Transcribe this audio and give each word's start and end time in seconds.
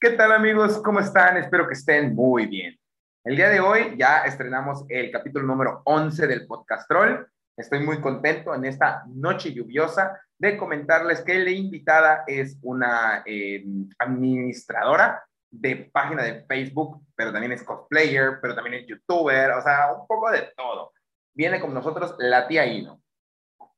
¿Qué 0.00 0.10
tal 0.10 0.30
amigos? 0.30 0.78
¿Cómo 0.78 1.00
están? 1.00 1.38
Espero 1.38 1.66
que 1.66 1.72
estén 1.72 2.14
muy 2.14 2.46
bien. 2.46 2.78
El 3.24 3.34
día 3.34 3.48
de 3.48 3.58
hoy 3.58 3.96
ya 3.98 4.18
estrenamos 4.18 4.84
el 4.88 5.10
capítulo 5.10 5.44
número 5.44 5.82
11 5.86 6.28
del 6.28 6.46
podcast 6.46 6.88
Troll. 6.88 7.26
Estoy 7.56 7.80
muy 7.80 8.00
contento 8.00 8.54
en 8.54 8.64
esta 8.64 9.02
noche 9.08 9.52
lluviosa 9.52 10.20
de 10.38 10.56
comentarles 10.56 11.22
que 11.22 11.40
la 11.40 11.50
invitada 11.50 12.22
es 12.28 12.56
una 12.62 13.24
eh, 13.26 13.64
administradora 13.98 15.24
de 15.50 15.90
página 15.92 16.22
de 16.22 16.44
Facebook, 16.44 17.02
pero 17.16 17.32
también 17.32 17.50
es 17.50 17.64
cosplayer, 17.64 18.38
pero 18.40 18.54
también 18.54 18.74
es 18.74 18.86
youtuber, 18.86 19.50
o 19.50 19.62
sea, 19.62 19.92
un 19.92 20.06
poco 20.06 20.30
de 20.30 20.52
todo. 20.56 20.92
Viene 21.34 21.60
con 21.60 21.74
nosotros 21.74 22.14
la 22.18 22.46
tía 22.46 22.64
Ino. 22.66 23.02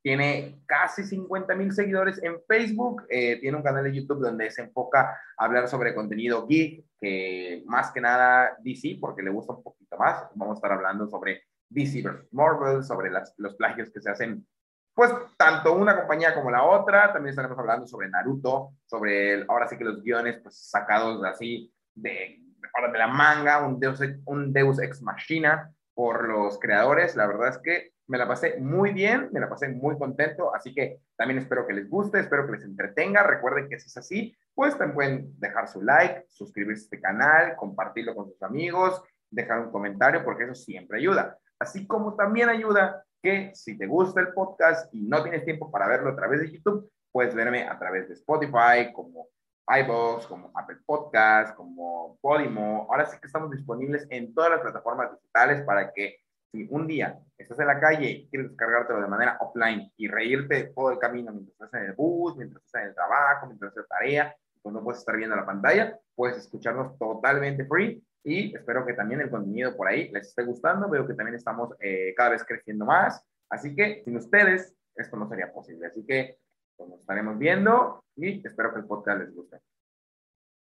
Tiene 0.03 0.62
casi 0.67 1.05
50 1.05 1.55
mil 1.55 1.73
seguidores 1.73 2.23
en 2.23 2.41
Facebook, 2.48 3.03
eh, 3.11 3.39
tiene 3.41 3.59
un 3.59 3.62
canal 3.62 3.85
de 3.85 3.95
YouTube 3.95 4.21
donde 4.21 4.51
se 4.51 4.62
enfoca 4.62 5.19
a 5.37 5.45
hablar 5.45 5.69
sobre 5.69 5.95
contenido 5.95 6.46
geek, 6.46 6.84
que 6.98 7.62
más 7.66 7.91
que 7.93 8.01
nada 8.01 8.57
DC, 8.60 8.97
porque 9.01 9.23
le 9.23 9.30
gusta 9.30 9.52
un 9.52 9.62
poquito 9.62 9.98
más. 9.98 10.24
Vamos 10.34 10.55
a 10.55 10.59
estar 10.59 10.73
hablando 10.73 11.07
sobre 11.07 11.43
DC 11.69 12.02
vs. 12.02 12.33
Marvel, 12.33 12.83
sobre 12.83 13.10
los 13.37 13.55
plagios 13.57 13.91
que 13.91 14.01
se 14.01 14.10
hacen, 14.10 14.47
pues 14.95 15.12
tanto 15.37 15.74
una 15.74 15.97
compañía 15.97 16.35
como 16.35 16.51
la 16.51 16.65
otra. 16.65 17.12
También 17.12 17.30
estaremos 17.30 17.59
hablando 17.59 17.87
sobre 17.87 18.09
Naruto, 18.09 18.73
sobre 18.87 19.45
ahora 19.48 19.69
sí 19.69 19.77
que 19.77 19.85
los 19.85 20.02
guiones 20.02 20.41
pues, 20.43 20.69
sacados 20.69 21.23
así 21.24 21.73
de, 21.95 22.41
de 22.93 22.98
la 22.98 23.07
manga, 23.07 23.66
un 23.66 23.79
Deus, 23.79 24.01
un 24.24 24.52
Deus 24.52 24.80
ex 24.80 25.02
machina 25.02 25.73
por 25.95 26.29
los 26.29 26.59
creadores. 26.59 27.16
La 27.16 27.27
verdad 27.27 27.48
es 27.48 27.59
que 27.59 27.93
me 28.10 28.19
la 28.19 28.27
pasé 28.27 28.59
muy 28.59 28.92
bien, 28.92 29.28
me 29.30 29.38
la 29.38 29.48
pasé 29.48 29.69
muy 29.69 29.96
contento, 29.96 30.52
así 30.52 30.74
que 30.74 30.98
también 31.14 31.38
espero 31.38 31.64
que 31.64 31.74
les 31.74 31.88
guste, 31.88 32.18
espero 32.18 32.45
que 32.45 32.52
les 32.55 32.64
entretenga. 32.64 33.23
Recuerden 33.23 33.68
que 33.68 33.78
si 33.78 33.87
es 33.87 33.96
así, 33.96 34.37
pues 34.52 34.77
también 34.77 34.95
pueden 34.95 35.41
dejar 35.41 35.68
su 35.68 35.80
like, 35.80 36.24
suscribirse 36.28 36.82
a 36.82 36.87
este 36.87 37.01
canal, 37.01 37.54
compartirlo 37.54 38.16
con 38.16 38.27
sus 38.27 38.42
amigos, 38.42 39.01
dejar 39.30 39.60
un 39.60 39.70
comentario, 39.70 40.24
porque 40.24 40.43
eso 40.43 40.57
siempre 40.57 40.98
ayuda. 40.98 41.38
Así 41.60 41.87
como 41.87 42.16
también 42.16 42.48
ayuda 42.48 43.04
que 43.23 43.52
si 43.54 43.79
te 43.79 43.87
gusta 43.87 44.20
el 44.20 44.32
podcast 44.32 44.92
y 44.92 45.02
no 45.02 45.23
tienes 45.23 45.45
tiempo 45.45 45.70
para 45.70 45.87
verlo 45.87 46.10
a 46.10 46.16
través 46.16 46.40
de 46.40 46.51
YouTube, 46.51 46.90
puedes 47.13 47.32
verme 47.32 47.68
a 47.68 47.79
través 47.79 48.09
de 48.09 48.15
Spotify, 48.15 48.92
como 48.92 49.29
iVoox, 49.68 50.26
como 50.26 50.51
Apple 50.57 50.79
Podcast, 50.85 51.54
como 51.54 52.18
Podimo. 52.20 52.88
Ahora 52.90 53.07
sí 53.07 53.16
que 53.20 53.29
estamos 53.29 53.52
disponibles 53.52 54.04
en 54.10 54.35
todas 54.35 54.51
las 54.51 54.63
plataformas 54.63 55.13
digitales 55.13 55.63
para 55.63 55.92
que 55.92 56.16
si 56.52 56.66
un 56.70 56.87
día 56.87 57.18
estás 57.38 57.59
en 57.60 57.66
la 57.66 57.80
calle 57.80 58.10
y 58.10 58.29
quieres 58.29 58.51
descargártelo 58.51 59.01
de 59.01 59.09
manera 59.09 59.37
offline 59.40 59.93
y 59.96 60.09
reírte 60.09 60.73
todo 60.74 60.90
el 60.90 60.98
camino 60.98 61.32
mientras 61.32 61.54
estás 61.54 61.74
en 61.74 61.88
el 61.88 61.95
bus, 61.95 62.37
mientras 62.37 62.65
estás 62.65 62.82
en 62.82 62.88
el 62.88 62.95
trabajo, 62.95 63.46
mientras 63.46 63.73
haces 63.73 63.88
tarea, 63.88 64.37
cuando 64.62 64.82
puedes 64.82 65.00
estar 65.00 65.16
viendo 65.16 65.37
la 65.37 65.47
pantalla, 65.47 65.98
puedes 66.15 66.37
escucharnos 66.37 66.98
totalmente 66.98 67.65
free 67.65 68.03
y 68.22 68.54
espero 68.54 68.84
que 68.84 68.92
también 68.92 69.20
el 69.20 69.31
contenido 69.31 69.76
por 69.76 69.88
ahí 69.88 70.10
les 70.10 70.28
esté 70.28 70.42
gustando. 70.42 70.88
Veo 70.88 71.06
que 71.06 71.15
también 71.15 71.37
estamos 71.37 71.70
eh, 71.81 72.12
cada 72.16 72.31
vez 72.31 72.44
creciendo 72.44 72.84
más. 72.84 73.25
Así 73.48 73.75
que 73.75 74.03
sin 74.04 74.16
ustedes 74.16 74.75
esto 74.94 75.16
no 75.16 75.28
sería 75.28 75.53
posible. 75.53 75.87
Así 75.87 76.04
que 76.04 76.38
pues, 76.76 76.91
nos 76.91 77.00
estaremos 77.00 77.38
viendo 77.38 78.04
y 78.16 78.47
espero 78.47 78.72
que 78.72 78.81
el 78.81 78.87
podcast 78.87 79.20
les 79.20 79.34
guste. 79.34 79.60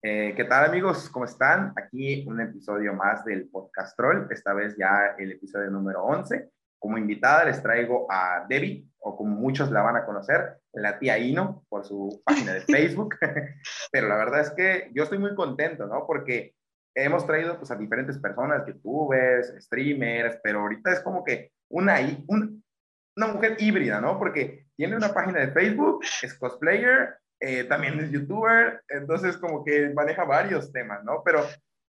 Eh, 0.08 0.34
¿Qué 0.36 0.44
tal 0.44 0.64
amigos? 0.64 1.10
¿Cómo 1.10 1.24
están? 1.24 1.72
Aquí 1.74 2.24
un 2.28 2.40
episodio 2.40 2.94
más 2.94 3.24
del 3.24 3.48
podcast 3.48 3.96
Troll, 3.96 4.28
esta 4.30 4.54
vez 4.54 4.76
ya 4.78 5.16
el 5.18 5.32
episodio 5.32 5.68
número 5.68 6.04
11. 6.04 6.48
Como 6.78 6.96
invitada 6.96 7.44
les 7.44 7.60
traigo 7.60 8.06
a 8.08 8.46
Debbie, 8.48 8.86
o 9.00 9.16
como 9.16 9.34
muchos 9.34 9.68
la 9.72 9.82
van 9.82 9.96
a 9.96 10.06
conocer, 10.06 10.58
la 10.74 11.00
tía 11.00 11.18
Ino, 11.18 11.64
por 11.68 11.84
su 11.84 12.22
página 12.24 12.54
de 12.54 12.60
Facebook. 12.72 13.16
Pero 13.90 14.06
la 14.06 14.14
verdad 14.14 14.42
es 14.42 14.50
que 14.50 14.92
yo 14.94 15.02
estoy 15.02 15.18
muy 15.18 15.34
contento, 15.34 15.88
¿no? 15.88 16.06
Porque 16.06 16.54
hemos 16.94 17.26
traído 17.26 17.58
pues, 17.58 17.72
a 17.72 17.74
diferentes 17.74 18.16
personas, 18.18 18.64
youtubers, 18.64 19.54
streamers, 19.58 20.38
pero 20.40 20.60
ahorita 20.60 20.92
es 20.92 21.00
como 21.00 21.24
que 21.24 21.50
una, 21.68 21.96
una 22.28 23.26
mujer 23.26 23.56
híbrida, 23.58 24.00
¿no? 24.00 24.20
Porque 24.20 24.68
tiene 24.76 24.94
una 24.94 25.12
página 25.12 25.40
de 25.40 25.50
Facebook, 25.50 26.04
es 26.22 26.32
cosplayer, 26.38 27.16
eh, 27.40 27.64
también 27.64 27.98
es 28.00 28.10
youtuber, 28.10 28.82
entonces 28.88 29.36
como 29.36 29.64
que 29.64 29.90
maneja 29.90 30.24
varios 30.24 30.72
temas, 30.72 31.04
¿no? 31.04 31.22
Pero 31.24 31.46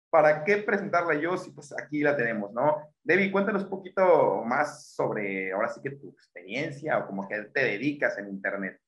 ¿para 0.10 0.44
qué 0.44 0.58
presentarla 0.58 1.14
yo 1.16 1.38
si 1.38 1.52
pues 1.52 1.74
aquí 1.78 2.02
la 2.02 2.16
tenemos, 2.16 2.52
¿no? 2.54 2.78
Debbie, 3.04 3.32
cuéntanos 3.32 3.64
un 3.64 3.70
poquito 3.70 4.44
más 4.46 4.94
sobre, 4.94 5.52
ahora 5.52 5.70
sí 5.70 5.82
que 5.84 5.92
tu 5.92 6.10
experiencia 6.10 6.98
o 6.98 7.08
como 7.08 7.28
que 7.28 7.42
te 7.54 7.64
dedicas 7.64 8.18
en 8.18 8.30
Internet. 8.30 8.80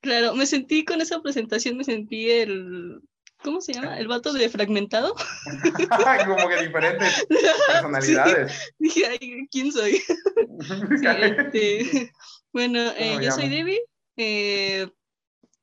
Claro, 0.00 0.34
me 0.34 0.46
sentí 0.46 0.84
con 0.84 1.00
esa 1.00 1.20
presentación, 1.20 1.76
me 1.76 1.84
sentí 1.84 2.30
el, 2.30 3.00
¿cómo 3.42 3.60
se 3.60 3.72
llama? 3.72 3.98
El 3.98 4.08
vato 4.08 4.32
de 4.32 4.48
fragmentado. 4.48 5.14
como 6.26 6.48
que 6.48 6.66
diferentes 6.66 7.26
personalidades. 7.68 8.74
Dije, 8.78 9.06
ay, 9.06 9.48
¿quién 9.50 9.72
soy? 9.72 10.02
Este, 10.58 12.10
bueno, 12.52 12.80
eh, 12.96 13.18
yo 13.20 13.30
soy 13.30 13.48
Debbie. 13.50 13.82
Eh, 14.16 14.88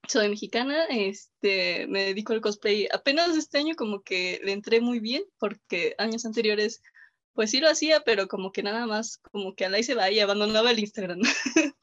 soy 0.08 0.30
mexicana, 0.30 0.86
este, 0.90 1.88
me 1.88 2.06
dedico 2.06 2.34
al 2.34 2.42
cosplay. 2.42 2.88
Apenas 2.94 3.36
este 3.38 3.58
año 3.58 3.76
como 3.76 4.02
que 4.02 4.40
le 4.44 4.52
entré 4.52 4.82
muy 4.82 5.00
bien, 5.00 5.24
porque 5.38 5.96
años 5.98 6.26
anteriores 6.26 6.82
pues 7.34 7.50
sí 7.50 7.60
lo 7.60 7.70
hacía, 7.70 8.02
pero 8.02 8.28
como 8.28 8.52
que 8.52 8.62
nada 8.62 8.86
más, 8.86 9.18
como 9.18 9.56
que 9.56 9.66
a 9.66 9.70
la 9.70 9.80
y 9.80 9.84
se 9.84 9.96
va 9.96 10.12
y 10.12 10.20
abandonaba 10.20 10.72
el 10.72 10.80
Instagram. 10.80 11.20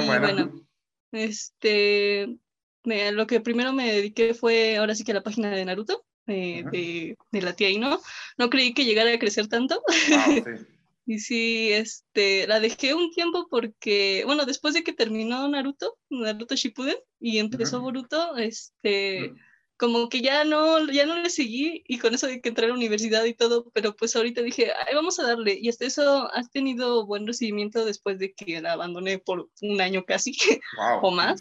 y 0.00 0.06
bueno, 0.06 0.64
este, 1.10 2.36
lo 2.84 3.26
que 3.26 3.40
primero 3.40 3.72
me 3.72 3.92
dediqué 3.92 4.34
fue 4.34 4.76
ahora 4.76 4.94
sí 4.94 5.04
que 5.04 5.12
a 5.12 5.16
la 5.16 5.22
página 5.22 5.50
de 5.50 5.64
Naruto, 5.64 6.04
eh, 6.28 6.62
de, 6.70 7.16
de, 7.32 7.42
la 7.42 7.54
tía 7.54 7.70
Ino. 7.70 8.00
No 8.38 8.48
creí 8.48 8.74
que 8.74 8.84
llegara 8.84 9.12
a 9.12 9.18
crecer 9.18 9.48
tanto. 9.48 9.82
Y 11.04 11.18
sí, 11.18 11.72
este, 11.72 12.46
la 12.46 12.60
dejé 12.60 12.94
un 12.94 13.10
tiempo 13.10 13.48
porque, 13.50 14.22
bueno, 14.24 14.44
después 14.44 14.74
de 14.74 14.84
que 14.84 14.92
terminó 14.92 15.48
Naruto, 15.48 15.98
Naruto 16.10 16.54
Shippuden, 16.54 16.96
y 17.18 17.38
empezó 17.38 17.80
Boruto, 17.80 18.36
este, 18.36 19.32
como 19.76 20.08
que 20.08 20.20
ya 20.20 20.44
no, 20.44 20.88
ya 20.92 21.06
no 21.06 21.16
le 21.16 21.28
seguí, 21.28 21.82
y 21.88 21.98
con 21.98 22.14
eso 22.14 22.28
de 22.28 22.40
que 22.40 22.50
entré 22.50 22.66
a 22.66 22.68
la 22.68 22.74
universidad 22.74 23.24
y 23.24 23.34
todo, 23.34 23.68
pero 23.74 23.96
pues 23.96 24.14
ahorita 24.14 24.42
dije, 24.42 24.70
ay, 24.86 24.94
vamos 24.94 25.18
a 25.18 25.24
darle, 25.24 25.58
y 25.60 25.68
hasta 25.68 25.86
eso 25.86 26.32
has 26.32 26.50
tenido 26.52 27.04
buen 27.04 27.26
recibimiento 27.26 27.84
después 27.84 28.20
de 28.20 28.32
que 28.32 28.60
la 28.60 28.74
abandoné 28.74 29.18
por 29.18 29.50
un 29.60 29.80
año 29.80 30.04
casi, 30.04 30.36
o 31.02 31.10
más. 31.10 31.40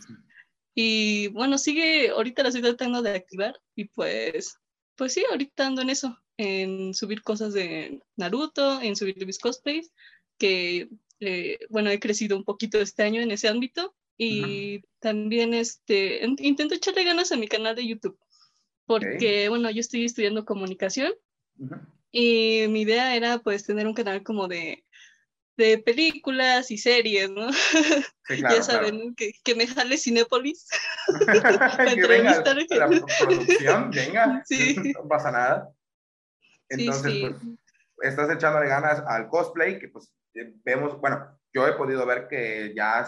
Y 0.74 1.28
bueno, 1.30 1.60
sigue, 1.60 2.10
ahorita 2.10 2.42
la 2.42 2.50
estoy 2.50 2.64
tratando 2.64 3.04
de 3.04 3.12
activar, 3.12 3.60
y 3.76 3.86
pues, 3.86 4.58
pues 5.02 5.14
sí, 5.14 5.24
ahorita 5.28 5.66
ando 5.66 5.82
en 5.82 5.90
eso 5.90 6.16
en 6.38 6.94
subir 6.94 7.24
cosas 7.24 7.56
de 7.56 8.04
Naruto, 8.18 8.80
en 8.82 8.96
subir 8.96 9.26
mis 9.26 9.40
cosplays, 9.40 9.92
que 10.38 10.90
eh, 11.20 11.58
bueno, 11.72 11.90
he 11.90 12.00
crecido 12.00 12.38
un 12.38 12.44
poquito 12.44 12.80
este 12.80 13.02
año 13.02 13.20
en 13.20 13.32
ese 13.32 13.48
ámbito 13.48 13.96
y 14.16 14.84
también 15.00 15.56
este, 15.56 16.24
intento 16.38 16.76
echarle 16.76 17.04
ganas 17.04 17.32
a 17.32 17.38
mi 17.38 17.48
canal 17.48 17.76
de 17.76 17.88
YouTube, 17.88 18.16
porque 18.86 19.50
bueno, 19.50 19.72
yo 19.72 19.80
estoy 19.80 20.06
estudiando 20.06 20.46
comunicación 20.46 21.12
y 22.12 22.68
mi 22.70 22.82
idea 22.82 23.16
era 23.16 23.40
pues 23.40 23.66
tener 23.66 23.88
un 23.88 23.96
canal 23.96 24.22
como 24.22 24.48
de, 24.48 24.86
de 25.58 25.78
películas 25.78 26.72
y 26.72 26.78
series, 26.78 27.30
¿no? 27.30 27.48
ya 28.30 28.64
saben, 28.64 29.16
que, 29.16 29.34
que, 29.44 29.56
me 29.56 29.68
jale 29.68 29.98
Cinépolis. 29.98 30.68
que 31.20 32.08
venga 32.08 32.44
la 32.44 32.88
producción, 33.20 33.92
venga, 33.92 34.44
sí. 34.46 34.76
no 34.94 35.08
pasa 35.08 35.32
nada. 35.32 35.72
Entonces, 36.70 37.36
pues, 37.96 38.10
estás 38.10 38.30
echándole 38.32 38.68
ganas 38.68 39.04
al 39.08 39.28
cosplay, 39.28 39.78
que 39.78 39.90
pues 39.90 40.14
eh, 40.36 40.54
vemos, 40.64 41.00
bueno, 41.00 41.38
yo 41.54 41.68
he 41.68 41.74
podido 41.74 42.06
ver 42.06 42.28
que 42.30 42.74
ya 42.76 43.06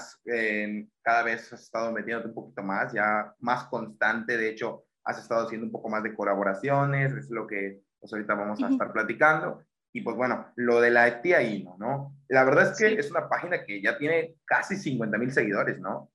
cada 1.02 1.24
vez 1.24 1.52
has 1.54 1.62
estado 1.62 1.92
metiéndote 1.92 2.28
un 2.28 2.36
poquito 2.36 2.62
más, 2.62 2.92
ya 2.92 3.34
más 3.40 3.66
constante, 3.66 4.38
de 4.38 4.50
hecho, 4.50 4.86
has 5.06 5.20
estado 5.20 5.46
haciendo 5.46 5.66
un 5.66 5.72
poco 5.72 5.90
más 5.90 6.04
de 6.04 6.14
colaboraciones, 6.14 7.14
es 7.14 7.30
lo 7.30 7.48
que 7.48 7.82
pues 8.00 8.12
ahorita 8.12 8.36
vamos 8.36 8.62
a 8.62 8.68
estar 8.68 8.92
platicando. 8.92 9.64
Y 9.94 10.02
pues 10.02 10.18
bueno, 10.18 10.52
lo 10.56 10.82
de 10.82 10.90
la 10.90 11.22
tía 11.22 11.42
Ino, 11.44 11.78
¿no? 11.78 12.18
La 12.28 12.44
verdad 12.44 12.72
es 12.72 12.78
que 12.78 13.00
es 13.00 13.12
una 13.12 13.30
página 13.30 13.64
que 13.64 13.82
ya 13.82 13.98
tiene 13.98 14.36
casi 14.44 14.76
50 14.76 15.18
mil 15.20 15.32
seguidores, 15.32 15.80
¿no? 15.80 16.12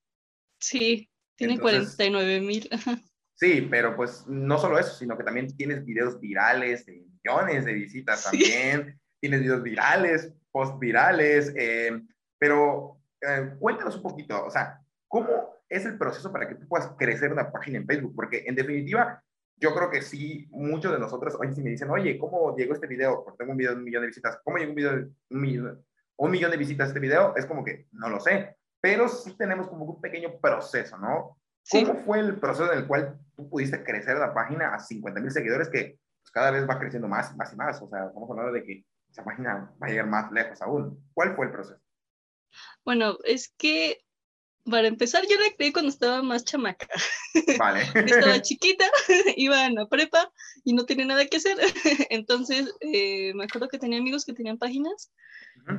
Sí, 0.59 1.09
tiene 1.35 1.57
49 1.59 2.41
mil. 2.41 2.69
Sí, 3.39 3.65
pero 3.71 3.95
pues 3.95 4.25
no 4.27 4.57
solo 4.57 4.77
eso, 4.77 4.93
sino 4.97 5.17
que 5.17 5.23
también 5.23 5.55
tienes 5.55 5.85
videos 5.85 6.19
virales 6.19 6.85
de 6.85 7.05
millones 7.23 7.63
de 7.63 7.73
visitas 7.73 8.25
también, 8.25 8.99
tienes 9.21 9.39
videos 9.39 9.63
virales, 9.63 10.33
post 10.51 10.77
virales, 10.77 11.53
eh, 11.55 12.01
pero 12.37 13.01
eh, 13.21 13.53
cuéntanos 13.57 13.95
un 13.95 14.03
poquito, 14.03 14.43
o 14.43 14.51
sea, 14.51 14.81
¿cómo 15.07 15.55
es 15.69 15.85
el 15.85 15.97
proceso 15.97 16.33
para 16.33 16.49
que 16.49 16.55
tú 16.55 16.67
puedas 16.67 16.91
crecer 16.97 17.31
una 17.31 17.49
página 17.49 17.77
en 17.77 17.87
Facebook? 17.87 18.13
Porque 18.13 18.43
en 18.45 18.55
definitiva, 18.55 19.23
yo 19.59 19.73
creo 19.75 19.89
que 19.89 20.01
sí, 20.01 20.47
muchos 20.51 20.91
de 20.91 20.99
nosotros 20.99 21.35
hoy 21.39 21.53
sí 21.53 21.61
me 21.61 21.71
dicen, 21.71 21.89
oye, 21.89 22.17
¿cómo 22.17 22.55
llegó 22.55 22.73
este 22.73 22.87
video? 22.87 23.23
Porque 23.23 23.37
tengo 23.37 23.51
un 23.51 23.57
video 23.57 23.71
de 23.71 23.77
un 23.77 23.83
millón 23.83 24.01
de 24.01 24.07
visitas, 24.07 24.39
¿cómo 24.43 24.57
llegó 24.57 24.71
un 24.71 24.75
video 24.75 24.95
de 24.95 25.01
un 25.29 25.41
millón, 25.41 25.85
un 26.17 26.31
millón 26.31 26.51
de 26.51 26.57
visitas 26.57 26.85
a 26.85 26.87
este 26.89 26.99
video? 26.99 27.35
Es 27.35 27.45
como 27.45 27.63
que 27.63 27.87
no 27.91 28.09
lo 28.09 28.19
sé, 28.19 28.55
pero 28.79 29.09
sí 29.09 29.35
tenemos 29.37 29.67
como 29.67 29.85
un 29.85 30.01
pequeño 30.01 30.39
proceso, 30.39 30.97
¿no? 30.97 31.37
¿Cómo 31.71 31.95
fue 32.05 32.19
el 32.19 32.39
proceso 32.39 32.71
en 32.71 32.79
el 32.79 32.87
cual 32.87 33.19
tú 33.35 33.49
pudiste 33.49 33.83
crecer 33.83 34.17
la 34.17 34.33
página 34.33 34.73
a 34.73 34.79
50 34.79 35.21
mil 35.21 35.31
seguidores 35.31 35.69
que 35.69 35.99
pues, 36.21 36.31
cada 36.31 36.51
vez 36.51 36.67
va 36.67 36.79
creciendo 36.79 37.07
más 37.07 37.35
más 37.35 37.53
y 37.53 37.55
más. 37.55 37.81
O 37.81 37.89
sea, 37.89 38.05
estamos 38.05 38.29
hablando 38.29 38.53
de 38.53 38.63
que 38.63 38.85
esa 39.09 39.23
página 39.23 39.71
va 39.81 39.87
a 39.87 39.89
llegar 39.89 40.07
más 40.07 40.31
lejos 40.31 40.61
aún. 40.61 41.03
¿Cuál 41.13 41.35
fue 41.35 41.47
el 41.47 41.51
proceso? 41.51 41.81
Bueno, 42.83 43.17
es 43.23 43.53
que 43.57 43.99
para 44.65 44.87
empezar, 44.87 45.23
yo 45.29 45.37
la 45.39 45.51
creé 45.55 45.73
cuando 45.73 45.89
estaba 45.89 46.21
más 46.21 46.45
chamaca. 46.45 46.87
Vale. 47.57 47.81
estaba 48.05 48.41
chiquita, 48.41 48.85
iba 49.37 49.65
a 49.65 49.69
la 49.69 49.87
prepa 49.87 50.31
y 50.63 50.73
no 50.73 50.85
tenía 50.85 51.05
nada 51.05 51.25
que 51.25 51.37
hacer. 51.37 51.57
Entonces, 52.09 52.73
eh, 52.81 53.33
me 53.35 53.45
acuerdo 53.45 53.67
que 53.67 53.79
tenía 53.79 53.99
amigos 53.99 54.25
que 54.25 54.33
tenían 54.33 54.57
páginas 54.57 55.11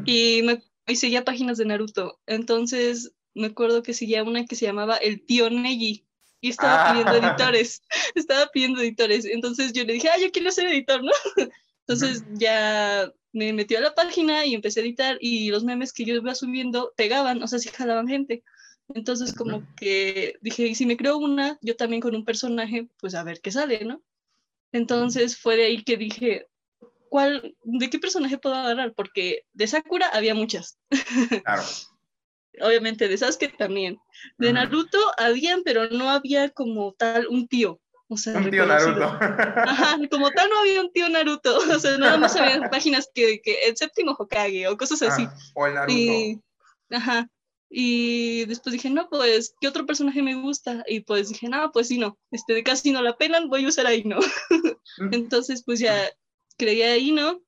y, 0.04 0.42
me, 0.42 0.62
y 0.86 0.96
seguía 0.96 1.24
páginas 1.24 1.58
de 1.58 1.66
Naruto. 1.66 2.20
Entonces, 2.26 3.12
me 3.34 3.48
acuerdo 3.48 3.82
que 3.82 3.94
seguía 3.94 4.24
una 4.24 4.44
que 4.44 4.56
se 4.56 4.66
llamaba 4.66 4.96
El 4.96 5.24
Tío 5.24 5.50
Neji 5.50 6.06
y 6.40 6.48
estaba 6.48 6.88
ah. 6.88 6.92
pidiendo 6.92 7.14
editores. 7.16 7.82
estaba 8.14 8.46
pidiendo 8.48 8.80
editores. 8.80 9.24
Entonces, 9.24 9.72
yo 9.72 9.84
le 9.84 9.94
dije, 9.94 10.08
ah, 10.08 10.18
yo 10.18 10.30
quiero 10.30 10.50
ser 10.50 10.68
editor, 10.68 11.02
¿no? 11.02 11.12
Entonces, 11.86 12.24
ya 12.32 13.12
me 13.32 13.52
metió 13.52 13.78
a 13.78 13.82
la 13.82 13.94
página 13.94 14.44
y 14.44 14.54
empecé 14.54 14.80
a 14.80 14.84
editar 14.84 15.18
y 15.20 15.50
los 15.50 15.64
memes 15.64 15.92
que 15.92 16.04
yo 16.04 16.14
iba 16.14 16.34
subiendo 16.34 16.92
pegaban, 16.96 17.42
o 17.42 17.48
sea, 17.48 17.58
sí 17.58 17.68
jalaban 17.68 18.08
gente. 18.08 18.42
Entonces 18.94 19.32
como 19.32 19.62
que 19.76 20.37
dije, 20.40 20.66
y 20.66 20.75
si 20.75 20.87
me 20.87 20.96
creo 20.96 21.19
una, 21.19 21.58
yo 21.60 21.76
también 21.76 22.00
con 22.00 22.14
un 22.14 22.25
personaje, 22.25 22.88
pues 22.98 23.14
a 23.14 23.22
ver 23.22 23.40
qué 23.40 23.52
sale, 23.52 23.84
¿no? 23.84 24.02
Entonces 24.72 25.37
fue 25.37 25.56
de 25.56 25.64
ahí 25.64 25.84
que 25.84 25.96
dije, 25.96 26.46
¿cuál, 27.08 27.54
de 27.62 27.90
qué 27.90 27.98
personaje 27.98 28.38
puedo 28.38 28.54
agarrar? 28.54 28.94
Porque 28.94 29.44
de 29.52 29.66
Sakura 29.66 30.08
había 30.08 30.34
muchas. 30.34 30.78
Claro. 31.44 31.62
Obviamente 32.60 33.08
de 33.08 33.16
Sasuke 33.16 33.56
también. 33.56 33.98
De 34.37 34.52
Naruto 34.52 34.98
habían, 35.16 35.62
pero 35.62 35.88
no 35.88 36.10
había 36.10 36.50
como 36.50 36.92
tal 36.92 37.26
un 37.28 37.46
tío. 37.46 37.81
O 38.08 38.16
sea, 38.16 38.38
un 38.38 38.50
tío 38.50 38.66
Naruto. 38.66 39.04
Ajá, 39.20 39.96
como 40.10 40.31
tal 40.32 40.50
no 40.50 40.58
había 40.58 40.81
un 40.81 40.92
tío 40.92 41.08
Naruto. 41.08 41.56
O 41.56 41.78
sea, 41.78 41.96
nada 41.96 42.19
más 42.19 42.37
había 42.37 42.60
páginas 42.70 43.08
que, 43.14 43.40
que 43.40 43.54
el 43.66 43.76
séptimo 43.76 44.16
Hokage 44.19 44.66
o 44.66 44.76
cosas 44.76 45.00
así. 45.02 45.26
Ah, 45.26 45.37
o 45.54 45.66
el 45.66 45.75
Naruto. 45.75 46.42
ajá. 46.90 47.31
Y 47.72 48.46
después 48.46 48.72
dije, 48.72 48.90
no, 48.90 49.08
pues, 49.08 49.55
¿qué 49.61 49.69
otro 49.69 49.87
personaje 49.87 50.22
me 50.22 50.34
gusta? 50.34 50.82
Y 50.88 51.00
pues 51.00 51.28
dije, 51.28 51.49
no, 51.49 51.70
pues 51.70 51.87
sí, 51.87 51.99
no, 51.99 52.19
este 52.32 52.52
de 52.52 52.64
casi 52.64 52.90
no 52.90 53.00
la 53.00 53.17
pelan, 53.17 53.49
voy 53.49 53.64
a 53.64 53.69
usar 53.69 53.87
a 53.87 53.94
Ino. 53.94 54.19
Mm. 54.99 55.14
Entonces, 55.14 55.62
pues 55.64 55.78
ya 55.78 56.11
creí 56.58 56.82
a 56.82 56.96
Ino 56.96 57.40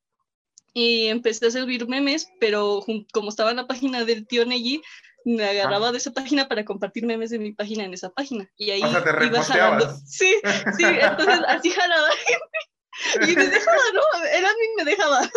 y 0.75 1.07
empecé 1.07 1.47
a 1.47 1.51
subir 1.51 1.89
memes, 1.89 2.29
pero 2.39 2.85
como 3.13 3.31
estaba 3.31 3.51
en 3.51 3.57
la 3.57 3.67
página 3.67 4.05
del 4.05 4.29
tío 4.29 4.47
Neji, 4.47 4.81
me 5.25 5.45
agarraba 5.45 5.91
de 5.91 5.99
esa 5.99 6.13
página 6.13 6.49
para 6.49 6.65
compartir 6.65 7.05
memes 7.05 7.31
de 7.31 7.41
mi 7.41 7.53
página 7.53 7.85
en 7.85 7.95
esa 7.95 8.11
página. 8.11 8.49
Y 8.57 8.71
ahí 8.71 8.81
iba 8.81 9.43
jalando. 9.43 9.93
Sí, 10.07 10.37
sí, 10.77 10.85
entonces 10.85 11.41
así 11.49 11.71
jalaba 11.71 12.09
gente. 12.27 12.59
Y 13.33 13.35
me 13.35 13.49
dejaba, 13.49 13.83
¿no? 13.95 14.25
Era 14.27 14.51
a 14.51 14.53
mí 14.53 14.67
me 14.77 14.85
dejaba. 14.85 15.31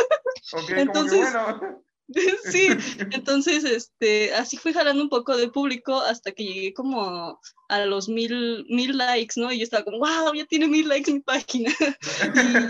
entonces, 0.68 1.20
bueno. 1.34 1.84
Sí, 2.52 2.68
entonces, 3.12 3.64
este, 3.64 4.34
así 4.34 4.58
fui 4.58 4.74
jalando 4.74 5.02
un 5.02 5.10
poco 5.10 5.36
de 5.36 5.50
público 5.50 6.00
hasta 6.00 6.32
que 6.32 6.44
llegué 6.44 6.74
como 6.74 7.40
a 7.70 7.86
los 7.86 8.08
mil, 8.08 8.66
mil 8.70 8.98
likes, 8.98 9.40
¿no? 9.40 9.52
Y 9.52 9.60
yo 9.60 9.64
estaba 9.64 9.84
como, 9.84 10.00
wow, 10.00 10.34
ya 10.34 10.46
tiene 10.46 10.68
mil 10.68 10.88
likes 10.88 11.12
mi 11.12 11.20
página. 11.22 11.72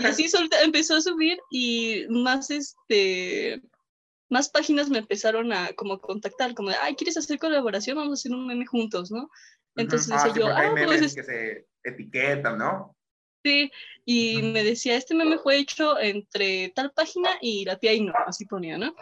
Y, 0.00 0.04
así 0.04 0.26
empezó 0.62 0.96
a 0.96 1.00
subir 1.02 1.38
y 1.50 2.06
más, 2.08 2.50
este, 2.50 3.60
más 4.30 4.48
páginas 4.48 4.88
me 4.88 4.98
empezaron 4.98 5.52
a 5.52 5.72
como 5.74 6.00
contactar, 6.00 6.54
como 6.54 6.70
de, 6.70 6.76
ay, 6.80 6.94
¿quieres 6.94 7.16
hacer 7.16 7.38
colaboración? 7.38 7.96
Vamos 7.96 8.12
a 8.12 8.14
hacer 8.20 8.32
un 8.32 8.46
meme 8.46 8.66
juntos, 8.66 9.10
¿no? 9.10 9.28
Entonces 9.76 10.10
ah, 10.12 10.24
decía 10.24 10.42
yo, 10.42 10.48
ah, 10.48 10.72
pues... 10.86 11.14
que 11.14 11.22
se 11.22 11.66
etiquetan, 11.84 12.56
¿no? 12.56 12.96
Sí, 13.44 13.70
y 14.04 14.42
me 14.42 14.64
decía, 14.64 14.96
este 14.96 15.14
meme 15.14 15.38
fue 15.38 15.58
hecho 15.58 15.98
entre 16.00 16.70
tal 16.70 16.90
página 16.90 17.30
y 17.40 17.64
la 17.64 17.76
tía 17.78 17.92
no 18.02 18.12
así 18.26 18.44
ponía, 18.44 18.76
¿no? 18.76 18.92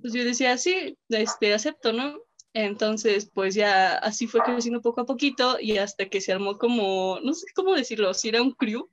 Pues 0.00 0.12
yo 0.12 0.24
decía, 0.24 0.56
sí, 0.58 0.96
este, 1.08 1.54
acepto, 1.54 1.92
¿no? 1.92 2.20
Entonces, 2.52 3.30
pues 3.32 3.54
ya 3.54 3.94
así 3.94 4.26
fue 4.26 4.40
creciendo 4.40 4.80
poco 4.80 5.02
a 5.02 5.06
poquito 5.06 5.58
y 5.60 5.78
hasta 5.78 6.08
que 6.08 6.20
se 6.20 6.32
armó 6.32 6.58
como, 6.58 7.20
no 7.22 7.32
sé 7.32 7.46
cómo 7.54 7.74
decirlo, 7.74 8.12
si 8.12 8.28
era 8.28 8.42
un 8.42 8.52
crew 8.52 8.90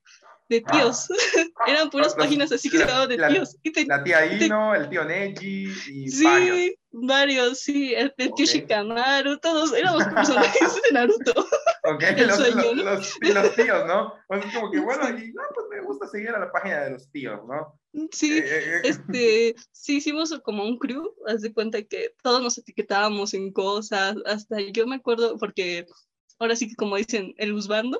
de 0.49 0.61
tíos. 0.61 1.07
Eran 1.67 1.89
puras 1.89 2.15
páginas 2.15 2.51
así 2.51 2.69
que 2.69 2.77
se 2.77 2.85
llamaban 2.85 3.09
de 3.09 3.17
tíos. 3.17 3.57
la 3.87 4.03
tía 4.03 4.25
Ino, 4.25 4.75
el 4.75 4.89
tío 4.89 5.03
Neji 5.03 5.73
y 5.87 6.09
sí, 6.09 6.23
varios. 6.23 6.71
varios. 6.91 7.59
sí, 7.59 7.93
el, 7.93 8.13
tío 8.15 8.45
Shikamaru, 8.45 9.39
todos 9.39 9.73
éramos 9.73 10.03
personajes 10.15 10.81
de 10.83 10.91
Naruto. 10.93 11.47
Ok, 11.83 12.03
los, 12.17 12.39
los, 13.21 13.55
tíos, 13.55 13.85
¿no? 13.87 14.13
Pues 14.27 14.45
es 14.45 14.53
como 14.53 14.71
que, 14.71 14.79
bueno, 14.79 15.09
y 15.09 15.31
no, 15.33 15.43
pues 15.53 15.67
me 15.69 15.81
gusta 15.81 16.07
seguir 16.07 16.29
a 16.29 16.39
la 16.39 16.51
página 16.51 16.83
de 16.83 16.91
los 16.91 17.11
tíos, 17.11 17.39
¿no? 17.47 17.79
Sí, 18.11 18.37
eh, 18.37 18.43
eh, 18.45 18.63
eh. 18.65 18.81
este, 18.83 19.55
sí 19.71 19.97
hicimos 19.97 20.37
como 20.43 20.63
un 20.63 20.77
crew, 20.77 21.15
haz 21.27 21.41
de 21.41 21.53
cuenta 21.53 21.81
que 21.81 22.13
todos 22.21 22.41
nos 22.41 22.57
etiquetábamos 22.57 23.33
en 23.33 23.51
cosas, 23.51 24.17
hasta 24.25 24.59
yo 24.59 24.85
me 24.85 24.95
acuerdo, 24.95 25.37
porque 25.37 25.85
ahora 26.39 26.55
sí 26.55 26.69
que 26.69 26.75
como 26.75 26.97
dicen, 26.97 27.33
el 27.37 27.53
usbando, 27.53 27.99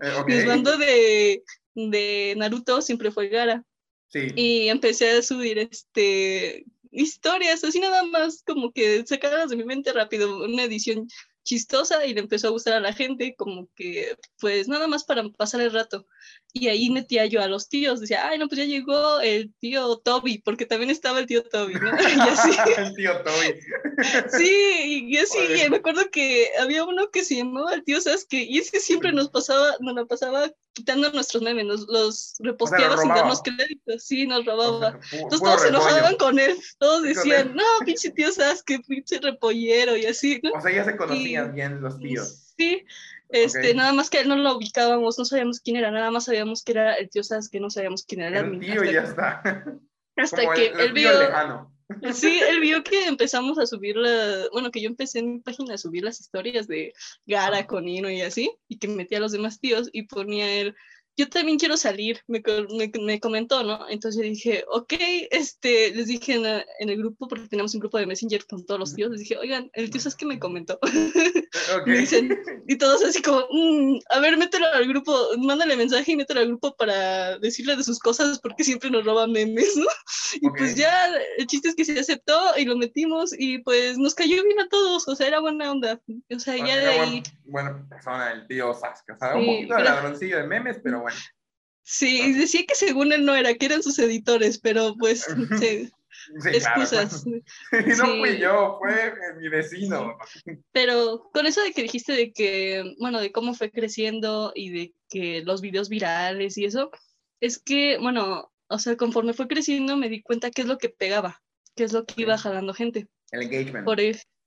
el 0.00 0.42
usbando 0.42 0.76
de, 0.76 1.42
de 1.74 2.34
Naruto 2.36 2.82
siempre 2.82 3.10
fue 3.10 3.28
Gara. 3.28 3.64
Sí. 4.08 4.28
Y 4.36 4.68
empecé 4.68 5.10
a 5.10 5.22
subir 5.22 5.58
este 5.58 6.64
historias, 6.94 7.64
así 7.64 7.80
nada 7.80 8.04
más 8.04 8.42
como 8.46 8.72
que 8.72 9.04
sacadas 9.06 9.50
de 9.50 9.56
mi 9.56 9.64
mente 9.64 9.92
rápido, 9.92 10.44
una 10.44 10.62
edición 10.62 11.08
chistosa 11.42 12.06
y 12.06 12.14
le 12.14 12.20
empezó 12.20 12.48
a 12.48 12.52
gustar 12.52 12.74
a 12.74 12.80
la 12.80 12.92
gente, 12.92 13.34
como 13.36 13.68
que 13.74 14.16
pues 14.40 14.68
nada 14.68 14.86
más 14.86 15.04
para 15.04 15.28
pasar 15.30 15.60
el 15.60 15.72
rato. 15.72 16.06
Y 16.56 16.68
ahí 16.68 16.88
metía 16.88 17.26
yo 17.26 17.42
a 17.42 17.48
los 17.48 17.68
tíos, 17.68 17.98
decía, 17.98 18.28
ay, 18.28 18.38
no, 18.38 18.46
pues 18.46 18.60
ya 18.60 18.64
llegó 18.64 19.18
el 19.20 19.52
tío 19.58 19.96
Toby, 19.98 20.38
porque 20.38 20.66
también 20.66 20.88
estaba 20.88 21.18
el 21.18 21.26
tío 21.26 21.42
Toby, 21.42 21.74
¿no? 21.74 21.90
Y 21.98 22.20
así. 22.30 22.50
el 22.76 22.94
tío 22.94 23.22
Toby. 23.24 23.58
sí, 24.38 25.08
y 25.08 25.16
así, 25.18 25.38
y 25.66 25.68
me 25.68 25.78
acuerdo 25.78 26.08
que 26.12 26.48
había 26.60 26.84
uno 26.84 27.10
que 27.10 27.24
se 27.24 27.38
llamaba 27.38 27.74
el 27.74 27.82
tío 27.82 28.00
Sasuke, 28.00 28.34
y 28.34 28.58
ese 28.58 28.78
siempre 28.78 29.12
nos 29.12 29.30
pasaba, 29.30 29.74
nos 29.80 29.96
la 29.96 30.04
pasaba 30.04 30.48
quitando 30.74 31.10
nuestros 31.10 31.42
memes, 31.42 31.66
los 31.88 32.36
reposteados 32.38 33.00
sin 33.00 33.08
darnos 33.08 33.42
créditos, 33.42 34.04
sí, 34.04 34.24
nos 34.24 34.46
robaba. 34.46 35.00
Entonces 35.10 35.40
todos 35.40 35.60
se 35.60 35.68
enojaban 35.68 36.16
con 36.16 36.38
él, 36.38 36.56
todos 36.78 37.02
decían, 37.02 37.52
no, 37.56 37.64
pinche 37.84 38.12
tío 38.12 38.30
Sasuke, 38.30 38.80
pinche 38.86 39.18
repollero, 39.18 39.96
y 39.96 40.06
así, 40.06 40.40
¿no? 40.44 40.52
O 40.52 40.60
sea, 40.60 40.72
ya 40.72 40.84
se 40.84 40.96
conocían 40.96 41.52
bien 41.52 41.80
los 41.80 41.98
tíos. 41.98 42.54
Sí, 42.56 42.84
este, 43.42 43.74
nada 43.74 43.92
más 43.92 44.10
que 44.10 44.20
él 44.20 44.28
no 44.28 44.36
lo 44.36 44.56
ubicábamos, 44.56 45.18
no 45.18 45.24
sabíamos 45.24 45.60
quién 45.60 45.76
era, 45.76 45.90
nada 45.90 46.10
más 46.10 46.24
sabíamos 46.24 46.62
que 46.62 46.72
era 46.72 46.94
el 46.94 47.10
tío 47.10 47.22
que 47.50 47.60
no 47.60 47.68
sabíamos 47.68 48.04
quién 48.04 48.22
era 48.22 48.40
el, 48.40 48.60
tío 48.60 48.84
y 48.84 48.92
ya 48.92 49.02
está. 49.02 49.42
Hasta 50.16 50.54
que 50.54 50.66
él 50.66 50.92
vio. 50.92 51.10
Sí, 52.14 52.40
él 52.40 52.60
vio 52.60 52.82
que 52.82 53.06
empezamos 53.06 53.58
a 53.58 53.66
subir 53.66 53.96
la, 53.96 54.48
bueno, 54.52 54.70
que 54.70 54.80
yo 54.80 54.88
empecé 54.88 55.18
en 55.18 55.34
mi 55.34 55.40
página 55.40 55.74
a 55.74 55.78
subir 55.78 56.02
las 56.02 56.18
historias 56.18 56.66
de 56.66 56.94
Gara, 57.26 57.66
Conino 57.66 58.08
y 58.08 58.22
así, 58.22 58.50
y 58.68 58.78
que 58.78 58.88
metía 58.88 59.18
a 59.18 59.20
los 59.20 59.32
demás 59.32 59.60
tíos 59.60 59.90
y 59.92 60.04
ponía 60.04 60.50
él, 60.50 60.74
yo 61.16 61.28
también 61.28 61.58
quiero 61.58 61.76
salir, 61.76 62.20
me, 62.26 62.42
me, 63.00 63.20
comentó, 63.20 63.62
¿no? 63.62 63.88
Entonces 63.88 64.20
yo 64.20 64.28
dije, 64.28 64.64
ok, 64.68 64.92
este, 65.30 65.94
les 65.94 66.08
dije 66.08 66.34
en, 66.34 66.90
el 66.90 66.98
grupo, 66.98 67.28
porque 67.28 67.46
tenemos 67.46 67.72
un 67.74 67.80
grupo 67.80 67.98
de 67.98 68.06
Messenger 68.06 68.44
con 68.46 68.66
todos 68.66 68.80
los 68.80 68.94
tíos, 68.94 69.10
les 69.10 69.20
dije, 69.20 69.36
oigan, 69.36 69.70
el 69.74 69.90
tío 69.90 70.00
es 70.04 70.16
que 70.16 70.26
me 70.26 70.40
comentó. 70.40 70.78
me 71.86 71.98
dicen, 71.98 72.36
y 72.66 72.76
todos 72.76 73.04
así 73.04 73.22
como, 73.22 73.46
mm, 73.50 73.98
a 74.10 74.20
ver, 74.20 74.36
mételo 74.36 74.66
al 74.66 74.88
grupo, 74.88 75.16
mándale 75.38 75.76
mensaje 75.76 76.12
y 76.12 76.16
mételo 76.16 76.40
al 76.40 76.48
grupo 76.48 76.74
para 76.76 77.38
decirle 77.38 77.76
de 77.76 77.84
sus 77.84 78.00
cosas, 78.00 78.40
porque 78.40 78.64
siempre 78.64 78.90
nos 78.90 79.04
roba 79.04 79.26
memes, 79.26 79.76
¿no? 79.76 79.86
Y 80.40 80.50
pues 80.50 80.74
ya, 80.74 81.10
el 81.38 81.46
chiste 81.46 81.68
es 81.68 81.76
que 81.76 81.84
se 81.84 82.00
aceptó 82.00 82.58
y 82.58 82.64
lo 82.64 82.76
metimos 82.76 83.32
y 83.38 83.58
pues 83.58 83.96
nos 83.98 84.16
cayó 84.16 84.42
bien 84.42 84.58
a 84.58 84.68
todos, 84.68 85.06
o 85.06 85.14
sea, 85.14 85.28
era 85.28 85.38
buena 85.38 85.70
onda. 85.70 86.00
O 86.34 86.38
sea, 86.40 86.56
ya 86.56 86.76
de 86.76 86.86
ahí... 86.86 87.22
Bueno, 87.44 87.86
persona, 87.88 88.32
el 88.32 88.46
tío 88.48 88.74
Sasuke, 88.74 89.12
o 89.12 89.18
sea, 89.18 89.36
un 89.36 89.46
poquito 89.46 89.76
de 89.76 89.84
ladroncillo 89.84 90.38
de 90.38 90.46
memes, 90.48 90.80
pero 90.82 91.03
Sí, 91.82 92.32
decía 92.32 92.64
que 92.66 92.74
según 92.74 93.12
él 93.12 93.24
no 93.26 93.34
era, 93.34 93.54
que 93.54 93.66
eran 93.66 93.82
sus 93.82 93.98
editores, 93.98 94.58
pero 94.58 94.94
pues 94.98 95.26
sí, 95.60 95.90
excusas. 96.46 97.24
no 97.72 98.16
fui 98.18 98.38
yo, 98.38 98.78
fue 98.78 99.12
mi 99.38 99.48
vecino. 99.48 100.16
Pero 100.72 101.30
con 101.32 101.46
eso 101.46 101.62
de 101.62 101.72
que 101.72 101.82
dijiste 101.82 102.12
de 102.14 102.32
que, 102.32 102.94
bueno, 102.98 103.20
de 103.20 103.32
cómo 103.32 103.54
fue 103.54 103.70
creciendo 103.70 104.52
y 104.54 104.70
de 104.70 104.94
que 105.10 105.42
los 105.42 105.60
videos 105.60 105.90
virales 105.90 106.56
y 106.56 106.64
eso, 106.64 106.90
es 107.40 107.58
que, 107.58 107.98
bueno, 107.98 108.50
o 108.68 108.78
sea, 108.78 108.96
conforme 108.96 109.34
fue 109.34 109.46
creciendo 109.46 109.96
me 109.96 110.08
di 110.08 110.22
cuenta 110.22 110.50
qué 110.50 110.62
es 110.62 110.68
lo 110.68 110.78
que 110.78 110.88
pegaba, 110.88 111.42
qué 111.76 111.84
es 111.84 111.92
lo 111.92 112.06
que 112.06 112.22
iba 112.22 112.38
jalando 112.38 112.72
gente. 112.72 113.08
El 113.30 113.42
engagement. 113.42 113.84
Por, 113.84 113.98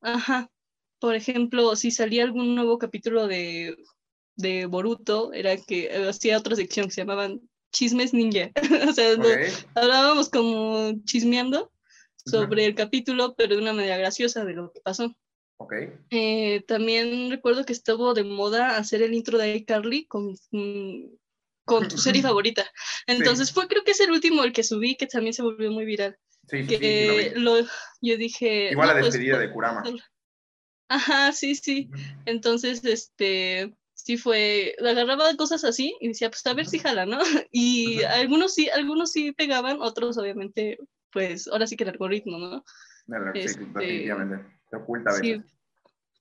ajá. 0.02 0.50
Por 1.00 1.14
ejemplo, 1.14 1.76
si 1.76 1.92
salía 1.92 2.24
algún 2.24 2.56
nuevo 2.56 2.80
capítulo 2.80 3.28
de 3.28 3.76
de 4.38 4.66
Boruto 4.68 5.34
era 5.34 5.58
que 5.58 5.92
hacía 6.08 6.38
otra 6.38 6.56
sección 6.56 6.86
que 6.86 6.94
se 6.94 7.02
llamaban 7.02 7.42
Chismes 7.74 8.14
Ninja. 8.14 8.52
o 8.90 8.94
sea, 8.94 9.16
hablábamos 9.76 10.30
como 10.30 10.94
chismeando 11.04 11.72
sobre 12.26 12.66
el 12.66 12.76
capítulo, 12.76 13.36
pero 13.36 13.56
de 13.56 13.62
una 13.62 13.74
manera 13.74 13.98
graciosa 13.98 14.46
de 14.46 14.54
lo 14.54 14.72
que 14.72 14.82
pasó. 14.82 15.16
Eh, 16.12 16.64
también 16.68 17.32
recuerdo 17.32 17.66
que 17.66 17.74
estuvo 17.74 18.14
de 18.14 18.24
moda 18.24 18.78
hacer 18.78 19.02
el 19.02 19.14
intro 19.14 19.38
de 19.38 19.56
iCarly 19.56 20.06
con, 20.06 20.36
con 21.66 21.88
tu 21.88 21.98
serie 21.98 22.22
favorita. 22.24 22.66
Entonces 23.08 23.52
fue 23.52 23.68
creo 23.68 23.84
que 23.84 23.92
es 23.92 24.00
el 24.00 24.12
último 24.12 24.44
el 24.44 24.54
que 24.54 24.64
subí 24.64 24.96
que 24.96 25.08
también 25.08 25.34
se 25.34 25.42
volvió 25.42 25.72
muy 25.72 25.86
viral. 25.86 26.18
Sí, 26.48 26.64
sí, 26.66 26.78
sí, 26.78 27.30
lo 27.36 27.60
yo 28.02 28.18
dije... 28.18 28.72
Igual 28.72 28.88
la 28.88 28.94
pues, 28.94 29.06
despedida 29.06 29.38
de 29.38 29.52
Kurama. 29.52 29.84
Ajá, 30.88 31.34
sí, 31.34 31.56
sí. 31.56 31.90
Entonces, 32.26 32.86
este, 32.86 33.76
sí 34.08 34.16
fue, 34.16 34.74
agarraba 34.80 35.36
cosas 35.36 35.66
así 35.66 35.94
y 36.00 36.08
decía, 36.08 36.30
pues 36.30 36.48
a 36.48 36.54
ver 36.54 36.66
si 36.66 36.80
jala, 36.80 37.06
¿no? 37.06 37.20
Y 37.52 38.04
algunos 38.04 38.54
sí, 38.54 38.70
algunos 38.70 39.12
sí 39.12 39.34
pegaban, 39.34 39.82
otros 39.82 40.18
obviamente, 40.18 40.78
pues 41.12 41.50
ahora 41.50 41.68
sí 41.68 41.76
que 41.76 41.84
el 41.84 41.90
algoritmo, 41.90 42.38
¿no? 42.38 42.64
sí, 43.34 43.40
este, 43.42 43.66
definitivamente, 43.66 44.46
se 44.70 44.78
oculta 44.78 45.10
a 45.10 45.14
veces. 45.14 45.42
Sí. 45.42 45.44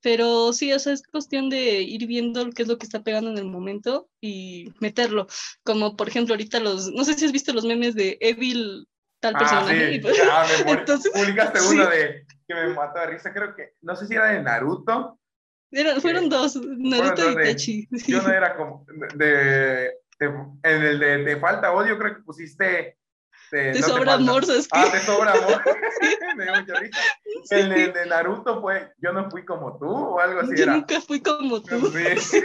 Pero 0.03 0.53
sí, 0.53 0.73
o 0.73 0.81
sea, 0.81 0.95
es 0.95 1.07
cuestión 1.07 1.49
de 1.49 1.83
ir 1.83 2.09
viendo 2.09 2.51
qué 2.51 2.63
es 2.63 2.69
lo 2.69 2.77
que 2.77 2.87
está 2.87 3.05
pegando 3.05 3.31
en 3.31 3.39
el 3.39 3.45
momento 3.45 4.09
y 4.21 4.73
meterlo. 4.81 5.29
Como 5.63 5.97
por 5.97 6.09
ejemplo 6.09 6.35
ahorita 6.35 6.59
los, 6.59 6.91
no 6.91 7.05
sé 7.05 7.15
si 7.15 7.25
has 7.25 7.33
visto 7.33 7.53
los 7.53 7.65
memes 7.65 7.95
de 7.95 8.19
Evil 8.21 8.89
tal 9.21 9.37
ah, 9.37 9.39
personaje. 9.39 10.03
Sí. 10.03 10.09
Ah, 10.31 10.45
me 10.65 10.73
Entonces, 10.73 11.13
publicaste 11.13 11.61
uno 11.73 11.89
de 11.89 12.27
que 12.49 12.55
me 12.55 12.75
mató 12.75 12.99
de 12.99 13.07
risa, 13.07 13.33
creo 13.33 13.55
que, 13.55 13.75
no 13.81 13.95
sé 13.95 14.09
si 14.09 14.15
era 14.15 14.27
de 14.33 14.43
Naruto. 14.43 15.21
Fueron 16.01 16.29
dos, 16.29 16.57
Naruto 16.57 17.31
y 17.31 17.33
Itachi. 17.33 17.89
Yo 18.07 18.23
no 18.23 18.33
era 18.33 18.57
como, 18.57 18.87
de, 19.17 19.93
en 20.21 20.83
el 20.83 20.99
de, 20.99 21.19
de 21.25 21.37
Falta 21.39 21.73
Odio 21.73 21.99
creo 21.99 22.17
que 22.17 22.23
pusiste 22.23 22.97
te, 23.51 23.83
sobra 23.83 24.15
amor, 24.15 24.45
¿sabes 24.45 24.69
Ah, 24.73 24.87
te 24.91 24.99
sobra 25.01 25.33
amor. 25.33 25.63
Me 26.37 26.45
dio 26.45 26.55
mucha 26.55 26.75
risa. 26.81 26.99
El 27.51 27.93
de, 27.93 28.07
Naruto 28.07 28.61
fue, 28.61 28.93
yo 28.99 29.13
no 29.13 29.31
fui 29.31 29.45
como 29.45 29.79
tú 29.79 29.87
o 29.87 30.19
algo 30.19 30.41
así. 30.41 30.57
Yo 30.57 30.67
nunca 30.67 31.01
fui 31.01 31.21
como 31.21 31.63
tú. 31.63 31.93
Sí. 32.19 32.43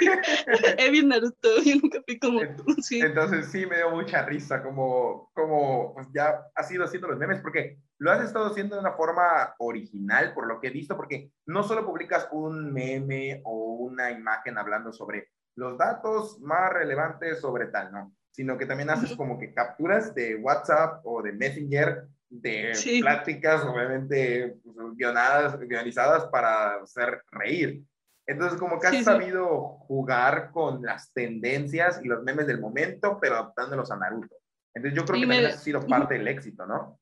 Evil 0.77 1.07
Naruto, 1.07 1.61
yo 1.63 1.75
nunca 1.81 2.01
fui 2.05 2.19
como 2.19 2.41
tú. 2.55 2.75
Sí. 2.81 2.99
Entonces 2.99 3.47
sí 3.51 3.65
me 3.65 3.77
dio 3.77 3.91
mucha 3.91 4.25
risa 4.25 4.61
como, 4.61 5.31
como 5.33 5.93
pues 5.95 6.07
ya 6.13 6.41
has 6.55 6.71
ido 6.71 6.85
haciendo 6.85 7.07
los 7.07 7.17
memes, 7.17 7.39
porque 7.41 7.77
lo 8.01 8.11
has 8.11 8.25
estado 8.25 8.47
haciendo 8.47 8.75
de 8.75 8.81
una 8.81 8.93
forma 8.93 9.53
original, 9.59 10.33
por 10.33 10.47
lo 10.47 10.59
que 10.59 10.67
he 10.67 10.71
visto, 10.71 10.97
porque 10.97 11.31
no 11.45 11.61
solo 11.61 11.85
publicas 11.85 12.27
un 12.31 12.73
meme 12.73 13.41
o 13.45 13.75
una 13.75 14.09
imagen 14.09 14.57
hablando 14.57 14.91
sobre 14.91 15.29
los 15.55 15.77
datos 15.77 16.39
más 16.41 16.73
relevantes 16.73 17.39
sobre 17.39 17.67
tal, 17.67 17.91
¿no? 17.91 18.11
sino 18.31 18.57
que 18.57 18.65
también 18.65 18.89
haces 18.89 19.15
como 19.15 19.37
que 19.37 19.53
capturas 19.53 20.15
de 20.15 20.35
WhatsApp 20.37 21.01
o 21.03 21.21
de 21.21 21.33
Messenger 21.33 22.07
de 22.29 22.71
pláticas, 23.01 23.63
obviamente, 23.65 24.55
pues, 24.63 24.77
guionadas, 24.95 25.59
guionizadas 25.59 26.25
para 26.27 26.81
hacer 26.81 27.21
reír. 27.29 27.83
Entonces, 28.25 28.57
como 28.57 28.79
que 28.79 28.87
has 28.87 29.03
sabido 29.03 29.77
jugar 29.85 30.51
con 30.51 30.81
las 30.81 31.11
tendencias 31.13 31.99
y 32.03 32.07
los 32.07 32.23
memes 32.23 32.47
del 32.47 32.61
momento, 32.61 33.19
pero 33.21 33.35
adaptándolos 33.35 33.91
a 33.91 33.97
Naruto. 33.97 34.37
Entonces, 34.73 34.97
yo 34.97 35.05
creo 35.05 35.19
que 35.19 35.27
también 35.27 35.45
ha 35.51 35.57
sido 35.57 35.85
parte 35.85 36.13
del 36.13 36.27
éxito, 36.29 36.65
¿no? 36.65 37.00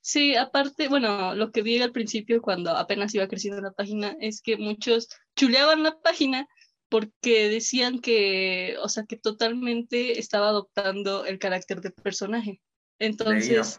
Sí, 0.00 0.36
aparte, 0.36 0.88
bueno, 0.88 1.34
lo 1.34 1.50
que 1.50 1.62
vi 1.62 1.80
al 1.80 1.92
principio 1.92 2.42
cuando 2.42 2.76
apenas 2.76 3.14
iba 3.14 3.28
creciendo 3.28 3.60
la 3.60 3.72
página 3.72 4.16
es 4.20 4.40
que 4.40 4.56
muchos 4.56 5.08
chuleaban 5.36 5.82
la 5.82 5.98
página 6.00 6.48
porque 6.88 7.48
decían 7.48 8.00
que, 8.00 8.76
o 8.82 8.88
sea, 8.88 9.04
que 9.04 9.16
totalmente 9.16 10.18
estaba 10.18 10.48
adoptando 10.48 11.24
el 11.26 11.38
carácter 11.38 11.80
del 11.80 11.92
personaje. 11.92 12.60
Entonces, 12.98 13.78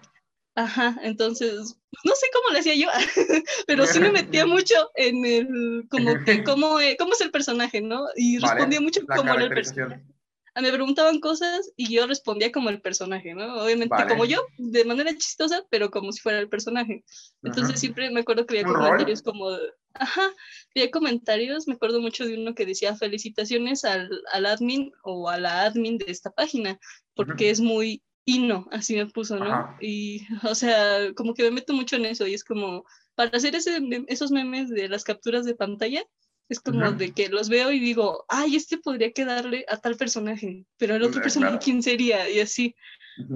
ajá, 0.55 0.95
entonces, 1.03 1.77
no 2.03 2.13
sé 2.13 2.27
cómo 2.33 2.53
le 2.53 2.59
hacía 2.59 2.75
yo, 2.75 2.87
pero 3.67 3.85
sí 3.85 3.99
me 3.99 4.11
metía 4.11 4.45
mucho 4.45 4.75
en 4.95 5.25
el, 5.25 5.87
como 5.89 6.23
que, 6.23 6.43
cómo, 6.43 6.79
e, 6.79 6.95
cómo 6.97 7.13
es 7.13 7.21
el 7.21 7.31
personaje, 7.31 7.81
¿no? 7.81 8.05
Y 8.15 8.37
respondía 8.37 8.81
mucho 8.81 9.01
como 9.05 9.33
era 9.33 9.43
el 9.43 9.49
personaje. 9.49 10.03
Me 10.61 10.71
preguntaban 10.71 11.19
cosas 11.19 11.71
y 11.75 11.93
yo 11.93 12.07
respondía 12.07 12.51
como 12.51 12.69
el 12.69 12.81
personaje, 12.81 13.33
¿no? 13.33 13.63
Obviamente 13.63 13.95
como 14.07 14.25
yo, 14.25 14.41
de 14.57 14.85
manera 14.85 15.15
chistosa, 15.15 15.63
pero 15.69 15.89
como 15.89 16.11
si 16.11 16.21
fuera 16.21 16.39
el 16.39 16.49
personaje. 16.49 17.03
Entonces 17.43 17.79
siempre 17.79 18.09
me 18.09 18.21
acuerdo 18.21 18.45
que 18.45 18.59
había 18.59 18.73
comentarios 18.73 19.21
como, 19.21 19.49
ajá, 19.93 20.33
había 20.75 20.91
comentarios, 20.91 21.67
me 21.67 21.75
acuerdo 21.75 22.01
mucho 22.01 22.25
de 22.25 22.37
uno 22.37 22.55
que 22.55 22.65
decía 22.65 22.95
felicitaciones 22.95 23.85
al, 23.85 24.09
al 24.33 24.45
admin 24.45 24.91
o 25.03 25.29
a 25.29 25.37
la 25.37 25.63
admin 25.63 25.97
de 25.97 26.11
esta 26.11 26.31
página, 26.31 26.79
porque 27.15 27.49
es 27.49 27.59
muy 27.61 28.03
hino, 28.25 28.67
así 28.71 28.95
me 28.95 29.07
puso, 29.07 29.37
¿no? 29.37 29.75
Y, 29.81 30.21
o 30.43 30.55
sea, 30.55 31.13
como 31.15 31.33
que 31.33 31.43
me 31.43 31.51
meto 31.51 31.73
mucho 31.73 31.95
en 31.95 32.05
eso 32.05 32.27
y 32.27 32.33
es 32.33 32.43
como, 32.43 32.83
para 33.15 33.35
hacer 33.35 33.55
ese, 33.55 33.79
esos 34.07 34.31
memes 34.31 34.69
de 34.69 34.87
las 34.87 35.03
capturas 35.03 35.45
de 35.45 35.55
pantalla, 35.55 36.03
es 36.49 36.59
como 36.59 36.91
de 36.91 37.11
que 37.11 37.29
los 37.29 37.47
veo 37.47 37.71
y 37.71 37.79
digo, 37.79 38.25
ay, 38.27 38.55
este 38.55 38.79
podría 38.79 39.11
quedarle 39.11 39.65
a 39.69 39.77
tal 39.77 39.95
personaje, 39.95 40.65
pero 40.77 40.95
el 40.95 41.03
otro 41.03 41.21
personaje, 41.21 41.59
¿quién 41.63 41.83
sería? 41.83 42.27
Y 42.29 42.39
así. 42.39 42.75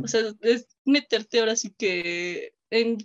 O 0.03 0.07
sea, 0.07 0.21
es 0.41 0.67
meterte 0.85 1.39
ahora 1.39 1.55
sí 1.55 1.73
que 1.77 2.53
en, 2.71 2.97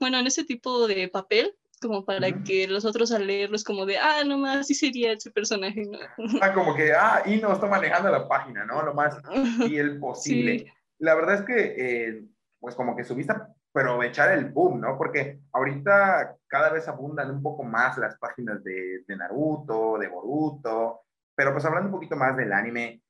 bueno, 0.00 0.18
en 0.18 0.26
ese 0.26 0.44
tipo 0.44 0.88
de 0.88 1.08
papel, 1.08 1.54
como 1.80 2.04
para 2.04 2.42
que 2.42 2.66
los 2.66 2.84
otros 2.84 3.12
al 3.12 3.26
leerlo 3.26 3.56
es 3.56 3.64
como 3.64 3.86
de, 3.86 3.98
ah, 3.98 4.24
nomás 4.24 4.66
sí 4.66 4.74
sería 4.74 5.12
ese 5.12 5.30
personaje. 5.30 5.84
¿no? 5.84 5.98
Ah, 6.40 6.52
como 6.52 6.74
que, 6.74 6.92
ah, 6.92 7.22
y 7.26 7.36
no 7.36 7.52
está 7.52 7.66
manejando 7.66 8.10
la 8.10 8.26
página, 8.26 8.64
¿no? 8.64 8.82
Lo 8.82 8.94
más 8.94 9.16
fiel 9.68 9.98
posible. 9.98 10.72
La 10.98 11.14
verdad 11.14 11.34
es 11.36 11.42
que, 11.42 11.74
eh, 11.76 12.24
pues 12.60 12.74
como 12.74 12.96
que 12.96 13.04
subiste 13.04 13.34
aprovechar 13.74 14.32
el 14.32 14.46
boom, 14.46 14.80
¿no? 14.80 14.98
Porque 14.98 15.40
ahorita 15.52 16.36
cada 16.46 16.70
vez 16.70 16.88
abundan 16.88 17.30
un 17.30 17.42
poco 17.42 17.64
más 17.64 17.96
las 17.98 18.18
páginas 18.18 18.62
de, 18.62 19.04
de 19.06 19.16
Naruto, 19.16 19.98
de 19.98 20.08
Boruto, 20.08 21.02
pero 21.34 21.52
pues 21.52 21.64
hablando 21.64 21.88
un 21.88 21.94
poquito 21.94 22.16
más 22.16 22.36
del 22.36 22.52
anime, 22.52 23.02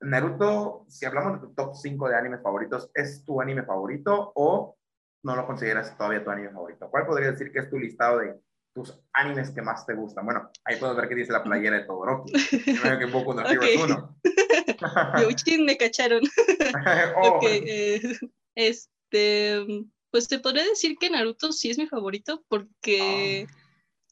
Naruto, 0.00 0.84
si 0.88 1.06
hablamos 1.06 1.40
de 1.40 1.46
tu 1.46 1.54
top 1.54 1.74
5 1.74 2.08
de 2.08 2.16
animes 2.16 2.42
favoritos, 2.42 2.90
¿es 2.94 3.24
tu 3.24 3.40
anime 3.40 3.64
favorito 3.64 4.32
o 4.34 4.76
no 5.24 5.34
lo 5.34 5.46
consideras 5.46 5.96
todavía 5.96 6.22
tu 6.22 6.30
anime 6.30 6.50
favorito? 6.50 6.88
¿Cuál 6.90 7.06
podría 7.06 7.32
decir 7.32 7.50
que 7.50 7.60
es 7.60 7.70
tu 7.70 7.78
listado 7.78 8.18
de 8.18 8.38
tus 8.74 9.00
animes 9.12 9.50
que 9.50 9.62
más 9.62 9.86
te 9.86 9.94
gustan? 9.94 10.24
Bueno, 10.24 10.50
ahí 10.64 10.76
puedo 10.76 10.94
ver 10.94 11.08
que 11.08 11.16
dice 11.16 11.32
la 11.32 11.42
playera 11.42 11.78
de 11.78 11.84
Todoroki. 11.84 12.32
Yo 12.32 12.98
que 12.98 13.06
Boku 13.06 13.34
no 13.34 13.42
Hero 13.48 13.62
es 13.62 13.82
uno. 13.82 14.16
me 15.64 15.76
cacharon. 15.76 16.22
oh. 17.16 17.40
eh, 17.42 18.00
es, 18.54 18.90
este, 19.10 19.84
pues 20.10 20.28
te 20.28 20.38
podría 20.38 20.64
decir 20.64 20.96
que 20.98 21.10
Naruto 21.10 21.52
sí 21.52 21.70
es 21.70 21.78
mi 21.78 21.86
favorito 21.86 22.44
porque 22.48 23.46
ah. 23.48 23.54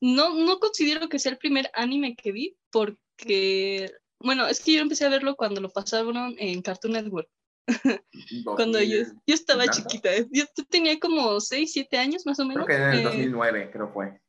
no, 0.01 0.35
no 0.35 0.59
considero 0.59 1.09
que 1.09 1.19
sea 1.19 1.33
el 1.33 1.39
primer 1.39 1.71
anime 1.75 2.17
que 2.17 2.33
vi 2.33 2.57
porque, 2.71 3.91
bueno, 4.21 4.47
es 4.47 4.61
que 4.61 4.75
yo 4.75 4.81
empecé 4.81 5.07
a 5.07 5.11
verlo 5.11 5.37
cuando 5.37 5.61
lo 5.61 5.71
pasaron 5.71 6.35
en 6.39 6.63
Cartoon 6.63 6.95
Network. 6.95 7.29
cuando 8.45 8.81
yo, 8.81 8.99
yo 9.27 9.35
estaba 9.35 9.67
chiquita, 9.67 10.11
yo 10.31 10.45
tenía 10.69 11.01
como 11.01 11.41
6, 11.41 11.73
7 11.73 11.99
años 11.99 12.25
más 12.25 12.39
o 12.39 12.45
menos. 12.45 12.65
Creo 12.65 12.79
que 12.79 12.85
en 12.85 12.93
el 12.93 13.03
2009, 13.03 13.63
eh, 13.63 13.71
creo 13.73 13.93
fue. 13.93 14.21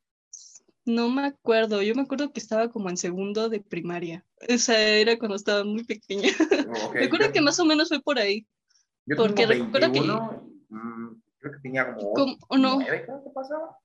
No 0.84 1.08
me 1.10 1.26
acuerdo, 1.26 1.82
yo 1.82 1.94
me 1.94 2.02
acuerdo 2.02 2.32
que 2.32 2.40
estaba 2.40 2.68
como 2.70 2.88
en 2.88 2.96
segundo 2.96 3.48
de 3.48 3.60
primaria. 3.60 4.24
O 4.48 4.58
sea, 4.58 4.80
era 4.80 5.18
cuando 5.18 5.36
estaba 5.36 5.62
muy 5.62 5.84
pequeña. 5.84 6.30
me 6.94 7.04
acuerdo 7.04 7.30
que 7.30 7.42
más 7.42 7.60
o 7.60 7.64
menos 7.64 7.88
fue 7.88 8.00
por 8.00 8.18
ahí. 8.18 8.46
Yo 9.06 9.16
porque 9.16 9.46
recuerdo 9.46 9.92
que 9.92 10.00
creo 10.68 11.52
que 11.52 11.60
tenía 11.62 11.94
como 11.94 12.36
no? 12.58 12.78
pasaba. 13.34 13.78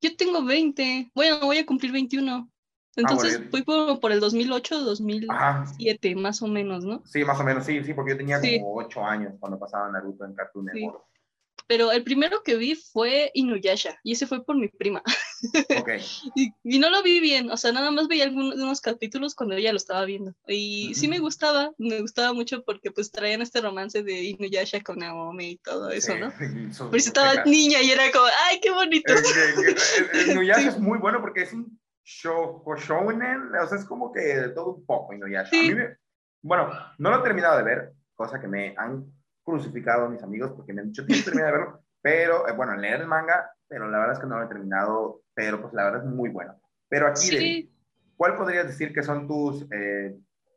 Yo 0.00 0.16
tengo 0.16 0.44
20. 0.44 1.12
Bueno, 1.14 1.40
voy 1.40 1.58
a 1.58 1.66
cumplir 1.66 1.92
21. 1.92 2.48
Entonces 2.96 3.42
fui 3.50 3.62
por, 3.62 4.00
por, 4.00 4.12
el 4.12 4.20
2008, 4.20 4.80
2007, 4.84 6.14
más 6.16 6.42
o 6.42 6.46
menos, 6.46 6.84
¿no? 6.84 7.02
Sí, 7.06 7.24
más 7.24 7.40
o 7.40 7.44
menos, 7.44 7.64
sí, 7.64 7.82
sí, 7.82 7.94
porque 7.94 8.10
yo 8.10 8.18
tenía 8.18 8.38
como 8.38 8.74
8 8.74 9.04
años 9.04 9.34
cuando 9.40 9.58
pasaba 9.58 9.90
Naruto 9.90 10.26
en 10.26 10.34
Cartoon 10.34 10.66
Network 10.66 11.04
pero 11.72 11.90
el 11.90 12.04
primero 12.04 12.42
que 12.42 12.56
vi 12.56 12.74
fue 12.74 13.30
Inuyasha 13.32 13.98
y 14.02 14.12
ese 14.12 14.26
fue 14.26 14.44
por 14.44 14.56
mi 14.56 14.68
prima. 14.68 15.02
Okay. 15.80 16.00
y, 16.36 16.78
no 16.78 16.88
lo 16.88 17.02
vi 17.02 17.18
bien, 17.18 17.50
o 17.50 17.56
sea, 17.56 17.72
nada 17.72 17.90
más 17.90 18.06
veía 18.06 18.24
algunos 18.24 18.80
capítulos 18.80 19.34
cuando 19.34 19.56
ella 19.56 19.72
lo 19.72 19.76
estaba 19.76 20.04
viendo. 20.04 20.34
Y 20.46 20.94
sí 20.94 21.08
me 21.08 21.18
gustaba, 21.18 21.72
me 21.78 22.00
gustaba 22.00 22.32
mucho 22.32 22.62
porque 22.62 22.92
pues 22.92 23.10
traían 23.10 23.42
este 23.42 23.60
romance 23.60 24.04
de 24.04 24.22
Inuyasha 24.22 24.82
con 24.82 25.00
Naomi 25.00 25.52
y 25.52 25.56
todo 25.56 25.90
eso, 25.90 26.16
¿no? 26.16 26.30
Pero 26.38 26.96
estaba 26.96 27.42
niña 27.44 27.80
y 27.82 27.90
era 27.90 28.04
como, 28.12 28.26
¡ay, 28.46 28.60
qué 28.60 28.70
bonito! 28.70 29.12
Inuyasha 30.30 30.68
es 30.68 30.78
muy 30.78 30.98
bueno 30.98 31.20
porque 31.20 31.42
es 31.42 31.52
un 31.52 31.80
show, 32.04 32.62
shounen, 32.78 33.52
o 33.52 33.66
sea, 33.66 33.78
es 33.78 33.84
como 33.86 34.12
que 34.12 34.52
todo 34.54 34.74
un 34.74 34.86
poco 34.86 35.12
Inuyasha. 35.12 35.50
bueno, 36.42 36.70
no 36.98 37.10
lo 37.10 37.18
he 37.18 37.22
terminado 37.22 37.56
de 37.56 37.64
ver, 37.64 37.92
cosa 38.14 38.40
que 38.40 38.46
me 38.46 38.74
han 38.76 39.12
crucificado 39.44 40.06
a 40.06 40.08
mis 40.08 40.22
amigos 40.22 40.52
porque 40.56 40.72
me 40.72 40.82
han 40.82 40.88
dicho, 40.88 41.04
tienes 41.04 41.24
que 41.24 41.30
terminar 41.30 41.52
de 41.52 41.58
verlo, 41.58 41.84
pero 42.00 42.48
eh, 42.48 42.52
bueno, 42.52 42.76
leer 42.76 43.00
el 43.00 43.06
manga, 43.06 43.50
pero 43.68 43.88
la 43.90 43.98
verdad 43.98 44.14
es 44.14 44.20
que 44.20 44.26
no 44.26 44.38
lo 44.38 44.44
he 44.44 44.48
terminado, 44.48 45.22
pero 45.34 45.60
pues 45.60 45.72
la 45.74 45.84
verdad 45.84 46.04
es 46.04 46.10
muy 46.10 46.30
bueno. 46.30 46.60
Pero 46.88 47.06
aquí, 47.06 47.70
¿cuál 48.16 48.36
podrías 48.36 48.66
decir 48.66 48.92
que 48.92 49.02
son 49.02 49.26
tus 49.26 49.66
eh, 49.72 50.14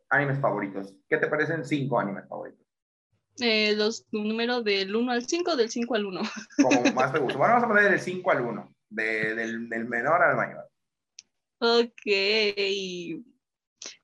animes 0.10 0.40
favoritos? 0.40 0.94
¿Qué 1.08 1.18
te 1.18 1.28
parecen 1.28 1.64
cinco 1.64 2.00
animes 2.00 2.28
favoritos? 2.28 2.66
Eh, 3.40 3.76
los 3.76 4.06
números 4.12 4.64
del 4.64 4.96
1 4.96 5.12
al 5.12 5.26
5, 5.26 5.56
del 5.56 5.70
5 5.70 5.96
al 5.96 6.06
1. 6.06 6.22
Como 6.62 6.94
más 6.94 7.12
te 7.12 7.20
gusta. 7.20 7.38
Bueno, 7.38 7.54
vamos 7.54 7.64
a 7.64 7.68
poner 7.68 7.92
del 7.92 8.00
5 8.00 8.32
al 8.32 8.42
1, 8.42 8.76
de, 8.90 9.36
del, 9.36 9.70
del 9.70 9.86
menor 9.86 10.22
al 10.22 10.36
mayor. 10.36 10.70
Ok. 11.60 12.06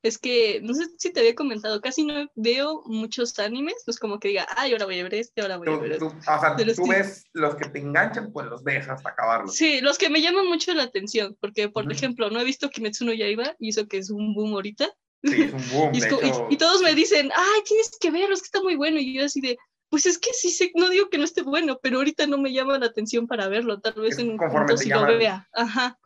Es 0.02 0.18
que, 0.18 0.60
no 0.64 0.74
sé 0.74 0.86
si 0.98 1.12
te 1.12 1.20
había 1.20 1.36
comentado, 1.36 1.82
casi 1.82 2.04
no 2.04 2.30
veo 2.36 2.84
muchos 2.86 3.38
animes, 3.40 3.76
pues 3.86 4.00
como 4.00 4.20
que 4.20 4.30
diga, 4.30 4.48
ay, 4.56 4.72
ahora 4.74 4.86
voy 4.86 5.00
a 5.00 5.04
ver 5.04 5.16
este, 5.16 5.42
ahora 5.42 5.58
voy 5.58 5.70
a 5.70 5.78
ver 5.78 5.92
este. 5.94 6.06
o 6.06 6.22
sea, 6.22 6.56
tú 6.56 6.88
ves 6.88 7.26
los 7.34 7.56
que 7.56 7.70
te 7.70 7.80
enganchan, 7.80 8.32
pues 8.32 8.48
los 8.48 8.64
ves 8.64 8.88
hasta 8.88 9.10
acabarlos. 9.10 9.56
Sí, 9.56 9.82
los 9.82 9.98
que 9.98 10.10
me 10.10 10.22
llaman 10.22 10.48
mucho 10.48 10.74
la 10.74 10.84
atención, 10.84 11.38
porque, 11.40 11.70
por 11.70 11.92
ejemplo, 11.92 12.30
no 12.30 12.40
he 12.40 12.46
visto 12.46 12.70
Kimetsu 12.70 13.06
no 13.06 13.14
Yaiba, 13.14 13.56
y 13.60 13.70
eso 13.70 13.88
que 13.88 13.98
es 13.98 14.10
un 14.10 14.34
boom 14.34 14.54
ahorita. 14.54 14.90
Sí, 15.24 15.44
es 15.44 15.54
un 15.54 15.70
boom. 15.72 15.92
y, 16.50 16.58
todos 16.58 16.82
me 16.82 16.94
dicen, 16.94 17.32
ay, 17.36 17.62
tienes 17.66 17.98
que 18.00 18.12
verlo, 18.12 18.34
es 18.34 18.42
que 18.42 18.46
está 18.46 18.62
muy 18.62 18.76
bueno, 18.76 19.00
y 19.00 19.14
yo 19.14 19.26
así 19.26 19.42
de, 19.42 19.58
pues 19.92 20.06
es 20.06 20.18
que 20.18 20.32
sí, 20.34 20.50
sé, 20.50 20.72
no 20.74 20.90
digo 20.90 21.10
que 21.10 21.18
no 21.18 21.26
esté 21.26 21.42
bueno, 21.42 21.78
pero 21.84 21.98
ahorita 21.98 22.26
no 22.26 22.38
me 22.38 22.54
llama 22.54 22.80
la 22.80 22.86
atención 22.86 23.28
para 23.28 23.50
verlo, 23.50 23.82
tal 23.82 24.02
vez 24.02 24.18
en 24.18 24.32
un 24.32 24.38
punto 24.38 24.78
si 24.78 24.88
lo 24.88 25.06
vea. 25.06 25.50
Ajá. 25.52 26.00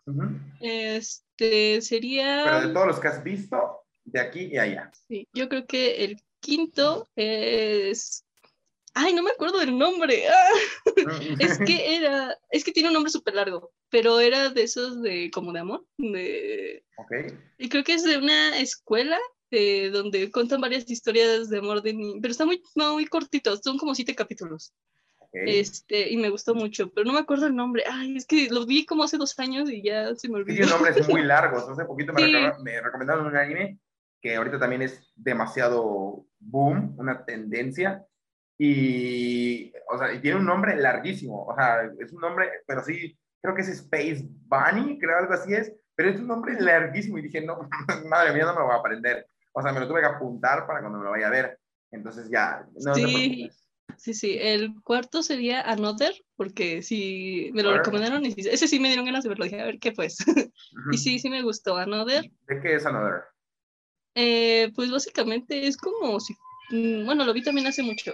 Este 0.60 1.82
sería... 1.82 2.42
Pero 2.46 2.68
de 2.68 2.74
todos 2.74 2.88
los 2.88 3.00
que 3.00 3.08
has 3.08 3.24
visto, 3.24 3.86
de 4.04 4.20
aquí 4.20 4.50
y 4.52 4.58
allá. 4.58 4.92
Sí, 5.08 5.28
yo 5.34 5.48
creo 5.48 5.68
que 5.68 6.04
el 6.04 6.20
quinto 6.40 7.08
es. 7.16 8.26
Ay, 8.96 9.14
no 9.14 9.22
me 9.22 9.32
acuerdo 9.32 9.60
del 9.60 9.78
nombre. 9.78 10.26
es 11.40 11.60
que 11.60 11.96
era. 11.98 12.38
Es 12.50 12.64
que 12.64 12.72
tiene 12.72 12.90
un 12.90 12.94
nombre 12.94 13.12
súper 13.12 13.36
largo, 13.36 13.72
pero 13.90 14.20
era 14.20 14.50
de 14.50 14.64
esos 14.64 15.02
de 15.04 15.30
como 15.32 15.54
de 15.54 15.60
amor. 15.60 15.86
De... 15.98 16.84
Ok. 16.98 17.12
Y 17.60 17.70
creo 17.70 17.84
que 17.84 17.94
es 17.94 18.04
de 18.04 18.18
una 18.18 18.58
escuela 18.58 19.20
eh, 19.52 19.90
donde 19.90 20.32
cuentan 20.32 20.62
varias 20.62 20.90
historias 20.90 21.50
de 21.50 21.60
amor 21.60 21.82
de 21.82 21.94
niños, 21.94 22.20
pero 22.22 22.32
está 22.32 22.46
muy, 22.46 22.62
muy 22.76 23.06
cortitos, 23.06 23.62
son 23.64 23.78
como 23.78 23.96
siete 23.96 24.16
capítulos. 24.16 24.74
Este, 25.34 26.10
y 26.14 26.16
me 26.16 26.30
gustó 26.30 26.56
mucho, 26.56 26.90
pero 26.94 27.06
no 27.06 27.12
me 27.12 27.20
acuerdo 27.20 27.48
el 27.48 27.56
nombre. 27.56 27.84
Ay, 27.92 28.16
es 28.16 28.26
que 28.26 28.48
lo 28.50 28.66
vi 28.66 28.86
como 28.86 29.04
hace 29.04 29.18
dos 29.18 29.38
años 29.38 29.70
y 29.70 29.84
ya 29.84 30.16
se 30.16 30.30
me 30.30 30.36
olvidó. 30.36 30.56
Tiene 30.56 30.72
nombres 30.72 31.10
muy 31.10 31.24
largos. 31.26 31.68
Hace 31.68 31.84
poquito 31.84 32.14
me, 32.14 32.54
me 32.64 32.82
recomendaron 32.82 33.26
un 33.26 33.36
anime 33.36 33.78
que 34.22 34.36
ahorita 34.36 34.58
también 34.58 34.82
es 34.82 35.12
demasiado 35.14 36.26
boom, 36.40 36.96
una 36.98 37.26
tendencia, 37.26 38.06
y, 38.58 39.74
o 39.88 39.98
sea, 39.98 40.14
y 40.14 40.22
tiene 40.22 40.40
un 40.40 40.46
nombre 40.46 40.76
larguísimo, 40.76 41.46
o 41.46 41.56
sea, 41.56 41.84
es 42.00 42.12
un 42.14 42.22
nombre, 42.22 42.50
pero 42.66 42.84
sí, 42.84 43.18
creo 43.42 43.54
que 43.54 43.62
es 43.62 43.68
Space 43.68 44.28
Bunny, 44.28 44.98
creo 44.98 45.18
algo 45.18 45.34
así 45.34 45.54
es, 45.54 45.74
pero 45.94 46.10
es 46.10 46.20
un 46.20 46.28
nombre 46.28 46.60
larguísimo 46.60 47.18
y 47.18 47.24
dije, 47.24 47.42
no, 47.42 47.70
madre 48.10 48.34
mía, 48.34 48.46
no 48.46 48.54
me 48.54 48.60
lo 48.60 48.66
voy 48.66 48.76
a 48.76 48.80
aprender. 48.80 49.28
O 49.56 49.62
sea, 49.62 49.72
me 49.72 49.80
lo 49.80 49.88
tuve 49.88 50.02
que 50.02 50.08
apuntar 50.08 50.68
para 50.68 50.82
cuando 50.82 51.00
me 51.00 51.06
lo 51.06 51.12
vaya 51.12 51.28
a 51.28 51.32
ver. 51.32 51.60
Entonces 51.92 52.30
ya, 52.30 52.68
no, 52.76 52.94
sí. 52.94 53.50
Sí, 53.98 54.14
sí, 54.14 54.38
el 54.40 54.74
cuarto 54.84 55.24
sería 55.24 55.62
Another, 55.62 56.14
porque 56.36 56.82
sí, 56.82 57.52
me 57.54 57.64
lo 57.64 57.78
recomendaron 57.78 58.26
y 58.26 58.34
ese 58.38 58.68
sí 58.68 58.80
me 58.80 58.90
dieron 58.90 59.06
ganas 59.06 59.24
de 59.24 59.30
verlo, 59.30 59.46
dije, 59.46 59.62
a 59.62 59.66
ver 59.66 59.80
qué 59.80 59.94
pues. 59.94 60.18
y 60.92 60.98
sí, 60.98 61.20
sí 61.20 61.30
me 61.30 61.44
gustó 61.44 61.78
Another. 61.78 62.30
¿De 62.48 62.62
qué 62.62 62.76
es 62.76 62.86
Another? 62.86 63.24
Eh, 64.16 64.72
pues 64.76 64.92
básicamente 64.92 65.68
es 65.68 65.78
como 65.78 66.20
si, 66.20 66.34
mm, 66.72 67.06
bueno, 67.06 67.24
lo 67.24 67.34
vi 67.34 67.44
también 67.44 67.68
hace 67.68 67.84
mucho. 67.84 68.14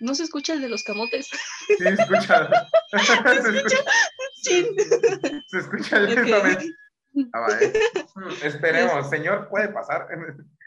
¿No 0.00 0.14
se 0.14 0.24
escucha 0.24 0.54
el 0.54 0.60
de 0.60 0.68
los 0.68 0.82
camotes? 0.82 1.28
Sí, 1.68 1.76
se 1.78 1.88
escucha. 1.88 2.48
¿Se, 2.90 3.50
escucha? 3.50 3.76
Sí. 4.42 4.66
Se 5.48 5.58
escucha 5.58 6.00
directamente. 6.00 6.74
Ah, 7.32 7.40
vale. 7.40 7.72
Esperemos, 8.42 9.08
señor, 9.08 9.48
puede 9.48 9.68
pasar. 9.68 10.08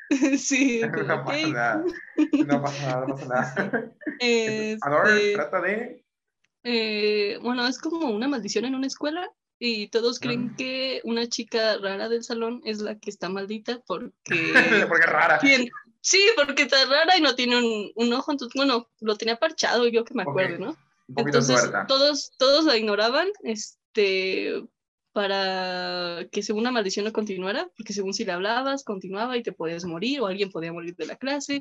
Sí. 0.38 0.82
no 0.82 1.24
pasa 1.26 1.48
nada. 1.48 1.84
No 2.46 2.62
pasa 2.62 2.88
nada, 2.88 3.08
no 3.08 3.16
pasa 3.16 3.28
nada. 3.28 3.92
Este, 4.20 5.34
trata 5.34 5.62
de. 5.62 6.04
Eh, 6.64 7.38
bueno, 7.42 7.68
es 7.68 7.80
como 7.80 8.10
una 8.10 8.28
maldición 8.28 8.66
en 8.66 8.76
una 8.76 8.88
escuela 8.88 9.30
y 9.60 9.88
todos 9.88 10.20
creen 10.20 10.56
que 10.56 11.02
una 11.04 11.28
chica 11.28 11.78
rara 11.78 12.10
del 12.10 12.24
salón 12.24 12.62
es 12.66 12.80
la 12.80 13.00
que 13.00 13.10
está 13.10 13.30
maldita 13.30 13.82
porque... 13.86 14.22
porque 14.90 15.06
es 15.06 15.12
rara. 15.12 15.40
Sí, 16.02 16.26
porque 16.36 16.64
está 16.64 16.86
rara 16.86 17.18
y 17.18 17.22
no 17.22 17.36
tiene 17.36 17.58
un, 17.58 17.92
un, 17.96 18.14
ojo, 18.14 18.32
entonces, 18.32 18.54
bueno, 18.56 18.90
lo 19.02 19.16
tenía 19.18 19.38
parchado, 19.38 19.88
yo 19.88 20.06
que 20.06 20.14
me 20.14 20.24
acuerdo, 20.24 20.58
¿no? 20.58 20.78
Entonces 21.16 21.70
todos, 21.88 22.32
todos 22.38 22.65
la 22.65 22.78
ignoraban 22.78 23.28
este, 23.43 24.63
para 25.17 26.27
que 26.32 26.43
según 26.43 26.62
una 26.62 26.71
maldición 26.71 27.03
no 27.03 27.12
continuara, 27.12 27.67
porque 27.75 27.91
según 27.91 28.13
si 28.13 28.23
le 28.23 28.34
hablabas, 28.34 28.84
continuaba 28.84 29.36
y 29.36 29.41
te 29.41 29.51
podías 29.51 29.84
morir 29.84 30.21
o 30.21 30.27
alguien 30.27 30.51
podía 30.51 30.71
morir 30.71 30.95
de 30.95 31.08
la 31.08 31.15
clase. 31.15 31.58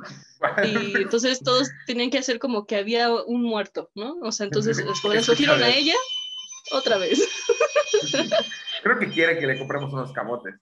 y 0.62 0.94
entonces 1.00 1.40
todos 1.40 1.70
tenían 1.86 2.10
que 2.10 2.18
hacer 2.18 2.38
como 2.38 2.66
que 2.66 2.76
había 2.76 3.10
un 3.10 3.42
muerto, 3.42 3.90
¿no? 3.94 4.18
O 4.20 4.30
sea, 4.30 4.44
entonces 4.44 4.78
escogieron 4.78 5.62
a 5.62 5.70
ella 5.70 5.94
otra 6.70 6.98
vez. 6.98 7.18
Creo 8.82 8.98
que 8.98 9.08
quiere 9.08 9.38
que 9.38 9.46
le 9.46 9.58
compremos 9.58 9.90
unos 9.90 10.12
camotes. 10.12 10.56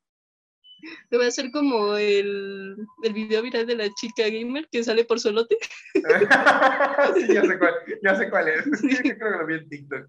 Te 1.11 1.17
voy 1.17 1.27
a 1.27 1.29
hacer 1.29 1.51
como 1.51 1.97
el, 1.97 2.77
el 3.03 3.13
video 3.13 3.43
viral 3.43 3.67
de 3.67 3.77
la 3.77 3.89
chica 3.95 4.25
gamer 4.29 4.69
que 4.71 4.85
sale 4.85 5.05
por 5.05 5.21
su 5.21 5.29
elote. 5.29 5.57
sí, 5.95 7.35
ya 7.35 7.43
sé 7.43 7.59
cuál, 7.59 7.75
ya 8.03 8.17
sé 8.17 8.31
cuál 8.31 8.49
es. 8.49 8.65
Creo 8.81 9.19
que 9.19 9.39
lo 9.39 9.47
vi 9.47 9.55
en 9.55 9.69
TikTok. 9.69 10.09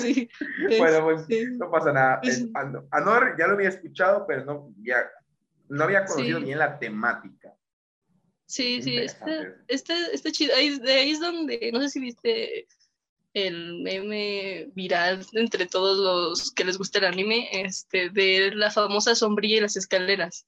Sí, 0.00 0.28
bueno, 0.78 1.04
pues 1.04 1.26
no 1.52 1.70
pasa 1.70 1.92
nada. 1.92 2.20
Anor 2.90 3.36
ya 3.38 3.46
lo 3.46 3.54
había 3.54 3.68
escuchado, 3.68 4.26
pero 4.26 4.44
no, 4.44 4.74
ya, 4.82 5.10
no 5.68 5.84
había 5.84 6.04
conocido 6.04 6.40
bien 6.40 6.58
la 6.58 6.78
temática. 6.78 7.54
Sí, 8.46 8.82
sí, 8.82 8.98
este, 8.98 9.54
este, 9.68 9.94
este 10.12 10.30
chido. 10.30 10.54
Ahí, 10.54 10.78
de 10.78 10.92
ahí 10.92 11.10
es 11.12 11.20
donde, 11.20 11.70
no 11.72 11.80
sé 11.80 11.88
si 11.88 12.00
viste 12.00 12.66
el 13.34 13.82
meme 13.82 14.70
viral 14.74 15.24
entre 15.32 15.66
todos 15.66 15.98
los 15.98 16.52
que 16.52 16.64
les 16.64 16.78
gusta 16.78 16.98
el 16.98 17.06
anime, 17.06 17.48
este, 17.52 18.10
de 18.10 18.52
la 18.54 18.70
famosa 18.70 19.14
sombrilla 19.14 19.56
y 19.56 19.60
las 19.60 19.76
escaleras. 19.76 20.46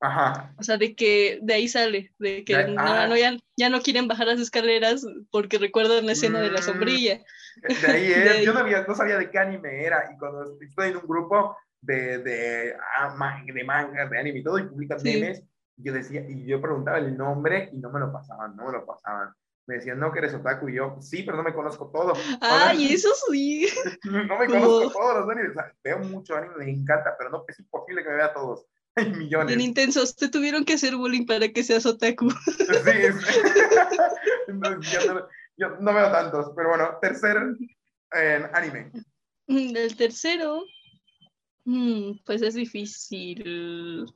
Ajá. 0.00 0.54
O 0.58 0.62
sea, 0.62 0.76
de 0.76 0.94
que 0.94 1.40
de 1.42 1.54
ahí 1.54 1.68
sale, 1.68 2.12
de 2.18 2.44
que 2.44 2.68
no, 2.68 2.80
ah. 2.80 3.08
ya, 3.16 3.36
ya, 3.56 3.68
no 3.68 3.80
quieren 3.80 4.06
bajar 4.06 4.28
las 4.28 4.38
escaleras 4.38 5.04
porque 5.32 5.58
recuerdan 5.58 6.06
la 6.06 6.12
escena 6.12 6.40
de 6.40 6.52
la 6.52 6.60
mm. 6.60 6.62
sombrilla. 6.62 7.20
De 7.62 7.86
ahí 7.88 8.12
es, 8.12 8.44
yo 8.44 8.54
no, 8.54 8.60
había, 8.60 8.82
no, 8.86 8.94
sabía 8.94 9.18
de 9.18 9.28
qué 9.28 9.38
anime 9.38 9.84
era 9.84 10.08
y 10.14 10.18
cuando 10.18 10.56
estoy 10.60 10.90
en 10.90 10.98
un 10.98 11.06
grupo 11.06 11.56
de, 11.80 12.18
de, 12.18 12.74
ah, 12.96 13.16
de 13.44 13.64
mangas, 13.64 14.08
de 14.08 14.18
anime 14.18 14.38
y 14.38 14.42
todo 14.44 14.58
y 14.58 14.68
publican 14.68 15.02
memes, 15.02 15.42
yo 15.76 15.92
decía, 15.92 16.24
y 16.28 16.44
yo 16.44 16.60
preguntaba 16.60 16.98
el 16.98 17.16
nombre 17.16 17.68
y 17.72 17.78
no 17.78 17.90
me 17.90 17.98
lo 17.98 18.12
pasaban, 18.12 18.54
no 18.54 18.66
me 18.66 18.72
lo 18.72 18.86
pasaban 18.86 19.32
me 19.68 19.74
decían, 19.74 20.00
no, 20.00 20.10
que 20.10 20.20
eres 20.20 20.34
otaku, 20.34 20.70
y 20.70 20.76
yo, 20.76 20.96
sí, 21.00 21.22
pero 21.22 21.36
no 21.36 21.42
me 21.42 21.52
conozco 21.52 21.90
todo. 21.92 22.14
Ay, 22.40 22.94
eso 22.94 23.10
sí. 23.30 23.68
no 24.04 24.38
me 24.38 24.46
conozco 24.46 24.90
todos 24.90 25.20
los 25.20 25.28
animes, 25.28 25.52
veo 25.84 25.98
mucho 25.98 26.34
anime, 26.36 26.54
me 26.56 26.70
encanta, 26.70 27.14
pero 27.18 27.28
no, 27.28 27.44
es 27.46 27.58
imposible 27.60 28.02
que 28.02 28.08
me 28.08 28.16
vea 28.16 28.32
todos. 28.32 28.66
Hay 28.96 29.12
millones. 29.12 29.48
Bien 29.48 29.60
intensos, 29.60 30.16
te 30.16 30.28
tuvieron 30.28 30.64
que 30.64 30.72
hacer 30.72 30.96
bullying 30.96 31.26
para 31.26 31.48
que 31.48 31.62
seas 31.62 31.84
otaku. 31.84 32.30
sí, 32.50 32.56
yo, 35.58 35.68
no, 35.80 35.94
veo 35.94 36.10
tantos, 36.10 36.50
pero 36.56 36.70
bueno, 36.70 36.98
tercer 37.02 37.36
anime. 38.54 38.90
El 39.48 39.96
tercero, 39.96 40.64
mm, 41.66 42.20
pues 42.24 42.40
es 42.40 42.54
difícil. 42.54 44.06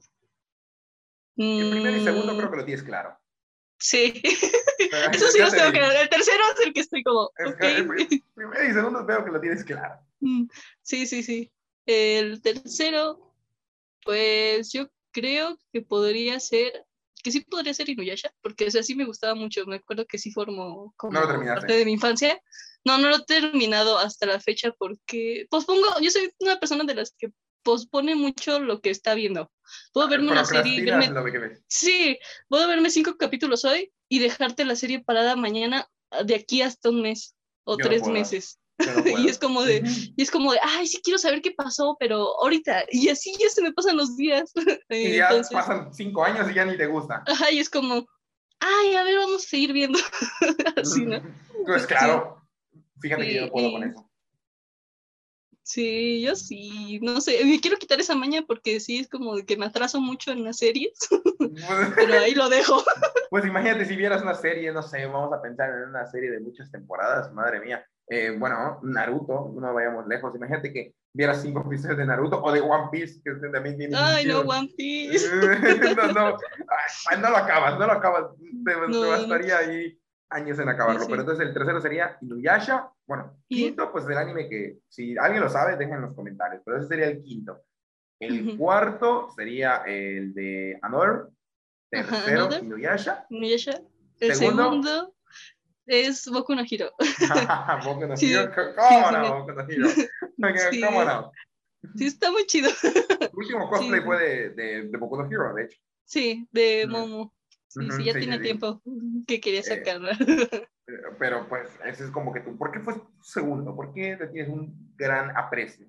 El 1.36 1.70
primero 1.70 1.96
y 1.96 2.04
segundo 2.04 2.36
creo 2.38 2.50
que 2.50 2.56
lo 2.56 2.64
tienes 2.64 2.82
claro. 2.82 3.21
Sí. 3.82 4.22
Eso 5.12 5.26
sí 5.28 5.40
los 5.40 5.50
tengo 5.50 5.72
claro. 5.72 5.92
El 6.00 6.08
tercero 6.08 6.42
es 6.54 6.66
el 6.66 6.72
que 6.72 6.80
estoy 6.80 7.02
como. 7.02 7.30
primero 7.58 8.64
y 8.68 8.72
segundo 8.72 9.04
veo 9.04 9.24
que 9.24 9.30
lo 9.30 9.40
tienes 9.40 9.64
claro. 9.64 10.00
Mm, 10.20 10.44
sí, 10.82 11.06
sí, 11.06 11.22
sí. 11.22 11.52
El 11.84 12.40
tercero, 12.40 13.34
pues 14.04 14.72
yo 14.72 14.88
creo 15.10 15.58
que 15.72 15.82
podría 15.82 16.38
ser. 16.38 16.86
Que 17.24 17.30
sí 17.30 17.40
podría 17.40 17.74
ser 17.74 17.88
Inuyasha, 17.88 18.32
porque 18.40 18.66
o 18.66 18.70
sea, 18.70 18.82
sí 18.82 18.94
me 18.94 19.04
gustaba 19.04 19.34
mucho. 19.34 19.64
Me 19.66 19.76
acuerdo 19.76 20.06
que 20.06 20.18
sí 20.18 20.32
formó 20.32 20.92
como 20.96 21.20
parte 21.20 21.72
de 21.72 21.84
mi 21.84 21.92
infancia. 21.92 22.40
No, 22.84 22.98
no 22.98 23.08
lo 23.08 23.16
he 23.16 23.24
terminado 23.24 23.98
hasta 23.98 24.26
la 24.26 24.40
fecha 24.40 24.72
porque 24.78 25.46
pospongo. 25.50 25.86
Yo 26.00 26.10
soy 26.10 26.32
una 26.40 26.58
persona 26.58 26.84
de 26.84 26.94
las 26.94 27.14
que 27.16 27.32
pospone 27.62 28.14
mucho 28.14 28.60
lo 28.60 28.80
que 28.80 28.90
está 28.90 29.14
viendo. 29.14 29.50
Puedo 29.92 30.08
verme 30.08 30.32
una 30.32 30.44
serie. 30.44 30.84
sí, 31.68 32.18
puedo 32.48 32.68
verme 32.68 32.90
cinco 32.90 33.16
capítulos 33.16 33.64
hoy 33.64 33.92
y 34.08 34.18
dejarte 34.18 34.64
la 34.64 34.76
serie 34.76 35.02
parada 35.02 35.36
mañana 35.36 35.88
de 36.24 36.34
aquí 36.34 36.62
hasta 36.62 36.90
un 36.90 37.02
mes 37.02 37.34
o 37.64 37.76
tres 37.76 38.06
meses. 38.06 38.58
y 39.18 39.28
es 39.28 39.38
como 39.38 39.62
de, 39.62 39.82
y 40.16 40.22
es 40.22 40.30
como 40.30 40.52
de, 40.52 40.58
ay, 40.62 40.86
sí 40.86 41.00
quiero 41.02 41.18
saber 41.18 41.40
qué 41.40 41.52
pasó, 41.52 41.96
pero 42.00 42.40
ahorita, 42.40 42.84
y 42.90 43.08
así 43.08 43.32
ya 43.38 43.48
se 43.48 43.62
me 43.62 43.72
pasan 43.72 43.96
los 43.96 44.16
días. 44.16 44.52
Y 44.90 45.16
ya 45.16 45.30
pasan 45.50 45.92
cinco 45.94 46.24
años 46.24 46.50
y 46.50 46.54
ya 46.54 46.64
ni 46.64 46.76
te 46.76 46.86
gusta. 46.86 47.22
Ajá, 47.26 47.50
y 47.50 47.58
es 47.58 47.70
como, 47.70 48.06
ay, 48.60 48.94
a 48.94 49.04
ver, 49.04 49.18
vamos 49.18 49.44
a 49.44 49.48
seguir 49.48 49.72
viendo. 49.72 49.98
así, 50.76 51.04
¿no? 51.04 51.22
Pues 51.64 51.86
claro, 51.86 52.42
fíjate 53.00 53.26
que 53.26 53.34
yo 53.34 53.40
no 53.46 53.52
puedo 53.52 53.72
con 53.72 53.84
eso. 53.84 54.11
Sí, 55.72 56.20
yo 56.20 56.36
sí, 56.36 57.00
no 57.00 57.18
sé, 57.22 57.42
me 57.46 57.58
quiero 57.58 57.78
quitar 57.78 57.98
esa 57.98 58.14
maña 58.14 58.44
porque 58.46 58.78
sí 58.78 58.98
es 58.98 59.08
como 59.08 59.36
que 59.36 59.56
me 59.56 59.64
atraso 59.64 60.02
mucho 60.02 60.30
en 60.30 60.44
las 60.44 60.58
series, 60.58 60.92
pero 61.96 62.12
ahí 62.12 62.34
lo 62.34 62.50
dejo. 62.50 62.84
Pues 63.30 63.46
imagínate 63.46 63.86
si 63.86 63.96
vieras 63.96 64.20
una 64.20 64.34
serie, 64.34 64.70
no 64.70 64.82
sé, 64.82 65.06
vamos 65.06 65.32
a 65.32 65.40
pensar 65.40 65.70
en 65.70 65.88
una 65.88 66.04
serie 66.04 66.30
de 66.30 66.40
muchas 66.40 66.70
temporadas, 66.70 67.32
madre 67.32 67.60
mía. 67.60 67.86
Eh, 68.06 68.36
bueno, 68.38 68.80
Naruto, 68.82 69.50
no 69.58 69.72
vayamos 69.72 70.06
lejos, 70.06 70.36
imagínate 70.36 70.74
que 70.74 70.92
vieras 71.14 71.40
cinco 71.40 71.62
episodios 71.64 71.96
de 71.96 72.04
Naruto 72.04 72.42
o 72.42 72.52
de 72.52 72.60
One 72.60 72.88
Piece, 72.92 73.22
que 73.24 73.30
también 73.48 73.78
tiene. 73.78 73.96
Ay, 73.96 74.26
no, 74.26 74.40
One 74.40 74.68
Piece. 74.76 75.26
no, 75.96 76.12
no, 76.12 76.36
no 77.18 77.30
lo 77.30 77.36
acabas, 77.38 77.78
no 77.78 77.86
lo 77.86 77.92
acabas. 77.92 78.26
Te, 78.62 78.74
bastaría 78.74 79.56
ahí 79.56 79.98
años 80.32 80.58
en 80.58 80.68
acabarlo. 80.68 81.06
Pero 81.06 81.22
entonces 81.22 81.46
el 81.46 81.54
tercero 81.54 81.80
sería 81.80 82.16
Inuyasha. 82.20 82.90
Bueno, 83.06 83.36
quinto, 83.48 83.90
pues 83.92 84.06
del 84.06 84.18
anime 84.18 84.48
que 84.48 84.78
si 84.88 85.16
alguien 85.18 85.42
lo 85.42 85.50
sabe, 85.50 85.76
dejen 85.76 85.96
en 85.96 86.02
los 86.02 86.14
comentarios. 86.14 86.62
Pero 86.64 86.78
ese 86.78 86.88
sería 86.88 87.06
el 87.06 87.22
quinto. 87.22 87.62
El 88.18 88.56
cuarto 88.56 89.30
sería 89.34 89.82
el 89.86 90.32
de 90.34 90.78
Another. 90.82 91.26
Tercero, 91.90 92.48
Inuyasha. 92.60 93.26
Inuyasha. 93.30 93.82
El 94.20 94.34
segundo, 94.34 95.14
es 95.86 96.28
Boku 96.28 96.54
no 96.54 96.62
Hiro. 96.68 96.92
Boku 97.84 98.06
no 98.06 98.14
Hiro. 98.16 98.50
¿Cómo 98.54 99.10
no? 99.10 99.38
Boku 99.40 99.52
no 99.52 99.66
Hiro. 99.68 99.88
¿Cómo 100.86 101.04
no? 101.04 101.32
Sí, 101.96 102.06
está 102.06 102.30
muy 102.30 102.46
chido. 102.46 102.70
El 102.82 103.30
último 103.32 103.68
cosplay 103.68 104.00
fue 104.00 104.18
de, 104.18 104.50
de, 104.50 104.82
de, 104.88 104.98
Boku 104.98 105.16
no 105.16 105.26
Hero, 105.26 105.52
de 105.54 105.64
hecho. 105.64 105.78
Sí, 106.04 106.46
de 106.52 106.86
Momo. 106.88 107.34
Sí, 107.72 107.90
sí, 107.90 108.04
ya 108.04 108.12
tiene 108.12 108.38
tiempo 108.38 108.82
que 109.26 109.40
quería 109.40 109.60
eh, 109.60 109.64
sacarla. 109.64 110.18
pero 111.18 111.48
pues, 111.48 111.70
ese 111.86 112.04
es 112.04 112.10
como 112.10 112.32
que 112.32 112.40
tú. 112.40 112.56
¿Por 112.58 112.70
qué 112.70 112.80
fue 112.80 112.94
segundo? 113.22 113.74
¿Por 113.74 113.94
qué 113.94 114.16
le 114.16 114.28
tienes 114.28 114.52
un 114.52 114.94
gran 114.96 115.34
aprecio? 115.36 115.86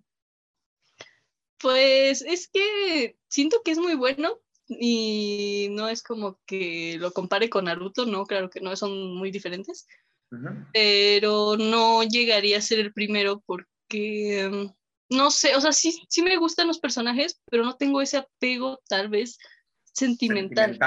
Pues 1.60 2.22
es 2.22 2.48
que 2.48 3.18
siento 3.28 3.62
que 3.64 3.72
es 3.72 3.80
muy 3.80 3.96
bueno 3.96 4.40
y 4.68 5.68
no 5.72 5.90
es 5.90 6.04
como 6.04 6.40
que 6.46 6.98
lo 7.00 7.12
compare 7.12 7.50
con 7.50 7.66
Naruto, 7.66 8.06
no, 8.06 8.26
claro 8.26 8.50
que 8.50 8.62
no, 8.62 8.76
son 8.76 9.16
muy 9.16 9.32
diferentes, 9.32 9.88
pero 10.72 11.58
no 11.58 12.04
llegaría 12.04 12.58
a 12.58 12.62
ser 12.62 12.80
el 12.80 12.94
primero 12.94 13.44
porque, 13.46 14.50
mm, 14.52 15.16
no 15.16 15.32
sé, 15.32 15.56
o 15.56 15.62
sea, 15.62 15.72
sí, 15.74 16.02
sí 16.10 16.22
me 16.22 16.38
gustan 16.38 16.68
los 16.68 16.80
personajes, 16.80 17.42
pero 17.50 17.64
no 17.64 17.76
tengo 17.76 18.02
ese 18.02 18.18
apego 18.18 18.82
tal 18.88 19.10
vez 19.10 19.38
sentimental. 19.94 20.80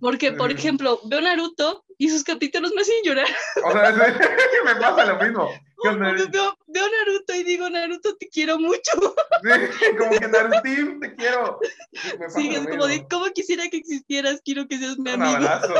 Porque, 0.00 0.32
por 0.32 0.50
ejemplo, 0.50 1.00
veo 1.04 1.20
Naruto 1.20 1.84
y 1.98 2.08
sus 2.08 2.24
capítulos 2.24 2.72
me 2.74 2.82
hacen 2.82 2.94
llorar. 3.04 3.26
O 3.64 3.72
sea, 3.72 3.92
me 4.64 4.76
pasa 4.76 5.04
lo 5.04 5.22
mismo. 5.22 5.50
Veo, 5.84 6.56
veo, 6.66 6.88
Naruto 6.88 7.34
y 7.34 7.44
digo, 7.44 7.68
Naruto, 7.68 8.16
te 8.16 8.26
quiero 8.30 8.58
mucho. 8.58 8.90
como 9.98 10.10
que 10.18 10.28
Naruto, 10.28 10.62
te 10.62 11.14
quiero. 11.14 11.58
sí, 12.28 12.54
es 12.54 12.66
como 12.66 12.86
de, 12.86 13.06
¿cómo 13.06 13.26
quisiera 13.34 13.68
que 13.68 13.76
existieras? 13.76 14.40
Quiero 14.42 14.66
que 14.66 14.78
seas 14.78 14.96
mi 14.96 15.10
amigo. 15.10 15.36
Un 15.36 15.44
abrazo. 15.44 15.74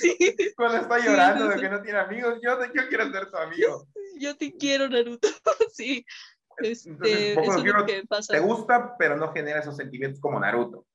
sí. 0.00 0.16
Cuando 0.54 0.78
está 0.78 1.00
llorando 1.00 1.48
de 1.48 1.60
que 1.60 1.68
no 1.68 1.82
tiene 1.82 1.98
amigos, 1.98 2.38
yo, 2.40 2.56
yo 2.72 2.88
quiero 2.88 3.10
ser 3.10 3.32
tu 3.32 3.36
amigo. 3.36 3.88
Yo 4.20 4.36
te 4.36 4.52
quiero, 4.56 4.88
Naruto. 4.88 5.26
sí. 5.72 6.06
Este, 6.58 7.32
Entonces, 7.32 7.64
eso 7.64 7.86
que 7.86 8.04
pasa. 8.06 8.32
Te 8.32 8.38
gusta, 8.38 8.96
pero 8.96 9.16
no 9.16 9.32
genera 9.32 9.58
esos 9.58 9.76
sentimientos 9.76 10.20
como 10.20 10.38
Naruto. 10.38 10.86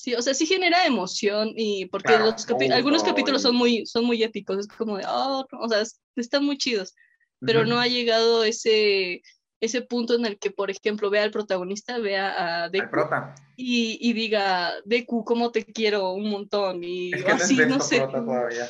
Sí, 0.00 0.14
o 0.14 0.22
sea, 0.22 0.32
sí 0.32 0.46
genera 0.46 0.86
emoción 0.86 1.52
y 1.54 1.84
porque 1.84 2.18
los 2.18 2.48
algunos 2.72 3.04
capítulos 3.04 3.42
son 3.42 3.54
muy, 3.54 3.84
son 3.84 4.06
muy 4.06 4.22
épicos, 4.22 4.56
es 4.56 4.66
como 4.66 4.96
de, 4.96 5.04
oh, 5.06 5.46
o 5.60 5.68
sea, 5.68 5.82
están 6.16 6.46
muy 6.46 6.56
chidos, 6.56 6.94
pero 7.38 7.66
no 7.66 7.78
ha 7.78 7.86
llegado 7.86 8.42
ese, 8.42 9.20
ese 9.60 9.82
punto 9.82 10.14
en 10.14 10.24
el 10.24 10.38
que, 10.38 10.50
por 10.50 10.70
ejemplo, 10.70 11.10
vea 11.10 11.22
al 11.22 11.30
protagonista, 11.30 11.98
vea 11.98 12.62
a 12.64 12.70
Deku 12.70 12.96
y, 13.56 13.98
y, 14.00 14.14
diga, 14.14 14.72
Deku, 14.86 15.22
¿cómo 15.22 15.52
te 15.52 15.66
quiero 15.66 16.12
un 16.12 16.30
montón? 16.30 16.82
Y 16.82 17.12
es 17.12 17.22
que 17.22 17.32
así, 17.32 17.56
no, 17.56 17.62
es 17.64 17.68
no 17.68 17.80
sé. 17.80 18.00
todavía. 18.10 18.68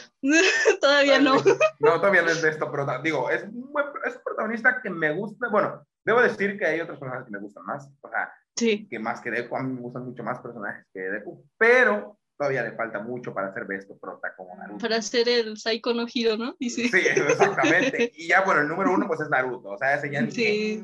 todavía 0.81 1.21
no. 1.21 1.37
no, 1.79 2.01
todavía 2.01 2.23
no 2.23 2.31
es 2.31 2.43
de 2.43 2.51
esto 2.51 2.73
prota. 2.73 3.01
Digo, 3.03 3.31
es 3.31 3.45
un, 3.45 3.73
es 4.05 4.17
un 4.17 4.23
protagonista 4.25 4.81
que 4.83 4.91
me 4.91 5.13
gusta, 5.15 5.49
bueno, 5.49 5.87
debo 6.05 6.23
decir 6.23 6.59
que 6.59 6.67
hay 6.67 6.81
otros 6.81 6.99
personajes 6.99 7.27
que 7.27 7.31
me 7.31 7.39
gustan 7.39 7.65
más, 7.67 7.89
o 8.01 8.09
sea, 8.09 8.33
que 8.55 8.99
más 8.99 9.21
que 9.21 9.31
Deku. 9.31 9.57
A 9.57 9.63
mí 9.63 9.73
me 9.73 9.81
gustan 9.81 10.05
mucho 10.05 10.23
más 10.23 10.39
personajes 10.41 10.87
que 10.93 11.01
Deku, 11.01 11.45
pero 11.57 12.19
todavía 12.41 12.63
le 12.63 12.73
falta 12.73 13.01
mucho 13.01 13.35
para 13.35 13.53
ser 13.53 13.67
Besto 13.67 13.99
Prota 13.99 14.35
como 14.35 14.57
Naruto. 14.57 14.79
Para 14.79 15.03
ser 15.03 15.29
el 15.29 15.59
Saiko 15.59 15.93
no 15.93 16.07
Hiro, 16.13 16.39
¿no? 16.39 16.57
Sí, 16.59 16.91
exactamente. 16.93 18.13
y 18.17 18.29
ya, 18.29 18.43
bueno, 18.43 18.63
el 18.63 18.69
número 18.69 18.95
uno 18.95 19.07
pues 19.07 19.21
es 19.21 19.29
Naruto, 19.29 19.71
o 19.71 19.79
sea, 19.79 19.95
ese 19.95 20.11
ya... 20.11 20.29
Sí. 20.31 20.83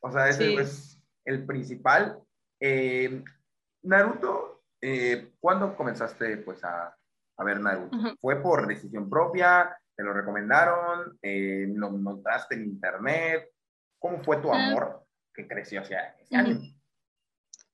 O 0.00 0.10
sea, 0.10 0.28
ese 0.28 0.54
es 0.54 1.00
el 1.24 1.44
principal. 1.46 2.20
Eh, 2.60 3.22
Naruto, 3.82 4.64
eh, 4.80 5.32
¿cuándo 5.38 5.76
comenzaste 5.76 6.38
pues 6.38 6.64
a, 6.64 6.94
a 7.36 7.44
ver 7.44 7.60
Naruto? 7.60 8.16
¿Fue 8.20 8.42
por 8.42 8.66
decisión 8.66 9.08
propia? 9.08 9.76
¿Te 9.96 10.02
lo 10.02 10.12
recomendaron? 10.12 11.18
Eh, 11.22 11.66
¿Lo 11.74 11.90
notaste 11.90 12.54
en 12.56 12.64
internet? 12.64 13.50
¿Cómo 14.00 14.22
fue 14.22 14.38
tu 14.38 14.52
ah. 14.52 14.68
amor 14.68 15.04
que 15.34 15.46
creció 15.46 15.80
hacia 15.80 16.16
ese 16.20 16.36
año? 16.36 16.58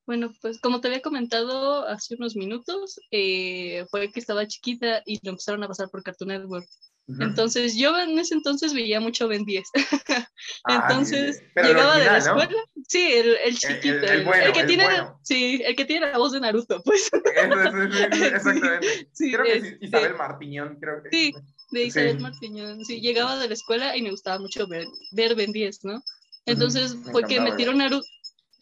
Bueno, 0.06 0.32
pues 0.42 0.60
como 0.60 0.80
te 0.80 0.88
había 0.88 1.00
comentado 1.00 1.86
hace 1.88 2.14
unos 2.14 2.36
minutos, 2.36 3.00
eh, 3.10 3.86
fue 3.90 4.12
que 4.12 4.20
estaba 4.20 4.46
chiquita 4.46 5.02
y 5.06 5.18
lo 5.24 5.30
empezaron 5.30 5.62
a 5.64 5.68
pasar 5.68 5.88
por 5.90 6.02
Cartoon 6.02 6.28
Network. 6.28 6.68
Entonces 7.06 7.76
yo 7.76 7.98
en 7.98 8.18
ese 8.18 8.34
entonces 8.34 8.72
veía 8.72 8.98
mucho 8.98 9.28
Ben 9.28 9.44
10. 9.44 9.68
Ah, 10.66 10.86
entonces 10.88 11.42
llegaba 11.56 11.98
de 11.98 12.04
la 12.06 12.18
escuela. 12.18 12.64
Sí, 12.88 13.12
el, 13.12 13.36
el 13.44 13.58
chiquito. 13.58 14.06
El, 14.06 14.26
el, 14.26 14.52
que 14.52 14.64
tiene, 14.64 14.86
sí, 15.22 15.62
el 15.64 15.76
que 15.76 15.84
tiene 15.84 16.10
la 16.10 16.18
voz 16.18 16.32
de 16.32 16.40
Naruto, 16.40 16.82
pues. 16.82 17.10
exactamente. 18.32 19.08
Sí, 19.12 19.32
creo 19.32 19.44
que 19.44 19.56
es 19.56 19.76
Isabel 19.80 20.16
Martiñón, 20.16 20.78
creo 20.80 21.02
que. 21.02 21.10
Sí, 21.10 21.34
de 21.70 21.84
Isabel 21.84 22.20
Martiñón. 22.20 22.84
Sí, 22.84 23.00
llegaba 23.00 23.38
de 23.38 23.48
la 23.48 23.54
escuela 23.54 23.96
y 23.96 24.02
me 24.02 24.10
gustaba 24.10 24.38
mucho 24.38 24.66
ver, 24.66 24.86
ver 25.12 25.34
Ben 25.34 25.52
10, 25.52 25.84
¿no? 25.84 26.02
Entonces 26.46 26.96
fue 27.10 27.24
que 27.24 27.40
metieron 27.40 27.78
Naruto, 27.78 28.06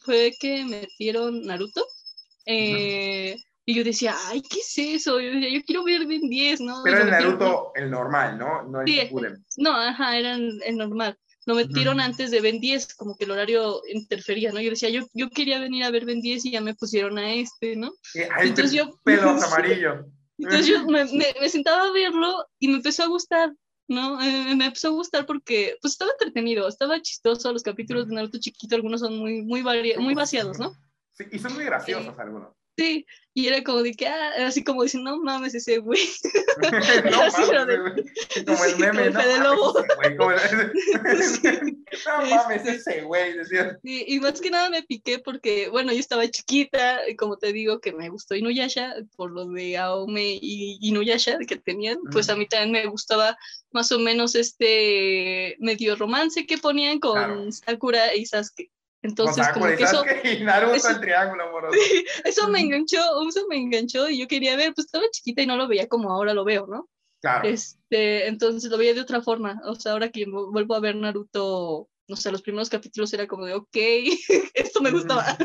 fue 0.05 0.33
que 0.39 0.65
metieron 0.65 1.43
Naruto. 1.43 1.87
Eh, 2.47 3.37
y 3.65 3.75
yo 3.75 3.85
decía, 3.85 4.15
ay, 4.27 4.43
¿qué 4.43 4.59
es 4.59 4.79
eso? 4.79 5.21
Yo, 5.21 5.31
decía, 5.31 5.49
yo 5.49 5.65
quiero 5.65 5.85
ver 5.85 6.07
Ben 6.07 6.29
10, 6.29 6.61
¿no? 6.61 6.83
Pero 6.85 7.03
el 7.03 7.11
Naruto, 7.11 7.73
el 7.75 7.91
normal, 7.91 8.39
¿no? 8.39 8.63
No 8.65 8.81
el 8.81 8.89
sí, 8.89 9.11
No, 9.57 9.77
ajá, 9.77 10.19
era 10.19 10.35
el, 10.35 10.77
normal. 10.77 11.17
Lo 11.47 11.55
metieron 11.55 12.01
antes 12.01 12.31
de 12.31 12.41
Ben 12.41 12.61
10, 12.61 12.95
como 12.95 13.17
que 13.17 13.25
el 13.25 13.33
horario 13.33 13.81
interfería, 13.93 14.53
¿no? 14.53 14.61
Yo 14.61 14.71
decía, 14.71 14.91
yo, 14.91 15.07
yo 15.13 15.31
quería 15.31 15.61
venir 15.61 15.85
a 15.85 15.91
ver 15.91 16.05
Ben 16.05 16.21
10 16.21 16.45
y 16.45 16.51
ya 16.53 16.61
me 16.61 16.75
pusieron 16.75 17.19
a 17.19 17.33
este, 17.33 17.77
¿no? 17.77 17.93
entonces 18.15 18.73
yo... 18.73 18.99
Pelos 19.05 19.43
amarillo. 19.53 20.07
Entonces 20.39 20.67
yo 20.67 20.85
me, 20.87 21.05
me, 21.05 21.49
sentaba 21.49 21.85
a 21.85 21.93
verlo 21.93 22.47
y 22.59 22.69
me 22.69 22.77
empezó 22.77 23.05
a 23.05 23.09
gustar. 23.09 23.53
¿No? 23.93 24.21
Eh, 24.23 24.55
me 24.57 24.67
empezó 24.67 24.89
a 24.89 24.93
gustar 24.93 25.27
porque 25.27 25.77
pues 25.81 25.93
estaba 25.93 26.11
entretenido, 26.13 26.67
estaba 26.67 27.01
chistoso, 27.01 27.53
los 27.53 27.63
capítulos 27.63 28.09
de 28.09 28.15
Naruto 28.15 28.39
chiquito, 28.39 28.75
algunos 28.75 29.01
son 29.01 29.17
muy, 29.19 29.43
muy, 29.43 29.63
muy 29.99 30.15
vaciados, 30.15 30.59
¿no? 30.59 30.75
Sí, 31.13 31.25
y 31.31 31.39
son 31.39 31.55
muy 31.55 31.65
graciosos 31.65 32.19
algunos. 32.19 32.62
Sí, 32.77 33.07
y 33.35 33.47
era 33.49 33.63
como 33.63 33.83
de 33.83 33.93
que, 33.93 34.07
ah, 34.07 34.47
así 34.47 34.63
como 34.63 34.83
diciendo, 34.83 35.11
no 35.11 35.23
mames 35.23 35.55
ese 35.55 35.79
güey. 35.79 36.01
no 36.63 36.71
mames, 37.17 37.35
como 38.47 38.65
el 38.65 38.79
meme, 38.79 39.11
no, 39.11 39.75
mames, 42.29 42.67
ese 42.67 43.03
güey, 43.03 43.35
decía. 43.35 43.79
y 43.83 44.21
más 44.21 44.41
que 44.41 44.51
nada 44.51 44.71
me 44.71 44.83
piqué 44.83 45.19
porque, 45.19 45.69
bueno, 45.71 45.93
yo 45.93 46.01
estaba 46.01 46.29
chiquita, 46.29 47.01
como 47.19 47.37
te 47.37 47.53
digo, 47.53 47.81
que 47.81 47.93
me 47.93 48.09
gustó 48.09 48.35
Inuyasha, 48.35 48.95
por 49.17 49.31
lo 49.31 49.47
de 49.47 49.77
Aome 49.77 50.39
y 50.41 50.79
Inuyasha 50.81 51.39
que 51.47 51.57
tenían, 51.57 51.99
pues 52.11 52.29
a 52.29 52.37
mí 52.37 52.47
también 52.47 52.73
me 52.73 52.91
gustaba 52.91 53.37
más 53.71 53.93
o 53.93 53.99
menos 53.99 54.35
este 54.35 55.57
medio 55.59 55.97
romance 55.97 56.47
que 56.47 56.59
ponían 56.59 57.01
con 57.01 57.53
Sakura 57.53 58.15
y 58.15 58.27
Sasuke. 58.27 58.71
Entonces, 59.03 59.49
como 59.49 59.67
que 59.67 59.83
eso, 59.83 60.05
Naruto 60.45 60.75
eso, 60.75 60.91
el 60.91 61.01
triángulo 61.01 61.49
amoroso. 61.49 61.77
eso 62.25 62.49
me 62.49 62.61
enganchó, 62.61 63.01
eso 63.29 63.47
me 63.49 63.57
enganchó 63.57 64.09
y 64.09 64.19
yo 64.19 64.29
quería 64.29 64.57
ver, 64.57 64.73
pues 64.75 64.87
estaba 64.87 65.05
chiquita 65.11 65.43
y 65.43 65.47
no 65.47 65.57
lo 65.57 65.69
veía 65.69 65.89
como 65.89 66.11
ahora 66.11 66.35
lo 66.35 66.45
veo, 66.45 66.67
¿no? 66.67 66.89
Claro. 67.21 67.49
Este, 67.49 68.27
entonces 68.27 68.71
lo 68.71 68.79
veía 68.79 68.95
de 68.95 69.01
otra 69.01 69.21
forma. 69.21 69.61
O 69.65 69.75
sea, 69.75 69.93
ahora 69.93 70.11
que 70.11 70.25
vuelvo 70.27 70.75
a 70.75 70.81
ver 70.81 70.97
Naruto, 70.97 71.89
no 72.09 72.17
sé, 72.17 72.31
los 72.31 72.43
primeros 72.43 72.69
capítulos 72.69 73.13
era 73.13 73.27
como 73.27 73.47
de, 73.47 73.55
ok, 73.55 73.77
esto 74.55 74.83
me 74.83 74.91
gustaba. 74.91 75.37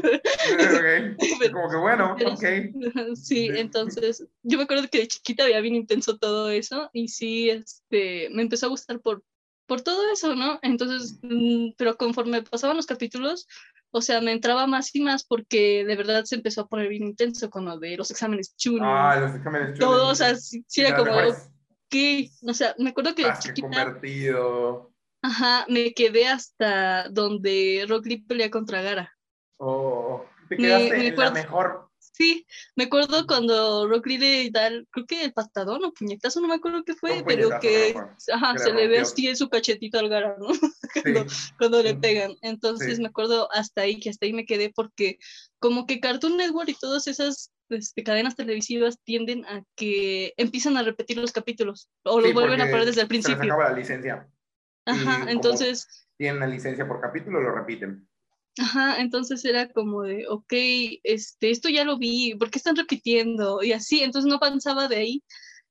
como 1.52 1.70
que 1.70 1.78
bueno, 1.78 2.16
ok. 2.16 3.16
Sí, 3.16 3.50
entonces 3.54 4.26
yo 4.44 4.58
me 4.58 4.64
acuerdo 4.66 4.88
que 4.90 5.00
de 5.00 5.08
chiquita 5.08 5.44
había 5.44 5.62
bien 5.62 5.76
intenso 5.76 6.18
todo 6.18 6.50
eso 6.50 6.90
y 6.94 7.08
sí, 7.08 7.50
este, 7.50 8.30
me 8.32 8.42
empezó 8.42 8.68
a 8.68 8.70
gustar 8.70 9.00
por, 9.00 9.24
por 9.68 9.82
todo 9.82 10.12
eso, 10.12 10.36
¿no? 10.36 10.60
Entonces, 10.64 11.20
mm, 11.22 11.72
pero 11.78 11.98
conforme 11.98 12.42
pasaban 12.42 12.78
los 12.78 12.86
capítulos, 12.86 13.48
o 13.92 14.02
sea, 14.02 14.22
me 14.22 14.32
entraba 14.32 14.68
más 14.68 14.94
y 14.96 15.02
más 15.02 15.24
porque 15.24 15.86
de 15.86 15.96
verdad 15.96 16.24
se 16.24 16.36
empezó 16.36 16.62
a 16.62 16.68
poner 16.68 16.90
bien 16.90 17.04
intenso 17.04 17.50
con 17.50 17.66
lo 17.66 17.78
de 17.78 17.98
los 17.98 18.10
exámenes 18.10 18.56
chulos. 18.56 18.88
Ah, 18.90 19.18
los 19.20 19.36
exámenes 19.36 19.78
chulos. 19.78 19.80
Todo, 19.80 20.10
o 20.10 20.16
sea, 20.16 20.36
sí, 20.36 20.64
era 20.76 20.96
como, 20.96 21.12
¿qué? 21.90 22.30
O 22.48 22.54
sea, 22.54 22.76
me 22.78 22.90
acuerdo 22.90 23.14
que 23.14 23.26
de 23.26 23.34
chiquita... 23.40 23.68
convertido. 23.68 24.92
Ajá, 25.22 25.66
me 25.68 25.94
quedé 25.94 26.28
hasta 26.28 27.10
donde 27.10 27.86
Rock 27.88 28.06
Lee 28.06 28.22
pelea 28.22 28.50
contra 28.50 28.82
Gara. 28.82 29.18
Oh, 29.58 30.26
te 30.48 30.58
quedaste 30.58 31.08
en 31.08 31.16
la 31.16 31.32
mejor 31.32 31.87
Sí, 32.18 32.48
me 32.76 32.86
acuerdo 32.86 33.28
cuando 33.28 33.88
Rock 33.88 34.08
Lee 34.08 34.18
le 34.18 34.50
da, 34.50 34.70
creo 34.90 35.06
que 35.06 35.24
el 35.24 35.34
patadón 35.34 35.86
o 35.86 35.94
puñetazo, 35.94 36.42
no 36.42 36.48
me 36.48 36.56
acuerdo 36.56 36.84
qué 36.84 36.96
fue, 36.96 37.24
pero 37.28 37.60
que, 37.60 37.94
ajá, 38.34 38.58
se 38.58 38.74
le 38.74 38.88
ve 38.88 39.00
así 39.00 39.36
su 39.36 39.50
cachetito 39.50 40.00
al 40.00 40.10
gara, 40.10 40.36
¿no? 40.40 40.48
cuando, 41.60 41.84
le 41.84 41.94
pegan. 41.94 42.36
Entonces 42.42 43.00
me 43.00 43.10
acuerdo 43.10 43.50
hasta 43.54 43.82
ahí, 43.82 44.00
que 44.00 44.10
hasta 44.10 44.26
ahí 44.26 44.34
me 44.34 44.48
quedé 44.48 44.72
porque 44.74 45.20
como 45.60 45.86
que 45.86 46.00
Cartoon 46.00 46.38
Network 46.38 46.70
y 46.70 46.74
todas 46.74 47.06
esas 47.06 47.52
este, 47.70 48.04
cadenas 48.04 48.36
televisivas 48.36 48.98
tienden 49.04 49.46
a 49.46 49.64
que 49.76 50.34
empiezan 50.38 50.76
a 50.78 50.82
repetir 50.82 51.20
los 51.20 51.32
capítulos 51.32 51.88
o 52.04 52.20
lo 52.20 52.34
vuelven 52.34 52.62
a 52.62 52.72
poner 52.72 52.86
desde 52.86 53.02
el 53.02 53.08
principio. 53.08 53.44
Se 53.44 53.46
acaba 53.46 53.70
la 53.70 53.78
licencia. 53.78 54.28
Ajá, 54.88 55.30
entonces... 55.30 56.08
Tienen 56.18 56.40
la 56.40 56.48
licencia 56.48 56.88
por 56.88 57.00
capítulo, 57.00 57.42
lo 57.42 57.52
repiten. 57.52 58.07
Ajá, 58.60 59.00
entonces 59.00 59.44
era 59.46 59.70
como 59.70 60.04
de, 60.04 60.28
ok, 60.28 60.54
este, 61.04 61.52
esto 61.52 61.70
ya 61.70 61.84
lo 61.84 61.98
vi, 61.98 62.36
¿por 62.36 62.50
qué 62.50 62.58
están 62.58 62.76
repitiendo? 62.76 63.62
Y 63.64 63.72
así, 63.74 64.02
entonces 64.02 64.30
no 64.30 64.36
avanzaba 64.36 64.88
de 64.88 64.96
ahí. 64.98 65.24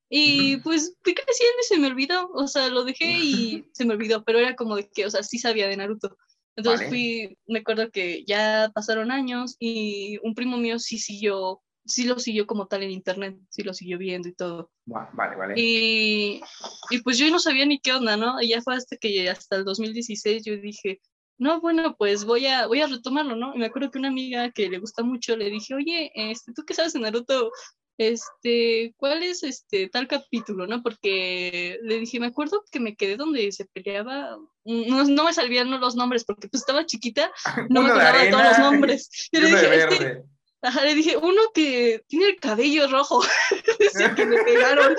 Y 0.09 0.57
pues 0.57 0.95
fui 1.03 1.13
creciendo 1.13 1.57
y 1.59 1.65
se 1.65 1.77
me 1.79 1.87
olvidó, 1.87 2.29
o 2.33 2.47
sea, 2.47 2.69
lo 2.69 2.85
dejé 2.85 3.05
y 3.23 3.69
se 3.73 3.85
me 3.85 3.93
olvidó, 3.93 4.23
pero 4.23 4.39
era 4.39 4.55
como 4.55 4.75
de 4.75 4.89
que, 4.89 5.05
o 5.05 5.09
sea, 5.09 5.23
sí 5.23 5.37
sabía 5.37 5.67
de 5.67 5.77
Naruto. 5.77 6.17
Entonces 6.55 6.89
fui, 6.89 7.37
me 7.45 7.59
acuerdo 7.59 7.91
que 7.91 8.25
ya 8.25 8.71
pasaron 8.73 9.11
años 9.11 9.55
y 9.59 10.17
un 10.23 10.33
primo 10.33 10.57
mío 10.57 10.79
sí 10.79 10.97
siguió, 10.97 11.61
sí 11.85 12.05
lo 12.05 12.17
siguió 12.17 12.47
como 12.47 12.65
tal 12.65 12.81
en 12.81 12.89
internet, 12.89 13.37
sí 13.49 13.61
lo 13.61 13.75
siguió 13.75 13.99
viendo 13.99 14.27
y 14.27 14.33
todo. 14.33 14.71
Vale, 14.85 15.35
vale. 15.35 15.53
Y, 15.55 16.41
y 16.89 17.01
pues 17.03 17.19
yo 17.19 17.29
no 17.29 17.37
sabía 17.37 17.67
ni 17.67 17.79
qué 17.79 17.93
onda, 17.93 18.17
¿no? 18.17 18.41
Y 18.41 18.49
ya 18.49 18.63
fue 18.63 18.75
hasta 18.75 18.97
que 18.97 19.29
hasta 19.29 19.57
el 19.57 19.65
2016 19.65 20.45
yo 20.45 20.57
dije, 20.57 20.99
no, 21.37 21.61
bueno, 21.61 21.95
pues 21.97 22.25
voy 22.25 22.47
a, 22.47 22.67
voy 22.67 22.81
a 22.81 22.87
retomarlo, 22.87 23.35
¿no? 23.35 23.53
Y 23.53 23.59
me 23.59 23.67
acuerdo 23.67 23.91
que 23.91 23.99
una 23.99 24.07
amiga 24.07 24.51
que 24.51 24.69
le 24.69 24.79
gusta 24.79 25.03
mucho 25.03 25.37
le 25.37 25.49
dije, 25.49 25.75
oye, 25.75 26.11
este, 26.15 26.53
¿tú 26.53 26.63
qué 26.65 26.73
sabes 26.73 26.93
de 26.93 26.99
Naruto? 26.99 27.51
Este, 27.97 28.93
¿cuál 28.97 29.23
es 29.23 29.41
este 29.41 29.89
tal 29.89 30.07
capítulo, 30.07 30.67
no? 30.67 30.83
Porque 30.83 31.79
le 31.81 31.99
dije, 31.99 32.19
me 32.19 32.27
acuerdo 32.27 32.63
que 32.71 32.79
me 32.79 32.95
quedé 32.95 33.17
donde 33.17 33.51
se 33.51 33.65
peleaba, 33.65 34.37
no, 34.65 35.03
no 35.03 35.23
me 35.23 35.33
salían 35.33 35.71
los 35.79 35.95
nombres 35.95 36.23
porque 36.23 36.47
pues 36.47 36.61
estaba 36.61 36.85
chiquita, 36.85 37.31
no 37.69 37.81
me 37.81 37.89
acordaba 37.89 38.23
de, 38.23 38.29
todos 38.29 38.43
los 38.43 38.59
nombres. 38.59 39.09
Y 39.31 39.39
le 39.39 39.47
dije, 39.47 39.75
este, 39.75 40.23
ajá, 40.61 40.83
le 40.83 40.93
dije, 40.93 41.17
uno 41.17 41.41
que 41.53 42.03
tiene 42.07 42.29
el 42.29 42.39
cabello 42.39 42.87
rojo, 42.87 43.21
que 44.15 44.25
me 44.25 44.43
pegaron. 44.43 44.95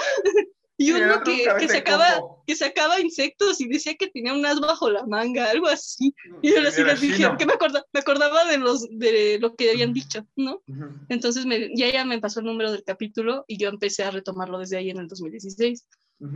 Y 0.81 0.93
uno 0.93 1.23
que, 1.25 1.45
que, 1.59 1.69
sacaba, 1.69 2.07
que 2.47 2.55
sacaba 2.55 3.01
insectos 3.01 3.61
y 3.61 3.69
decía 3.69 3.97
que 3.97 4.07
tenía 4.07 4.33
un 4.33 4.47
as 4.47 4.61
bajo 4.61 4.89
la 4.89 5.05
manga, 5.07 5.51
algo 5.51 5.67
así. 5.67 6.15
Y 6.41 6.55
yo 6.55 6.61
les 6.61 7.01
dije, 7.01 7.29
que 7.37 7.47
me, 7.47 7.55
acordaba, 7.55 7.85
me 7.93 7.99
acordaba 7.99 8.45
de, 8.45 8.59
los, 8.59 8.87
de 8.89 9.39
lo 9.41 9.57
que 9.57 9.71
habían 9.71 9.93
dicho, 9.93 10.25
¿no? 10.37 10.63
Entonces 11.09 11.47
me, 11.47 11.75
ya, 11.75 11.91
ya 11.91 12.05
me 12.05 12.21
pasó 12.21 12.39
el 12.39 12.47
número 12.47 12.71
del 12.71 12.85
capítulo 12.85 13.45
y 13.49 13.59
yo 13.59 13.69
empecé 13.69 14.05
a 14.05 14.13
retomarlo 14.13 14.61
desde 14.61 14.77
ahí 14.77 14.91
en 14.91 14.99
el 14.99 15.09
2016. 15.09 15.85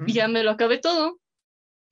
Y 0.06 0.12
ya 0.12 0.26
me 0.26 0.42
lo 0.42 0.50
acabé 0.50 0.78
todo. 0.78 1.10
O 1.10 1.18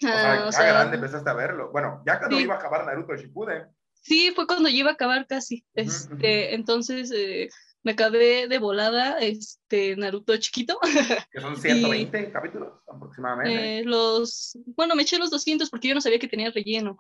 sea, 0.01 0.45
ah, 0.45 0.51
ya 0.51 0.63
grande 0.65 0.97
empezaste 0.97 1.31
a 1.31 1.35
verlo. 1.35 1.71
Bueno, 1.71 2.03
ya 2.05 2.19
cuando 2.19 2.41
iba 2.41 2.55
a 2.55 2.59
acabar 2.59 2.85
Naruto 2.85 3.15
Shippuden. 3.15 3.69
Sí, 4.03 4.33
fue 4.35 4.47
cuando 4.47 4.69
yo 4.69 4.77
iba 4.77 4.91
a 4.91 4.95
acabar 4.95 5.27
casi. 5.29 5.65
Este, 5.75 6.55
entonces, 6.55 7.13
eh, 7.15 7.49
me 7.83 7.93
acabé 7.93 8.47
de 8.49 8.59
volada 8.59 9.19
este 9.19 9.97
Naruto 9.97 10.37
chiquito. 10.37 10.79
Que 11.33 11.41
son 11.41 11.57
120 11.57 12.33
capítulos 12.33 12.73
aproximadamente. 12.87 13.79
Eh, 13.79 13.85
los, 13.85 14.59
bueno, 14.77 14.95
me 14.95 15.03
eché 15.03 15.19
los 15.19 15.31
200 15.31 15.71
porque 15.71 15.89
yo 15.89 15.95
no 15.95 16.01
sabía 16.01 16.19
que 16.19 16.29
tenía 16.29 16.51
relleno. 16.51 16.97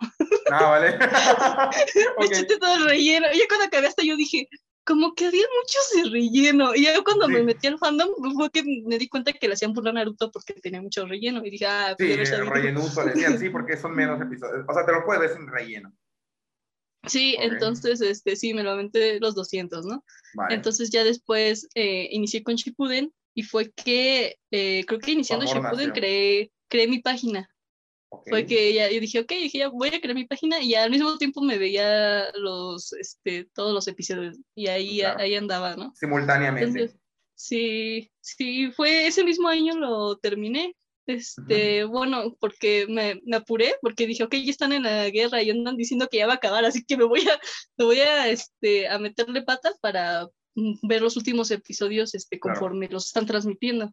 Ah, 0.50 0.70
vale. 0.70 0.98
me 2.18 2.26
eché 2.26 2.44
todo 2.58 2.76
el 2.76 2.84
relleno. 2.84 3.26
Y 3.32 3.38
ya 3.38 3.44
cuando 3.48 3.66
acabé 3.66 3.88
hasta 3.88 4.02
yo 4.02 4.16
dije, 4.16 4.48
como 4.84 5.14
que 5.14 5.26
había 5.26 5.44
muchos 5.60 5.90
de 5.94 6.10
relleno. 6.10 6.74
Y 6.74 6.84
ya 6.84 7.00
cuando 7.02 7.28
me 7.28 7.42
metí 7.42 7.66
al 7.66 7.78
fandom 7.78 8.08
fue 8.34 8.50
que 8.50 8.62
me 8.86 8.98
di 8.98 9.08
cuenta 9.08 9.32
que 9.32 9.48
le 9.48 9.54
hacían 9.54 9.72
burlar 9.72 9.92
a 9.96 10.00
Naruto 10.00 10.30
porque 10.30 10.54
tenía 10.54 10.80
mucho 10.80 11.06
relleno. 11.06 11.44
Y 11.44 11.50
dije, 11.50 11.66
ah, 11.66 11.94
sí, 11.98 12.16
relleno 12.16 12.82
le 13.04 13.12
decían, 13.12 13.38
sí, 13.38 13.50
porque 13.50 13.76
son 13.76 13.94
menos 13.96 14.20
episodios. 14.20 14.64
O 14.68 14.74
sea, 14.74 14.86
te 14.86 14.92
lo 14.92 15.04
puedes 15.04 15.20
ver 15.20 15.30
sin 15.30 15.46
relleno. 15.46 15.92
Sí, 17.06 17.36
entonces, 17.38 18.00
este, 18.00 18.36
sí, 18.36 18.52
me 18.52 18.62
lo 18.62 18.72
aventé 18.72 19.18
los 19.20 19.34
200, 19.34 19.86
¿no? 19.86 20.04
Entonces 20.50 20.90
ya 20.90 21.02
después 21.02 21.68
eh, 21.74 22.08
inicié 22.10 22.42
con 22.42 22.56
Shippuden 22.56 23.12
y 23.34 23.42
fue 23.42 23.70
que, 23.72 24.36
eh, 24.50 24.84
creo 24.86 25.00
que 25.00 25.12
iniciando 25.12 25.46
Shippuden 25.46 25.90
creé, 25.92 26.52
creé 26.68 26.88
mi 26.88 26.98
página. 26.98 27.48
Fue 28.28 28.44
que 28.44 28.74
ya, 28.74 28.90
yo 28.90 29.00
dije, 29.00 29.20
ok, 29.20 29.30
dije, 29.30 29.58
ya 29.58 29.68
voy 29.68 29.88
a 29.88 30.00
crear 30.00 30.16
mi 30.16 30.26
página 30.26 30.60
y 30.60 30.74
al 30.74 30.90
mismo 30.90 31.16
tiempo 31.16 31.40
me 31.42 31.58
veía 31.58 32.30
los, 32.34 32.92
este, 32.92 33.48
todos 33.54 33.72
los 33.72 33.86
episodios 33.86 34.36
y 34.54 34.66
ahí, 34.66 35.00
ahí 35.00 35.36
andaba, 35.36 35.76
¿no? 35.76 35.92
Simultáneamente. 35.94 36.92
sí, 37.34 38.10
sí, 38.20 38.72
fue 38.72 39.06
ese 39.06 39.24
mismo 39.24 39.48
año 39.48 39.78
lo 39.78 40.18
terminé 40.18 40.74
este, 41.06 41.84
bueno, 41.84 42.36
porque 42.40 42.86
me, 42.88 43.20
me, 43.24 43.36
apuré, 43.36 43.74
porque 43.82 44.06
dije, 44.06 44.24
ok, 44.24 44.34
ya 44.36 44.50
están 44.50 44.72
en 44.72 44.84
la 44.84 45.08
guerra 45.10 45.42
y 45.42 45.50
andan 45.50 45.76
diciendo 45.76 46.08
que 46.10 46.18
ya 46.18 46.26
va 46.26 46.34
a 46.34 46.36
acabar, 46.36 46.64
así 46.64 46.84
que 46.84 46.96
me 46.96 47.04
voy 47.04 47.20
a, 47.20 47.38
me 47.78 47.84
voy 47.84 48.00
a, 48.00 48.28
este, 48.28 48.88
a 48.88 48.98
meterle 48.98 49.42
patas 49.42 49.78
para 49.80 50.28
mm, 50.54 50.86
ver 50.86 51.02
los 51.02 51.16
últimos 51.16 51.50
episodios 51.50 52.14
este, 52.14 52.38
conforme 52.38 52.88
los 52.88 53.06
están 53.06 53.26
transmitiendo. 53.26 53.92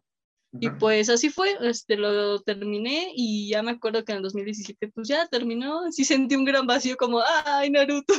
Y 0.60 0.70
pues 0.70 1.10
así 1.10 1.28
fue, 1.28 1.56
este, 1.60 1.96
lo 1.96 2.40
terminé 2.40 3.12
y 3.14 3.50
ya 3.50 3.62
me 3.62 3.72
acuerdo 3.72 4.02
que 4.02 4.12
en 4.12 4.18
el 4.18 4.22
2017 4.24 4.88
pues 4.88 5.06
ya 5.06 5.28
terminó, 5.28 5.92
sí 5.92 6.04
sentí 6.04 6.36
un 6.36 6.46
gran 6.46 6.66
vacío 6.66 6.96
como, 6.96 7.20
ay, 7.44 7.70
Naruto. 7.70 8.14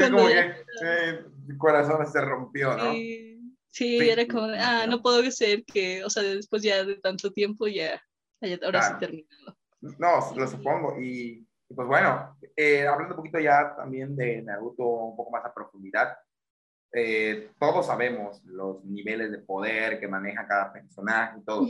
como 0.00 0.26
que 0.28 0.54
eh, 0.82 1.24
mi 1.46 1.58
corazón 1.58 2.10
se 2.10 2.22
rompió, 2.22 2.74
¿no? 2.74 2.92
Sí, 2.92 3.38
era 3.78 4.26
como, 4.26 4.48
ah, 4.58 4.86
no 4.86 5.02
puedo 5.02 5.28
ser 5.30 5.64
que, 5.64 6.04
o 6.04 6.10
sea, 6.10 6.22
después 6.22 6.62
ya 6.62 6.84
de 6.84 6.96
tanto 6.96 7.32
tiempo 7.32 7.66
ya, 7.66 8.02
ahora 8.62 8.82
sí 8.82 8.94
terminado. 9.00 9.56
No, 9.80 10.34
lo 10.36 10.46
supongo. 10.46 11.00
Y, 11.00 11.46
pues 11.74 11.88
bueno, 11.88 12.36
eh, 12.56 12.86
hablando 12.86 13.14
un 13.14 13.18
poquito 13.18 13.38
ya 13.38 13.74
también 13.76 14.14
de 14.14 14.42
Naruto 14.42 14.84
un 14.84 15.16
poco 15.16 15.30
más 15.30 15.44
a 15.44 15.52
profundidad, 15.54 16.16
eh, 16.94 17.50
todos 17.58 17.86
sabemos 17.86 18.44
los 18.44 18.84
niveles 18.84 19.32
de 19.32 19.38
poder 19.38 19.98
que 19.98 20.06
maneja 20.06 20.46
cada 20.46 20.72
personaje 20.72 21.38
y 21.38 21.44
todo, 21.44 21.66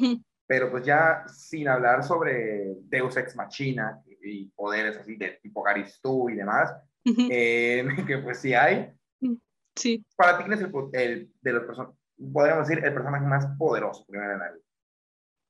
pero 0.46 0.70
pues 0.70 0.84
ya 0.84 1.24
sin 1.28 1.68
hablar 1.68 2.02
sobre 2.02 2.74
Deus 2.82 3.16
Ex 3.16 3.36
Machina 3.36 4.02
y 4.24 4.46
poderes 4.48 4.96
así 4.96 5.16
de 5.16 5.38
tipo 5.42 5.62
Garistu 5.62 6.28
y 6.28 6.34
demás, 6.34 6.74
eh, 7.30 7.86
que 8.06 8.18
pues 8.18 8.40
sí 8.40 8.52
hay, 8.52 8.92
Sí. 9.74 10.04
Para 10.16 10.38
ti, 10.38 10.44
¿quién 10.44 10.52
es 10.54 10.60
el, 10.92 11.32
de 11.40 11.52
los 11.52 11.64
podríamos 12.32 12.68
decir, 12.68 12.84
el 12.84 12.92
personaje 12.92 13.24
más 13.24 13.46
poderoso 13.58 14.04
primero 14.06 14.38
de 14.38 14.60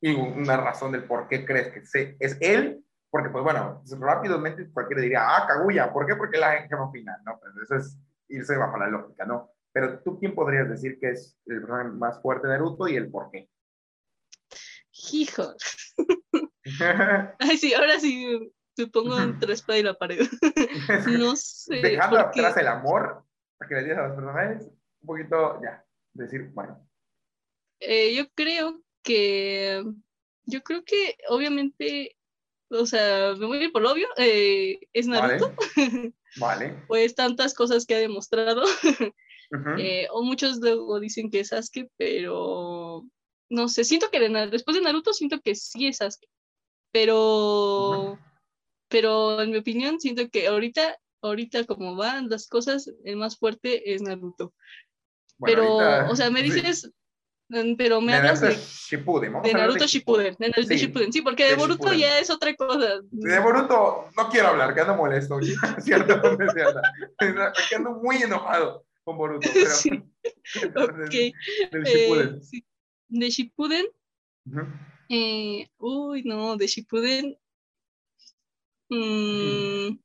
Y 0.01 0.15
una 0.15 0.57
razón 0.57 0.93
del 0.93 1.05
por 1.05 1.29
qué 1.29 1.45
crees 1.45 1.73
que 1.73 2.17
es 2.19 2.39
él, 2.41 2.85
porque 3.11 3.31
pues 3.31 3.45
bueno, 3.45 3.83
rápidamente 4.01 4.71
cualquiera 4.71 5.03
diría, 5.03 5.37
ah, 5.37 5.47
Kaguya, 5.47 5.93
¿por 5.93 6.07
qué? 6.07 6.17
Porque 6.17 6.39
la 6.39 6.53
gente 6.53 6.75
no 6.75 6.87
opina, 6.87 7.21
¿no? 7.25 7.39
Pues 7.39 7.53
eso 7.65 7.77
es 7.77 7.99
irse 8.29 8.57
bajo 8.57 8.79
la 8.79 8.89
lógica, 8.89 9.27
¿no? 9.27 9.51
Pero 9.73 10.01
tú, 10.01 10.19
¿quién 10.19 10.35
podrías 10.35 10.69
decir 10.69 10.99
que 11.01 11.11
es 11.11 11.39
el 11.47 11.61
personaje 11.61 11.91
más 11.91 12.21
fuerte 12.21 12.47
de 12.47 12.55
Naruto 12.55 12.89
y 12.89 12.97
el 12.97 13.11
por 13.11 13.31
qué? 13.31 13.49
Hijo. 15.13 15.55
Ay, 17.39 17.59
sí, 17.59 17.75
ahora 17.75 17.99
sí 17.99 18.53
me 18.79 18.87
pongo 18.87 19.19
entre 19.19 19.53
espada 19.53 19.79
y 19.79 19.83
la 19.83 19.95
pared. 19.95 20.21
no 21.19 21.37
sé. 21.37 21.77
Dejando 21.77 22.19
atrás 22.19 22.57
el 22.57 22.67
amor, 22.67 23.25
que 23.69 23.75
le 23.75 23.83
digas 23.85 23.99
a 23.99 24.09
los 24.09 24.17
personajes, 24.17 24.69
un 25.01 25.07
poquito, 25.07 25.61
ya, 25.63 25.85
decir, 26.13 26.51
bueno. 26.53 26.89
Eh, 27.81 28.15
yo 28.15 28.29
creo 28.35 28.81
que, 29.03 29.83
yo 30.45 30.63
creo 30.63 30.85
que 30.85 31.17
obviamente, 31.29 32.17
o 32.71 32.87
sea, 32.87 33.35
me 33.37 33.47
voy 33.47 33.59
a 33.59 33.65
ir 33.65 33.73
por 33.73 33.83
lo 33.83 33.93
obvio, 33.93 34.07
eh, 34.17 34.81
es 34.93 35.07
Naruto. 35.07 35.55
Vale. 36.37 36.83
pues 36.89 37.15
tantas 37.15 37.53
cosas 37.53 37.85
que 37.85 37.95
ha 37.95 37.99
demostrado. 37.99 38.63
Eh, 39.77 40.09
o 40.11 40.23
muchos 40.23 40.61
luego 40.61 40.99
dicen 40.99 41.31
que 41.31 41.41
es 41.41 41.49
Sasuke, 41.49 41.91
pero 41.99 43.05
no 43.51 43.69
sé, 43.69 43.85
siento 43.85 44.11
que 44.11 44.19
después 44.51 44.75
de 44.75 44.83
Naruto 44.83 45.13
siento 45.13 45.43
que 45.43 45.55
sí 45.55 45.87
es 45.87 45.99
Sasuke. 45.99 46.27
Pero, 46.91 48.19
pero 48.89 49.43
en 49.43 49.51
mi 49.51 49.59
opinión 49.59 50.01
siento 50.01 50.31
que 50.31 50.47
ahorita 50.47 50.99
ahorita 51.23 51.65
como 51.65 51.97
van 51.97 52.29
las 52.29 52.49
cosas, 52.49 52.91
el 53.05 53.17
más 53.17 53.39
fuerte 53.39 53.95
es 53.95 54.03
Naruto. 54.03 54.53
pero, 55.45 56.09
o 56.09 56.17
sea, 56.17 56.31
me 56.31 56.43
dices, 56.43 56.93
mm, 57.49 57.75
pero 57.77 58.01
me 58.01 58.15
hablas 58.15 58.41
de, 58.41 58.55
Shippuden. 58.55 59.41
de 59.43 59.55
Naruto 59.55 59.87
Shippuden, 59.87 60.37
de 60.39 60.49
Naruto 60.51 60.69
sí, 60.69 60.77
Shippuden, 60.77 61.13
sí, 61.13 61.23
porque 61.23 61.47
de, 61.47 61.55
Boruto 61.55 61.93
ya 61.93 62.19
es 62.19 62.29
otra 62.29 62.55
cosa. 62.55 63.01
De 63.11 63.39
Boruto 63.39 64.09
no 64.17 64.29
quiero 64.29 64.49
hablar, 64.49 64.75
que 64.75 64.81
ando 64.81 64.97
molesto, 64.97 65.39
cierto, 65.81 66.21
cierto, 66.53 66.81
que 67.19 67.77
ando 67.77 67.93
muy 67.93 68.17
enojado 68.17 68.85
con 69.05 69.17
Boruto, 69.17 69.49
pero 69.53 69.71
sí. 69.71 70.03
okay. 71.07 71.33
de, 71.71 71.85
Shippuden. 71.85 72.29
Eh, 72.37 72.41
sí. 72.43 72.67
De 73.09 73.31
Shippuden, 73.31 73.87
eh, 75.09 75.69
uy, 75.79 76.23
no, 76.25 76.57
de 76.57 76.67
Shippuden, 76.67 77.39
mmm, 78.89 79.99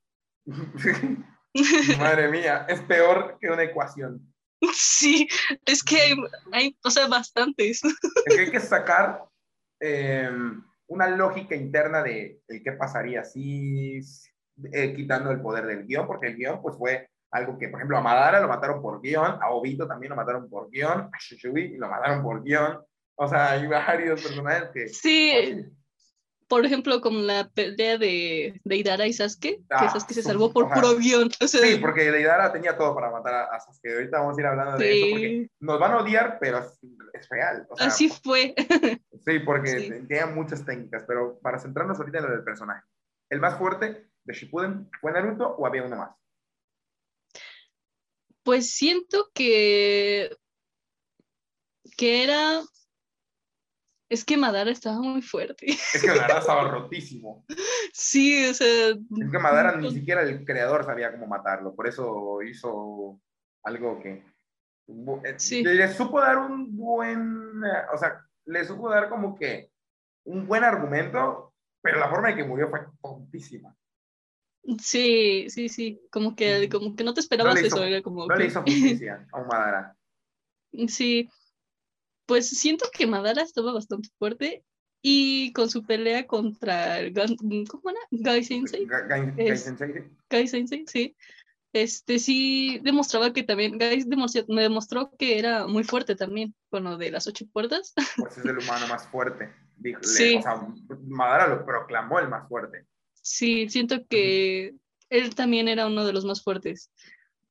Madre 1.98 2.28
mía, 2.28 2.66
es 2.68 2.80
peor 2.82 3.36
que 3.40 3.48
una 3.48 3.62
ecuación. 3.64 4.20
Sí, 4.72 5.28
es 5.64 5.84
que 5.84 6.00
hay, 6.00 6.16
hay 6.52 6.76
o 6.82 6.90
sea, 6.90 7.06
bastantes. 7.06 7.82
Es 7.84 8.34
que 8.34 8.40
hay 8.40 8.50
que 8.50 8.60
sacar 8.60 9.24
em, 9.80 10.62
una 10.88 11.08
lógica 11.08 11.54
interna 11.54 12.02
de, 12.02 12.40
qué 12.48 12.72
pasaría 12.72 13.24
si 13.24 14.00
eh, 14.72 14.94
quitando 14.94 15.30
el 15.30 15.40
poder 15.40 15.66
del 15.66 15.86
guion, 15.86 16.06
porque 16.06 16.28
el 16.28 16.36
guion 16.36 16.60
pues 16.60 16.76
fue 16.76 17.08
algo 17.30 17.58
que, 17.58 17.68
por 17.68 17.78
ejemplo, 17.78 17.98
a 17.98 18.02
Madara 18.02 18.40
lo 18.40 18.48
mataron 18.48 18.82
por 18.82 19.00
guion, 19.00 19.38
a 19.40 19.50
Obito 19.50 19.86
también 19.86 20.10
lo 20.10 20.16
mataron 20.16 20.48
por 20.48 20.70
guion, 20.70 21.10
a 21.12 21.18
Shushui 21.20 21.76
lo 21.76 21.88
mataron 21.88 22.22
por 22.22 22.42
guion. 22.42 22.80
O 23.16 23.28
sea, 23.28 23.52
hay 23.52 23.66
varios 23.66 24.22
personajes 24.22 24.70
que... 24.72 24.88
Sí, 24.88 25.66
por 26.48 26.64
ejemplo, 26.64 27.00
como 27.00 27.20
la 27.20 27.48
pelea 27.50 27.98
de, 27.98 28.60
de 28.64 28.76
Idara 28.76 29.06
y 29.06 29.12
Sasuke, 29.12 29.58
que 29.58 29.64
ah, 29.70 29.90
Sasuke 29.90 30.14
se 30.14 30.22
salvó 30.22 30.52
por 30.52 30.72
puro 30.72 30.96
guion. 30.96 31.30
sí, 31.46 31.78
porque 31.80 32.10
Deidara 32.10 32.50
tenía 32.52 32.76
todo 32.76 32.94
para 32.94 33.10
matar 33.10 33.48
a, 33.52 33.60
Sasuke. 33.60 33.92
Ahorita 33.92 34.18
vamos 34.18 34.36
a 34.36 34.40
ir 34.40 34.46
hablando 34.46 34.78
de 34.78 34.98
eso, 34.98 35.10
porque 35.10 35.50
nos 35.60 35.78
van 35.78 35.92
a 35.92 35.98
odiar, 35.98 36.38
pero 36.40 36.58
es, 37.12 37.28
real. 37.28 37.66
Así 37.78 38.08
fue. 38.08 38.54
Sí, 39.26 39.40
porque 39.40 40.04
tenía 40.08 40.26
muchas 40.26 40.64
técnicas, 40.64 41.04
pero 41.06 41.38
para 41.40 41.58
centrarnos 41.58 41.98
ahorita 41.98 42.18
en 42.18 42.24
lo 42.24 42.30
del 42.30 42.44
personaje. 42.44 42.82
¿El 43.28 43.40
más 43.40 43.58
fuerte 43.58 44.08
de 44.24 44.32
Shippuden 44.32 44.88
fue 45.00 45.12
Naruto 45.12 45.48
o 45.48 45.66
había 45.66 45.82
uno 45.82 45.96
más? 45.96 46.16
Pues 48.42 48.70
siento 48.70 49.28
que 49.34 50.34
que 51.98 52.22
era 52.22 52.62
es 54.08 54.24
que 54.24 54.36
Madara 54.36 54.70
estaba 54.70 55.00
muy 55.00 55.22
fuerte. 55.22 55.66
Es 55.66 56.00
que 56.00 56.08
Madara 56.08 56.38
estaba 56.38 56.68
rotísimo. 56.70 57.44
Sí, 57.92 58.46
o 58.46 58.54
sea. 58.54 58.90
Es 58.90 59.30
que 59.30 59.38
Madara 59.38 59.76
ni 59.76 59.92
siquiera 59.92 60.22
el 60.22 60.44
creador 60.44 60.84
sabía 60.84 61.12
cómo 61.12 61.26
matarlo, 61.26 61.74
por 61.74 61.86
eso 61.86 62.42
hizo 62.42 63.20
algo 63.62 64.00
que. 64.00 64.24
Eh, 65.24 65.34
sí. 65.36 65.62
Le 65.62 65.92
supo 65.92 66.20
dar 66.20 66.38
un 66.38 66.74
buen. 66.76 67.62
O 67.92 67.98
sea, 67.98 68.24
le 68.46 68.64
supo 68.64 68.88
dar 68.88 69.10
como 69.10 69.36
que 69.36 69.70
un 70.24 70.46
buen 70.46 70.64
argumento, 70.64 71.52
pero 71.82 71.98
la 71.98 72.08
forma 72.08 72.30
en 72.30 72.36
que 72.36 72.44
murió 72.44 72.70
fue 72.70 72.80
tontísima. 73.02 73.76
Sí, 74.80 75.46
sí, 75.50 75.68
sí. 75.68 76.00
Como 76.10 76.34
que, 76.34 76.68
como 76.70 76.96
que 76.96 77.04
no 77.04 77.12
te 77.12 77.20
esperabas 77.20 77.60
eso. 77.60 77.84
Era 77.84 78.02
como 78.02 78.26
no 78.26 78.34
le 78.36 78.46
hizo 78.46 78.62
justicia 78.66 79.26
a 79.32 79.42
Madara. 79.42 79.96
Sí 80.86 81.28
pues 82.28 82.50
siento 82.50 82.90
que 82.92 83.06
Madara 83.06 83.40
estaba 83.40 83.72
bastante 83.72 84.10
fuerte 84.18 84.62
y 85.00 85.50
con 85.54 85.70
su 85.70 85.86
pelea 85.86 86.26
contra 86.26 87.00
el 87.00 87.14
¿cómo 87.14 87.88
era? 87.88 88.00
Gai 88.10 88.44
Sensei. 88.44 88.86
Gai, 88.86 89.56
Sensei. 89.56 90.04
Gai 90.28 90.46
Sensei, 90.46 90.84
sí. 90.86 91.16
Este 91.72 92.18
sí 92.18 92.80
demostraba 92.82 93.32
que 93.32 93.44
también, 93.44 93.78
Gai 93.78 94.04
me 94.48 94.62
demostró 94.62 95.10
que 95.18 95.38
era 95.38 95.66
muy 95.66 95.84
fuerte 95.84 96.16
también 96.16 96.54
con 96.68 96.84
lo 96.84 96.98
de 96.98 97.10
las 97.10 97.26
ocho 97.26 97.46
puertas. 97.50 97.94
Pues 98.18 98.36
es 98.36 98.44
el 98.44 98.58
humano 98.58 98.86
más 98.88 99.08
fuerte. 99.08 99.50
sí. 100.02 100.36
O 100.36 100.42
sea, 100.42 100.68
Madara 101.06 101.48
lo 101.48 101.64
proclamó 101.64 102.18
el 102.20 102.28
más 102.28 102.46
fuerte. 102.46 102.84
Sí, 103.22 103.70
siento 103.70 104.06
que 104.06 104.74
él 105.08 105.34
también 105.34 105.66
era 105.66 105.86
uno 105.86 106.04
de 106.04 106.12
los 106.12 106.26
más 106.26 106.42
fuertes. 106.44 106.90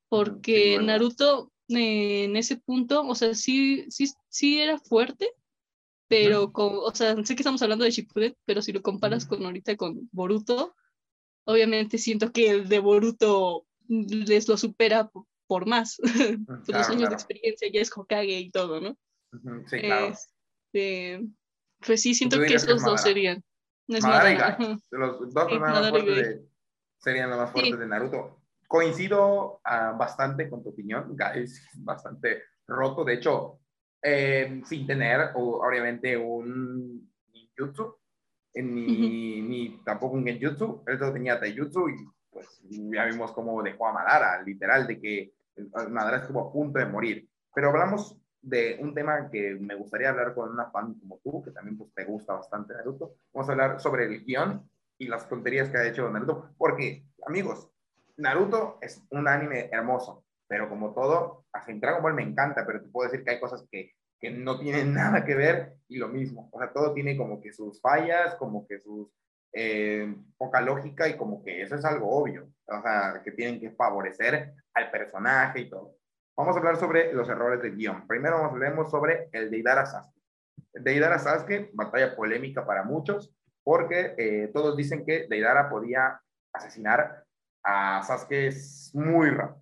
Porque 0.08 0.78
Naruto 0.80 1.52
en 1.70 2.36
ese 2.36 2.58
punto, 2.58 3.06
o 3.06 3.16
sea, 3.16 3.34
sí, 3.34 3.86
sí, 3.90 4.12
sí 4.30 4.60
era 4.60 4.80
fuerte, 4.80 5.32
pero, 6.08 6.52
con, 6.54 6.72
o 6.74 6.96
sea, 6.96 7.16
sé 7.24 7.36
que 7.36 7.42
estamos 7.42 7.62
hablando 7.62 7.84
de 7.84 7.92
Shippuden, 7.92 8.36
pero 8.46 8.62
si 8.62 8.72
lo 8.72 8.82
comparas 8.82 9.26
con 9.26 9.44
ahorita 9.44 9.76
con 9.76 10.10
Boruto, 10.12 10.76
obviamente 11.46 11.98
siento 11.98 12.32
que 12.32 12.50
el 12.50 12.70
de 12.70 12.80
Boruto 12.80 13.66
les 13.88 14.48
lo 14.48 14.58
supera 14.58 15.12
por, 15.48 15.66
más, 15.66 15.98
por 16.66 16.76
los 16.76 16.90
años 16.90 17.10
de 17.10 17.16
experiencia, 17.16 17.70
ya 17.72 17.82
es 17.82 17.92
Hokage 17.96 18.40
y 18.40 18.52
todo, 18.52 18.80
¿no? 18.80 18.98
Sí, 19.68 19.80
claro. 19.80 20.14
Este, 20.14 21.26
pues 21.86 22.02
sí, 22.02 22.14
siento 22.14 22.40
que 22.40 22.54
esos 22.54 22.84
dos 22.84 23.02
serían. 23.02 23.44
Es 23.88 24.04
Madara, 24.04 24.58
Los 24.92 25.34
dos 25.34 25.60
más 25.60 25.90
fuertes 25.90 26.42
serían 26.98 27.30
los 27.30 27.40
más 27.40 27.52
fuertes 27.52 27.80
de 27.80 27.88
Naruto 27.88 28.42
coincido 28.68 29.62
ah, 29.64 29.96
bastante 29.98 30.50
con 30.50 30.62
tu 30.62 30.70
opinión, 30.70 31.16
es 31.36 31.70
bastante 31.76 32.44
roto, 32.68 33.04
de 33.04 33.14
hecho, 33.14 33.60
eh, 34.02 34.62
sin 34.66 34.86
tener 34.86 35.32
obviamente 35.36 36.16
un 36.18 37.10
ninjutsu, 37.34 37.96
ni, 38.56 39.42
ni 39.42 39.84
tampoco 39.84 40.16
un 40.16 40.26
genjutsu, 40.26 40.84
él 40.86 41.00
solo 41.00 41.14
tenía 41.14 41.40
taijutsu 41.40 41.90
y 41.90 41.96
pues 42.30 42.62
ya 42.70 43.06
vimos 43.06 43.32
cómo 43.32 43.62
dejó 43.64 43.88
a 43.88 43.94
Madara, 43.94 44.42
literal, 44.44 44.86
de 44.86 45.00
que 45.00 45.34
Madara 45.90 46.18
estuvo 46.18 46.42
a 46.42 46.52
punto 46.52 46.80
de 46.80 46.86
morir. 46.86 47.28
Pero 47.54 47.70
hablamos 47.70 48.16
de 48.42 48.78
un 48.80 48.94
tema 48.94 49.30
que 49.32 49.56
me 49.56 49.76
gustaría 49.76 50.10
hablar 50.10 50.36
con 50.36 50.52
una 50.52 50.70
fan 50.70 50.94
como 51.00 51.20
tú, 51.24 51.42
que 51.44 51.52
también 51.52 51.78
pues, 51.78 51.92
te 51.94 52.06
gusta 52.06 52.34
bastante 52.34 52.74
Naruto. 52.74 53.16
Vamos 53.34 53.50
a 53.50 53.52
hablar 53.54 53.80
sobre 53.80 54.06
el 54.06 54.24
guion 54.24 54.70
y 55.00 55.08
las 55.08 55.28
tonterías 55.28 55.70
que 55.70 55.78
ha 55.78 55.88
hecho 55.88 56.10
Naruto, 56.10 56.54
porque, 56.58 57.06
amigos, 57.26 57.72
Naruto 58.18 58.78
es 58.82 59.06
un 59.12 59.28
anime 59.28 59.70
hermoso, 59.72 60.26
pero 60.48 60.70
como 60.70 60.94
todo, 60.94 61.46
hasta 61.54 61.74
Dragon 61.74 62.02
Ball 62.02 62.14
me 62.14 62.24
encanta, 62.24 62.66
pero 62.66 62.82
te 62.82 62.90
puedo 62.90 63.10
decir 63.10 63.24
que 63.24 63.32
hay 63.32 63.40
cosas 63.40 63.66
que, 63.72 63.92
que 64.20 64.32
no 64.32 64.60
tienen 64.60 64.94
nada 64.94 65.24
que 65.24 65.36
ver 65.36 65.76
y 65.88 65.98
lo 65.98 66.08
mismo. 66.08 66.50
O 66.52 66.60
sea, 66.60 66.72
todo 66.72 66.94
tiene 66.94 67.18
como 67.18 67.42
que 67.42 67.54
sus 67.54 67.80
fallas, 67.82 68.36
como 68.36 68.68
que 68.68 68.80
sus 68.80 69.12
eh, 69.54 70.16
poca 70.38 70.62
lógica 70.62 71.08
y 71.08 71.18
como 71.18 71.44
que 71.44 71.62
eso 71.62 71.76
es 71.76 71.86
algo 71.86 72.10
obvio. 72.10 72.50
O 72.68 72.82
sea, 72.82 73.22
que 73.24 73.32
tienen 73.32 73.60
que 73.60 73.72
favorecer 73.72 74.54
al 74.74 74.92
personaje 74.92 75.62
y 75.62 75.70
todo. 75.70 75.96
Vamos 76.36 76.56
a 76.56 76.60
hablar 76.60 76.78
sobre 76.78 77.14
los 77.14 77.28
errores 77.30 77.62
del 77.62 77.76
guion. 77.76 78.08
Primero 78.08 78.36
vamos 78.38 78.52
a 78.52 78.54
hablar 78.54 78.90
sobre 78.90 79.30
el 79.32 79.50
de 79.50 79.58
Idara 79.58 79.86
Sasuke. 79.86 80.22
El 80.74 80.84
de 80.84 80.94
Idara 80.94 81.18
Sasuke, 81.18 81.72
batalla 81.74 82.16
polémica 82.16 82.66
para 82.66 82.84
muchos, 82.84 83.34
porque 83.64 84.14
eh, 84.18 84.52
todos 84.54 84.78
dicen 84.78 85.04
que 85.04 85.28
Deidara 85.28 85.70
podía 85.70 86.22
asesinar 86.54 87.26
a 87.68 88.02
Sasuke 88.02 88.48
es 88.48 88.92
muy 88.94 89.30
rápido. 89.30 89.62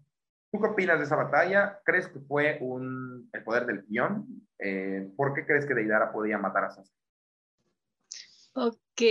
¿Tú 0.51 0.61
qué 0.61 0.67
opinas 0.67 0.99
de 0.99 1.05
esa 1.05 1.15
batalla? 1.15 1.81
¿Crees 1.83 2.07
que 2.07 2.19
fue 2.19 2.59
un, 2.61 3.29
el 3.33 3.43
poder 3.43 3.65
del 3.65 3.83
guion? 3.87 4.47
Eh, 4.59 5.09
¿Por 5.17 5.33
qué 5.33 5.45
crees 5.45 5.65
que 5.65 5.73
Deidara 5.73 6.13
podía 6.13 6.37
matar 6.37 6.65
a 6.65 6.71
Sasuke? 6.71 6.95
Ok, 8.53 9.01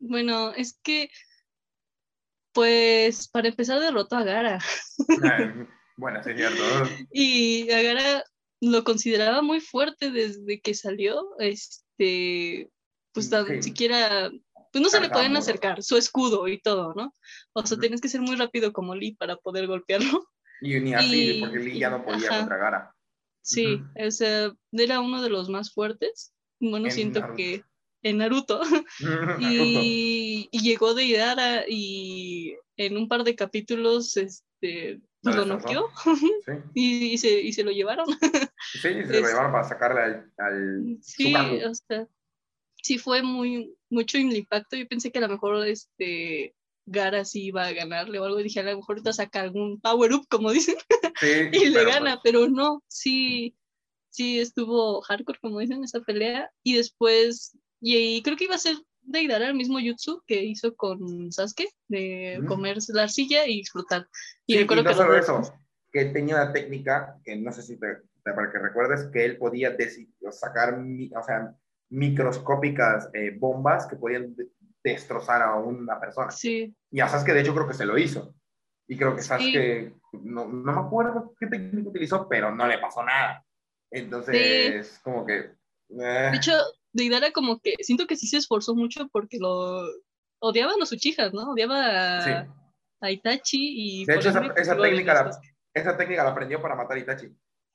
bueno, 0.00 0.52
es 0.52 0.78
que, 0.82 1.08
pues, 2.52 3.28
para 3.28 3.48
empezar 3.48 3.80
derrotó 3.80 4.16
a 4.16 4.24
Gara. 4.24 4.58
bueno, 5.96 6.20
es 6.20 6.26
cierto. 6.26 6.62
y 7.12 7.70
a 7.70 7.82
Gara 7.82 8.24
lo 8.60 8.82
consideraba 8.82 9.42
muy 9.42 9.60
fuerte 9.60 10.10
desde 10.10 10.60
que 10.60 10.74
salió, 10.74 11.24
este, 11.38 12.68
pues 13.12 13.30
ni 13.48 13.62
siquiera 13.62 14.30
pues 14.74 14.82
no 14.82 14.90
se 14.90 15.00
le 15.00 15.08
pueden 15.08 15.36
acercar, 15.36 15.84
su 15.84 15.96
escudo 15.96 16.48
y 16.48 16.60
todo, 16.60 16.94
¿no? 16.94 17.14
O 17.52 17.64
sea, 17.64 17.78
tienes 17.78 18.00
que 18.00 18.08
ser 18.08 18.20
muy 18.20 18.34
rápido 18.34 18.72
como 18.72 18.96
Lee 18.96 19.14
para 19.14 19.36
poder 19.36 19.68
golpearlo. 19.68 20.26
Y 20.60 20.80
ni 20.80 20.94
así, 20.94 21.38
porque 21.40 21.60
Lee 21.60 21.78
ya 21.78 21.90
no 21.90 22.04
podía 22.04 22.28
contra 22.28 22.56
Gara. 22.56 22.94
Sí, 23.40 23.80
era 24.72 24.98
uno 24.98 25.22
de 25.22 25.30
los 25.30 25.48
más 25.48 25.72
fuertes. 25.72 26.34
Bueno, 26.58 26.90
siento 26.90 27.22
que 27.36 27.62
en 28.02 28.18
Naruto. 28.18 28.62
y, 29.38 30.48
llegó 30.50 30.94
de 30.94 31.04
Idara 31.04 31.64
y 31.68 32.56
en 32.76 32.96
un 32.96 33.06
par 33.06 33.22
de 33.22 33.36
capítulos 33.36 34.16
este, 34.16 35.00
lo 35.22 35.44
noqueó 35.44 35.88
y, 36.74 37.16
se, 37.18 37.40
y, 37.40 37.52
se, 37.52 37.62
lo 37.62 37.70
llevaron. 37.70 38.06
sí, 38.72 38.80
se 38.80 39.20
lo 39.20 39.28
llevaron 39.28 39.52
para 39.52 39.62
sacarle 39.62 40.00
al, 40.00 40.32
al 40.36 40.98
Sí, 41.00 41.32
o 41.32 41.74
sea, 41.74 42.08
sí 42.84 42.98
fue 42.98 43.22
muy, 43.22 43.74
mucho 43.88 44.18
impacto. 44.18 44.76
Yo 44.76 44.86
pensé 44.86 45.10
que 45.10 45.18
a 45.18 45.22
lo 45.22 45.30
mejor 45.30 45.66
este 45.66 46.54
Gara 46.84 47.24
sí 47.24 47.46
iba 47.46 47.64
a 47.64 47.72
ganarle 47.72 48.18
o 48.18 48.24
algo. 48.24 48.38
Y 48.38 48.44
dije, 48.44 48.60
a 48.60 48.64
lo 48.64 48.76
mejor 48.76 48.96
ahorita 48.96 49.14
saca 49.14 49.40
algún 49.40 49.80
power 49.80 50.12
up, 50.12 50.26
como 50.28 50.52
dicen, 50.52 50.76
y 51.52 51.70
le 51.70 51.84
gana, 51.84 52.20
pues 52.20 52.20
pero 52.24 52.48
no, 52.48 52.84
sí, 52.86 53.56
sí 54.10 54.38
estuvo 54.38 55.00
hardcore, 55.00 55.38
como 55.40 55.60
dicen, 55.60 55.82
esa 55.82 56.00
pelea. 56.00 56.50
Y 56.62 56.76
después, 56.76 57.56
y, 57.80 58.22
creo 58.22 58.36
que 58.36 58.44
iba 58.44 58.54
a 58.54 58.58
ser 58.58 58.76
de 59.00 59.20
el 59.20 59.54
mismo 59.54 59.78
jutsu 59.80 60.22
que 60.26 60.44
hizo 60.44 60.74
con 60.76 61.32
Sasuke, 61.32 61.68
de 61.88 62.42
comerse 62.46 62.92
la 62.92 63.04
arcilla 63.04 63.46
y 63.46 63.60
explotar. 63.60 64.06
Y 64.46 64.58
sí, 64.58 64.66
no 64.66 64.94
solo 64.94 65.16
eso, 65.16 65.42
que 65.90 66.06
tenía 66.06 66.34
una 66.34 66.52
técnica, 66.52 67.18
que 67.24 67.36
no 67.36 67.50
sé 67.50 67.62
si 67.62 67.78
te, 67.78 67.98
para 68.22 68.52
que 68.52 68.58
recuerdes, 68.58 69.08
que 69.10 69.24
él 69.24 69.36
podía 69.38 69.74
sacar, 70.32 70.74
o 70.74 71.22
sea, 71.22 71.54
microscópicas 71.90 73.10
eh, 73.12 73.36
bombas 73.36 73.86
que 73.86 73.96
podían 73.96 74.34
destrozar 74.82 75.42
a 75.42 75.54
una 75.56 75.98
persona. 75.98 76.30
Sí. 76.30 76.74
Y 76.90 77.00
a 77.00 77.08
Sasuke, 77.08 77.32
de 77.32 77.40
hecho, 77.40 77.54
creo 77.54 77.66
que 77.66 77.74
se 77.74 77.86
lo 77.86 77.96
hizo. 77.98 78.34
Y 78.86 78.96
creo 78.96 79.16
que 79.16 79.22
Sasuke, 79.22 79.94
no, 80.12 80.46
no, 80.46 80.72
me 80.72 80.80
acuerdo 80.80 81.34
qué 81.38 81.46
técnica 81.46 81.88
utilizó, 81.88 82.28
pero 82.28 82.54
no 82.54 82.66
le 82.66 82.78
pasó 82.78 83.02
nada. 83.02 83.44
Entonces, 83.90 85.00
como 85.02 85.24
que... 85.24 85.38
Eh. 85.38 86.28
De 86.30 86.36
hecho, 86.36 86.52
Deidara 86.92 87.30
como 87.32 87.60
que 87.60 87.74
siento 87.80 88.06
que 88.06 88.16
sí 88.16 88.26
se 88.26 88.38
esforzó 88.38 88.74
mucho 88.74 89.08
porque 89.08 89.38
lo 89.38 89.82
odiaban 90.40 90.78
los 90.78 90.92
Uchijas, 90.92 91.32
¿no? 91.32 91.52
Odiaba 91.52 92.46
a, 93.00 93.10
Itachi 93.10 94.02
y... 94.02 94.04
De 94.04 94.16
hecho, 94.16 94.30
esa, 94.30 94.46
esa 94.56 94.76
técnica 94.76 95.14
la, 95.14 95.40
esa 95.74 95.96
técnica 95.96 96.24
la 96.24 96.30
aprendió 96.30 96.60
para 96.60 96.74
matar 96.74 96.96
a 96.96 97.00
Itachi. 97.00 97.34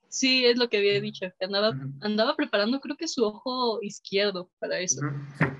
Sí, 0.09 0.45
es 0.45 0.57
lo 0.57 0.69
que 0.69 0.77
había 0.77 0.99
dicho, 0.99 1.27
que 1.37 1.45
andaba, 1.45 1.71
andaba 2.01 2.35
preparando 2.35 2.79
creo 2.79 2.97
que 2.97 3.07
su 3.07 3.23
ojo 3.23 3.79
izquierdo 3.81 4.49
para 4.59 4.79
eso. 4.79 5.01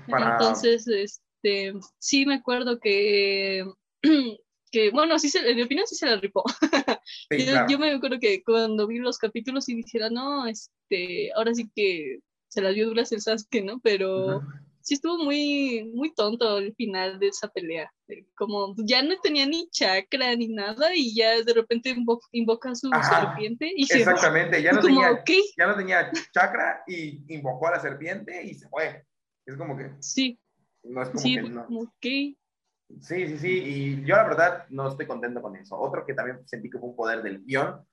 Entonces, 0.08 0.86
este, 0.88 1.72
sí 1.98 2.26
me 2.26 2.34
acuerdo 2.34 2.80
que, 2.80 3.64
que 4.72 4.90
bueno, 4.90 5.18
sí 5.18 5.28
se, 5.28 5.48
en 5.48 5.56
mi 5.56 5.62
opinión 5.62 5.86
sí 5.86 5.94
se 5.94 6.06
la 6.06 6.16
ripó. 6.16 6.44
yo, 7.68 7.78
me 7.78 7.92
acuerdo 7.92 8.18
que 8.18 8.42
cuando 8.42 8.86
vi 8.86 8.98
los 8.98 9.18
capítulos 9.18 9.68
y 9.68 9.76
dijera, 9.76 10.10
no, 10.10 10.46
este, 10.46 11.32
ahora 11.34 11.54
sí 11.54 11.70
que 11.74 12.18
se 12.48 12.60
las 12.60 12.74
dio 12.74 12.88
duras 12.88 13.12
el 13.12 13.20
Sasuke, 13.20 13.62
¿no? 13.64 13.78
Pero 13.80 14.42
sí 14.82 14.94
estuvo 14.94 15.18
muy, 15.24 15.90
muy 15.94 16.12
tonto 16.14 16.58
el 16.58 16.74
final 16.74 17.18
de 17.18 17.28
esa 17.28 17.48
pelea. 17.48 17.92
Como 18.34 18.74
ya 18.78 19.02
no 19.02 19.14
tenía 19.20 19.46
ni 19.46 19.68
chakra 19.70 20.34
ni 20.34 20.48
nada 20.48 20.94
y 20.94 21.14
ya 21.14 21.42
de 21.42 21.52
repente 21.52 21.94
invoca 22.32 22.70
a 22.70 22.74
su 22.74 22.90
serpiente 22.90 23.70
y 23.74 23.82
Exactamente, 23.82 24.62
ya, 24.62 24.72
no 24.72 24.80
tenía, 24.80 25.24
ya 25.56 25.66
no 25.66 25.76
tenía 25.76 26.10
chakra 26.32 26.82
y 26.86 27.22
invocó 27.34 27.68
a 27.68 27.72
la 27.72 27.80
serpiente 27.80 28.42
y 28.42 28.54
se 28.54 28.68
fue. 28.68 29.04
Es 29.46 29.56
como 29.56 29.76
que... 29.76 29.92
Sí. 30.00 30.38
No 30.82 31.02
es 31.02 31.10
como 31.10 31.22
que 31.22 31.42
no. 31.42 31.66
Sí, 32.00 33.28
sí, 33.28 33.38
sí, 33.38 33.48
y 33.48 34.04
yo 34.04 34.16
la 34.16 34.24
verdad 34.24 34.66
no 34.70 34.88
estoy 34.88 35.06
contento 35.06 35.40
con 35.40 35.54
eso. 35.54 35.78
Otro 35.78 36.04
que 36.04 36.14
también 36.14 36.46
sentí 36.48 36.68
que 36.68 36.78
fue 36.78 36.88
un 36.88 36.96
poder 36.96 37.22
del 37.22 37.44
guion, 37.44 37.84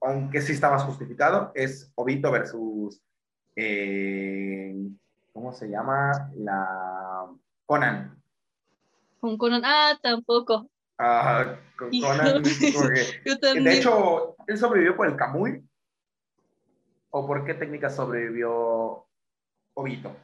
aunque 0.00 0.40
sí 0.40 0.52
está 0.52 0.70
más 0.70 0.84
justificado, 0.84 1.52
es 1.54 1.92
Obito 1.94 2.30
versus 2.30 3.02
eh, 3.56 4.74
¿cómo 5.32 5.52
se 5.52 5.68
llama? 5.68 6.30
La 6.36 7.28
Conan. 7.66 8.22
Con 9.20 9.38
Conan, 9.38 9.62
ah, 9.64 9.98
tampoco. 10.02 10.70
Ah, 10.98 11.56
con 11.76 11.90
Conan. 11.90 12.42
Yo 13.24 13.38
también. 13.38 13.64
De 13.64 13.78
hecho, 13.78 14.36
¿él 14.46 14.58
sobrevivió 14.58 14.96
por 14.96 15.06
el 15.06 15.16
Kamui? 15.16 15.62
¿O 17.10 17.26
por 17.26 17.44
qué 17.44 17.54
técnica 17.54 17.90
sobrevivió 17.90 19.06
Obito? 19.74 20.16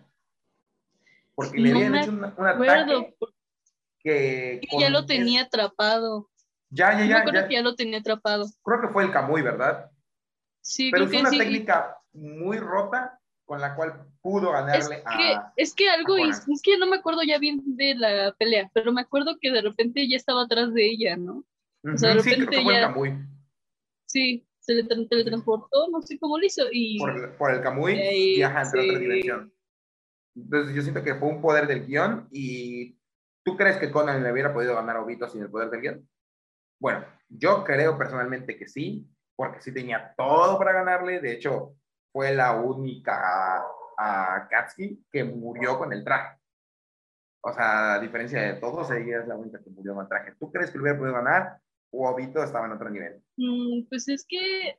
Porque 1.35 1.59
le 1.59 1.71
habían 1.71 1.95
hecho 1.95 2.11
un, 2.11 2.25
ataque 2.25 3.15
que... 4.01 4.61
ya 4.79 4.91
lo 4.91 5.07
tenía 5.07 5.43
atrapado. 5.43 6.29
Ya, 6.71 6.99
ya, 6.99 7.07
ya. 7.07 7.25
creo 7.25 7.49
que 7.49 7.55
ya 7.55 7.63
lo 7.63 7.75
tenía 7.75 7.99
atrapado. 7.99 8.47
Creo 8.63 8.81
que 8.81 8.89
fue 8.89 9.05
el 9.05 9.13
Kamui, 9.13 9.43
¿verdad? 9.43 9.91
Sí, 10.61 10.91
Pero 10.91 11.07
creo 11.07 11.23
es 11.23 11.29
una 11.29 11.39
técnica 11.39 11.99
muy 12.13 12.59
rota 12.59 13.19
con 13.49 13.63
la 13.63 13.75
cual 13.75 14.07
pudo 14.21 14.53
ganarle 14.53 14.97
es 14.97 15.03
que, 15.03 15.03
a. 15.07 15.53
Es 15.57 15.75
que 15.75 15.89
algo, 15.89 16.19
es, 16.19 16.45
que 16.63 16.77
no 16.77 16.87
me 16.87 16.97
acuerdo 16.97 17.23
ya 17.23 17.39
bien 17.39 17.63
de 17.65 17.95
la 17.95 18.35
pelea, 18.39 18.71
pero 18.75 18.93
me 18.93 19.01
acuerdo 19.01 19.39
que 19.41 19.51
de 19.51 19.63
repente 19.63 20.07
ya 20.07 20.19
estaba 20.19 20.43
atrás 20.43 20.75
de 20.75 20.85
ella, 20.85 21.17
¿no? 21.17 21.47
O 21.83 21.97
sea, 21.97 22.11
de 22.11 22.17
repente 22.17 22.59
sí, 22.59 22.65
ya. 22.71 22.95
Sí, 24.05 24.47
se 24.59 24.75
le 24.75 24.85
teletransportó, 24.85 25.89
no 25.91 26.03
sé 26.03 26.19
cómo 26.19 26.39
lo 26.39 26.45
hizo. 26.45 26.65
Y... 26.71 26.99
Por, 26.99 27.11
el, 27.11 27.31
por 27.31 27.55
el 27.55 27.63
Kamui 27.63 27.95
viaja 28.37 28.63
entre 28.63 28.91
otra 28.91 28.99
dimensión. 28.99 29.55
Entonces 30.37 30.77
yo 30.77 30.83
siento 30.83 31.03
que 31.03 31.15
fue 31.15 31.29
un 31.29 31.41
poder 31.41 31.67
del 31.67 31.87
guion 31.87 32.29
y 32.31 32.99
¿tú 33.43 33.57
crees 33.57 33.79
que 33.79 33.91
Conan 33.91 34.23
le 34.23 34.31
hubiera 34.31 34.53
podido 34.53 34.75
ganar 34.75 34.97
a 34.97 35.01
Obito 35.01 35.27
sin 35.27 35.41
el 35.41 35.51
poder 35.51 35.71
del 35.71 35.81
guion? 35.81 36.09
Bueno, 36.79 37.07
yo 37.31 37.65
creo 37.65 37.97
personalmente 37.97 38.59
que 38.59 38.69
sí, 38.69 39.09
porque 39.35 39.63
sí 39.63 39.73
tenía 39.73 40.13
todo 40.19 40.59
para 40.59 40.73
ganarle. 40.73 41.21
De 41.21 41.33
hecho, 41.33 41.75
fue 42.19 42.35
la 42.35 42.53
única 42.57 43.65
a 43.97 44.49
Katsuki 44.51 45.05
que 45.09 45.23
murió 45.23 45.79
con 45.79 45.93
el 45.93 46.03
traje. 46.03 46.37
O 47.45 47.53
sea, 47.53 47.95
a 47.95 48.01
diferencia 48.01 48.43
de 48.43 48.55
todos, 48.55 48.91
ella 48.91 49.21
es 49.21 49.29
la 49.29 49.37
única 49.37 49.63
que 49.63 49.71
murió 49.71 49.95
con 49.95 50.03
el 50.03 50.09
traje. 50.09 50.35
¿Tú 50.41 50.51
crees 50.51 50.73
que 50.73 50.79
lo 50.79 50.83
hubiera 50.83 50.99
podido 50.99 51.15
ganar 51.15 51.61
o 51.93 52.09
Obito 52.09 52.43
estaba 52.43 52.67
en 52.67 52.73
otro 52.73 52.91
nivel? 52.91 53.23
Mm, 53.37 53.87
pues 53.89 54.09
es 54.09 54.27
que 54.29 54.77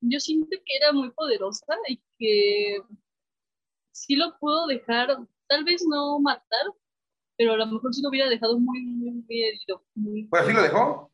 yo 0.00 0.20
siento 0.20 0.56
que 0.64 0.76
era 0.76 0.92
muy 0.92 1.10
poderosa 1.10 1.74
y 1.88 2.00
que 2.20 2.80
sí 3.90 4.14
lo 4.14 4.38
pudo 4.38 4.68
dejar, 4.68 5.08
tal 5.48 5.64
vez 5.64 5.84
no 5.88 6.20
matar, 6.20 6.66
pero 7.36 7.54
a 7.54 7.56
lo 7.56 7.66
mejor 7.66 7.92
sí 7.92 8.00
lo 8.00 8.10
hubiera 8.10 8.30
dejado 8.30 8.60
muy, 8.60 8.80
muy, 8.80 9.10
muy 9.10 9.42
herido. 9.42 9.84
pues 10.30 10.46
sí 10.46 10.52
lo 10.52 10.62
dejó. 10.62 11.10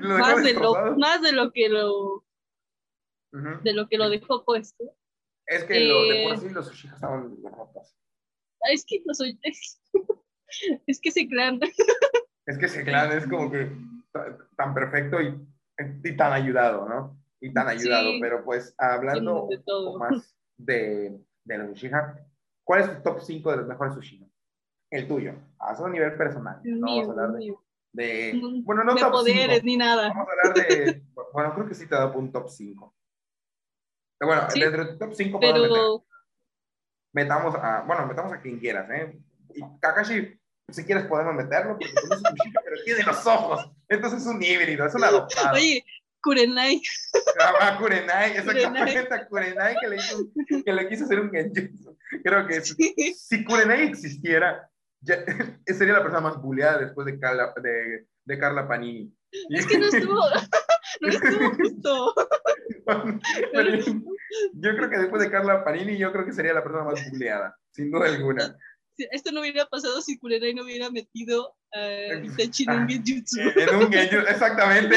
más, 0.00 0.42
de 0.42 0.54
lo, 0.54 0.96
más 0.96 1.22
de 1.22 1.30
lo 1.30 1.52
que 1.52 1.68
lo 1.68 2.24
de 3.32 3.72
lo 3.72 3.88
que 3.88 3.98
lo 3.98 4.08
dejó 4.08 4.44
puesto. 4.44 4.84
Es 5.46 5.64
que 5.64 5.80
lo 5.80 6.04
de 6.04 6.24
por 6.24 6.34
eh, 6.34 6.38
sí 6.38 6.48
los 6.50 6.70
Uchiha 6.70 6.94
estaban 6.94 7.36
rotos. 7.42 7.96
Es 8.70 8.84
que 8.86 9.02
no 9.04 9.14
soy. 9.14 9.38
Es, 10.84 11.00
que 11.00 11.10
ese 11.10 11.28
clan. 11.28 11.60
Es 12.44 12.58
que 12.58 12.66
ese 12.66 12.82
clan 12.82 13.12
es 13.12 13.24
como 13.28 13.52
que 13.52 13.70
tan 14.56 14.74
perfecto 14.74 15.22
y, 15.22 15.40
y 16.02 16.16
tan 16.16 16.32
ayudado, 16.32 16.88
¿no? 16.88 17.16
Y 17.40 17.52
tan 17.52 17.68
ayudado. 17.68 18.10
Pero 18.20 18.44
pues 18.44 18.74
hablando 18.76 19.48
más 19.96 20.36
de, 20.56 21.20
de 21.44 21.58
los 21.58 21.70
Uchiha, 21.70 22.16
¿cuál 22.64 22.80
es 22.80 22.96
tu 22.96 23.02
top 23.02 23.20
5 23.20 23.50
de 23.52 23.56
los 23.58 23.66
mejores 23.68 23.96
Uchiha? 23.96 24.26
El 24.90 25.06
tuyo, 25.06 25.34
a 25.60 25.80
un 25.80 25.92
nivel 25.92 26.16
personal. 26.16 26.60
no 26.64 26.86
vamos 26.88 27.08
a 27.08 27.10
hablar 27.12 27.32
de, 27.32 27.54
de, 27.92 28.62
Bueno, 28.64 28.82
no 28.82 28.94
de 28.96 29.00
poderes 29.02 29.62
ni 29.62 29.76
nada. 29.76 30.08
Vamos 30.08 30.26
a 30.26 30.48
hablar 30.48 30.68
de. 30.68 31.02
bueno, 31.32 31.54
creo 31.54 31.68
que 31.68 31.74
sí 31.74 31.86
te 31.86 31.94
da 31.94 32.06
un 32.06 32.32
top 32.32 32.48
5. 32.48 32.92
Bueno, 34.20 34.46
dentro 34.54 34.84
del 34.84 34.98
top 34.98 35.14
5 35.14 35.40
pero... 35.40 36.04
metamos 37.12 37.54
a, 37.54 37.82
bueno, 37.86 38.06
metamos 38.06 38.32
a 38.32 38.40
quien 38.40 38.58
quieras, 38.58 38.88
¿eh? 38.90 39.18
Y 39.54 39.62
Kakashi, 39.80 40.38
si 40.68 40.84
quieres 40.84 41.04
podemos 41.06 41.34
meterlo, 41.34 41.78
porque 41.78 41.92
no 42.08 42.14
es 42.14 42.22
pero 42.64 42.76
tiene 42.84 43.02
los 43.02 43.26
ojos. 43.26 43.70
Entonces 43.88 44.20
es 44.20 44.26
un 44.26 44.42
híbrido, 44.42 44.86
es 44.86 44.94
un 44.94 45.04
adoptado. 45.04 45.54
Oye, 45.54 45.84
Kurenai. 46.22 46.82
Ah, 47.38 47.76
Kurenai, 47.78 48.32
exactamente 48.36 49.14
a 49.14 49.26
Kurenai 49.26 49.76
que 49.80 49.88
le, 49.88 49.96
hizo, 49.96 50.18
que 50.64 50.72
le 50.72 50.88
quiso 50.88 51.04
hacer 51.04 51.20
un 51.20 51.30
genjutsu. 51.30 51.96
Creo 52.22 52.46
que 52.46 52.60
si 52.60 53.44
Kurenai 53.44 53.82
existiera, 53.88 54.68
ya, 55.00 55.24
sería 55.66 55.94
la 55.94 56.02
persona 56.02 56.20
más 56.20 56.36
buleada 56.40 56.78
después 56.78 57.06
de 57.06 57.18
Carla, 57.18 57.54
de, 57.62 58.06
de 58.24 58.38
Carla 58.38 58.68
Panini. 58.68 59.12
Es 59.50 59.66
que 59.66 59.78
no 59.78 59.86
estuvo, 59.86 60.14
no 61.00 61.08
estuvo 61.08 61.54
justo. 61.54 62.14
yo 64.52 64.76
creo 64.76 64.90
que 64.90 64.98
después 64.98 65.22
de 65.22 65.30
Carla 65.30 65.64
Panini, 65.64 65.98
yo 65.98 66.12
creo 66.12 66.24
que 66.24 66.32
sería 66.32 66.54
la 66.54 66.62
persona 66.62 66.84
más 66.84 67.10
buleada, 67.10 67.56
sin 67.72 67.90
duda 67.90 68.06
alguna. 68.06 68.56
Esto 69.12 69.32
no 69.32 69.40
hubiera 69.40 69.66
pasado 69.66 70.00
si 70.02 70.18
Kurenai 70.18 70.54
no 70.54 70.64
hubiera 70.64 70.90
metido 70.90 71.56
a 71.72 72.14
Itachi 72.22 72.64
en 72.64 72.70
un 72.70 72.88
genjutsu. 72.88 73.40
En 73.40 73.74
un 73.76 73.92
genjutsu, 73.92 74.26
exactamente. 74.28 74.96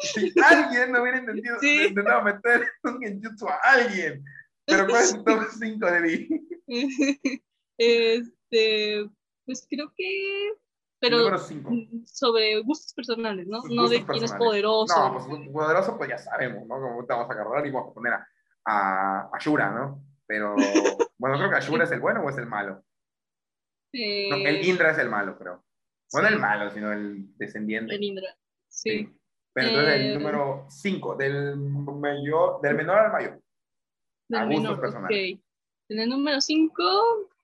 si 0.00 0.32
alguien 0.42 0.92
no 0.92 1.02
hubiera 1.02 1.18
intentado, 1.18 1.58
intentado 1.62 2.22
meter 2.22 2.68
un 2.84 3.00
genjutsu 3.00 3.46
a 3.48 3.56
alguien. 3.62 4.24
Pero 4.66 4.86
¿cuál 4.88 5.02
es 5.02 5.14
el 5.14 5.24
top 5.24 5.44
5 5.58 5.90
de 5.90 6.00
mí? 6.00 6.28
Este, 7.78 9.06
pues 9.44 9.66
creo 9.68 9.92
que 9.94 10.52
pero 10.98 11.38
sobre 12.06 12.60
gustos 12.62 12.94
personales, 12.94 13.46
¿no? 13.46 13.60
no 13.68 13.88
de 13.88 14.04
quién 14.04 14.24
es 14.24 14.32
poderoso. 14.32 14.94
No, 14.96 15.12
pues 15.14 15.48
poderoso 15.50 15.96
pues 15.96 16.08
ya 16.08 16.18
sabemos, 16.18 16.66
¿no? 16.66 16.80
Como 16.80 17.04
te 17.06 17.12
vamos 17.12 17.30
a 17.30 17.32
agarrar 17.32 17.66
y 17.66 17.70
vamos 17.70 17.90
a 17.90 17.94
poner 17.94 18.12
a, 18.14 18.28
a, 18.64 19.30
Ashura, 19.32 19.70
¿no? 19.70 20.02
Pero, 20.26 20.54
bueno, 21.18 21.36
creo 21.36 21.50
que 21.50 21.56
Ashura 21.56 21.84
es 21.84 21.92
el 21.92 22.00
bueno 22.00 22.22
o 22.22 22.30
es 22.30 22.38
el 22.38 22.46
malo. 22.46 22.82
el 23.92 24.66
Indra 24.66 24.90
es 24.90 24.98
el 24.98 25.10
malo, 25.10 25.38
creo. 25.38 25.64
No 26.12 26.26
el 26.26 26.38
malo, 26.38 26.70
sino 26.70 26.92
el 26.92 27.36
descendiente. 27.36 27.94
El 27.94 28.02
Indra, 28.02 28.36
sí. 28.68 29.12
Pero 29.52 29.68
entonces 29.68 29.94
el 29.94 30.02
eh, 30.02 30.14
número 30.14 30.66
5, 30.68 31.16
del, 31.16 31.56
mayor, 31.56 32.60
del 32.60 32.74
menor 32.74 32.98
al 32.98 33.12
mayor. 33.12 33.42
Del 34.28 34.40
a 34.40 34.44
gustos 34.44 34.62
menor, 34.62 34.80
personales. 34.80 35.16
Okay. 35.16 35.42
En 35.88 35.98
el 35.98 36.08
número 36.08 36.40
5, 36.40 36.82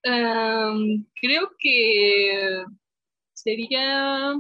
um, 0.04 1.06
creo 1.20 1.50
que 1.58 2.64
sería 3.42 4.34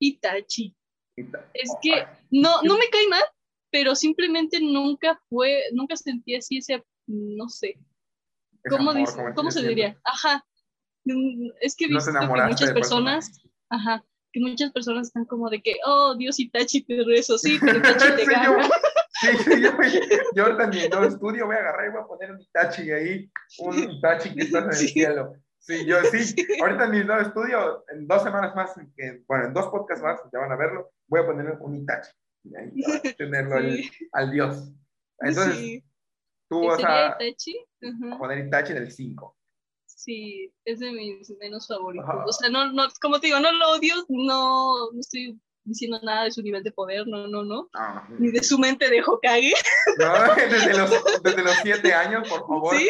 Itachi. 0.00 0.74
Es 1.16 1.70
que 1.80 2.06
no, 2.30 2.62
no 2.62 2.76
me 2.76 2.88
cae 2.90 3.08
mal, 3.08 3.22
pero 3.70 3.94
simplemente 3.94 4.60
nunca 4.60 5.20
fue, 5.28 5.64
nunca 5.72 5.96
sentí 5.96 6.34
así 6.34 6.58
ese, 6.58 6.84
no 7.06 7.48
sé, 7.48 7.78
¿cómo, 8.68 8.92
¿cómo 9.34 9.50
se 9.50 9.66
diría? 9.66 9.98
Ajá, 10.04 10.44
es 11.60 11.76
que 11.76 11.86
he 11.86 11.88
visto 11.88 12.12
que 12.12 12.26
muchas 12.26 12.72
personas, 12.72 13.42
ajá, 13.70 14.04
que 14.32 14.40
muchas 14.40 14.72
personas 14.72 15.08
están 15.08 15.24
como 15.24 15.48
de 15.48 15.62
que, 15.62 15.76
oh, 15.86 16.14
Dios 16.16 16.38
Itachi 16.38 16.82
te 16.82 17.02
rezo, 17.04 17.38
sí, 17.38 17.58
pero 17.60 17.78
Itachi 17.78 18.16
te 18.16 18.24
gana. 18.24 18.68
Sí, 19.18 19.28
sí, 19.44 19.62
yo, 19.62 19.70
yo 20.34 21.04
estudio 21.04 21.46
voy 21.46 21.56
a 21.56 21.60
agarrar 21.60 21.86
y 21.86 21.90
voy 21.90 22.02
a 22.02 22.06
poner 22.06 22.32
un 22.32 22.38
Itachi 22.38 22.90
ahí, 22.90 23.30
un 23.60 23.78
Itachi 23.78 24.34
que 24.34 24.42
está 24.42 24.58
en 24.58 24.66
el 24.66 24.74
cielo. 24.74 25.32
Sí, 25.66 25.84
yo 25.84 25.96
sí. 26.12 26.46
Ahorita 26.60 26.84
en 26.84 26.90
mi 26.90 27.04
nuevo 27.04 27.22
estudio, 27.22 27.84
en 27.88 28.06
dos 28.06 28.22
semanas 28.22 28.54
más, 28.54 28.74
bueno, 29.26 29.46
en 29.46 29.52
dos 29.52 29.66
podcasts 29.66 30.02
más, 30.02 30.20
ya 30.32 30.38
van 30.38 30.52
a 30.52 30.56
verlo, 30.56 30.92
voy 31.08 31.20
a 31.20 31.26
poner 31.26 31.58
un 31.60 31.74
Itachi. 31.74 32.10
Tenerlo 33.18 33.56
al, 34.12 34.30
dios. 34.30 34.72
Entonces, 35.18 35.82
tú 36.48 36.66
vas 36.66 36.82
a, 36.84 37.18
poner 38.18 38.46
Itachi 38.46 38.72
en 38.72 38.78
el 38.78 38.92
5. 38.92 39.36
Sí, 39.86 40.54
es 40.64 40.78
de 40.78 40.92
mis 40.92 41.28
menos 41.38 41.66
favoritos. 41.66 42.06
O 42.26 42.32
sea, 42.32 42.48
no, 42.48 42.70
no, 42.72 42.86
como 43.00 43.18
te 43.18 43.26
digo, 43.26 43.40
no 43.40 43.50
lo 43.50 43.70
odio, 43.70 43.94
no, 44.08 44.92
no 44.92 45.00
estoy 45.00 45.36
diciendo 45.64 45.98
nada 46.04 46.24
de 46.24 46.30
su 46.30 46.42
nivel 46.42 46.62
de 46.62 46.70
poder, 46.70 47.08
no, 47.08 47.26
no, 47.26 47.42
no. 47.42 47.68
Ah, 47.74 48.06
Ni 48.20 48.30
de 48.30 48.42
su 48.44 48.56
mente 48.56 48.88
de 48.88 49.02
Hokage. 49.04 49.52
No, 49.98 50.12
desde 50.36 50.78
los, 50.78 51.22
desde 51.24 51.42
los 51.42 51.54
siete 51.56 51.92
años, 51.92 52.28
por 52.28 52.40
favor. 52.46 52.76
Sí, 52.76 52.88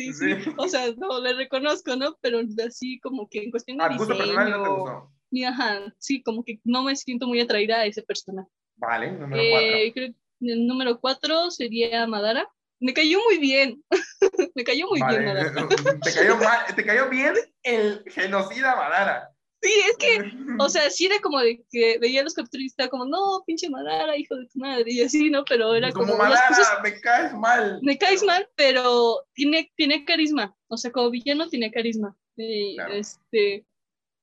sí, 0.00 0.12
sí. 0.12 0.50
O 0.56 0.68
sea, 0.68 0.92
no, 0.96 1.20
le 1.20 1.34
reconozco, 1.34 1.96
¿no? 1.96 2.16
Pero 2.20 2.40
así 2.66 2.98
como 3.00 3.28
que 3.28 3.44
en 3.44 3.50
cuestión 3.50 3.78
de 3.78 3.84
ah, 3.84 3.88
diseño... 3.88 4.08
personal 4.08 4.50
no 4.50 4.62
te 4.62 4.68
gustó. 4.68 5.12
Ajá, 5.46 5.94
sí, 5.98 6.22
como 6.22 6.44
que 6.44 6.60
no 6.64 6.82
me 6.82 6.96
siento 6.96 7.26
muy 7.26 7.40
atraída 7.40 7.80
a 7.80 7.86
ese 7.86 8.02
personaje. 8.02 8.48
Vale, 8.76 9.12
número 9.12 9.42
cuatro. 9.50 9.68
Eh, 9.76 9.92
creo 9.94 10.14
el 10.40 10.66
número 10.66 11.00
cuatro 11.00 11.50
sería 11.50 12.06
Madara. 12.06 12.48
Me 12.80 12.94
cayó 12.94 13.18
muy 13.24 13.38
bien. 13.38 13.84
me 14.54 14.64
cayó 14.64 14.86
muy 14.88 15.00
bien 15.06 15.24
Madara. 15.24 15.52
¿Te 16.02 16.14
cayó, 16.14 16.36
mal, 16.36 16.74
¿Te 16.74 16.84
cayó 16.84 17.08
bien 17.08 17.34
el 17.62 18.02
genocida 18.06 18.74
Madara? 18.74 19.30
Sí, 19.62 19.72
es 19.90 19.96
que, 19.98 20.32
o 20.58 20.68
sea, 20.70 20.88
sí 20.88 21.04
era 21.04 21.20
como 21.20 21.38
de 21.38 21.62
que 21.70 21.98
veía 21.98 22.22
los 22.22 22.32
capítulos 22.32 22.62
y 22.62 22.66
estaba 22.66 22.88
como, 22.88 23.04
no, 23.04 23.42
pinche 23.46 23.68
Madara, 23.68 24.16
hijo 24.16 24.34
de 24.34 24.46
tu 24.46 24.58
madre, 24.58 24.84
y 24.86 25.02
así, 25.02 25.28
¿no? 25.28 25.44
Pero 25.44 25.74
era 25.74 25.92
como. 25.92 26.06
Como 26.06 26.18
Madara, 26.18 26.80
me 26.82 26.98
caes 27.00 27.34
mal. 27.34 27.78
Me 27.82 27.98
caes 27.98 28.22
mal, 28.22 28.48
pero 28.56 29.26
tiene, 29.34 29.70
tiene 29.76 30.04
carisma. 30.06 30.56
O 30.68 30.78
sea, 30.78 30.90
como 30.90 31.10
villano 31.10 31.48
tiene 31.48 31.70
carisma. 31.70 32.16
Este. 32.36 33.66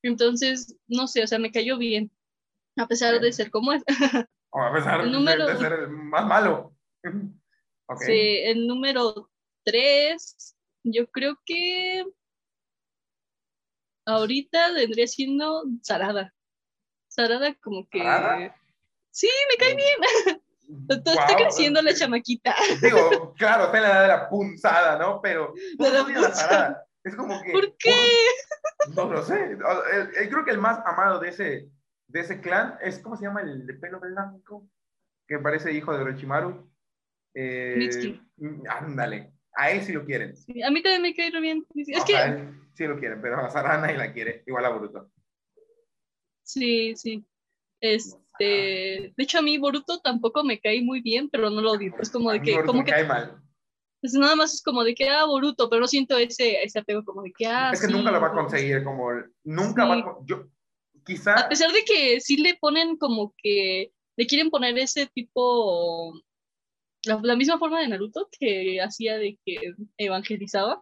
Entonces, 0.01 0.75
no 0.87 1.07
sé, 1.07 1.23
o 1.23 1.27
sea, 1.27 1.37
me 1.37 1.51
cayó 1.51 1.77
bien. 1.77 2.11
A 2.77 2.87
pesar 2.87 3.19
de 3.19 3.31
ser 3.31 3.51
como 3.51 3.73
es. 3.73 3.83
O 4.49 4.61
a 4.61 4.73
pesar 4.73 5.03
de, 5.09 5.57
ser 5.57 5.87
más 5.89 6.25
malo. 6.25 6.73
Sí, 8.05 8.39
el 8.43 8.67
número 8.67 9.29
tres, 9.63 10.57
yo 10.83 11.07
creo 11.09 11.39
que 11.45 12.03
ahorita 14.07 14.71
vendría 14.73 15.07
siendo 15.07 15.63
Sarada. 15.83 16.33
Sarada 17.07 17.53
como 17.55 17.87
que... 17.89 17.99
Sí, 19.11 19.29
me 19.49 19.57
cae 19.57 19.75
bien. 19.75 20.41
Está 20.89 21.35
creciendo 21.35 21.81
la 21.81 21.93
chamaquita. 21.93 22.55
Digo, 22.81 23.33
claro, 23.37 23.65
está 23.65 23.77
en 23.77 23.83
la 23.83 23.89
edad 23.89 24.01
de 24.01 24.07
la 24.09 24.29
punzada, 24.29 24.99
¿no? 24.99 25.21
Pero 25.21 25.53
la 25.79 26.85
Es 27.03 27.15
como 27.15 27.41
que... 27.41 27.51
¿Por 27.51 27.77
qué? 27.77 27.95
No 28.93 29.05
lo 29.05 29.23
sé. 29.23 29.57
Creo 30.29 30.43
que 30.43 30.51
el 30.51 30.57
más 30.57 30.79
amado 30.85 31.19
de 31.19 31.29
ese, 31.29 31.69
de 32.07 32.19
ese 32.19 32.41
clan 32.41 32.77
es, 32.81 32.99
¿cómo 32.99 33.15
se 33.15 33.23
llama 33.23 33.41
el 33.41 33.65
de 33.65 33.75
pelo 33.75 33.99
blanco? 33.99 34.67
Que 35.25 35.39
parece 35.39 35.71
hijo 35.71 35.93
de 35.93 36.01
Orochimaru. 36.01 36.69
Eh, 37.33 38.19
ándale, 38.69 39.31
a 39.53 39.71
él 39.71 39.83
sí 39.83 39.93
lo 39.93 40.03
quieren. 40.03 40.33
a 40.65 40.71
mí 40.71 40.81
también 40.81 41.01
me 41.01 41.15
cae 41.15 41.31
bien. 41.39 41.65
Es 41.75 42.03
que... 42.03 42.66
sí 42.77 42.85
lo 42.85 42.99
quieren, 42.99 43.21
pero 43.21 43.39
a 43.39 43.49
Sarana 43.49 43.91
y 43.91 43.97
la 43.97 44.13
quiere, 44.13 44.43
igual 44.45 44.65
a 44.65 44.69
Boruto. 44.69 45.11
Sí, 46.43 46.95
sí. 46.95 47.25
Este, 47.81 49.13
de 49.15 49.23
hecho 49.23 49.39
a 49.39 49.41
mí 49.41 49.57
Boruto 49.57 49.99
tampoco 49.99 50.43
me 50.43 50.59
cae 50.59 50.81
muy 50.81 51.01
bien, 51.01 51.29
pero 51.29 51.49
no 51.49 51.61
lo 51.61 51.71
odio. 51.71 51.93
Es 51.99 52.11
como 52.11 52.31
de 52.31 52.41
que... 52.41 52.63
como 52.63 52.79
me 52.79 52.85
cae 52.85 53.05
mal. 53.05 53.41
Nada 54.01 54.35
más 54.35 54.53
es 54.53 54.61
como 54.61 54.83
de 54.83 54.93
que, 54.93 55.09
ah, 55.09 55.25
Boruto, 55.25 55.69
pero 55.69 55.81
no 55.81 55.87
siento 55.87 56.17
ese, 56.17 56.61
ese 56.63 56.79
apego 56.79 57.03
como 57.03 57.23
de 57.23 57.33
que, 57.35 57.47
ah, 57.47 57.71
Es 57.73 57.81
que 57.81 57.91
nunca 57.91 58.11
lo 58.11 58.21
va 58.21 58.27
a 58.27 58.33
conseguir, 58.33 58.83
como, 58.83 59.09
nunca 59.43 59.85
va 59.85 59.95
a, 59.95 60.17
yo, 60.23 60.47
quizá... 61.03 61.33
A 61.33 61.49
pesar 61.49 61.71
de 61.71 61.83
que 61.83 62.21
sí 62.21 62.37
le 62.37 62.55
ponen 62.55 62.97
como 62.97 63.33
que, 63.37 63.91
le 64.15 64.27
quieren 64.27 64.51
poner 64.51 64.77
ese 64.77 65.07
tipo, 65.07 66.13
la, 67.05 67.35
misma 67.35 67.57
forma 67.57 67.81
de 67.81 67.87
Naruto 67.87 68.29
que 68.39 68.79
hacía 68.81 69.17
de 69.17 69.39
que 69.43 69.73
evangelizaba, 69.97 70.81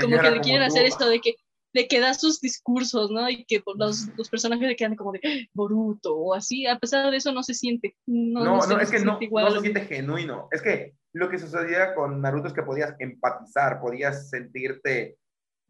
como 0.00 0.18
que 0.18 0.30
le 0.30 0.40
quieren 0.40 0.62
hacer 0.62 0.84
esto 0.84 1.08
de 1.08 1.20
que 1.20 1.34
de 1.72 1.86
que 1.86 2.00
da 2.00 2.14
sus 2.14 2.40
discursos, 2.40 3.10
¿no? 3.10 3.28
Y 3.28 3.44
que 3.44 3.62
los, 3.76 4.08
los 4.16 4.28
personajes 4.28 4.66
le 4.66 4.76
quedan 4.76 4.96
como 4.96 5.12
de 5.12 5.20
¡Ah, 5.24 5.48
Boruto 5.54 6.16
o 6.16 6.34
así, 6.34 6.66
a 6.66 6.78
pesar 6.78 7.10
de 7.10 7.16
eso 7.16 7.32
no 7.32 7.42
se 7.42 7.54
siente. 7.54 7.96
No, 8.06 8.44
no, 8.44 8.66
no, 8.66 8.80
es 8.80 8.90
que 8.90 8.98
no, 8.98 9.18
no 9.20 9.50
se 9.52 9.60
siente 9.60 9.82
genuino. 9.82 10.48
Es 10.50 10.62
que 10.62 10.94
lo 11.12 11.28
que 11.28 11.38
sucedía 11.38 11.94
con 11.94 12.20
Naruto 12.20 12.48
es 12.48 12.54
que 12.54 12.62
podías 12.62 12.94
empatizar, 12.98 13.80
podías 13.80 14.30
sentirte 14.30 15.16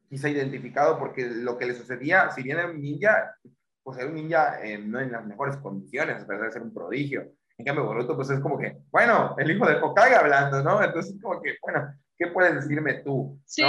quizá 0.08 0.28
identificado 0.28 0.98
porque 0.98 1.26
lo 1.26 1.56
que 1.56 1.66
le 1.66 1.74
sucedía, 1.74 2.30
si 2.30 2.42
bien 2.42 2.58
era 2.58 2.70
un 2.70 2.80
ninja, 2.80 3.36
pues 3.82 3.98
era 3.98 4.08
un 4.08 4.14
ninja 4.14 4.58
no 4.80 5.00
en 5.00 5.12
las 5.12 5.24
mejores 5.24 5.56
condiciones, 5.58 6.22
a 6.22 6.26
pesar 6.26 6.46
de 6.46 6.52
ser 6.52 6.62
un 6.62 6.74
prodigio. 6.74 7.32
En 7.58 7.64
cambio, 7.64 7.84
Boruto, 7.84 8.16
pues 8.16 8.30
es 8.30 8.40
como 8.40 8.58
que, 8.58 8.78
bueno, 8.90 9.34
el 9.38 9.50
hijo 9.50 9.66
de 9.66 9.76
Hokage 9.76 10.14
hablando, 10.14 10.62
¿no? 10.62 10.82
Entonces, 10.82 11.14
como 11.20 11.42
que, 11.42 11.56
bueno, 11.61 11.92
¿qué 12.20 12.26
puedes 12.28 12.54
decirme 12.54 12.94
tú? 13.02 13.40
Sí. 13.46 13.64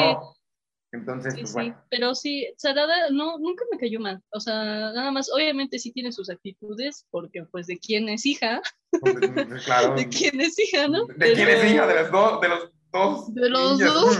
Entonces, 0.91 1.33
sí, 1.33 1.41
pues, 1.41 1.53
sí. 1.53 1.73
Pero 1.89 2.13
sí, 2.13 2.53
Sarada 2.57 3.09
no, 3.11 3.39
nunca 3.39 3.63
me 3.71 3.77
cayó 3.77 4.01
mal. 4.01 4.21
O 4.31 4.41
sea, 4.41 4.91
nada 4.91 5.09
más, 5.09 5.31
obviamente 5.33 5.79
sí 5.79 5.93
tiene 5.93 6.11
sus 6.11 6.29
actitudes, 6.29 7.07
porque 7.11 7.45
pues 7.45 7.65
de 7.67 7.79
quién 7.79 8.09
es 8.09 8.25
hija. 8.25 8.61
Pues, 8.99 9.15
claro. 9.63 9.95
de 9.95 10.09
quién 10.09 10.41
es 10.41 10.59
hija, 10.59 10.89
¿no? 10.89 11.05
De, 11.05 11.33
quién 11.33 11.47
es 11.47 11.71
hija, 11.71 11.87
de 11.87 11.95
los 11.95 12.11
dos, 12.11 12.41
de 12.41 12.49
los 12.49 12.71
dos. 12.91 13.33
De 13.33 13.49
los 13.49 13.79
dos. 13.79 14.19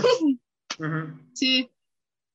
Sí. 1.34 1.70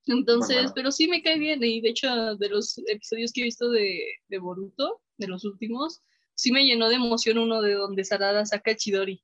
Entonces, 0.05 0.71
pero 0.73 0.89
sí 0.91 1.07
me 1.09 1.21
cae 1.21 1.37
bien. 1.37 1.61
Y 1.61 1.81
de 1.81 1.89
hecho, 1.89 2.35
de 2.37 2.49
los 2.49 2.77
episodios 2.77 3.33
que 3.33 3.41
he 3.41 3.43
visto 3.43 3.69
de, 3.69 3.99
de 4.29 4.37
Boruto, 4.37 5.01
de 5.17 5.27
los 5.27 5.43
últimos, 5.43 6.01
sí 6.35 6.51
me 6.51 6.63
llenó 6.63 6.87
de 6.87 6.95
emoción 6.95 7.39
uno 7.39 7.61
de 7.61 7.73
donde 7.73 8.05
Sarada 8.05 8.45
saca 8.45 8.71
a 8.71 8.75
Chidori. 8.75 9.21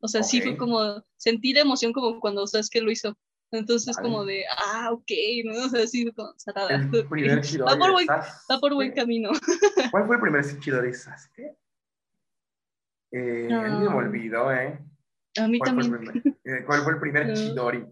O 0.00 0.08
sea, 0.08 0.22
sí 0.22 0.40
fue 0.40 0.56
como 0.56 1.04
sentir 1.16 1.58
emoción 1.58 1.92
como 1.92 2.18
cuando 2.20 2.46
sabes 2.46 2.70
que 2.70 2.80
lo 2.80 2.90
hizo. 2.90 3.16
Entonces, 3.52 3.96
como 3.96 4.24
de, 4.24 4.44
ah, 4.58 4.90
ok, 4.92 5.10
¿no? 5.44 5.64
O 5.64 5.68
sea, 5.68 5.86
sí, 5.86 6.10
como 6.12 6.32
Sarada. 6.36 6.74
El 6.74 7.06
primer 7.08 7.40
Chidori 7.42 7.72
va, 7.72 7.78
por 7.78 7.92
buen, 7.92 8.06
va 8.08 8.60
por 8.60 8.74
buen 8.74 8.92
camino. 8.92 9.30
¿Cuál 9.90 10.06
fue 10.06 10.16
el 10.16 10.22
primer 10.22 10.60
Chidori 10.60 10.94
Sasuke? 10.94 11.56
Eh, 13.12 13.48
A 13.52 13.62
mí 13.62 13.88
me 13.88 13.94
olvidó, 13.94 14.52
¿eh? 14.52 14.78
A 15.38 15.48
mí 15.48 15.58
también. 15.58 16.22
Eh, 16.44 16.64
¿Cuál 16.64 16.82
fue 16.82 16.92
el 16.92 17.00
primer 17.00 17.32
Chidori? 17.34 17.84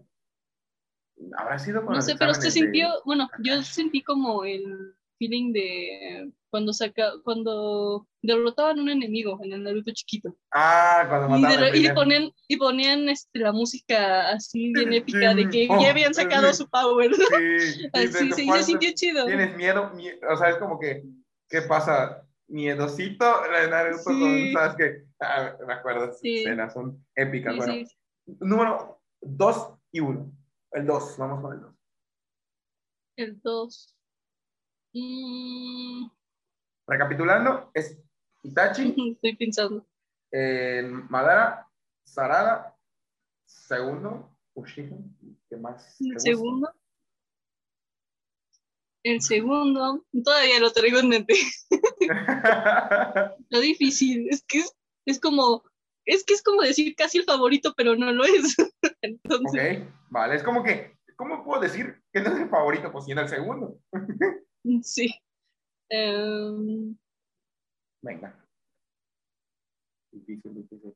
Habrá 1.37 1.59
sido 1.59 1.81
No 1.81 2.01
sé, 2.01 2.15
pero 2.17 2.33
se 2.33 2.49
sintió, 2.49 2.87
bueno, 3.03 3.29
yo 3.43 3.61
sentí 3.61 4.01
como 4.01 4.45
el 4.45 4.95
feeling 5.19 5.53
de 5.53 6.31
cuando 6.49 6.73
saca, 6.73 7.11
cuando 7.23 8.07
derrotaban 8.23 8.79
un 8.79 8.89
enemigo 8.89 9.39
en 9.43 9.53
el 9.53 9.63
Naruto 9.63 9.91
chiquito. 9.93 10.35
Ah, 10.51 11.05
cuando 11.07 11.29
mataban. 11.29 11.75
Y, 11.75 11.85
y, 11.85 11.89
ponían, 11.91 12.31
y 12.47 12.57
ponían 12.57 13.09
este, 13.09 13.39
la 13.39 13.51
música 13.51 14.29
así 14.29 14.73
bien 14.73 14.93
épica 14.93 15.35
de 15.35 15.47
que 15.49 15.67
ya 15.67 15.91
habían 15.91 16.13
sacado 16.13 16.51
su 16.53 16.67
power. 16.69 17.11
Sí, 17.13 17.89
así, 17.93 18.31
sí, 18.31 18.49
se 18.49 18.63
sintió 18.63 18.89
chido. 18.95 19.25
Tienes 19.27 19.55
miedo, 19.55 19.91
o 20.31 20.37
sea, 20.37 20.49
es 20.49 20.57
como 20.57 20.79
que, 20.79 21.03
¿qué 21.47 21.61
pasa? 21.61 22.25
Miedosito, 22.47 23.25
Naruto 23.69 24.05
con, 24.05 24.53
¿sabes 24.53 24.75
qué? 24.75 25.03
Ah, 25.19 25.55
me 25.67 25.73
acuerdo, 25.73 26.11
escenas 26.11 26.73
son 26.73 27.05
épicas. 27.13 27.55
bueno, 27.55 27.87
número 28.39 29.01
2 29.21 29.73
y 29.91 29.99
1. 29.99 30.31
El 30.71 30.85
2, 30.85 31.17
vamos 31.17 31.41
con 31.41 31.53
el 31.53 31.61
2. 31.61 31.75
El 33.17 33.41
2. 33.41 33.98
Mm. 34.93 36.09
Recapitulando, 36.87 37.71
es 37.73 37.97
Itachi. 38.43 38.95
Estoy 39.15 39.35
pensando. 39.35 39.85
Madara, 41.09 41.67
Sarada, 42.03 42.75
segundo, 43.45 44.35
Ushika, 44.53 44.95
¿qué 45.49 45.57
más? 45.57 45.95
El 45.99 46.19
segundo. 46.19 46.71
El 49.03 49.21
segundo, 49.21 50.05
todavía 50.23 50.59
lo 50.59 50.71
traigo 50.71 50.99
en 50.99 51.09
mente. 51.09 51.33
lo 53.49 53.59
difícil, 53.59 54.27
es 54.29 54.43
que 54.43 54.63
es, 55.05 55.19
como, 55.19 55.63
es 56.05 56.25
que 56.25 56.33
es 56.33 56.43
como 56.43 56.61
decir 56.63 56.95
casi 56.95 57.19
el 57.19 57.23
favorito, 57.23 57.73
pero 57.77 57.95
no 57.95 58.11
lo 58.11 58.25
es. 58.25 58.57
Entonces... 59.01 59.83
Ok, 59.83 59.87
vale, 60.09 60.35
es 60.35 60.43
como 60.43 60.63
que, 60.63 60.97
¿cómo 61.15 61.45
puedo 61.45 61.61
decir 61.61 62.01
que 62.11 62.21
no 62.21 62.33
es 62.33 62.41
el 62.41 62.49
favorito? 62.49 62.91
Pues 62.91 63.05
siendo 63.05 63.21
el 63.21 63.29
segundo. 63.29 63.79
sí. 64.83 65.09
Em, 65.89 66.95
Venga. 68.01 68.33
Difícil, 70.11 70.55
difícil. 70.55 70.95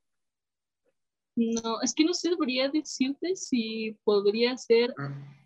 No, 1.35 1.81
es 1.81 1.93
que 1.93 2.05
no 2.05 2.13
sé, 2.13 2.29
debería 2.29 2.69
decirte 2.69 3.35
si 3.35 3.97
podría 4.03 4.55
ser 4.55 4.93
mm. 4.97 5.43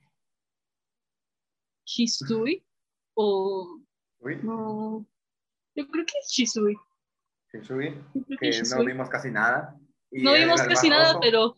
Shisui 1.85 2.63
o... 3.15 3.79
No, 4.43 5.05
yo 5.75 5.87
creo 5.87 6.05
que 6.05 6.19
es 6.19 6.29
Shisui. 6.29 6.75
Shisui, 7.53 7.95
que, 8.39 8.61
no 8.75 8.85
vimos 8.85 9.09
casi 9.09 9.31
nada. 9.31 9.79
no 10.11 10.33
vimos 10.33 10.61
casi 10.61 10.89
nada, 10.89 11.19
pero... 11.19 11.57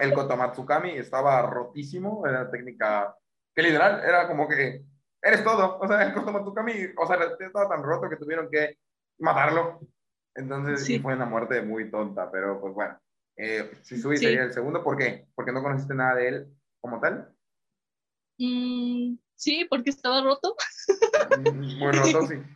El, 0.00 0.14
Kotomatsukami 0.14 0.90
estaba 0.92 1.42
rotísimo, 1.42 2.26
era 2.26 2.50
técnica 2.50 3.16
que 3.56 3.62
literal 3.62 4.02
era 4.04 4.28
como 4.28 4.46
que 4.46 4.84
eres 5.22 5.42
todo. 5.42 5.78
O 5.80 5.88
sea, 5.88 6.02
el 6.06 6.14
Kotomatsukami, 6.14 6.74
o 6.96 7.06
sea, 7.06 7.18
estaba 7.40 7.68
tan 7.68 7.82
roto 7.82 8.08
que 8.08 8.16
tuvieron 8.16 8.48
que 8.50 8.78
matarlo. 9.18 9.80
Entonces, 10.34 10.84
sí. 10.84 11.00
fue 11.00 11.14
una 11.14 11.26
muerte 11.26 11.62
muy 11.62 11.90
tonta, 11.90 12.30
pero 12.30 12.60
pues 12.60 12.74
bueno. 12.74 13.00
Eh, 13.38 13.70
Shisui 13.82 14.16
sí. 14.16 14.24
sería 14.24 14.44
el 14.44 14.52
segundo, 14.52 14.84
¿por 14.84 14.96
qué? 14.96 15.26
Porque 15.34 15.52
no 15.52 15.62
conociste 15.62 15.94
nada 15.94 16.14
de 16.14 16.28
él 16.28 16.46
como 16.80 17.00
tal. 17.00 17.34
Mm, 18.38 19.16
Sí, 19.36 19.66
porque 19.68 19.90
estaba 19.90 20.22
roto. 20.22 20.56
Mm, 21.38 21.78
muy 21.78 21.92
roto, 21.92 22.26
sí. 22.26 22.34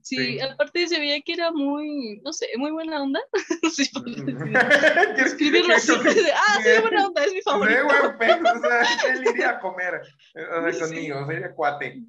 Sí, 0.00 0.38
aparte 0.40 0.86
se 0.86 1.00
veía 1.00 1.20
que 1.22 1.32
era 1.32 1.50
muy, 1.50 2.20
no 2.24 2.32
sé, 2.32 2.46
muy 2.56 2.70
buena 2.70 3.02
onda. 3.02 3.20
sí, 3.72 3.90
escribirlo 5.16 5.74
así. 5.74 5.92
ah, 6.34 6.60
sí, 6.62 6.80
buena 6.80 7.06
onda, 7.06 7.24
es 7.24 7.32
mi 7.32 7.42
favorito. 7.42 7.84
buen 7.84 8.18
peso, 8.18 8.42
o 8.42 8.60
sea, 8.60 9.12
él 9.12 9.24
iría 9.26 9.50
a 9.50 9.60
comer 9.60 10.02
o 10.34 10.72
sea, 10.72 10.86
conmigo, 10.86 11.26
sería 11.26 11.52
cuate. 11.52 12.04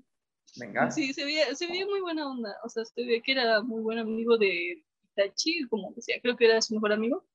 Venga. 0.58 0.92
Sí, 0.92 1.14
se 1.14 1.26
veía, 1.26 1.54
se 1.56 1.68
veía 1.68 1.86
muy 1.86 2.02
buena 2.02 2.30
onda. 2.30 2.56
O 2.64 2.70
sea, 2.70 2.86
se 2.86 3.04
veía 3.04 3.22
que 3.22 3.32
era 3.32 3.62
muy 3.62 3.82
buen 3.82 3.98
amigo 3.98 4.38
de 4.38 4.84
Itachi, 5.12 5.68
como 5.70 5.94
decía, 5.96 6.18
creo 6.22 6.38
que 6.38 6.46
era 6.46 6.62
su 6.62 6.76
mejor 6.76 6.94
amigo. 6.94 7.26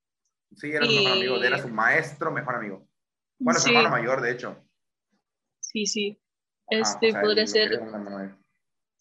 Sí, 0.57 0.71
era 0.71 0.87
su 0.87 0.93
mejor 0.93 1.13
amigo, 1.13 1.43
era 1.43 1.59
su 1.59 1.69
maestro 1.69 2.31
mejor 2.31 2.55
amigo. 2.57 2.89
Bueno, 3.39 3.59
su 3.59 3.69
hermano 3.69 3.91
mayor, 3.91 4.21
de 4.21 4.31
hecho. 4.33 4.57
Sí, 5.61 5.87
sí. 5.87 6.19
Este 6.69 7.13
podría 7.13 7.47
ser. 7.47 7.81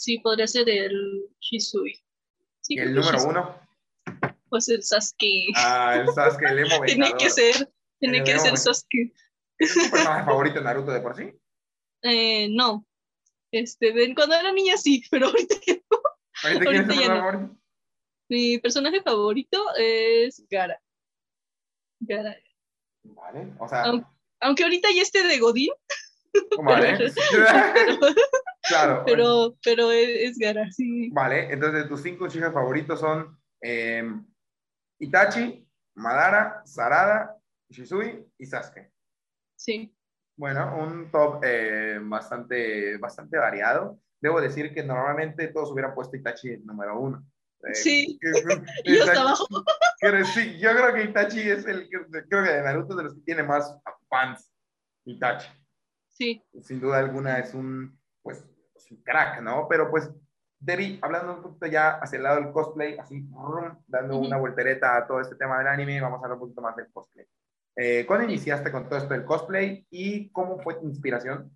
Sí, 0.02 0.18
podría 0.18 0.48
ser 0.48 0.68
el 0.68 1.30
Shisui. 1.40 1.94
¿Y 2.70 2.80
el 2.80 2.96
número 2.96 3.24
uno? 3.24 3.56
Pues 4.50 4.68
el 4.70 4.82
Sasuke. 4.82 5.54
Ah, 5.56 5.96
el 5.96 6.12
Sasuke, 6.12 6.50
el 6.50 6.60
emo 6.60 6.82
Tiene 6.88 7.14
que 7.20 7.30
ser, 7.30 7.72
tiene 8.00 8.24
que 8.24 8.40
ser 8.40 8.58
Sasuke. 8.58 9.14
¿Es 9.60 9.76
tu 9.76 9.92
personaje 9.92 10.26
favorito 10.26 10.56
de 10.56 10.64
Naruto 10.64 10.92
de 10.92 11.02
por 11.02 11.16
sí? 11.16 11.32
Eh, 12.02 12.50
no. 12.50 12.84
Este, 13.52 13.94
cuando 14.16 14.34
era 14.34 14.52
niña 14.52 14.76
sí, 14.76 15.04
pero 15.12 15.28
ahorita 15.28 15.56
no. 15.68 16.00
¿Ahorita, 16.46 16.66
tu 16.66 16.72
personaje 16.72 17.06
favorito? 17.06 17.58
Mi 18.28 18.58
personaje 18.58 19.02
favorito 19.04 19.66
es 19.78 20.44
Gara. 20.50 20.82
Gara. 22.00 22.36
Vale, 23.04 23.54
o 23.60 23.68
sea. 23.70 23.84
Aunque, 24.40 24.64
ahorita 24.64 24.90
ya 24.96 25.04
esté 25.04 25.22
de 25.22 25.38
Godín. 25.38 25.70
Vale. 26.64 27.12
claro. 28.68 29.04
Pero, 29.06 29.58
pero 29.64 29.92
es, 29.92 30.38
Gara, 30.38 30.70
sí. 30.72 31.10
Vale, 31.12 31.52
entonces 31.52 31.88
tus 31.88 32.02
cinco 32.02 32.28
chicas 32.28 32.54
favoritos 32.54 33.00
son 33.00 33.38
eh, 33.62 34.04
Itachi, 35.00 35.68
Madara, 35.96 36.62
Sarada, 36.66 37.38
Shisui 37.70 38.26
y 38.38 38.46
Sasuke. 38.46 38.92
Sí. 39.56 39.94
Bueno, 40.38 40.78
un 40.78 41.12
top 41.12 41.44
eh, 41.44 42.00
bastante, 42.02 42.98
bastante 42.98 43.38
variado. 43.38 44.00
Debo 44.20 44.40
decir 44.42 44.74
que 44.74 44.84
normalmente 44.84 45.48
todos 45.48 45.72
hubieran 45.72 45.94
puesto 45.94 46.16
Itachi 46.16 46.58
número 46.64 47.00
uno. 47.00 47.24
Eh, 47.64 47.76
sí. 47.76 48.20
y 48.84 48.98
hasta 49.00 49.22
abajo. 49.22 49.48
sí, 50.34 50.60
yo 50.60 50.72
creo 50.72 50.94
que 50.94 51.04
Itachi 51.04 51.42
es 51.42 51.66
el 51.66 51.90
que, 51.90 52.00
creo 52.28 52.44
que 52.44 52.52
de 52.52 52.62
Naruto 52.64 52.96
de 52.96 53.04
los 53.04 53.16
que 53.16 53.22
tiene 53.22 53.44
más 53.44 53.76
fans. 54.10 54.52
Itachi. 55.06 55.48
Sí. 56.22 56.40
Sin 56.62 56.80
duda 56.80 57.00
alguna 57.00 57.40
es 57.40 57.56
un, 57.56 58.00
pues, 58.22 58.46
un 58.92 58.98
crack, 58.98 59.42
¿no? 59.42 59.68
Pero 59.68 59.90
pues, 59.90 60.08
Debbie, 60.60 61.00
hablando 61.02 61.38
un 61.38 61.42
poquito 61.42 61.66
ya 61.66 61.98
hacia 61.98 62.18
el 62.18 62.24
lado 62.24 62.40
del 62.40 62.52
cosplay, 62.52 62.96
así, 63.00 63.28
dando 63.88 64.20
una 64.20 64.38
voltereta 64.38 64.98
a 64.98 65.08
todo 65.08 65.20
este 65.20 65.34
tema 65.34 65.58
del 65.58 65.66
anime, 65.66 66.00
vamos 66.00 66.20
a 66.20 66.26
hablar 66.26 66.34
un 66.34 66.42
poquito 66.42 66.62
más 66.62 66.76
del 66.76 66.92
cosplay. 66.92 67.26
Eh, 67.76 68.06
¿Cuándo 68.06 68.26
iniciaste 68.26 68.72
con 68.72 68.88
todo 68.88 69.00
esto 69.00 69.16
del 69.16 69.26
cosplay 69.26 69.88
y 69.90 70.30
cómo 70.30 70.60
fue 70.60 70.76
tu 70.76 70.86
inspiración 70.86 71.52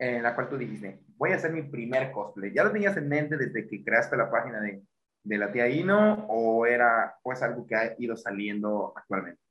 en 0.00 0.24
la 0.24 0.34
cual 0.34 0.48
tú 0.48 0.58
dijiste, 0.58 1.04
voy 1.16 1.30
a 1.30 1.36
hacer 1.36 1.52
mi 1.52 1.62
primer 1.62 2.10
cosplay? 2.10 2.52
¿Ya 2.52 2.64
lo 2.64 2.72
tenías 2.72 2.96
en 2.96 3.08
mente 3.08 3.36
desde 3.36 3.68
que 3.68 3.84
creaste 3.84 4.16
la 4.16 4.28
página 4.28 4.60
de, 4.60 4.82
de 5.22 5.38
la 5.38 5.52
tía 5.52 5.68
Ino 5.68 6.26
o 6.26 6.66
era 6.66 7.16
pues 7.22 7.42
algo 7.42 7.64
que 7.64 7.76
ha 7.76 7.94
ido 7.96 8.16
saliendo 8.16 8.92
actualmente? 8.96 9.43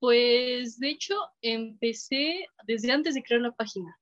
Pues 0.00 0.78
de 0.78 0.90
hecho 0.90 1.14
empecé 1.42 2.46
desde 2.66 2.92
antes 2.92 3.14
de 3.14 3.22
crear 3.22 3.42
la 3.42 3.52
página. 3.52 3.98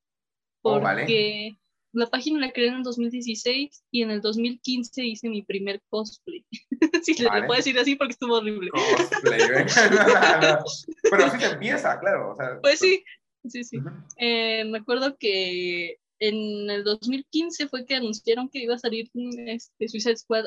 Oh, 0.63 0.81
porque 0.81 1.57
la 1.93 2.07
página 2.07 2.41
la 2.41 2.53
creé 2.53 2.69
en 2.69 2.75
el 2.75 2.83
2016 2.83 3.85
y 3.91 4.03
en 4.03 4.11
el 4.11 4.21
2015 4.21 5.05
hice 5.05 5.29
mi 5.29 5.43
primer 5.43 5.81
cosplay. 5.89 6.45
sí, 7.03 7.15
le 7.19 7.43
puedo 7.45 7.57
decir 7.57 7.79
así 7.79 7.97
porque 7.97 8.13
estuvo 8.13 8.37
horrible. 8.37 8.71
Cosplay, 8.71 9.41
Pero 11.11 11.25
así 11.25 11.41
se 11.41 11.47
empieza, 11.47 11.99
claro. 11.99 12.37
pues 12.61 12.79
sí, 12.79 13.03
sí, 13.49 13.65
sí. 13.65 13.79
Eh, 14.19 14.65
me 14.65 14.79
acuerdo 14.79 15.17
que 15.19 15.99
en 16.19 16.71
el 16.71 16.85
2015 16.85 17.69
fue 17.69 17.87
que 17.87 17.95
anunciaron 17.95 18.49
que 18.49 18.63
iba 18.63 18.75
a 18.75 18.79
salir 18.79 19.11
este, 19.47 19.89
Suicide 19.89 20.17
Squad 20.17 20.45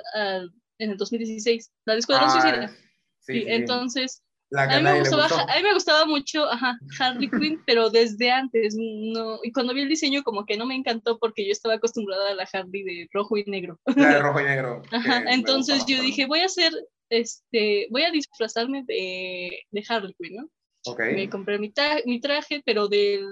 en 0.77 0.91
el 0.91 0.97
2016, 0.97 1.71
la 1.85 1.93
de 1.93 1.99
Escuadrón 1.99 2.29
ah, 2.29 2.41
Suicida. 2.41 2.75
Sí, 3.19 3.43
Entonces, 3.47 4.23
a, 4.51 4.77
mí 4.77 4.83
me 4.83 4.99
gustaba, 4.99 5.25
a 5.25 5.57
mí 5.57 5.63
me 5.63 5.73
gustaba 5.73 6.05
mucho 6.05 6.45
ajá, 6.45 6.79
Harley 6.99 7.29
Quinn, 7.29 7.61
pero 7.65 7.89
desde 7.89 8.31
antes, 8.31 8.75
no, 8.77 9.39
y 9.43 9.51
cuando 9.51 9.73
vi 9.73 9.81
el 9.81 9.89
diseño 9.89 10.23
como 10.23 10.45
que 10.45 10.57
no 10.57 10.65
me 10.65 10.75
encantó 10.75 11.19
porque 11.19 11.45
yo 11.45 11.51
estaba 11.51 11.75
acostumbrada 11.75 12.31
a 12.31 12.35
la 12.35 12.47
Harley 12.51 12.83
de 12.83 13.07
rojo 13.13 13.37
y 13.37 13.43
negro. 13.45 13.79
La 13.95 14.15
de 14.15 14.19
rojo 14.21 14.39
y 14.41 14.43
negro. 14.43 14.81
Ajá, 14.91 15.23
entonces 15.27 15.85
yo 15.85 16.01
dije, 16.01 16.25
voy 16.25 16.39
a 16.39 16.45
hacer, 16.45 16.71
este, 17.09 17.87
voy 17.91 18.03
a 18.03 18.11
disfrazarme 18.11 18.83
de, 18.87 19.61
de 19.69 19.85
Harley 19.87 20.15
Quinn, 20.19 20.37
¿no? 20.37 20.49
Okay. 20.85 21.13
Me 21.13 21.29
compré 21.29 21.59
mi, 21.59 21.71
mi 22.05 22.19
traje, 22.19 22.63
pero 22.65 22.87
del 22.87 23.25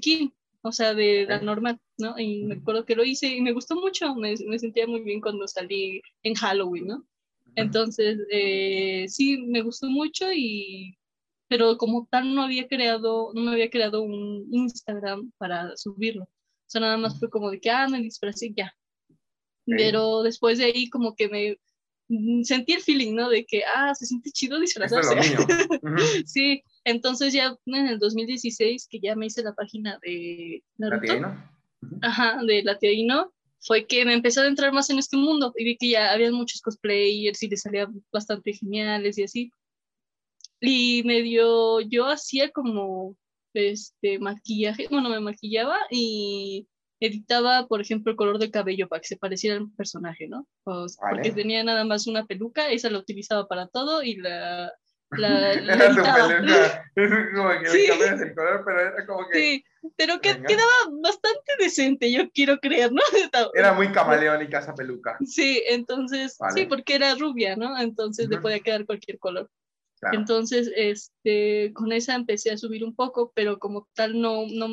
Quinn, 0.00 0.34
o 0.62 0.72
sea, 0.72 0.94
de 0.94 1.26
la 1.28 1.40
normal, 1.40 1.78
¿no? 1.98 2.18
Y 2.18 2.44
me 2.44 2.54
acuerdo 2.54 2.84
que 2.84 2.96
lo 2.96 3.04
hice 3.04 3.28
y 3.28 3.40
me 3.40 3.52
gustó 3.52 3.76
mucho, 3.76 4.14
me, 4.14 4.34
me 4.46 4.58
sentía 4.58 4.86
muy 4.86 5.02
bien 5.02 5.20
cuando 5.20 5.46
salí 5.46 6.00
en 6.22 6.34
Halloween, 6.34 6.86
¿no? 6.86 7.06
Entonces, 7.56 8.18
eh, 8.30 9.06
sí, 9.08 9.38
me 9.38 9.62
gustó 9.62 9.88
mucho 9.88 10.32
y, 10.32 10.96
pero 11.48 11.76
como 11.76 12.06
tal 12.10 12.34
no 12.34 12.42
había 12.42 12.66
creado, 12.66 13.32
no 13.34 13.42
me 13.42 13.52
había 13.52 13.70
creado 13.70 14.02
un 14.02 14.46
Instagram 14.50 15.32
para 15.38 15.76
subirlo. 15.76 16.24
O 16.24 16.66
sea, 16.66 16.80
nada 16.80 16.96
más 16.96 17.18
fue 17.18 17.30
como 17.30 17.50
de 17.50 17.60
que, 17.60 17.70
ah, 17.70 17.88
me 17.88 18.00
disfrazé 18.00 18.52
ya. 18.56 18.74
Pero 19.66 20.22
después 20.22 20.58
de 20.58 20.66
ahí 20.66 20.90
como 20.90 21.14
que 21.14 21.28
me 21.28 21.56
mm, 22.08 22.42
sentí 22.42 22.72
el 22.72 22.82
feeling, 22.82 23.14
¿no? 23.14 23.28
De 23.28 23.46
que, 23.46 23.62
ah, 23.64 23.94
se 23.94 24.06
siente 24.06 24.30
chido 24.30 24.60
disfrazarse. 24.60 25.14
sí, 26.26 26.62
entonces 26.84 27.32
ya 27.32 27.56
en 27.66 27.86
el 27.86 27.98
2016, 27.98 28.88
que 28.90 29.00
ya 29.00 29.16
me 29.16 29.26
hice 29.26 29.42
la 29.42 29.54
página 29.54 29.98
de 30.02 30.62
Naruto. 30.76 31.14
Ajá, 32.02 32.40
de 32.46 32.62
Latiaino 32.62 33.32
fue 33.64 33.86
que 33.86 34.04
me 34.04 34.12
empezó 34.12 34.42
a 34.42 34.46
entrar 34.46 34.72
más 34.72 34.90
en 34.90 34.98
este 34.98 35.16
mundo 35.16 35.52
y 35.56 35.64
vi 35.64 35.76
que 35.76 35.88
ya 35.88 36.12
había 36.12 36.30
muchos 36.30 36.60
cosplayers 36.60 37.42
y 37.42 37.48
les 37.48 37.62
salían 37.62 38.04
bastante 38.12 38.52
geniales 38.52 39.18
y 39.18 39.24
así. 39.24 39.52
Y 40.60 41.02
medio 41.04 41.80
yo 41.80 42.06
hacía 42.06 42.50
como 42.50 43.16
este 43.54 44.18
maquillaje, 44.18 44.88
bueno, 44.90 45.08
me 45.08 45.20
maquillaba 45.20 45.78
y 45.90 46.68
editaba, 47.00 47.66
por 47.66 47.80
ejemplo, 47.80 48.10
el 48.10 48.16
color 48.16 48.38
de 48.38 48.50
cabello 48.50 48.88
para 48.88 49.00
que 49.00 49.08
se 49.08 49.16
pareciera 49.16 49.56
al 49.56 49.70
personaje, 49.72 50.28
¿no? 50.28 50.46
Pues, 50.62 50.96
porque 50.98 51.32
tenía 51.32 51.62
nada 51.64 51.84
más 51.84 52.06
una 52.06 52.26
peluca, 52.26 52.70
esa 52.70 52.90
la 52.90 52.98
utilizaba 52.98 53.46
para 53.46 53.68
todo 53.68 54.02
y 54.02 54.16
la, 54.16 54.72
la, 55.18 55.52
era 55.52 55.94
su 55.94 56.02
peluca. 56.02 56.84
como 57.34 57.60
que 57.60 57.68
sí. 57.68 57.86
el 57.86 58.34
color, 58.34 58.62
pero 58.64 58.80
era 58.80 59.06
como 59.06 59.28
que. 59.28 59.38
Sí, 59.38 59.64
pero 59.96 60.20
que 60.20 60.42
quedaba 60.42 60.72
bastante 61.02 61.52
decente, 61.58 62.10
yo 62.10 62.30
quiero 62.30 62.58
creer, 62.58 62.92
¿no? 62.92 63.02
Era 63.54 63.72
muy 63.72 63.92
camaleónica 63.92 64.60
esa 64.60 64.74
peluca. 64.74 65.18
Sí, 65.26 65.62
entonces, 65.68 66.38
sí, 66.54 66.66
porque 66.66 66.94
era 66.94 67.14
rubia, 67.14 67.56
¿no? 67.56 67.78
Entonces 67.78 68.28
le 68.28 68.38
podía 68.38 68.60
quedar 68.60 68.86
cualquier 68.86 69.18
color. 69.18 69.50
Entonces, 70.12 70.70
este, 70.76 71.72
con 71.74 71.92
esa 71.92 72.14
empecé 72.14 72.50
a 72.50 72.58
subir 72.58 72.84
un 72.84 72.94
poco, 72.94 73.32
pero 73.34 73.58
como 73.58 73.88
tal 73.94 74.20
no, 74.20 74.44
no, 74.50 74.68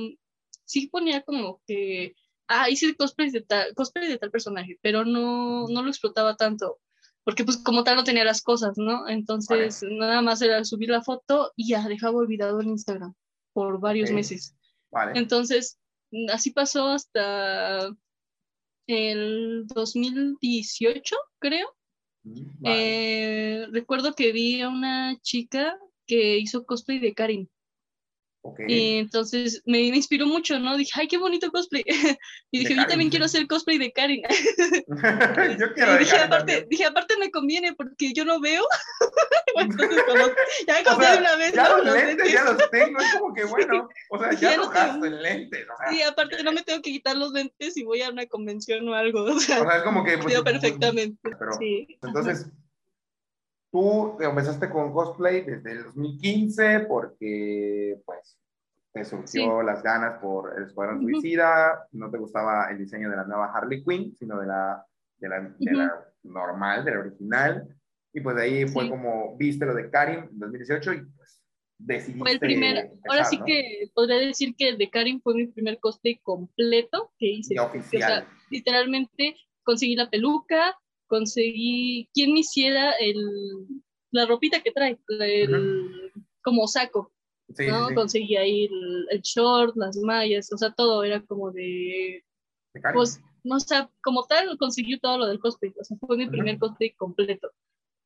sí 0.65 0.87
ponía 0.87 1.21
como 1.21 1.61
que, 1.65 2.15
ah, 2.47 2.69
hice 2.69 2.95
cosplay 2.95 3.31
de 3.31 3.41
tal, 3.41 3.73
cosplay 3.75 4.09
de 4.09 4.17
tal 4.17 4.31
personaje, 4.31 4.77
pero 4.81 5.05
no, 5.05 5.67
no 5.69 5.83
lo 5.83 5.89
explotaba 5.89 6.35
tanto 6.35 6.79
porque 7.23 7.43
pues 7.43 7.57
como 7.57 7.83
tal 7.83 7.95
no 7.95 8.03
tenía 8.03 8.23
las 8.23 8.41
cosas, 8.41 8.77
¿no? 8.77 9.07
Entonces 9.07 9.83
nada 9.83 10.21
más 10.21 10.41
era 10.41 10.63
subir 10.63 10.89
la 10.89 11.03
foto 11.03 11.51
y 11.55 11.69
ya 11.69 11.87
dejaba 11.87 12.17
olvidado 12.17 12.59
el 12.59 12.67
Instagram 12.67 13.13
por 13.53 13.79
varios 13.79 14.11
meses. 14.11 14.55
Vale. 14.91 15.19
Entonces, 15.19 15.77
así 16.31 16.51
pasó 16.51 16.89
hasta 16.89 17.95
el 18.87 19.67
2018, 19.67 21.15
creo. 21.39 21.75
Mm, 22.23 22.65
eh, 22.65 23.67
recuerdo 23.71 24.13
que 24.13 24.31
vi 24.31 24.61
a 24.61 24.69
una 24.69 25.17
chica 25.21 25.77
que 26.05 26.37
hizo 26.39 26.65
cosplay 26.65 26.99
de 26.99 27.13
Karin. 27.13 27.49
Y 28.67 28.97
entonces 28.97 29.61
me, 29.65 29.81
inspiró 29.81 30.25
mucho, 30.25 30.59
¿no? 30.59 30.75
Dije, 30.75 30.91
ay, 30.95 31.07
qué 31.07 31.17
bonito 31.17 31.51
cosplay. 31.51 31.83
y 32.51 32.59
dije, 32.59 32.75
yo 32.75 32.87
también 32.87 33.09
quiero 33.09 33.25
hacer 33.25 33.45
cosplay 33.47 33.77
de 33.77 33.91
Karin. 33.91 34.23
yo 35.59 35.73
quiero. 35.73 35.95
Y 35.95 35.99
dije, 35.99 36.17
aparte, 36.17 36.67
dije, 36.69 36.85
aparte 36.85 37.17
me 37.17 37.29
conviene 37.29 37.73
porque 37.73 38.13
yo 38.13 38.25
no 38.25 38.39
veo. 38.39 38.63
entonces, 39.55 40.03
como, 40.07 40.25
ya 40.67 40.73
me 40.73 40.83
compré 40.83 41.17
una 41.17 41.35
vez. 41.35 41.53
Ya 41.53 41.69
los, 41.69 41.85
lentes, 41.85 42.33
ya 42.33 42.43
los 42.43 42.71
tengo. 42.71 42.99
Es 42.99 43.13
como 43.13 43.33
que 43.33 43.45
bueno, 43.45 43.89
o 44.09 44.19
sea, 44.19 44.33
ya, 44.33 44.57
no 44.57 44.69
gasto 44.69 45.05
en 45.05 45.21
lentes. 45.21 45.67
O 45.71 45.77
sea, 45.77 45.91
sí, 45.91 46.01
aparte 46.01 46.43
no 46.43 46.51
me 46.51 46.63
tengo 46.63 46.81
que 46.81 46.91
quitar 46.91 47.15
los 47.15 47.31
lentes 47.33 47.77
y 47.77 47.83
voy 47.83 48.01
a 48.01 48.09
una 48.09 48.25
convención 48.25 48.87
o 48.89 48.95
algo. 48.95 49.23
O 49.23 49.39
sea, 49.39 49.61
o 49.61 49.69
sea 49.69 49.77
es 49.77 49.83
como 49.83 50.03
que. 50.03 50.17
Pues, 50.17 50.41
perfectamente. 50.41 51.17
Pero, 51.21 51.53
sí. 51.59 51.99
Entonces. 52.01 52.47
Tú 53.71 54.17
empezaste 54.19 54.69
con 54.69 54.91
cosplay 54.91 55.41
desde 55.41 55.71
el 55.71 55.83
2015 55.85 56.81
porque, 56.81 58.01
pues, 58.05 58.37
te 58.93 59.05
surgió 59.05 59.63
las 59.63 59.81
ganas 59.81 60.19
por 60.19 60.57
el 60.57 60.65
Escuadrón 60.65 61.01
Suicida, 61.01 61.87
no 61.93 62.11
te 62.11 62.17
gustaba 62.17 62.69
el 62.69 62.77
diseño 62.77 63.09
de 63.09 63.15
la 63.15 63.23
nueva 63.23 63.51
Harley 63.53 63.83
Quinn, 63.83 64.13
sino 64.17 64.39
de 64.39 64.47
la, 64.47 64.85
de 65.17 65.29
la, 65.29 65.55
de 65.57 65.71
la 65.71 66.05
normal, 66.23 66.83
de 66.83 66.91
la 66.91 66.99
original. 66.99 67.75
Y 68.13 68.19
pues 68.19 68.35
de 68.35 68.43
ahí 68.43 68.67
fue 68.67 68.89
como 68.89 69.37
viste 69.37 69.65
lo 69.65 69.73
de 69.73 69.89
Karim 69.89 70.27
en 70.29 70.39
2018 70.39 70.93
y 70.93 71.05
pues 71.15 71.41
decidiste. 71.77 72.19
Fue 72.19 72.31
el 72.31 72.39
primer, 72.39 72.91
ahora 73.07 73.23
sí 73.23 73.39
que 73.45 73.89
podría 73.93 74.17
decir 74.17 74.53
que 74.57 74.69
el 74.69 74.77
de 74.77 74.89
Karim 74.89 75.21
fue 75.21 75.35
mi 75.35 75.47
primer 75.47 75.79
cosplay 75.79 76.19
completo 76.21 77.13
que 77.17 77.27
hice. 77.27 77.57
oficial. 77.59 78.27
literalmente 78.49 79.37
conseguí 79.63 79.95
la 79.95 80.09
peluca, 80.09 80.77
conseguí 81.11 82.07
quien 82.13 82.31
me 82.31 82.39
hiciera 82.39 82.93
el, 82.93 83.17
la 84.11 84.25
ropita 84.25 84.61
que 84.61 84.71
trae, 84.71 84.97
el, 85.09 86.13
como 86.41 86.67
saco. 86.67 87.11
¿no? 87.67 87.93
Conseguí 87.93 88.37
ahí 88.37 88.69
el, 89.09 89.21
short, 89.21 89.75
las 89.75 89.97
mallas, 89.97 90.51
o 90.53 90.57
sea, 90.57 90.71
todo 90.71 91.03
era 91.03 91.21
como 91.25 91.51
de... 91.51 92.23
pues, 92.93 93.21
no 93.43 93.59
sé, 93.59 93.75
como 94.01 94.23
tal, 94.23 94.57
conseguí 94.57 94.97
todo 94.99 95.17
lo 95.17 95.25
del 95.25 95.39
cosplay, 95.39 95.73
o 95.77 95.83
sea, 95.83 95.97
fue 95.97 96.15
mi 96.15 96.29
primer 96.29 96.57
cosplay 96.57 96.91
completo. 96.91 97.51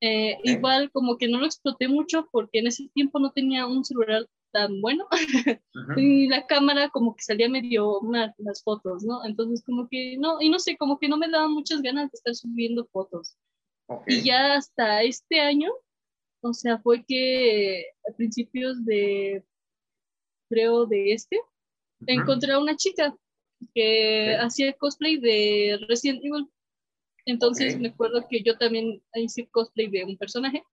Eh, 0.01 0.39
igual 0.43 0.89
como 0.91 1.17
que 1.17 1.27
no 1.27 1.37
lo 1.39 1.45
exploté 1.45 1.87
mucho 1.87 2.27
porque 2.31 2.59
en 2.59 2.67
ese 2.67 2.89
tiempo 2.93 3.19
no 3.19 3.31
tenía 3.31 3.67
un 3.67 3.85
celular 3.85 4.27
tan 4.55 4.79
bueno 4.79 5.05
y 5.97 6.29
la 6.29 6.47
cámara 6.47 6.87
como 6.89 7.13
que 7.13 7.23
salía 7.23 7.49
medio 7.49 7.99
mal 8.01 8.33
las 8.37 8.63
fotos, 8.63 9.03
¿no? 9.03 9.25
Entonces 9.25 9.61
como 9.65 9.89
que 9.89 10.15
no, 10.17 10.41
y 10.41 10.49
no 10.49 10.59
sé, 10.59 10.77
como 10.77 10.97
que 10.97 11.09
no 11.09 11.17
me 11.17 11.29
daban 11.29 11.51
muchas 11.51 11.81
ganas 11.81 12.09
de 12.09 12.15
estar 12.15 12.33
subiendo 12.35 12.85
fotos. 12.85 13.35
Y 14.07 14.21
ya 14.21 14.55
hasta 14.55 15.03
este 15.03 15.41
año 15.41 15.69
o 16.47 16.53
sea, 16.53 16.77
fue 16.77 17.03
que 17.03 17.85
a 18.07 18.15
principios 18.15 18.85
de, 18.85 19.43
creo, 20.47 20.85
de 20.85 21.13
este, 21.13 21.39
encontré 22.05 22.53
a 22.53 22.59
una 22.59 22.75
chica 22.75 23.17
que 23.73 24.35
hacía 24.35 24.73
cosplay 24.73 25.17
de 25.17 25.79
Resident 25.89 26.23
Evil. 26.23 26.47
Entonces 27.25 27.79
me 27.79 27.87
acuerdo 27.87 28.27
que 28.29 28.43
yo 28.43 28.59
también 28.59 29.01
hice 29.15 29.47
cosplay 29.47 29.87
de 29.87 30.03
un 30.03 30.17
personaje. 30.17 30.63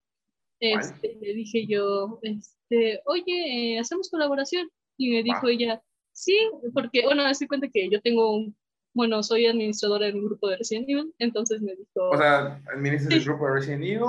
Este, 0.61 1.17
le 1.23 1.33
dije 1.33 1.67
yo, 1.67 2.21
este, 2.21 2.62
oye, 3.07 3.79
hacemos 3.79 4.11
colaboración. 4.11 4.69
Y 4.99 5.11
me 5.11 5.23
dijo 5.23 5.49
ella, 5.49 5.83
sí, 6.13 6.37
porque, 6.75 7.03
bueno, 7.05 7.25
hace 7.25 7.49
cuenta 7.49 7.69
que 7.73 7.89
yo 7.91 8.01
tengo 8.01 8.35
un, 8.37 8.55
bueno, 8.95 9.23
soy 9.23 9.47
administradora 9.47 10.09
en 10.09 10.17
un 10.17 10.27
grupo 10.27 10.49
de 10.49 10.59
Resident 10.59 10.89
Evil, 10.89 11.15
entonces 11.19 11.63
me 11.63 11.75
dijo... 11.75 12.11
O 12.11 12.17
sea, 12.17 12.63
administras 12.75 13.15
el 13.15 13.25
grupo 13.25 13.47
de 13.47 13.55
Resident 13.55 13.85
Evil 13.85 14.03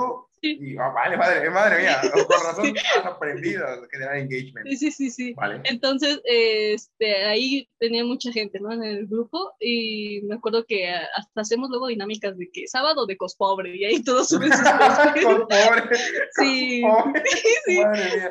y, 0.44 0.76
ah, 0.76 0.88
vale, 0.90 1.16
madre, 1.16 1.50
madre 1.50 1.82
mía, 1.82 2.00
con 2.12 2.46
razón 2.46 2.74
has 2.98 3.06
aprendido 3.06 3.66
a 3.66 3.78
generar 3.90 4.16
engagement. 4.18 4.68
Sí, 4.68 4.90
sí, 4.90 5.10
sí. 5.10 5.32
Vale. 5.34 5.60
Entonces, 5.64 6.20
este, 6.24 7.24
ahí 7.24 7.68
tenía 7.78 8.04
mucha 8.04 8.30
gente, 8.30 8.60
¿no? 8.60 8.72
En 8.72 8.82
el 8.82 9.06
grupo 9.06 9.54
y 9.58 10.20
me 10.24 10.34
acuerdo 10.34 10.64
que 10.66 10.88
hasta 10.88 11.40
hacemos 11.40 11.70
luego 11.70 11.86
dinámicas 11.86 12.36
de 12.36 12.50
que 12.52 12.66
sábado 12.68 13.06
de 13.06 13.16
cospobre 13.16 13.74
y 13.74 13.84
ahí 13.84 14.02
todos 14.02 14.28
suben 14.28 14.52
sus 14.52 14.60
cosas. 14.70 15.12
cospobre. 15.22 15.96
Sí. 16.32 16.82
sí. 17.64 17.78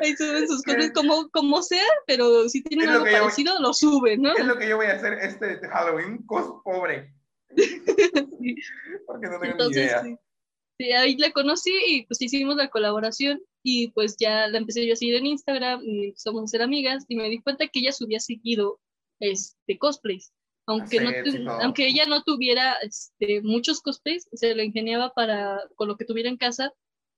Ahí 0.02 0.16
suben 0.16 0.46
sus 0.46 0.62
cosas 0.62 0.92
como, 0.92 1.28
como 1.30 1.62
sea, 1.62 1.84
pero 2.06 2.48
si 2.48 2.62
tienen 2.62 2.88
algo 2.90 3.04
parecido, 3.04 3.58
lo 3.60 3.74
suben, 3.74 4.22
¿no? 4.22 4.36
Es 4.36 4.46
lo 4.46 4.56
que 4.56 4.68
yo 4.68 4.76
voy 4.76 4.86
a 4.86 4.94
hacer 4.94 5.14
este 5.14 5.58
Halloween, 5.68 6.18
cospobre. 6.26 7.12
sí. 7.56 8.56
Porque 9.06 9.26
no 9.26 9.40
tengo 9.40 9.52
Entonces, 9.52 9.76
ni 9.76 9.82
idea. 9.82 10.02
Sí. 10.02 10.18
Sí, 10.78 10.90
ahí 10.90 11.16
la 11.16 11.30
conocí 11.30 11.72
y 11.88 12.06
pues 12.06 12.20
hicimos 12.20 12.56
la 12.56 12.68
colaboración 12.68 13.40
y 13.62 13.88
pues 13.92 14.16
ya 14.18 14.48
la 14.48 14.58
empecé 14.58 14.86
yo 14.86 14.94
a 14.94 14.96
seguir 14.96 15.14
en 15.14 15.26
Instagram 15.26 15.82
y 15.84 16.12
somos 16.16 16.44
a 16.44 16.46
ser 16.48 16.62
amigas 16.62 17.04
y 17.08 17.16
me 17.16 17.28
di 17.28 17.40
cuenta 17.40 17.68
que 17.68 17.78
ella 17.78 17.92
subía 17.92 18.18
seguido 18.18 18.80
este, 19.20 19.78
cosplays. 19.78 20.32
Aunque, 20.66 20.98
no 21.00 21.52
aunque 21.62 21.86
ella 21.86 22.06
no 22.06 22.22
tuviera 22.22 22.74
este, 22.82 23.42
muchos 23.42 23.80
cosplays, 23.82 24.28
se 24.32 24.54
lo 24.54 24.62
ingeniaba 24.62 25.12
para, 25.12 25.60
con 25.76 25.88
lo 25.88 25.96
que 25.96 26.06
tuviera 26.06 26.28
en 26.28 26.38
casa, 26.38 26.72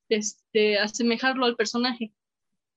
este, 0.09 0.79
asemejarlo 0.79 1.47
al 1.47 1.57
personaje 1.57 2.13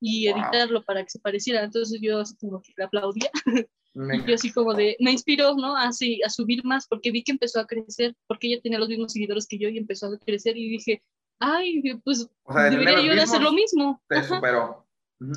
y 0.00 0.28
editarlo 0.28 0.84
para 0.84 1.02
que 1.02 1.10
se 1.10 1.18
pareciera. 1.18 1.62
Entonces 1.62 2.00
yo 2.00 2.22
como 2.40 2.62
que 2.62 2.72
le 2.76 2.84
aplaudía. 2.84 3.30
Y 3.94 4.24
yo 4.24 4.34
así 4.34 4.52
como 4.52 4.72
de, 4.74 4.96
me 5.00 5.10
inspiró, 5.10 5.54
¿no? 5.56 5.76
A, 5.76 5.88
a 5.88 6.30
subir 6.30 6.64
más 6.64 6.86
porque 6.86 7.10
vi 7.10 7.24
que 7.24 7.32
empezó 7.32 7.60
a 7.60 7.66
crecer, 7.66 8.14
porque 8.28 8.46
ella 8.46 8.60
tenía 8.62 8.78
los 8.78 8.88
mismos 8.88 9.12
seguidores 9.12 9.46
que 9.46 9.58
yo 9.58 9.68
y 9.68 9.78
empezó 9.78 10.06
a 10.06 10.18
crecer 10.18 10.56
y 10.56 10.68
dije, 10.68 11.02
ay, 11.40 11.82
pues 12.04 12.28
debería 12.46 13.02
yo 13.02 13.14
de 13.14 13.22
hacer 13.22 13.42
lo 13.42 13.52
mismo. 13.52 14.00
Te 14.08 14.22
superó. 14.22 14.86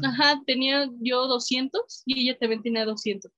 Ajá, 0.04 0.41
tenía 0.45 0.89
yo 0.99 1.28
200 1.28 2.04
y 2.06 2.22
ella 2.22 2.38
también 2.38 2.62
tenía 2.62 2.86
200. 2.86 3.32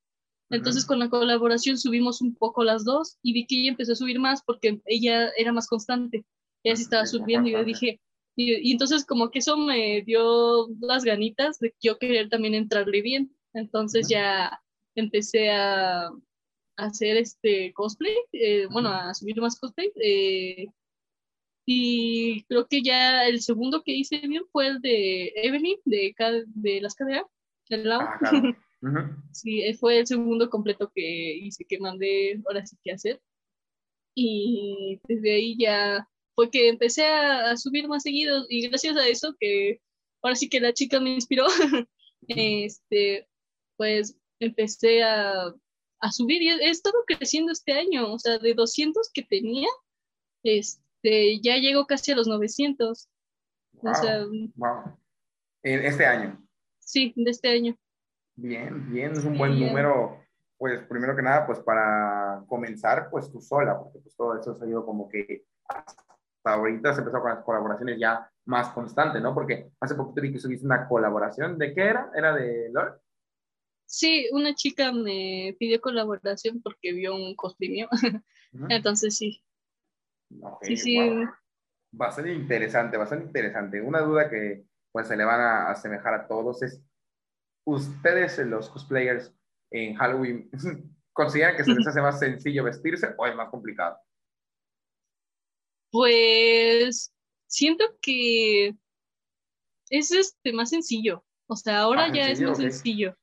Entonces 0.51 0.85
con 0.85 0.99
la 0.99 1.09
colaboración 1.09 1.77
subimos 1.77 2.21
un 2.21 2.35
poco 2.35 2.63
las 2.63 2.85
dos 2.85 3.17
y 3.23 3.33
vi 3.33 3.47
que 3.47 3.59
ella 3.59 3.71
empezó 3.71 3.93
a 3.93 3.95
subir 3.95 4.19
más 4.19 4.43
porque 4.43 4.79
ella 4.85 5.31
era 5.37 5.51
más 5.51 5.67
constante. 5.67 6.25
Ella 6.63 6.75
sí 6.75 6.83
estaba 6.83 7.05
subiendo 7.05 7.49
y 7.49 7.53
yo 7.53 7.63
dije, 7.63 7.99
y, 8.35 8.69
y, 8.69 8.71
entonces 8.73 9.05
como 9.05 9.31
que 9.31 9.39
eso 9.39 9.57
me 9.57 10.01
dio 10.01 10.67
las 10.81 11.03
ganitas 11.03 11.57
de 11.59 11.73
yo 11.81 11.97
querer 11.97 12.29
también 12.29 12.53
entrarle 12.53 13.01
bien. 13.01 13.35
Entonces 13.53 14.07
ya 14.07 14.59
empecé 14.95 15.51
a, 15.51 16.11
hacer 16.77 17.17
este 17.17 17.71
cosplay, 17.73 18.15
eh, 18.33 18.67
bueno, 18.69 18.89
a 18.89 19.13
subir 19.13 19.39
más 19.39 19.59
cosplay. 19.59 19.91
Eh, 20.01 20.67
y 21.65 22.43
creo 22.43 22.67
que 22.67 22.83
ya 22.83 23.25
el 23.25 23.41
segundo 23.41 23.81
que 23.81 23.93
hice 23.93 24.19
bien 24.27 24.43
fue 24.51 24.67
el 24.67 24.81
de 24.81 25.31
Evelyn, 25.35 25.77
de, 25.85 26.13
de 26.47 26.81
las 26.81 26.95
KDA, 26.95 27.25
del 27.69 27.89
lado. 27.89 28.07
Ah, 28.21 28.51
sí, 29.31 29.63
eh, 29.63 29.73
fue 29.73 29.99
el 29.99 30.07
segundo 30.07 30.49
completo 30.49 30.91
que 30.93 31.35
hice, 31.37 31.65
que 31.65 31.79
mandé 31.79 32.41
ahora 32.45 32.65
sí 32.65 32.77
que 32.83 32.91
hacer. 32.91 33.21
Y 34.13 34.99
desde 35.07 35.33
ahí 35.33 35.57
ya 35.57 36.07
fue 36.35 36.49
que 36.51 36.69
empecé 36.69 37.05
a, 37.05 37.51
a 37.51 37.57
subir 37.57 37.87
más 37.87 38.03
seguidos 38.03 38.45
y 38.49 38.67
gracias 38.67 38.95
a 38.97 39.07
eso 39.07 39.35
que 39.39 39.81
ahora 40.21 40.35
sí 40.35 40.49
que 40.49 40.59
la 40.59 40.73
chica 40.73 40.99
me 40.99 41.13
inspiró, 41.13 41.45
este, 42.27 43.27
pues 43.77 44.17
empecé 44.45 45.03
a, 45.03 45.53
a 45.99 46.11
subir 46.11 46.41
y 46.41 46.49
he, 46.49 46.69
estado 46.69 46.95
creciendo 47.07 47.51
este 47.51 47.73
año, 47.73 48.13
o 48.13 48.19
sea, 48.19 48.37
de 48.37 48.53
200 48.53 49.11
que 49.13 49.23
tenía, 49.23 49.67
este, 50.43 51.39
ya 51.41 51.57
llego 51.57 51.85
casi 51.85 52.11
a 52.11 52.15
los 52.15 52.27
900. 52.27 53.09
Wow, 53.81 53.91
o 53.91 53.95
sea, 53.95 54.25
wow. 54.55 54.97
Este 55.63 56.05
año. 56.05 56.41
Sí, 56.79 57.13
de 57.15 57.31
este 57.31 57.49
año. 57.49 57.75
Bien, 58.35 58.91
bien, 58.91 59.13
es 59.13 59.23
un 59.23 59.37
buen 59.37 59.59
número, 59.59 60.21
pues 60.57 60.81
primero 60.83 61.15
que 61.15 61.21
nada, 61.21 61.45
pues 61.47 61.59
para 61.59 62.43
comenzar, 62.47 63.09
pues 63.09 63.31
tú 63.31 63.41
sola, 63.41 63.79
porque 63.79 63.99
pues 63.99 64.15
todo 64.15 64.39
eso 64.39 64.57
ha 64.61 64.67
ido 64.67 64.85
como 64.85 65.07
que 65.09 65.45
hasta 65.67 66.03
ahorita 66.43 66.93
se 66.93 66.99
empezó 66.99 67.21
con 67.21 67.31
las 67.31 67.43
colaboraciones 67.43 67.97
ya 67.97 68.29
más 68.45 68.69
constantes, 68.69 69.21
¿no? 69.21 69.33
Porque 69.33 69.71
hace 69.79 69.95
poquito 69.95 70.21
vi 70.21 70.33
que 70.33 70.39
subiste 70.39 70.65
una 70.65 70.87
colaboración, 70.87 71.57
¿de 71.57 71.73
qué 71.73 71.81
era? 71.81 72.11
¿Era 72.13 72.35
de 72.35 72.69
LOL? 72.71 72.99
Sí, 73.85 74.27
una 74.31 74.55
chica 74.55 74.91
me 74.91 75.55
pidió 75.59 75.79
colaboración 75.79 76.61
porque 76.61 76.93
vio 76.93 77.15
un 77.15 77.35
cosplay 77.35 77.69
mío. 77.69 77.87
Entonces 78.69 79.17
sí. 79.17 79.43
sí, 80.61 80.77
sí. 80.77 80.97
Ser 82.15 82.27
interesante, 82.27 83.05
ser 83.07 83.21
interesante. 83.21 83.81
Una 83.81 84.01
duda 84.01 84.29
que 84.29 84.65
pues 84.91 85.07
se 85.07 85.17
le 85.17 85.25
van 85.25 85.41
a 85.41 85.69
asemejar 85.71 86.13
a 86.13 86.27
todos 86.27 86.63
es, 86.63 86.81
¿ustedes 87.65 88.37
los 88.39 88.69
cosplayers 88.69 89.33
en 89.71 89.95
Halloween 89.95 90.49
consideran 91.13 91.57
que 91.57 91.63
se 91.63 91.73
les 91.73 91.87
hace 91.87 92.01
más 92.01 92.19
sencillo 92.19 92.63
vestirse 92.63 93.13
o 93.17 93.25
es 93.27 93.35
más 93.35 93.49
complicado? 93.49 93.97
Pues 95.91 97.13
siento 97.47 97.85
que 98.01 98.75
es 99.89 100.11
este, 100.11 100.53
más 100.53 100.69
sencillo. 100.69 101.23
O 101.47 101.55
sea, 101.55 101.81
ahora 101.81 102.11
ya 102.13 102.29
es 102.29 102.41
más 102.41 102.57
sencillo. 102.57 103.15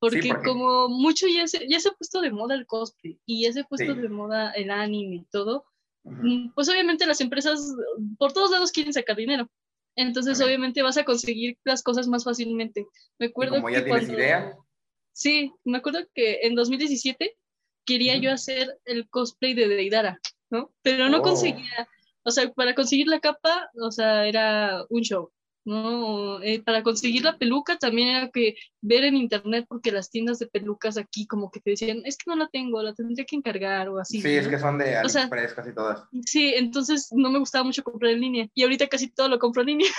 Porque, 0.00 0.30
como 0.44 0.88
mucho 0.88 1.26
ya 1.28 1.46
se, 1.46 1.68
ya 1.68 1.78
se 1.78 1.90
ha 1.90 1.92
puesto 1.92 2.22
de 2.22 2.32
moda 2.32 2.54
el 2.54 2.66
cosplay 2.66 3.20
y 3.26 3.42
ya 3.44 3.52
se 3.52 3.60
ha 3.60 3.64
puesto 3.64 3.94
de 3.94 4.08
moda 4.08 4.50
el 4.52 4.70
anime 4.70 5.16
y 5.16 5.24
todo, 5.30 5.66
mm, 6.04 6.52
pues 6.54 6.70
obviamente 6.70 7.06
las 7.06 7.20
empresas 7.20 7.60
por 8.18 8.32
todos 8.32 8.50
lados 8.50 8.72
quieren 8.72 8.94
sacar 8.94 9.16
dinero. 9.16 9.48
Entonces 9.96 10.40
obviamente 10.40 10.82
vas 10.82 10.96
a 10.96 11.04
conseguir 11.04 11.58
las 11.64 11.82
cosas 11.82 12.08
más 12.08 12.24
fácilmente. 12.24 12.86
Me 13.18 13.26
acuerdo 13.26 13.56
como 13.56 13.68
ya 13.68 13.84
tienes 13.84 14.08
idea. 14.08 14.56
Sí, 15.12 15.52
me 15.64 15.78
acuerdo 15.78 16.00
que 16.14 16.40
en 16.44 16.54
2017 16.54 17.36
quería 17.84 18.16
yo 18.16 18.32
hacer 18.32 18.78
el 18.86 19.08
cosplay 19.10 19.52
de 19.52 19.68
Deidara, 19.68 20.18
¿no? 20.48 20.72
Pero 20.82 21.10
no 21.10 21.18
oh. 21.18 21.22
conseguía, 21.22 21.88
o 22.22 22.30
sea, 22.30 22.50
para 22.52 22.74
conseguir 22.74 23.08
la 23.08 23.20
capa, 23.20 23.68
o 23.82 23.90
sea, 23.90 24.26
era 24.26 24.86
un 24.88 25.02
show. 25.02 25.30
¿No? 25.64 26.42
Eh, 26.42 26.62
para 26.62 26.82
conseguir 26.82 27.24
la 27.24 27.38
peluca 27.38 27.78
también 27.78 28.08
era 28.08 28.30
que 28.30 28.56
ver 28.80 29.04
en 29.04 29.16
internet 29.16 29.66
porque 29.68 29.92
las 29.92 30.10
tiendas 30.10 30.38
de 30.38 30.46
pelucas 30.46 30.96
aquí 30.96 31.26
como 31.26 31.50
que 31.50 31.60
te 31.60 31.70
decían, 31.70 32.02
es 32.04 32.16
que 32.16 32.30
no 32.30 32.36
la 32.36 32.48
tengo, 32.48 32.82
la 32.82 32.94
tendría 32.94 33.24
que 33.24 33.36
encargar 33.36 33.88
o 33.88 33.98
así. 33.98 34.20
Sí, 34.20 34.36
es 34.36 34.48
que 34.48 34.58
son 34.58 34.78
de 34.78 34.96
AliExpress 34.96 35.54
casi 35.54 35.74
todas. 35.74 36.02
Sí, 36.24 36.54
entonces 36.56 37.08
no 37.12 37.30
me 37.30 37.38
gustaba 37.38 37.64
mucho 37.64 37.82
comprar 37.82 38.12
en 38.12 38.20
línea 38.20 38.48
y 38.54 38.62
ahorita 38.62 38.88
casi 38.88 39.10
todo 39.10 39.28
lo 39.28 39.38
compro 39.38 39.62
en 39.62 39.68
línea. 39.68 39.90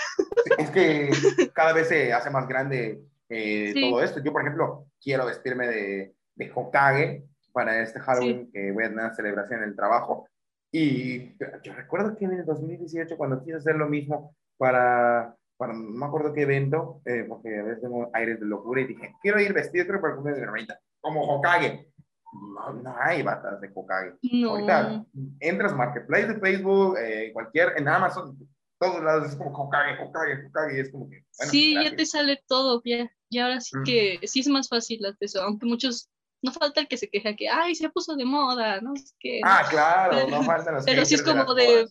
es 0.58 0.70
que 0.72 1.12
cada 1.54 1.74
vez 1.74 1.88
se 1.88 2.14
hace 2.14 2.30
más 2.30 2.48
grande 2.48 3.02
eh, 3.30 3.74
todo 3.90 4.04
esto. 4.04 4.22
Yo, 4.22 4.32
por 4.34 4.42
ejemplo, 4.42 4.88
quiero 5.02 5.26
vestirme 5.26 5.68
de, 5.68 6.14
de 6.36 6.52
Hokage 6.54 7.24
para 7.54 7.82
este 7.82 8.00
Halloween 8.00 8.50
que 8.52 8.72
voy 8.72 8.84
a 8.84 8.90
tener 8.90 9.06
una 9.06 9.16
celebración 9.16 9.64
en 9.64 9.70
el 9.70 9.76
trabajo. 9.76 10.28
Y 10.72 11.38
yo 11.64 11.74
recuerdo 11.76 12.16
que 12.16 12.26
en 12.26 12.34
el 12.34 12.46
2018, 12.46 13.18
cuando 13.18 13.44
quise 13.44 13.58
hacer 13.58 13.76
lo 13.76 13.88
mismo 13.88 14.36
para, 14.58 15.36
para 15.62 15.74
no 15.74 15.92
me 15.92 16.06
acuerdo 16.08 16.34
qué 16.34 16.42
evento, 16.42 17.02
eh, 17.06 17.24
porque 17.30 17.60
a 17.60 17.62
veces 17.62 17.84
tengo 17.84 18.10
aires 18.14 18.40
de 18.40 18.48
locura, 18.48 18.82
y 18.82 18.88
dije, 18.88 19.14
quiero 19.22 19.40
ir 19.40 19.54
vestido, 19.54 19.86
para 20.02 20.16
comer 20.16 20.34
de 20.34 20.42
hermanita, 20.42 20.80
como 21.00 21.22
Hokage. 21.24 21.88
No, 22.34 22.74
no 22.74 22.96
hay 23.00 23.22
batas 23.22 23.62
de 23.62 23.70
Hokage. 23.72 24.18
No. 24.24 24.50
Ahorita 24.50 25.06
entras 25.40 25.76
Marketplace 25.76 26.34
de 26.34 26.40
Facebook, 26.40 26.98
eh, 26.98 27.30
cualquier, 27.32 27.74
en 27.78 27.88
Amazon, 27.88 28.36
todos 28.80 29.04
lados 29.04 29.30
es 29.30 29.36
como 29.36 29.56
Hokage, 29.56 30.02
Hokage, 30.02 30.48
Hokage, 30.48 30.78
y 30.78 30.80
es 30.80 30.92
como 30.92 31.08
que... 31.08 31.24
sí, 31.30 31.76
ya 31.76 31.96
te 31.96 32.08
sale 32.08 32.44
todo, 32.48 32.82
ya. 32.84 33.12
Y 33.30 33.38
ahora 33.38 33.62
sí 33.62 33.78
que 33.86 34.20
sí 34.24 34.40
es 34.40 34.48
más 34.48 34.68
fácil 34.68 35.00
eso, 35.20 35.44
aunque 35.44 35.68
muchos 35.68 36.10
no 36.42 36.52
falta 36.52 36.82
el 36.82 36.88
que 36.88 36.98
se 36.98 37.08
queja 37.08 37.36
que, 37.36 37.50
ay, 37.50 37.76
se 37.76 37.88
puso 37.92 38.16
de 38.16 38.26
moda, 38.26 38.82
no 38.82 38.96
sé 38.96 39.14
qué. 39.20 39.42
Ah, 39.44 39.64
claro, 39.70 40.28
no 40.28 40.42
falta 40.42 40.72
los 40.72 40.86
Pero 40.86 41.06
sí 41.06 41.14
es 41.14 41.22
como 41.22 41.54
de, 41.54 41.86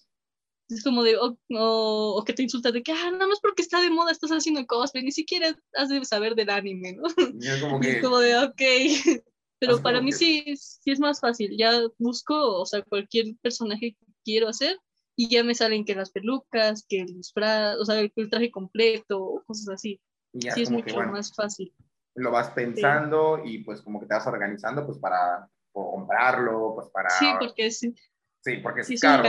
es 0.71 0.85
como 0.85 1.03
de, 1.03 1.17
o, 1.19 2.25
que 2.25 2.33
te 2.33 2.43
insultas 2.43 2.73
de 2.73 2.83
que, 2.83 2.93
ah, 2.93 3.11
nada 3.11 3.27
más 3.27 3.41
porque 3.41 3.63
está 3.63 3.81
de 3.81 3.91
moda 3.91 4.13
estás 4.13 4.31
haciendo 4.31 4.67
cosplay, 4.67 5.05
ni 5.05 5.13
siquiera 5.13 5.57
has 5.75 5.89
de 5.89 6.05
saber 6.05 6.35
del 6.35 6.51
anime, 6.51 6.95
¿no? 6.95 7.03
Y 7.41 7.47
es 7.47 7.61
como, 7.61 7.81
que, 7.81 7.91
es 7.91 8.03
como 8.03 8.19
de, 8.19 8.39
ok. 8.39 8.61
Pero 9.59 9.83
para 9.83 10.01
mí 10.01 10.11
sí, 10.13 10.43
sí 10.57 10.91
es 10.91 11.01
más 11.01 11.21
fácil, 11.21 11.55
ya 11.59 11.83
busco, 11.99 12.35
o 12.35 12.65
sea, 12.65 12.81
cualquier 12.83 13.37
personaje 13.43 13.93
que 13.93 14.07
quiero 14.25 14.49
hacer 14.49 14.79
y 15.17 15.29
ya 15.29 15.45
me 15.45 15.55
salen 15.55 15.85
que 15.85 15.95
las 15.95 16.11
pelucas, 16.11 16.87
que 16.89 17.01
el 17.01 17.09
disfraz, 17.09 17.77
o 17.77 17.85
sea, 17.85 18.01
el, 18.01 18.31
traje 18.31 18.51
completo, 18.51 19.43
cosas 19.47 19.69
así. 19.69 20.01
sí 20.33 20.63
es 20.63 20.71
mucho 20.71 20.97
más 20.97 21.35
fácil 21.35 21.75
lo 22.15 22.31
vas 22.31 22.51
pensando 22.51 23.41
y 23.45 23.65
pues 23.65 23.83
como 23.83 24.01
que 24.01 24.07
te 24.07 24.15
vas 24.15 24.27
organizando 24.27 24.85
pues 24.87 24.99
para 24.99 25.49
comprarlo, 25.73 26.75
pues 26.75 26.89
para... 26.91 27.11
Sí, 27.11 27.27
porque 27.39 27.71
sí. 27.71 27.95
Sí, 28.43 28.57
porque 28.57 28.81
es 28.81 29.01
caro. 29.01 29.25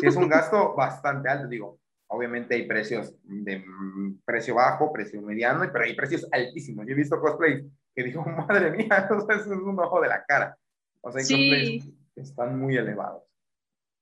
sí 0.00 0.06
es 0.06 0.16
un 0.16 0.28
gasto 0.28 0.74
bastante 0.74 1.28
alto, 1.28 1.48
digo. 1.48 1.80
Obviamente 2.10 2.54
hay 2.54 2.66
precios 2.66 3.14
de 3.22 3.58
mm, 3.58 4.20
precio 4.24 4.54
bajo, 4.54 4.92
precio 4.92 5.20
mediano, 5.20 5.68
pero 5.70 5.84
hay 5.84 5.94
precios 5.94 6.26
altísimos. 6.32 6.86
Yo 6.86 6.92
he 6.92 6.96
visto 6.96 7.20
cosplays 7.20 7.64
que 7.94 8.04
digo, 8.04 8.24
madre 8.48 8.70
mía, 8.70 9.08
eso 9.28 9.34
es 9.34 9.46
un 9.46 9.78
ojo 9.78 10.00
de 10.00 10.08
la 10.08 10.24
cara. 10.24 10.56
O 11.00 11.12
sea, 11.12 11.20
hay 11.20 11.26
cosplays 11.26 11.90
que 12.14 12.20
están 12.20 12.58
muy 12.58 12.76
elevados. 12.76 13.24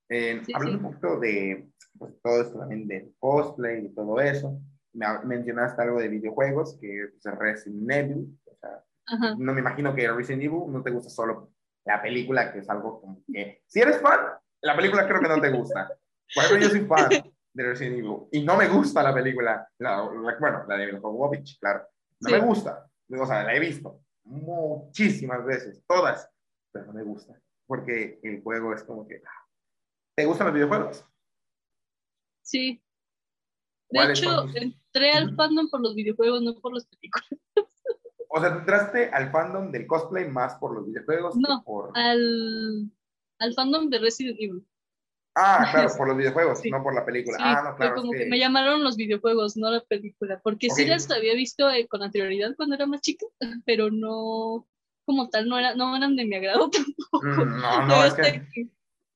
Eh, 0.09 0.41
hablando 0.53 0.77
un 0.77 0.83
poquito 0.83 1.19
de 1.19 1.69
pues, 1.97 2.13
todo 2.21 2.41
esto 2.41 2.59
también 2.59 2.87
del 2.87 3.13
cosplay 3.19 3.87
y 3.87 3.89
todo 3.89 4.21
eso, 4.21 4.57
mencionaste 4.93 5.81
algo 5.81 5.99
de 5.99 6.07
videojuegos, 6.07 6.77
que 6.79 7.03
es 7.03 7.23
Resident 7.25 7.91
Evil. 7.91 8.39
O 8.45 8.55
sea, 8.55 9.35
no 9.37 9.53
me 9.53 9.59
imagino 9.59 9.93
que 9.93 10.09
Resident 10.09 10.43
Evil 10.43 10.71
no 10.71 10.81
te 10.81 10.91
gusta 10.91 11.09
solo 11.09 11.51
la 11.87 12.01
película, 12.01 12.51
que 12.51 12.59
es 12.59 12.69
algo 12.69 12.99
como 12.99 13.23
que, 13.25 13.63
si 13.65 13.79
eres 13.79 14.01
fan, 14.01 14.19
la 14.61 14.75
película 14.75 15.07
creo 15.07 15.21
que 15.21 15.27
no 15.27 15.39
te 15.39 15.49
gusta. 15.49 15.87
Por 16.35 16.43
ejemplo, 16.43 16.67
yo 16.67 16.71
soy 16.71 16.85
fan 16.85 17.09
de 17.53 17.63
Resident 17.63 17.99
Evil 17.99 18.27
y 18.31 18.43
no 18.43 18.57
me 18.57 18.67
gusta 18.67 19.01
la 19.01 19.13
película, 19.13 19.67
bueno, 19.79 20.65
la 20.67 20.77
de 20.77 20.99
Jovovich, 20.99 21.57
claro. 21.59 21.87
No 22.19 22.29
me 22.29 22.39
gusta, 22.39 22.89
o 23.09 23.25
sea, 23.25 23.43
la 23.43 23.55
he 23.55 23.59
visto 23.59 24.01
muchísimas 24.25 25.45
veces, 25.45 25.83
todas, 25.87 26.29
pero 26.71 26.87
no 26.87 26.93
me 26.93 27.03
gusta, 27.03 27.39
porque 27.65 28.19
el 28.21 28.43
juego 28.43 28.73
es 28.73 28.83
como 28.83 29.07
que... 29.07 29.21
¿Te 30.15 30.25
gustan 30.25 30.47
los 30.47 30.55
videojuegos? 30.55 31.05
Sí, 32.41 32.83
de 33.89 34.11
hecho, 34.11 34.45
entré 34.55 35.11
al 35.11 35.33
fandom 35.35 35.69
por 35.69 35.79
los 35.81 35.95
videojuegos, 35.95 36.41
no 36.41 36.59
por 36.59 36.73
las 36.73 36.85
películas. 36.87 37.29
O 38.29 38.39
sea, 38.39 38.49
entraste 38.49 39.09
al 39.09 39.31
fandom 39.31 39.71
del 39.71 39.87
cosplay 39.87 40.29
más 40.29 40.55
por 40.55 40.73
los 40.73 40.85
videojuegos? 40.85 41.35
No, 41.35 41.63
al, 41.93 42.91
al 43.39 43.53
fandom 43.53 43.89
de 43.89 43.99
Resident 43.99 44.37
Evil. 44.39 44.65
Ah, 45.35 45.67
claro, 45.71 45.89
por 45.95 46.07
los 46.07 46.17
videojuegos, 46.17 46.61
no 46.69 46.83
por 46.83 46.95
la 46.95 47.05
película. 47.05 47.37
ah, 47.39 47.61
no, 47.63 47.75
claro. 47.75 47.95
Como 47.95 48.11
que... 48.11 48.25
me 48.25 48.39
llamaron 48.39 48.83
los 48.83 48.97
videojuegos, 48.97 49.55
no 49.55 49.69
la 49.69 49.81
película, 49.81 50.41
porque 50.43 50.69
sí 50.69 50.85
las 50.85 51.09
había 51.11 51.35
visto 51.35 51.69
eh, 51.69 51.87
con 51.87 52.01
anterioridad 52.01 52.55
cuando 52.55 52.75
era 52.75 52.87
más 52.87 53.01
chica, 53.01 53.25
pero 53.65 53.91
no, 53.91 54.67
como 55.05 55.29
tal, 55.29 55.47
no, 55.47 55.59
era, 55.59 55.75
no 55.75 55.95
eran 55.95 56.15
de 56.15 56.25
mi 56.25 56.35
agrado 56.35 56.69
tampoco. 56.71 57.25
Mm, 57.25 57.61
no, 57.61 57.85
no, 57.85 58.05
es 58.05 58.13
que, 58.15 58.69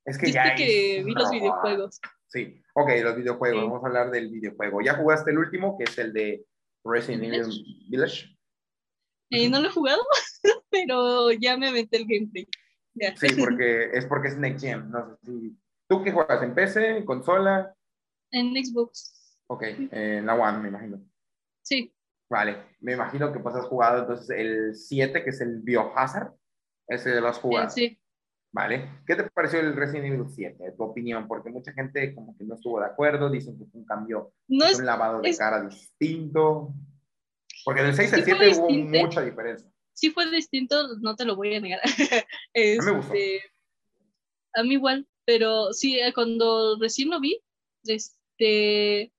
es 0.05 0.17
que 0.17 0.31
ya 0.31 0.55
que 0.55 1.03
vi 1.03 1.13
los 1.13 1.31
videojuegos. 1.31 1.99
Sí, 2.27 2.61
ok, 2.75 2.89
los 3.03 3.15
videojuegos, 3.17 3.63
vamos 3.63 3.83
a 3.83 3.87
hablar 3.87 4.11
del 4.11 4.29
videojuego. 4.29 4.81
¿Ya 4.81 4.93
jugaste 4.93 5.31
el 5.31 5.39
último, 5.39 5.77
que 5.77 5.83
es 5.85 5.97
el 5.97 6.13
de 6.13 6.45
Resident 6.85 7.23
Evil 7.23 7.87
Village? 7.89 8.37
Eh, 9.31 9.49
no 9.49 9.61
lo 9.61 9.69
he 9.69 9.71
jugado, 9.71 10.01
pero 10.69 11.31
ya 11.31 11.57
me 11.57 11.69
aventé 11.69 11.97
el 11.97 12.05
gameplay. 12.05 12.47
Sí, 13.15 13.35
porque 13.39 13.89
es 13.93 14.05
porque 14.05 14.27
es 14.27 14.37
Next 14.37 14.63
Gen. 14.63 14.91
No 14.91 15.07
sé 15.07 15.15
si... 15.25 15.57
¿Tú 15.87 16.03
qué 16.03 16.11
juegas? 16.11 16.43
¿En 16.43 16.53
PC? 16.53 16.97
¿En 16.97 17.05
consola? 17.05 17.73
En 18.31 18.53
Xbox. 18.53 19.37
Ok, 19.47 19.63
en 19.91 20.25
la 20.25 20.35
One, 20.35 20.59
me 20.59 20.69
imagino. 20.69 21.01
Sí. 21.61 21.93
Vale, 22.29 22.57
me 22.79 22.93
imagino 22.93 23.31
que 23.31 23.39
pues 23.39 23.55
has 23.55 23.65
jugado 23.65 23.99
entonces 23.99 24.29
el 24.37 24.75
7, 24.75 25.23
que 25.23 25.29
es 25.29 25.41
el 25.41 25.59
Biohazard. 25.61 26.33
Ese 26.87 27.19
lo 27.19 27.27
has 27.27 27.37
jugado. 27.37 27.69
Sí. 27.69 27.97
¿Vale? 28.53 29.01
¿Qué 29.05 29.15
te 29.15 29.29
pareció 29.29 29.59
el 29.61 29.75
Resident 29.75 30.07
Evil 30.07 30.27
7, 30.29 30.73
tu 30.75 30.83
opinión? 30.83 31.27
Porque 31.27 31.49
mucha 31.49 31.71
gente 31.71 32.13
como 32.13 32.37
que 32.37 32.43
no 32.43 32.55
estuvo 32.55 32.79
de 32.79 32.85
acuerdo, 32.85 33.29
dicen 33.29 33.57
que 33.57 33.65
fue 33.65 33.79
un 33.79 33.85
cambio, 33.85 34.33
un 34.47 34.85
lavado 34.85 35.21
de 35.21 35.35
cara 35.37 35.63
distinto. 35.63 36.73
Porque 37.63 37.83
del 37.83 37.95
6 37.95 38.13
al 38.13 38.23
7 38.23 38.59
hubo 38.59 38.69
mucha 38.69 39.21
diferencia. 39.21 39.69
Sí 39.93 40.09
fue 40.11 40.29
distinto, 40.31 40.97
no 41.01 41.15
te 41.15 41.25
lo 41.25 41.35
voy 41.35 41.55
a 41.55 41.59
negar. 41.59 41.79
a 41.85 42.59
mí 42.59 42.77
me 42.83 42.91
gustó. 42.91 43.13
Este, 43.13 43.41
a 44.53 44.63
mí 44.63 44.73
igual, 44.73 45.07
pero 45.25 45.73
sí, 45.73 45.99
eh, 45.99 46.13
cuando 46.13 46.77
recién 46.79 47.09
lo 47.09 47.19
vi, 47.19 47.39
este, 47.83 49.11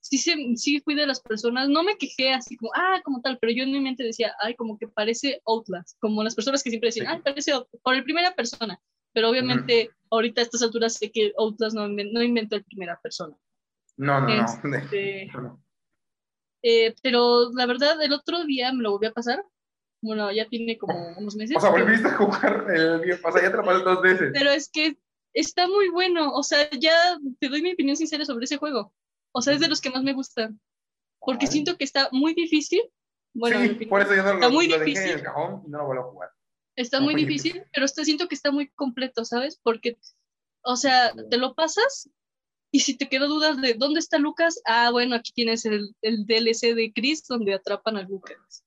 sí, 0.00 0.18
sí 0.56 0.80
fui 0.80 0.94
de 0.94 1.06
las 1.06 1.20
personas, 1.20 1.68
no 1.68 1.82
me 1.82 1.96
quejé 1.96 2.32
así 2.32 2.56
como, 2.56 2.70
ah, 2.74 3.00
como 3.04 3.20
tal, 3.20 3.38
pero 3.38 3.52
yo 3.52 3.64
en 3.64 3.72
mi 3.72 3.80
mente 3.80 4.04
decía, 4.04 4.34
ay, 4.40 4.54
como 4.54 4.78
que 4.78 4.88
parece 4.88 5.40
Outlast, 5.46 5.98
como 6.00 6.22
las 6.22 6.34
personas 6.34 6.62
que 6.62 6.70
siempre 6.70 6.88
decían, 6.88 7.08
ay, 7.08 7.20
parece 7.22 7.52
por 7.82 7.94
el 7.94 8.04
primera 8.04 8.34
persona, 8.34 8.80
pero 9.12 9.30
obviamente 9.30 9.90
ahorita 10.10 10.40
a 10.40 10.44
estas 10.44 10.62
alturas 10.62 10.94
sé 10.94 11.10
que 11.10 11.32
Outlast 11.38 11.74
no, 11.74 11.88
no 11.88 12.22
inventó 12.22 12.56
el 12.56 12.64
primera 12.64 12.98
persona. 13.02 13.36
No, 13.96 14.20
no, 14.20 14.46
no. 14.64 15.63
Eh, 16.66 16.94
pero 17.02 17.50
la 17.52 17.66
verdad, 17.66 18.00
el 18.02 18.14
otro 18.14 18.42
día 18.44 18.72
me 18.72 18.82
lo 18.82 18.92
volví 18.92 19.06
a 19.06 19.12
pasar. 19.12 19.44
Bueno, 20.02 20.32
ya 20.32 20.48
tiene 20.48 20.78
como 20.78 20.94
unos 21.18 21.36
meses. 21.36 21.56
O 21.58 21.60
sea, 21.60 21.70
volviste 21.70 22.08
a 22.08 22.16
jugar 22.16 22.66
el 22.74 23.20
o 23.22 23.32
sea, 23.32 23.42
ya 23.42 23.50
te 23.50 23.56
lo 23.56 23.80
dos 23.80 24.02
veces. 24.02 24.30
Pero 24.32 24.50
es 24.50 24.70
que 24.70 24.96
está 25.34 25.68
muy 25.68 25.90
bueno. 25.90 26.32
O 26.32 26.42
sea, 26.42 26.68
ya 26.70 27.18
te 27.38 27.50
doy 27.50 27.60
mi 27.60 27.74
opinión 27.74 27.96
sincera 27.96 28.24
sobre 28.24 28.46
ese 28.46 28.56
juego. 28.56 28.94
O 29.32 29.42
sea, 29.42 29.52
es 29.52 29.60
de 29.60 29.68
los 29.68 29.82
que 29.82 29.90
más 29.90 30.02
me 30.02 30.14
gustan. 30.14 30.58
Porque 31.20 31.46
siento 31.46 31.76
que 31.76 31.84
está 31.84 32.08
muy 32.12 32.32
difícil. 32.32 32.82
Bueno, 33.34 33.60
sí, 33.60 33.86
por 33.86 34.00
eso 34.00 34.14
yo 34.14 34.22
no 34.22 34.32
está 34.32 34.48
lo, 34.48 34.54
muy 34.54 34.66
difícil. 34.66 34.94
dejé 34.94 35.12
en 35.12 35.18
el 35.18 35.24
cajón 35.24 35.62
y 35.66 35.70
no 35.70 35.78
lo 35.78 35.86
vuelvo 35.86 36.02
a 36.02 36.12
jugar. 36.12 36.30
Está 36.76 37.00
muy 37.00 37.14
difícil, 37.14 37.62
pero 37.72 37.84
está, 37.84 38.04
siento 38.04 38.26
que 38.26 38.34
está 38.34 38.50
muy 38.50 38.68
completo, 38.70 39.24
¿sabes? 39.24 39.60
Porque, 39.62 39.98
o 40.62 40.76
sea, 40.76 41.12
te 41.30 41.36
lo 41.36 41.54
pasas 41.54 42.10
y 42.74 42.80
si 42.80 42.96
te 42.96 43.08
quedó 43.08 43.28
dudas 43.28 43.60
de 43.60 43.74
dónde 43.74 44.00
está 44.00 44.18
Lucas, 44.18 44.60
ah, 44.66 44.90
bueno, 44.90 45.14
aquí 45.14 45.30
tienes 45.32 45.64
el, 45.64 45.94
el 46.02 46.26
DLC 46.26 46.74
de 46.74 46.92
Chris 46.92 47.24
donde 47.24 47.54
atrapan 47.54 47.98
a 47.98 48.02
Lucas. 48.02 48.64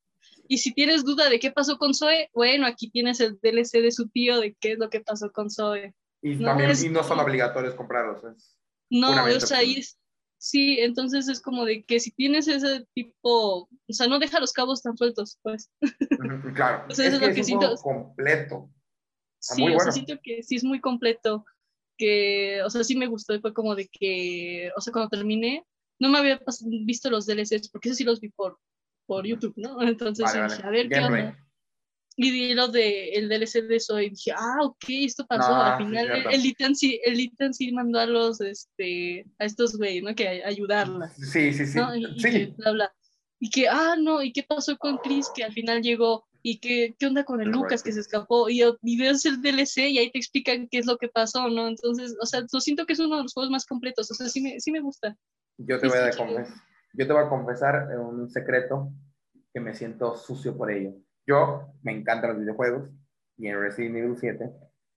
Y 0.47 0.59
si 0.59 0.73
tienes 0.73 1.03
duda 1.03 1.29
de 1.29 1.39
qué 1.39 1.51
pasó 1.51 1.77
con 1.77 1.93
Zoe, 1.93 2.29
bueno, 2.33 2.65
aquí 2.67 2.89
tienes 2.89 3.19
el 3.19 3.37
DLC 3.41 3.81
de 3.81 3.91
su 3.91 4.07
tío 4.07 4.39
de 4.39 4.55
qué 4.61 4.71
es 4.71 4.79
lo 4.79 4.89
que 4.89 5.01
pasó 5.01 5.29
con 5.33 5.49
Zoe. 5.49 5.93
Y, 6.21 6.37
no, 6.37 6.45
también, 6.45 6.71
y 6.81 6.87
no 6.87 7.03
son 7.03 7.19
obligatorios 7.19 7.75
comprarlos. 7.75 8.23
Es 8.23 8.57
no, 8.89 9.25
o 9.25 9.39
sea, 9.41 9.61
es, 9.61 9.99
Sí, 10.37 10.79
entonces 10.79 11.27
es 11.27 11.41
como 11.41 11.65
de 11.65 11.83
que 11.83 11.99
si 11.99 12.11
tienes 12.11 12.47
ese 12.47 12.87
tipo, 12.93 13.63
o 13.63 13.69
sea, 13.89 14.07
no 14.07 14.19
deja 14.19 14.39
los 14.39 14.53
cabos 14.53 14.83
tan 14.83 14.95
sueltos, 14.95 15.37
pues. 15.41 15.69
Claro, 16.53 16.85
es, 16.89 16.99
es, 16.99 17.19
lo 17.19 17.33
que 17.33 17.43
siento. 17.43 17.75
completo. 17.75 18.69
sí, 19.39 19.67
o 19.67 19.79
sea, 19.81 19.91
siento 19.91 20.17
que 20.23 20.43
sí 20.43 20.55
es 20.55 20.63
muy 20.63 20.79
completo, 20.79 21.43
que, 21.97 22.61
o 22.63 22.69
sea, 22.69 22.83
sí 22.83 22.95
me 22.95 23.07
gustó 23.07 23.33
y 23.33 23.39
fue 23.39 23.53
como 23.53 23.75
de 23.75 23.87
que, 23.87 24.71
o 24.75 24.81
sea, 24.81 24.93
cuando 24.93 25.09
terminé, 25.09 25.65
no 25.99 26.09
me 26.09 26.19
había 26.19 26.39
visto 26.85 27.09
los 27.09 27.25
DLCs, 27.25 27.69
porque 27.69 27.89
eso 27.89 27.95
sí 27.95 28.03
los 28.03 28.21
vi 28.21 28.29
por, 28.29 28.59
por 29.05 29.25
YouTube, 29.25 29.53
¿no? 29.57 29.81
Entonces 29.81 30.31
dije, 30.31 30.63
a 30.63 30.69
ver 30.69 30.89
qué 30.89 30.99
onda. 30.99 31.43
Y 32.19 32.31
di 32.31 32.55
lo 32.55 32.67
de 32.67 33.09
el 33.09 33.29
DLC 33.29 33.67
de 33.67 33.75
eso 33.75 34.01
y 34.01 34.09
dije, 34.09 34.31
ah, 34.35 34.57
ok, 34.63 34.85
esto 34.89 35.27
pasó. 35.27 35.53
Al 35.55 35.77
final 35.77 36.25
el 36.31 36.41
Litan 36.41 36.75
sí, 36.75 36.99
el 37.05 37.15
Litan 37.15 37.53
sí 37.53 37.71
mandó 37.71 37.99
a 37.99 38.07
los, 38.07 38.41
este, 38.41 39.23
a 39.37 39.45
estos 39.45 39.77
güey, 39.77 40.01
¿no? 40.01 40.15
Que 40.15 40.43
ayudarla. 40.43 41.09
Sí, 41.09 41.53
sí, 41.53 41.67
sí. 41.67 41.79
Y, 41.95 42.19
sí. 42.19 42.29
Que, 42.31 42.55
Y 43.39 43.49
que, 43.51 43.67
ah, 43.69 43.95
no, 43.99 44.23
¿y 44.23 44.33
qué 44.33 44.41
pasó 44.41 44.75
con 44.77 44.97
Chris? 44.97 45.29
Que 45.35 45.43
al 45.43 45.53
final 45.53 45.83
llegó. 45.83 46.27
¿Y 46.49 46.59
qué, 46.59 46.95
qué 46.97 47.07
onda 47.07 47.25
con 47.25 47.41
el 47.41 47.49
Lucas 47.49 47.83
que 47.83 47.91
se 47.91 47.99
escapó? 47.99 48.49
Y, 48.49 48.61
y 48.81 48.97
ves 48.97 49.25
el 49.25 49.41
DLC 49.41 49.89
y 49.89 49.97
ahí 49.97 50.09
te 50.09 50.17
explican 50.17 50.69
qué 50.71 50.77
es 50.77 50.85
lo 50.85 50.97
que 50.97 51.09
pasó, 51.09 51.49
¿no? 51.49 51.67
Entonces, 51.67 52.15
o 52.21 52.25
sea, 52.25 52.39
yo 52.39 52.61
siento 52.61 52.85
que 52.85 52.93
es 52.93 52.99
uno 52.99 53.17
de 53.17 53.23
los 53.23 53.33
juegos 53.33 53.51
más 53.51 53.65
completos. 53.65 54.09
O 54.09 54.13
sea, 54.13 54.29
sí 54.29 54.39
me, 54.39 54.57
sí 54.61 54.71
me 54.71 54.79
gusta. 54.79 55.17
Yo 55.57 55.77
te 55.77 55.89
voy 55.89 55.97
a 55.97 56.15
confesar, 56.15 56.55
yo 56.93 57.05
te 57.05 57.11
voy 57.11 57.25
a 57.25 57.27
confesar 57.27 57.99
un 57.99 58.29
secreto 58.29 58.93
que 59.53 59.59
me 59.59 59.73
siento 59.73 60.15
sucio 60.15 60.55
por 60.55 60.71
ello. 60.71 60.93
Yo 61.27 61.73
me 61.81 61.91
encantan 61.91 62.29
los 62.29 62.39
videojuegos 62.39 62.91
y 63.35 63.47
en 63.49 63.59
Resident 63.59 63.97
Evil 63.97 64.15
7 64.17 64.49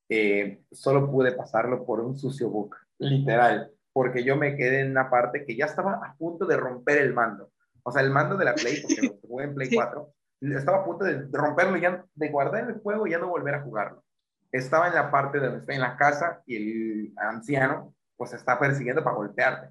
eh, 0.08 0.62
solo 0.70 1.10
pude 1.10 1.32
pasarlo 1.32 1.84
por 1.84 1.98
un 1.98 2.16
sucio 2.16 2.48
book, 2.48 2.76
literal, 2.98 3.72
porque 3.92 4.22
yo 4.22 4.36
me 4.36 4.54
quedé 4.54 4.82
en 4.82 4.92
una 4.92 5.10
parte 5.10 5.44
que 5.44 5.56
ya 5.56 5.64
estaba 5.64 5.94
a 5.94 6.14
punto 6.16 6.46
de 6.46 6.56
romper 6.56 6.98
el 6.98 7.12
mando. 7.12 7.50
O 7.82 7.90
sea, 7.90 8.02
el 8.02 8.10
mando 8.10 8.36
de 8.36 8.44
la 8.44 8.54
Play, 8.54 8.82
porque 8.82 9.02
lo 9.02 9.18
jugué 9.28 9.46
en 9.46 9.54
Play 9.56 9.70
4, 9.74 10.14
estaba 10.40 10.78
a 10.78 10.84
punto 10.84 11.04
de 11.04 11.28
romperlo, 11.32 11.76
ya, 11.76 12.04
de 12.14 12.28
guardar 12.30 12.68
el 12.68 12.80
juego 12.80 13.06
y 13.06 13.10
ya 13.10 13.18
no 13.18 13.28
volver 13.28 13.54
a 13.54 13.62
jugarlo. 13.62 14.04
Estaba 14.52 14.88
en 14.88 14.94
la 14.94 15.10
parte 15.10 15.38
donde 15.38 15.58
estoy 15.58 15.76
en 15.76 15.82
la 15.82 15.96
casa 15.96 16.42
y 16.46 16.56
el 16.56 17.12
anciano 17.16 17.94
pues 18.16 18.32
está 18.32 18.58
persiguiendo 18.58 19.02
para 19.02 19.16
golpearte. 19.16 19.68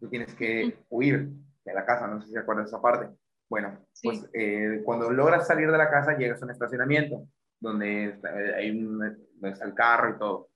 Tú 0.00 0.08
tienes 0.08 0.34
que 0.34 0.78
huir 0.88 1.28
de 1.64 1.74
la 1.74 1.84
casa, 1.84 2.06
no 2.06 2.20
sé 2.20 2.28
si 2.28 2.34
de 2.34 2.40
esa 2.64 2.80
parte. 2.80 3.08
Bueno, 3.48 3.78
pues 4.02 4.28
eh, 4.32 4.80
cuando 4.84 5.10
logras 5.10 5.46
salir 5.46 5.70
de 5.70 5.76
la 5.76 5.90
casa 5.90 6.16
llegas 6.16 6.40
a 6.40 6.46
un 6.46 6.52
estacionamiento 6.52 7.28
donde 7.60 8.06
está, 8.06 8.40
eh, 8.40 8.54
hay 8.54 8.70
un, 8.70 9.28
está 9.42 9.64
el 9.64 9.74
carro 9.74 10.10
y 10.10 10.18
todo. 10.18 10.48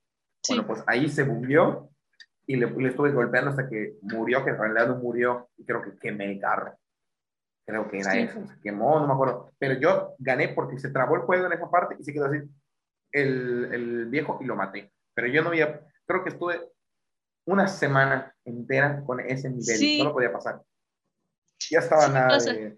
Bueno, 0.49 0.67
pues 0.67 0.83
ahí 0.87 1.09
se 1.09 1.25
bugueó 1.25 1.91
y 2.47 2.57
le, 2.57 2.71
le, 2.71 2.89
estuve 2.89 3.13
golpeando 3.13 3.51
hasta 3.51 3.69
que 3.69 3.99
murió, 4.03 4.45
que 4.45 4.51
en 4.51 4.59
realidad 4.59 4.89
no 4.89 4.97
murió 4.97 5.49
y 5.57 5.65
creo 5.65 5.83
que 5.83 5.97
quemé 5.99 6.33
el 6.33 6.41
carro. 6.41 6.75
Creo 7.67 7.91
que 7.91 7.99
era 7.99 8.17
eso, 8.17 8.47
se 8.47 8.61
quemó, 8.61 9.01
no 9.01 9.09
me 9.09 9.13
acuerdo. 9.13 9.53
Pero 9.59 9.75
yo 9.75 10.15
gané 10.19 10.49
porque 10.49 10.79
se 10.79 10.91
trabó 10.91 11.17
el 11.17 11.23
juego 11.23 11.47
en 11.47 11.53
esa 11.53 11.69
parte 11.69 11.97
y 11.99 12.05
se 12.05 12.13
quedó 12.13 12.27
así 12.27 12.39
el, 13.11 13.69
el 13.73 14.07
viejo 14.07 14.39
y 14.41 14.45
lo 14.45 14.55
maté. 14.55 14.93
Pero 15.15 15.27
yo 15.27 15.43
no 15.43 15.49
había, 15.49 15.81
creo 16.07 16.23
que 16.23 16.31
estuve 16.31 16.61
una 17.47 17.67
semana 17.67 18.35
entera 18.45 19.03
con 19.05 19.21
ese 19.21 19.51
nivel, 19.51 19.99
no 19.99 20.05
lo 20.05 20.13
podía 20.13 20.33
pasar. 20.33 20.63
Ya 21.71 21.79
estaba 21.81 22.09
nada 22.09 22.39
de, 22.39 22.77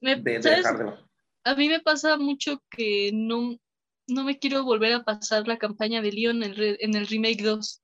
de, 0.00 0.62
A 1.44 1.54
mí 1.54 1.68
me 1.68 1.80
pasa 1.80 2.16
mucho 2.16 2.62
que 2.70 3.10
no, 3.14 3.56
no 4.06 4.24
me 4.24 4.38
quiero 4.38 4.64
volver 4.64 4.92
a 4.94 5.04
pasar 5.04 5.46
la 5.46 5.58
campaña 5.58 6.02
de 6.02 6.12
Leon 6.12 6.42
en 6.42 6.52
el, 6.52 6.76
en 6.80 6.94
el 6.94 7.06
remake 7.06 7.42
2. 7.42 7.82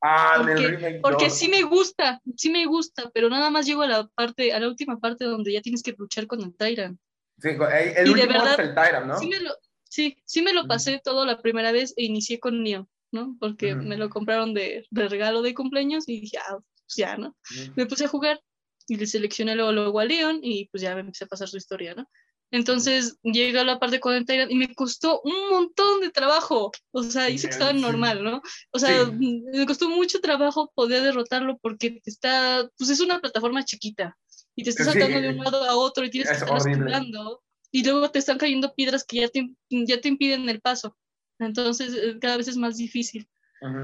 Ah, 0.00 0.34
porque, 0.38 0.52
el 0.52 0.70
remake 0.70 1.00
Porque 1.00 1.30
sí 1.30 1.48
me 1.48 1.62
gusta, 1.62 2.20
sí 2.36 2.50
me 2.50 2.66
gusta, 2.66 3.10
pero 3.12 3.28
nada 3.28 3.50
más 3.50 3.66
llego 3.66 3.82
a 3.82 3.88
la 3.88 4.06
parte, 4.08 4.52
a 4.52 4.60
la 4.60 4.68
última 4.68 4.98
parte 5.00 5.24
donde 5.24 5.52
ya 5.52 5.60
tienes 5.60 5.82
que 5.82 5.94
luchar 5.98 6.26
con 6.26 6.40
el 6.40 6.54
Tyrant. 6.56 6.98
Sí, 7.38 7.48
el 7.48 8.10
último 8.10 8.44
es 8.46 8.58
el 8.58 8.74
Tyrant, 8.74 9.06
¿no? 9.06 9.18
Sí, 9.18 9.28
me 9.28 9.40
lo, 9.40 9.50
sí, 9.84 10.16
sí 10.24 10.42
me 10.42 10.52
lo 10.52 10.66
pasé 10.66 11.00
todo 11.02 11.24
la 11.24 11.40
primera 11.40 11.72
vez 11.72 11.94
e 11.96 12.04
inicié 12.04 12.38
con 12.38 12.62
Leon, 12.62 12.88
¿no? 13.12 13.36
Porque 13.40 13.74
me 13.74 13.96
lo 13.96 14.08
compraron 14.08 14.54
de, 14.54 14.86
de, 14.90 15.08
regalo 15.08 15.42
de 15.42 15.54
cumpleaños 15.54 16.08
y 16.08 16.20
dije, 16.20 16.38
ah, 16.38 16.58
pues 16.58 16.94
ya, 16.96 17.16
¿no? 17.16 17.36
Me 17.74 17.86
puse 17.86 18.04
a 18.04 18.08
jugar 18.08 18.40
y 18.86 18.96
le 18.96 19.06
seleccioné 19.06 19.54
luego, 19.54 19.72
luego 19.72 20.00
a 20.00 20.04
Leon 20.04 20.40
y 20.42 20.68
pues 20.68 20.82
ya 20.82 20.94
me 20.94 21.00
empecé 21.00 21.24
a 21.24 21.28
pasar 21.28 21.48
su 21.48 21.56
historia, 21.56 21.94
¿no? 21.94 22.08
Entonces 22.50 23.18
llega 23.22 23.62
la 23.62 23.78
parte 23.78 24.00
con 24.00 24.14
el 24.14 24.24
Tyrant 24.24 24.50
y 24.50 24.54
me 24.54 24.74
costó 24.74 25.20
un 25.22 25.50
montón 25.50 26.00
de 26.00 26.10
trabajo. 26.10 26.72
O 26.92 27.02
sea, 27.02 27.28
hice 27.28 27.48
que 27.48 27.52
estaba 27.52 27.72
normal, 27.72 28.24
¿no? 28.24 28.40
O 28.70 28.78
sea, 28.78 29.04
me 29.12 29.66
costó 29.66 29.88
mucho 29.90 30.20
trabajo 30.20 30.72
poder 30.74 31.02
derrotarlo 31.02 31.58
porque 31.58 32.00
está, 32.04 32.68
pues 32.78 32.90
es 32.90 33.00
una 33.00 33.20
plataforma 33.20 33.64
chiquita 33.64 34.16
y 34.54 34.64
te 34.64 34.70
estás 34.70 34.86
saltando 34.86 35.20
de 35.20 35.28
un 35.30 35.44
lado 35.44 35.64
a 35.64 35.76
otro 35.76 36.04
y 36.04 36.10
tienes 36.10 36.30
que 36.30 36.36
estar 36.36 36.56
escalando 36.56 37.42
y 37.70 37.84
luego 37.84 38.10
te 38.10 38.18
están 38.18 38.38
cayendo 38.38 38.74
piedras 38.74 39.04
que 39.04 39.20
ya 39.20 39.28
te, 39.28 39.50
ya 39.68 40.00
te 40.00 40.08
impiden 40.08 40.48
el 40.48 40.60
paso. 40.60 40.96
Entonces 41.38 41.94
eh, 41.94 42.18
cada 42.20 42.38
vez 42.38 42.48
es 42.48 42.56
más 42.56 42.76
difícil. 42.76 43.28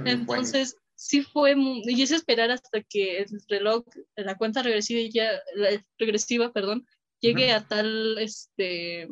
Entonces 0.04 0.76
sí 0.94 1.22
fue, 1.22 1.56
muy, 1.56 1.82
y 1.84 2.02
es 2.02 2.12
esperar 2.12 2.50
hasta 2.50 2.82
que 2.82 3.18
el 3.18 3.26
reloj, 3.48 3.84
la 4.16 4.36
cuenta 4.36 4.62
regresiva 4.62 5.00
ya, 5.12 5.30
la 5.54 5.84
regresiva, 5.98 6.52
perdón, 6.52 6.86
llegue 7.24 7.52
a 7.52 7.66
tal, 7.66 8.18
este, 8.18 9.08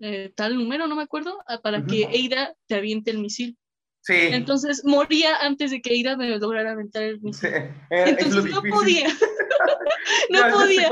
eh, 0.00 0.32
tal 0.34 0.56
número, 0.56 0.86
no 0.86 0.96
me 0.96 1.02
acuerdo, 1.02 1.38
para 1.62 1.84
que 1.86 2.04
Eida 2.04 2.54
te 2.66 2.74
aviente 2.74 3.10
el 3.10 3.18
misil. 3.18 3.56
Sí. 4.02 4.14
Entonces 4.14 4.82
moría 4.84 5.36
antes 5.38 5.72
de 5.72 5.80
que 5.80 5.94
Eida 5.94 6.16
me 6.16 6.38
lograra 6.38 6.72
aventar 6.72 7.02
el 7.02 7.20
misil. 7.20 7.50
Entonces 7.90 8.44
no 8.44 8.62
podía. 8.62 9.08
no 10.30 10.52
podía. 10.52 10.88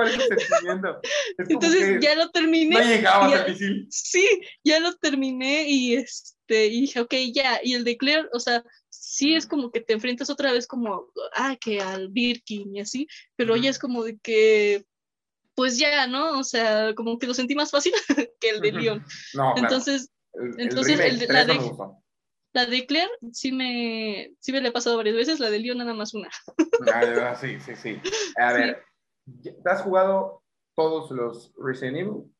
Entonces 1.39 1.99
ya 2.01 2.15
lo 2.17 2.31
terminé. 2.31 2.75
No 2.75 2.83
llegaba 2.83 3.27
al 3.27 3.51
misil. 3.51 3.87
Sí, 3.91 4.27
ya 4.65 4.81
lo 4.81 4.95
terminé 4.97 5.69
y 5.69 5.95
este 5.95 6.67
y 6.67 6.81
dije, 6.83 7.01
ok, 7.01 7.15
ya. 7.33 7.61
Y 7.63 7.75
el 7.75 7.85
de 7.85 7.97
Claire, 7.97 8.29
o 8.33 8.41
sea, 8.41 8.65
sí 8.89 9.35
es 9.35 9.47
como 9.47 9.71
que 9.71 9.81
te 9.81 9.93
enfrentas 9.93 10.29
otra 10.31 10.53
vez 10.53 10.67
como, 10.67 11.09
ah, 11.35 11.57
que 11.61 11.81
al 11.81 12.09
Birkin 12.09 12.75
y 12.75 12.81
así, 12.81 13.07
pero 13.37 13.57
ya 13.57 13.71
es 13.71 13.79
como 13.79 14.03
de 14.03 14.19
que 14.19 14.85
pues 15.55 15.79
ya, 15.79 16.07
¿no? 16.07 16.39
O 16.39 16.45
sea, 16.45 16.95
como 16.95 17.19
que 17.19 17.27
lo 17.27 17.35
sentí 17.35 17.55
más 17.55 17.71
fácil 17.71 17.93
que 18.41 18.51
el 18.51 18.61
de 18.61 18.73
Leon. 18.73 19.05
No, 19.35 19.55
entonces, 19.57 20.11
el, 20.33 20.61
entonces 20.61 20.99
el 21.01 21.23
el, 21.23 21.29
la, 21.29 21.45
de, 21.45 21.59
la 22.53 22.67
de 22.67 22.87
Claire 22.87 23.11
sí 23.33 23.53
me, 23.53 24.35
sí 24.41 24.53
me 24.53 24.61
la 24.61 24.69
he 24.69 24.73
pasado 24.73 24.97
varias 24.97 25.17
veces, 25.17 25.41
la 25.41 25.51
de 25.51 25.59
Leon 25.61 25.79
nada 25.79 25.95
más 25.95 26.15
una. 26.15 26.29
Ah, 26.93 27.37
sí, 27.37 27.59
sí, 27.61 27.77
sí. 27.77 28.01
A 28.37 28.53
ver, 28.53 28.85
¿te 29.43 29.71
has 29.71 29.83
jugado 29.83 30.43
todos 30.75 31.11
los 31.11 31.53
Resident 31.57 31.99
Evil? 31.99 32.35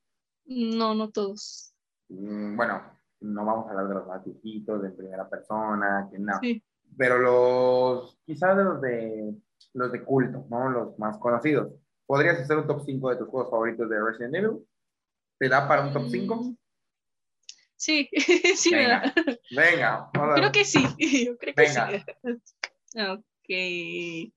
No, 0.47 0.95
no 0.95 1.11
todos. 1.11 1.75
Mm, 2.09 2.57
bueno, 2.57 2.83
no 3.21 3.45
vamos 3.45 3.67
a 3.67 3.71
hablar 3.71 3.89
de 3.89 3.95
los 3.95 4.07
más 4.07 4.25
de 4.25 4.91
primera 4.91 5.29
persona, 5.29 6.09
que 6.11 6.19
no. 6.19 6.39
Sí. 6.41 6.63
Pero 6.97 7.19
los, 7.19 8.19
quizás 8.25 8.57
de 8.57 8.65
los 8.65 8.81
de 8.81 9.35
los 9.73 9.91
de 9.91 10.05
culto, 10.05 10.47
¿no? 10.49 10.69
Los 10.69 10.99
más 10.99 11.19
conocidos. 11.19 11.73
¿Podrías 12.07 12.39
hacer 12.39 12.57
un 12.57 12.67
top 12.67 12.83
5 12.85 13.11
de 13.11 13.17
tus 13.17 13.29
juegos 13.29 13.51
favoritos 13.51 13.89
de 13.89 14.03
Resident 14.03 14.35
Evil? 14.35 14.67
¿Te 15.39 15.49
da 15.49 15.67
para 15.67 15.87
un 15.87 15.93
top 15.93 16.09
5? 16.09 16.37
Mm, 16.37 16.57
sí, 17.77 18.09
sí 18.57 18.75
venga, 18.75 19.15
me 19.51 19.77
da. 19.77 20.11
Venga, 20.13 20.35
creo 20.35 20.53
que 20.53 20.65
sí, 20.65 20.83
yo 21.27 21.37
creo 21.37 21.55
que 21.55 21.63
venga. 21.63 22.05
sí. 22.23 23.01
Ok. 23.01 24.33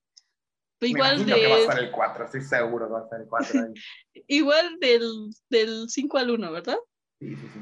Pues 0.78 0.92
igual 0.92 1.26
de... 1.26 1.34
que 1.34 1.46
va 1.46 1.54
a 1.56 1.58
estar 1.58 1.78
el 1.78 1.90
4, 1.90 2.24
estoy 2.24 2.42
seguro 2.42 2.86
que 2.86 2.92
va 2.92 3.00
a 3.00 3.04
estar 3.04 3.20
el 3.20 3.28
4 3.28 3.60
ahí. 3.60 3.74
igual 4.28 4.78
del, 4.80 5.30
del 5.48 5.88
5 5.88 6.18
al 6.18 6.30
1, 6.30 6.52
¿verdad? 6.52 6.78
Sí, 7.20 7.34
sí, 7.34 7.48
sí. 7.52 7.60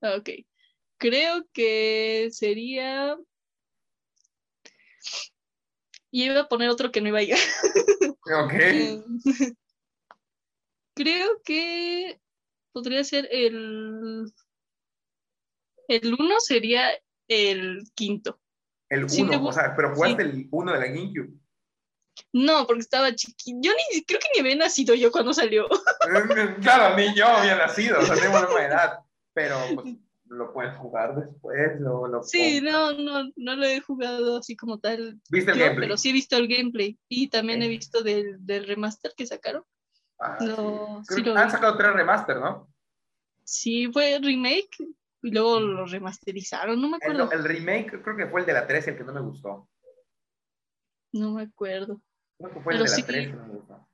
Ok. 0.00 0.30
Creo 0.98 1.46
que 1.52 2.28
sería 2.32 3.16
y 6.10 6.24
iba 6.24 6.40
a 6.40 6.48
poner 6.48 6.70
otro 6.70 6.90
que 6.90 7.00
no 7.00 7.08
iba 7.08 7.18
a 7.18 7.22
ir. 7.22 7.36
Ok. 8.30 8.52
Creo 10.94 11.40
que 11.42 12.20
podría 12.72 13.02
ser 13.04 13.26
el. 13.30 14.30
El 15.88 16.14
uno 16.18 16.38
sería 16.40 16.90
el 17.28 17.84
quinto. 17.94 18.38
El 18.90 19.04
uno, 19.04 19.46
o 19.46 19.52
sea, 19.52 19.74
pero 19.74 19.94
jugaste 19.94 20.22
el 20.22 20.48
uno 20.50 20.72
de 20.72 20.78
la 20.78 20.86
GameCube. 20.86 21.38
No, 22.32 22.66
porque 22.66 22.80
estaba 22.80 23.14
chiquito. 23.14 23.58
Yo 23.62 23.72
ni, 23.72 24.04
creo 24.04 24.20
que 24.20 24.28
ni 24.34 24.40
había 24.40 24.56
nacido 24.56 24.94
yo 24.94 25.10
cuando 25.10 25.32
salió. 25.32 25.66
claro, 26.62 26.96
ni 26.96 27.14
yo 27.14 27.26
había 27.26 27.56
nacido, 27.56 28.00
o 28.00 28.02
sea, 28.02 28.16
tengo 28.16 28.34
la 28.34 28.46
misma 28.46 28.66
edad. 28.66 28.98
Pero 29.32 29.56
pues, 29.74 29.94
lo 30.28 30.52
puedes 30.52 30.76
jugar 30.76 31.14
después. 31.16 31.80
Lo, 31.80 32.06
lo 32.06 32.22
sí, 32.22 32.60
no, 32.60 32.92
no, 32.92 33.30
no 33.36 33.56
lo 33.56 33.64
he 33.64 33.80
jugado 33.80 34.38
así 34.38 34.56
como 34.56 34.78
tal. 34.78 35.20
¿Viste 35.30 35.52
el 35.52 35.58
gameplay? 35.58 35.88
Pero 35.88 35.96
sí 35.96 36.10
he 36.10 36.12
visto 36.12 36.36
el 36.36 36.48
gameplay 36.48 36.98
y 37.08 37.28
también 37.28 37.62
he 37.62 37.68
visto 37.68 38.02
del, 38.02 38.44
del, 38.44 38.66
remaster 38.66 39.12
que 39.16 39.26
sacaron. 39.26 39.64
Ah, 40.18 40.36
sí. 41.06 41.14
Sí 41.14 41.30
Han 41.30 41.50
sacado 41.50 41.76
tres 41.76 41.92
remaster, 41.92 42.36
¿no? 42.36 42.72
Sí, 43.44 43.90
fue 43.92 44.18
remake 44.22 44.76
y 45.22 45.30
luego 45.30 45.60
lo 45.60 45.86
remasterizaron, 45.86 46.80
no 46.80 46.90
me 46.90 46.96
acuerdo. 46.96 47.30
El, 47.30 47.38
el, 47.38 47.44
remake 47.44 48.02
creo 48.02 48.16
que 48.16 48.26
fue 48.26 48.40
el 48.40 48.46
de 48.46 48.52
la 48.52 48.66
3 48.66 48.88
el 48.88 48.96
que 48.96 49.04
no 49.04 49.12
me 49.12 49.20
gustó. 49.20 49.68
No 51.12 51.32
me 51.32 51.42
acuerdo. 51.42 52.00
Creo 52.38 52.52
que 52.52 52.60
fue 52.60 52.74
el 52.74 52.84
de 52.84 52.88
la 52.88 53.06
3 53.06 53.28
que 53.28 53.32
no 53.32 53.46
me 53.46 53.54
gustó. 53.54 53.88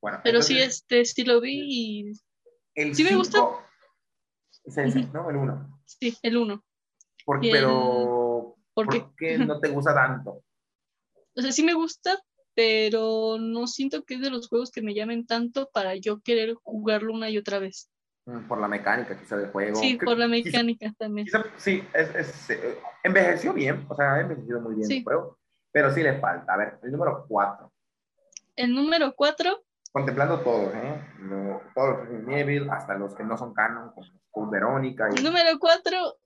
Bueno, 0.00 0.20
pero 0.22 0.42
sí, 0.42 0.58
este, 0.58 1.04
sí 1.04 1.24
lo 1.24 1.40
vi 1.40 1.60
y... 1.64 2.12
El 2.74 2.94
sí 2.94 3.02
me 3.04 3.16
gustó 3.16 3.65
es 4.66 4.78
ese, 4.78 5.06
¿no? 5.12 5.30
El 5.30 5.36
1. 5.36 5.80
Sí, 5.84 6.16
el 6.22 6.36
1. 6.36 6.64
Pero, 7.40 8.56
¿por 8.74 9.14
qué 9.16 9.38
no 9.38 9.58
te 9.60 9.68
gusta 9.68 9.94
tanto? 9.94 10.42
O 11.34 11.42
sea, 11.42 11.52
sí 11.52 11.62
me 11.62 11.74
gusta, 11.74 12.18
pero 12.54 13.36
no 13.38 13.66
siento 13.66 14.04
que 14.04 14.14
es 14.14 14.20
de 14.20 14.30
los 14.30 14.48
juegos 14.48 14.70
que 14.70 14.82
me 14.82 14.94
llamen 14.94 15.26
tanto 15.26 15.70
para 15.72 15.94
yo 15.96 16.20
querer 16.20 16.54
jugarlo 16.54 17.12
una 17.12 17.30
y 17.30 17.38
otra 17.38 17.58
vez. 17.58 17.90
Mm, 18.26 18.48
por 18.48 18.60
la 18.60 18.68
mecánica, 18.68 19.18
quizá, 19.18 19.36
del 19.36 19.50
juego. 19.50 19.76
Sí, 19.76 19.98
por 20.02 20.18
la 20.18 20.28
mecánica 20.28 20.92
también. 20.98 21.28
sí, 21.56 21.82
es, 21.92 22.14
es, 22.14 22.50
eh, 22.50 22.78
envejeció 23.04 23.52
bien, 23.52 23.86
o 23.88 23.94
sea, 23.94 24.14
ha 24.14 24.20
envejecido 24.20 24.60
muy 24.60 24.74
bien 24.74 24.90
el 24.90 25.04
juego, 25.04 25.38
pero 25.70 25.92
sí 25.92 26.02
le 26.02 26.18
falta. 26.18 26.54
A 26.54 26.56
ver, 26.56 26.78
el 26.82 26.90
número 26.90 27.24
4. 27.28 27.72
El 28.56 28.74
número 28.74 29.14
4. 29.14 29.62
Contemplando 29.96 30.40
todos, 30.40 30.74
¿eh? 30.74 31.00
todos 31.74 32.06
los 32.10 32.28
Evil, 32.28 32.68
hasta 32.68 32.98
los 32.98 33.14
que 33.14 33.24
no 33.24 33.38
son 33.38 33.54
canon, 33.54 33.94
como 34.30 34.50
Verónica. 34.50 35.08
El 35.08 35.24
número 35.24 35.58
4 35.58 36.18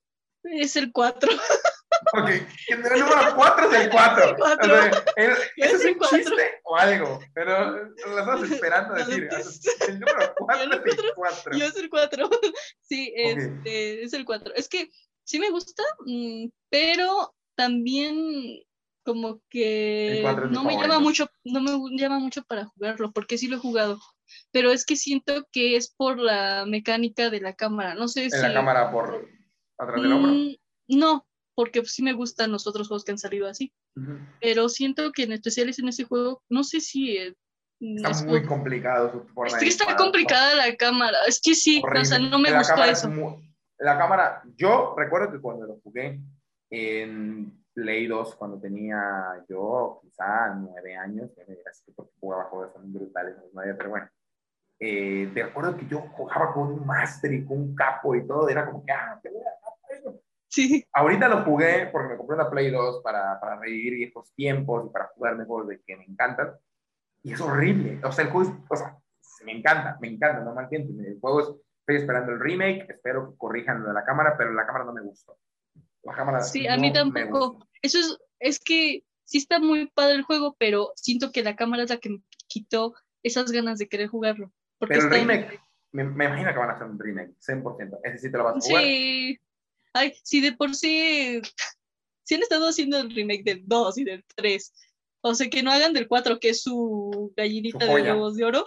es 0.42 0.74
el 0.74 0.90
4. 0.90 1.30
Ok, 2.14 2.30
el 2.68 2.80
número 2.80 3.36
4 3.36 3.70
es 3.70 3.80
el 3.80 3.90
4. 3.90 4.36
¿Eso 5.56 5.76
es 5.76 5.84
un 5.84 6.00
chiste 6.00 6.60
o 6.64 6.76
algo? 6.76 7.20
Pero 7.34 7.70
lo 7.72 8.18
estás 8.18 8.42
esperando 8.50 8.94
decir. 8.94 9.28
El 9.86 10.00
número 10.00 10.34
4 10.38 10.82
es 10.84 10.98
el 10.98 11.12
4. 11.14 11.58
Yo 11.58 11.64
es 11.66 11.76
el 11.76 11.90
4. 11.90 12.30
Sí, 12.80 13.12
este, 13.14 14.02
es 14.02 14.12
el 14.14 14.24
4. 14.24 14.54
Es 14.56 14.68
que 14.68 14.90
sí 15.24 15.38
me 15.38 15.50
gusta, 15.50 15.84
mm, 16.06 16.46
pero 16.70 17.36
también 17.54 18.64
como 19.05 19.40
que 19.48 20.22
no 20.51 20.64
me 20.64 20.74
llama 20.74 20.98
mucho, 20.98 21.28
no 21.44 21.61
me 21.61 21.96
llama 21.96 22.18
mucho 22.18 22.42
para 22.44 22.66
jugarlo, 22.66 23.12
porque 23.12 23.38
sí 23.38 23.48
lo 23.48 23.57
he 23.57 23.61
jugado. 23.61 23.98
Pero 24.53 24.70
es 24.70 24.84
que 24.84 24.96
siento 24.96 25.46
que 25.53 25.76
es 25.76 25.92
por 25.92 26.18
la 26.18 26.64
mecánica 26.66 27.30
de 27.30 27.40
la 27.40 27.55
cámara. 27.55 27.94
No 27.94 28.09
sé 28.09 28.24
¿En 28.24 28.30
si. 28.30 28.40
la 28.40 28.53
cámara 28.53 28.92
por 28.92 29.28
atrás 29.78 30.03
del 30.03 30.12
hombro? 30.12 30.32
Mm, 30.32 30.55
no, 30.88 31.26
porque 31.55 31.84
sí 31.84 32.03
me 32.03 32.12
gustan 32.12 32.53
los 32.53 32.66
otros 32.66 32.88
juegos 32.88 33.05
que 33.05 33.12
han 33.12 33.18
salido 33.18 33.48
así. 33.48 33.72
Pero 34.40 34.68
siento 34.68 35.12
que 35.12 35.24
en 35.24 35.32
especial 35.32 35.70
en 35.76 35.88
ese 35.88 36.05
juego, 36.05 36.42
no 36.48 36.64
sé 36.64 36.80
si. 36.80 37.16
Eh, 37.16 37.34
está 37.80 38.24
muy 38.24 38.44
complicado 38.44 39.11
su 39.12 39.28
forma 39.34 39.48
Es 39.48 39.62
que 39.62 39.68
está 39.68 39.96
complicada 39.96 40.55
la 40.55 40.74
cámara. 40.76 41.18
Es 41.26 41.40
que 41.40 41.55
sí, 41.55 41.82
o 41.82 42.05
sea, 42.05 42.18
no 42.18 42.38
me 42.38 42.57
gustó 42.57 42.84
eso. 42.84 43.11
la 43.78 43.98
cámara, 43.98 44.42
yo 44.57 44.94
recuerdo 44.96 45.32
que 45.32 45.40
cuando 45.40 45.66
lo 45.66 45.80
jugué 45.80 46.20
en 46.70 47.61
Play 47.80 48.06
2 48.06 48.36
cuando 48.36 48.60
tenía 48.60 49.44
yo 49.48 50.00
quizá 50.02 50.54
nueve 50.54 50.96
años, 50.96 51.30
que 51.34 51.44
me 51.46 51.56
dirás 51.56 51.82
que 51.84 51.92
porque 51.92 52.12
jugaba 52.20 52.44
juegos 52.44 52.74
tan 52.74 52.92
brutales, 52.92 53.36
pero 53.54 53.90
bueno. 53.90 54.08
Eh, 54.82 55.30
te 55.34 55.42
recuerdo 55.42 55.76
que 55.76 55.86
yo 55.86 56.00
jugaba 56.12 56.54
con 56.54 56.68
un 56.68 56.86
máster 56.86 57.32
y 57.34 57.44
con 57.44 57.58
un 57.58 57.74
capo 57.74 58.14
y 58.14 58.26
todo, 58.26 58.48
era 58.48 58.64
como 58.64 58.84
que, 58.84 58.92
ah, 58.92 59.18
te 59.22 59.28
voy 59.30 59.42
a 59.42 59.60
Sí. 60.50 60.84
Ahorita 60.92 61.28
lo 61.28 61.44
jugué 61.44 61.88
porque 61.92 62.08
me 62.08 62.16
compré 62.16 62.34
una 62.34 62.50
Play 62.50 62.70
2 62.72 63.02
para, 63.04 63.38
para 63.38 63.56
revivir 63.60 64.06
estos 64.08 64.34
tiempos 64.34 64.84
y 64.86 64.90
para 64.90 65.06
jugar 65.14 65.36
juegos 65.46 65.68
de 65.68 65.80
que 65.80 65.96
me 65.96 66.04
encantan. 66.04 66.54
Y 67.22 67.34
es 67.34 67.40
horrible. 67.40 68.00
O 68.04 68.10
sea, 68.10 68.24
el 68.24 68.32
juego 68.32 68.50
es, 68.50 68.56
o 68.68 68.76
sea, 68.76 68.98
me 69.44 69.52
encanta, 69.52 69.96
me 70.00 70.08
encanta, 70.08 70.40
no 70.40 70.52
me 70.52 70.62
entiendes. 70.62 71.06
El 71.06 71.20
juego 71.20 71.40
es, 71.40 71.48
estoy 71.80 71.96
esperando 71.96 72.32
el 72.32 72.40
remake, 72.40 72.90
espero 72.90 73.30
que 73.30 73.38
corrijan 73.38 73.80
lo 73.80 73.88
de 73.88 73.94
la 73.94 74.04
cámara, 74.04 74.34
pero 74.36 74.52
la 74.52 74.66
cámara 74.66 74.86
no 74.86 74.92
me 74.92 75.02
gustó. 75.02 75.38
La 76.03 76.14
cámara 76.14 76.40
sí, 76.40 76.66
a 76.66 76.76
mí 76.76 76.92
tampoco. 76.92 77.66
Eso 77.82 77.98
es, 77.98 78.18
es 78.38 78.61
que 78.61 79.05
sí 79.24 79.38
está 79.38 79.59
muy 79.59 79.86
padre 79.86 80.16
el 80.16 80.22
juego, 80.22 80.57
pero 80.59 80.92
siento 80.96 81.32
que 81.32 81.42
la 81.42 81.57
cámara 81.57 81.84
es 81.84 81.90
la 81.90 81.98
que 81.98 82.11
me 82.11 82.22
quitó 82.46 82.94
esas 83.22 83.53
ganas 83.53 83.78
de 83.78 83.88
querer 83.88 84.09
jugarlo. 84.09 84.53
Porque 84.78 84.94
pero 84.94 85.07
el 85.07 85.12
remake, 85.12 85.61
me, 85.92 86.05
me, 86.05 86.24
imagino 86.24 86.53
que 86.53 86.59
van 86.59 86.70
a 86.70 86.72
hacer 86.72 86.86
un 86.86 86.98
remake, 86.98 87.34
100%. 87.38 88.01
Ese 88.05 88.18
sí 88.18 88.32
te 88.32 88.38
lo 88.38 88.44
vas 88.44 88.57
a 88.57 88.61
jugar. 88.61 88.82
Sí, 88.82 89.38
Ay, 89.92 90.14
si 90.22 90.40
de 90.40 90.53
por 90.53 90.74
sí, 90.74 91.40
si 92.22 92.34
han 92.34 92.42
estado 92.42 92.68
haciendo 92.68 92.98
el 92.98 93.14
remake 93.14 93.44
del 93.44 93.62
2 93.66 93.98
y 93.98 94.05
del 94.05 94.24
3, 94.36 94.72
o 95.22 95.34
sea, 95.34 95.51
que 95.51 95.62
no 95.62 95.70
hagan 95.70 95.92
del 95.92 96.09
4, 96.09 96.38
que 96.38 96.51
es 96.51 96.62
su 96.62 97.32
gallinita 97.36 97.84
de 97.84 97.94
huevos 97.94 98.36
de 98.36 98.44
oro. 98.44 98.64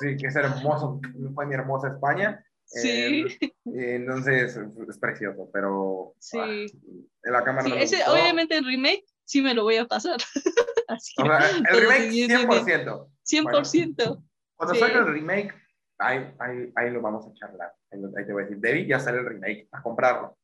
Sí, 0.00 0.16
que 0.16 0.28
es 0.28 0.36
hermoso, 0.36 1.00
fue 1.34 1.46
mi 1.46 1.54
hermosa 1.54 1.88
España. 1.88 2.44
Sí. 2.68 3.24
Eh, 3.40 3.54
entonces 3.64 4.56
es 4.56 4.98
precioso, 4.98 5.48
pero 5.52 6.14
sí. 6.18 6.38
Ah, 6.38 7.30
la 7.30 7.44
cámara 7.44 7.64
sí, 7.64 7.72
ese, 7.76 8.02
obviamente 8.06 8.56
el 8.58 8.64
remake 8.64 9.04
sí 9.24 9.40
me 9.40 9.54
lo 9.54 9.62
voy 9.64 9.76
a 9.76 9.86
pasar. 9.86 10.18
Así 10.88 11.14
o 11.18 11.24
sea, 11.24 11.50
el 11.50 11.80
remake 11.80 12.10
100%. 12.10 13.08
100%. 13.26 14.24
cuando 14.56 14.74
salga 14.74 14.98
el 15.00 15.06
remake, 15.06 15.54
ahí, 15.98 16.30
ahí, 16.38 16.72
ahí, 16.76 16.90
lo 16.90 17.00
vamos 17.00 17.26
a 17.26 17.34
charlar. 17.34 17.72
Ahí 17.90 18.26
te 18.26 18.32
voy 18.32 18.42
a 18.42 18.46
decir, 18.46 18.60
Debbie, 18.60 18.86
ya 18.86 19.00
sale 19.00 19.18
el 19.18 19.26
remake, 19.26 19.68
a 19.72 19.82
comprarlo. 19.82 20.38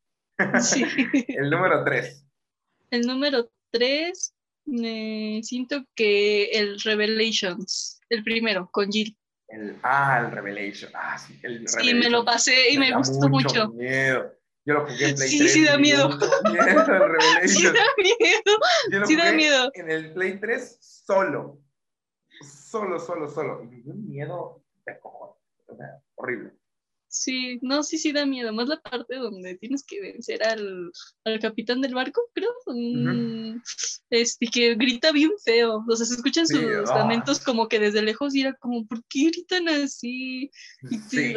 Sí. 0.61 0.85
el 1.29 1.51
número 1.51 1.85
3. 1.85 2.27
El 2.91 3.07
número 3.07 3.51
3, 3.71 4.35
siento 5.43 5.85
que 5.95 6.45
el 6.53 6.81
Revelations, 6.81 8.01
el 8.09 8.23
primero, 8.23 8.69
con 8.71 8.91
Jill. 8.91 9.17
El, 9.55 9.79
ah, 9.85 10.21
el 10.21 10.33
Revelation. 10.33 10.91
Ah, 10.95 11.17
sí, 11.17 11.39
el 11.45 11.69
sí 11.69 11.95
me 11.95 12.11
lo 12.11 12.25
pasé 12.25 12.71
y 12.71 12.79
me, 12.79 12.93
gustó 12.93 13.29
mucho. 13.29 13.69
Miedo. 13.69 14.35
Yo 14.67 14.75
lo 14.75 14.87
jugué 14.87 15.11
en 15.11 15.15
Play 15.15 15.29
sí, 15.29 15.39
3. 15.39 15.53
Sí, 15.53 15.65
da 15.65 15.79
miedo. 15.79 16.09
miedo 16.09 16.19
Revelation. 16.87 17.49
Sí, 17.49 17.65
da 17.65 17.85
miedo. 17.97 18.59
Yo 18.91 18.99
lo 18.99 19.07
sí, 19.07 19.15
jugué 19.15 19.27
da 19.27 19.33
miedo. 19.33 19.71
En 19.75 19.91
el 19.91 20.13
Play 20.13 20.41
3 20.41 20.79
solo. 20.81 21.61
Solo, 22.43 22.99
solo, 22.99 23.29
solo. 23.29 23.63
Y 23.63 23.67
me 23.67 23.77
dio 23.83 23.93
un 23.93 24.09
miedo 24.09 24.65
de 24.87 24.99
cojones. 24.99 25.37
O 25.69 25.77
sea, 25.77 26.03
horrible. 26.17 26.53
Sí, 27.15 27.61
no, 27.63 27.85
sí, 27.85 27.97
sí 27.97 28.11
da 28.11 28.27
miedo. 28.27 28.53
Más 28.53 28.67
la 28.67 28.81
parte 28.81 29.15
donde 29.15 29.57
tienes 29.57 29.85
que 29.87 30.01
vencer 30.01 30.43
al, 30.43 30.91
al 31.25 31.39
capitán 31.39 31.81
del 31.81 31.95
barco, 31.95 32.21
creo. 32.35 32.51
Este, 34.11 34.47
que 34.49 34.75
grita 34.75 35.13
bien 35.13 35.31
feo. 35.45 35.85
O 35.89 35.95
sea, 35.95 36.07
se 36.07 36.15
escuchan 36.15 36.49
sus 36.49 36.91
ah. 36.91 36.99
lamentos 36.99 37.39
como 37.39 37.69
que 37.69 37.79
desde 37.79 38.03
lejos 38.03 38.35
y 38.35 38.41
era 38.41 38.55
como, 38.55 38.85
¿por 38.89 38.99
qué 39.09 39.27
gritan 39.27 39.69
así? 39.69 40.51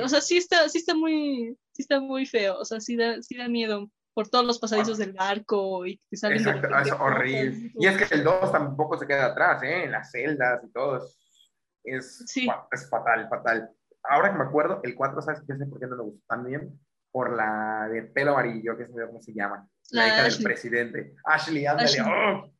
o 0.01 0.09
sea, 0.09 0.19
sí 0.19 0.37
está, 0.37 0.67
sí 0.67 0.79
está 0.79 0.95
muy, 0.95 1.55
sí 1.73 1.83
está 1.83 1.99
muy 1.99 2.25
feo. 2.25 2.57
O 2.57 2.65
sea, 2.65 2.79
sí 2.79 2.95
da, 2.95 3.21
sí 3.21 3.37
da 3.37 3.47
miedo 3.47 3.91
por 4.15 4.29
todos 4.29 4.47
los 4.47 4.57
pasadizos 4.57 4.97
del 4.97 5.13
barco 5.13 5.85
y 5.85 6.01
que 6.09 6.17
salen 6.17 6.39
Exacto, 6.39 6.69
es 6.75 6.91
horrible. 6.91 7.71
Y 7.79 7.85
es 7.85 7.97
que 7.97 8.15
el 8.15 8.23
2 8.23 8.51
tampoco 8.51 8.97
se 8.97 9.05
queda 9.05 9.27
atrás, 9.27 9.61
¿eh? 9.61 9.83
En 9.83 9.91
las 9.91 10.09
celdas 10.09 10.59
y 10.67 10.71
todo. 10.71 11.07
Es, 11.83 12.25
es 12.71 12.89
fatal, 12.89 13.29
fatal 13.29 13.76
ahora 14.09 14.31
que 14.31 14.37
me 14.37 14.45
acuerdo, 14.45 14.81
el 14.83 14.95
4, 14.95 15.21
¿sabes 15.21 15.41
qué 15.47 15.55
sé 15.55 15.65
por 15.65 15.79
qué 15.79 15.87
no 15.87 15.97
me 15.97 16.03
gustó 16.03 16.23
también? 16.27 16.79
Por 17.11 17.35
la 17.35 17.87
de 17.91 18.03
pelo 18.03 18.31
amarillo, 18.31 18.77
que 18.77 18.85
ve 18.85 19.05
cómo 19.05 19.21
se 19.21 19.33
llama. 19.33 19.67
La, 19.91 20.07
hija 20.07 20.23
del 20.23 20.43
presidente. 20.43 21.15
Ashley, 21.25 21.65
ándale. 21.65 21.89
¡Oh! 22.05 22.51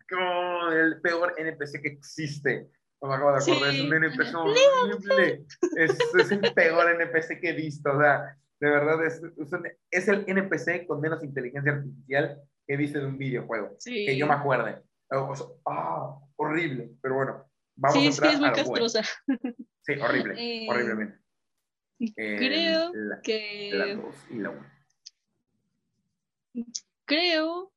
el 0.72 1.02
peor 1.02 1.34
NPC 1.38 1.82
que 1.82 1.90
existe. 1.90 2.70
No 3.02 3.10
me 3.10 3.16
acabo 3.16 3.34
de 3.34 3.44
acordar, 3.44 3.74
es 3.74 3.82
un 3.82 3.94
NPC 3.94 4.36
horrible. 4.36 5.46
Es, 5.76 5.98
es, 6.18 6.32
el 6.32 6.54
peor 6.54 6.90
NPC 6.90 7.40
que 7.40 7.50
he 7.50 7.54
visto. 7.54 7.92
O 7.92 8.00
sea, 8.00 8.36
de 8.60 8.70
verdad, 8.70 9.06
es, 9.06 9.22
es 9.92 10.08
el 10.08 10.24
NPC 10.28 10.88
con 10.88 11.02
menos 11.02 11.24
inteligencia 11.24 11.74
artificial 11.74 12.42
que 12.66 12.74
he 12.74 12.78
visto 12.78 13.00
en 13.00 13.06
un 13.06 13.18
videojuego. 13.18 13.78
Que 13.84 14.18
yo 14.18 14.28
me 14.28 14.34
acuerde. 14.34 14.82
ah, 15.66 16.20
horrible. 16.38 16.92
Pero 17.02 17.16
bueno, 17.16 17.46
vamos 17.76 17.98
a 17.98 18.02
entrar 18.02 18.30
sí, 18.30 18.36
es 18.36 18.42
muy 18.42 18.52
castrosa. 18.52 19.04
Sí, 19.84 19.94
horrible, 20.02 20.34
eh, 20.38 20.68
horriblemente. 20.70 21.27
Creo 22.16 22.92
que. 23.24 24.00
Creo. 27.06 27.72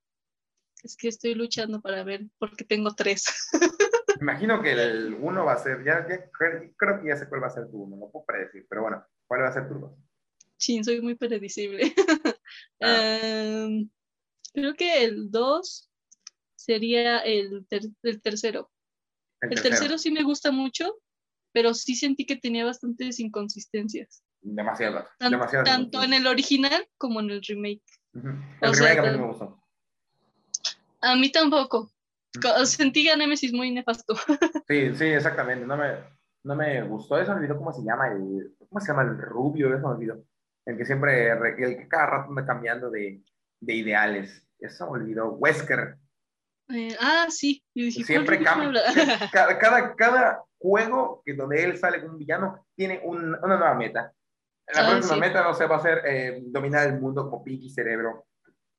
Es 0.83 0.97
que 0.97 1.09
estoy 1.09 1.35
luchando 1.35 1.81
para 1.81 2.05
ver 2.05 2.27
porque 2.39 2.65
tengo 2.65 2.95
tres. 2.95 3.25
Imagino 4.21 4.63
que 4.63 4.73
el 4.73 5.15
uno 5.21 5.45
va 5.45 5.55
a 5.55 5.59
ser, 5.59 5.85
ya, 5.85 6.07
creo 6.07 7.01
que 7.01 7.09
ya 7.09 7.17
sé 7.17 7.29
cuál 7.29 7.43
va 7.43 7.47
a 7.47 7.51
ser 7.51 7.71
tu 7.71 7.83
uno, 7.83 7.97
no 7.97 8.11
puedo 8.11 8.25
predecir, 8.27 8.67
pero 8.69 8.83
bueno, 8.83 9.05
¿cuál 9.27 9.43
va 9.43 9.49
a 9.49 9.53
ser 9.53 9.69
tu 9.69 9.75
dos? 9.79 9.93
Sí, 10.57 10.83
soy 10.85 11.01
muy 11.01 11.15
predecible. 11.15 11.95
Ah. 12.83 13.67
Em, 13.67 13.91
creo 14.55 14.75
que 14.75 15.05
el 15.05 15.31
dos 15.31 15.91
sería 16.55 17.19
el, 17.19 17.67
el 17.71 18.23
tercero. 18.23 18.71
el 19.43 19.63
tercero 19.63 19.99
sí 19.99 20.11
me 20.11 20.23
gusta 20.23 20.51
mucho, 20.51 20.99
pero 21.53 21.75
sí 21.75 21.95
sentí 21.95 22.27
que 22.27 22.37
tenía 22.37 22.65
bastantes 22.65 23.21
inconsistencias. 23.21 24.23
Demasiadas. 24.43 25.07
tanto 25.65 26.03
en 26.03 26.15
el 26.15 26.27
original 26.27 26.87
como 26.97 27.21
en 27.21 27.31
el 27.31 27.43
remake. 27.43 27.83
El 28.15 28.75
remake 28.75 28.99
a 28.99 29.13
mí 29.13 29.19
me 29.19 29.27
gustó. 29.27 29.63
A 31.03 31.17
mí 31.17 31.31
tampoco. 31.31 31.91
Sentí 32.65 33.09
a 33.09 33.17
Nemesis 33.17 33.53
muy 33.53 33.71
nefasto. 33.71 34.15
sí, 34.69 34.95
sí, 34.95 35.05
exactamente. 35.05 35.67
No 35.67 35.77
me, 35.77 35.95
no 36.45 36.55
me 36.55 36.83
gustó. 36.83 37.19
Eso 37.19 37.33
me 37.33 37.39
olvidó 37.39 37.59
cómo 37.59 37.73
se 37.73 37.83
llama 37.83 38.09
el. 38.09 38.55
¿Cómo 38.69 38.81
se 38.81 38.89
llama 38.89 39.03
el 39.03 39.19
rubio? 39.19 39.75
Eso 39.75 39.89
me 39.89 39.95
olvidó. 39.95 40.25
El 40.65 40.77
que 40.77 40.87
siempre. 40.87 41.31
El 41.31 41.57
que 41.57 41.89
cada 41.89 42.07
rato 42.07 42.31
anda 42.31 42.47
cambiando 42.47 42.91
de, 42.91 43.23
de 43.61 43.75
ideales. 43.75 44.47
Eso 44.59 44.87
me 44.87 45.01
olvidó. 45.01 45.33
Wesker. 45.33 45.97
Eh, 46.69 46.97
ah, 47.01 47.27
sí. 47.31 47.65
siempre 47.75 48.43
cambia. 48.43 48.81
cada, 49.33 49.59
cada, 49.59 49.97
cada 49.97 50.45
juego 50.61 51.23
que 51.25 51.35
donde 51.35 51.65
él 51.65 51.79
sale 51.79 52.01
como 52.01 52.13
un 52.13 52.19
villano 52.19 52.67
tiene 52.77 53.01
una 53.03 53.39
nueva 53.39 53.75
meta. 53.75 54.13
La 54.73 54.87
ah, 54.87 54.91
próxima 54.91 55.17
meta, 55.17 55.43
no 55.43 55.55
sé, 55.55 55.67
va 55.67 55.77
a 55.77 55.83
ser 55.83 56.03
eh, 56.07 56.43
dominar 56.45 56.87
el 56.87 57.01
mundo 57.01 57.29
como 57.29 57.43
Pinky 57.43 57.71
Cerebro. 57.71 58.27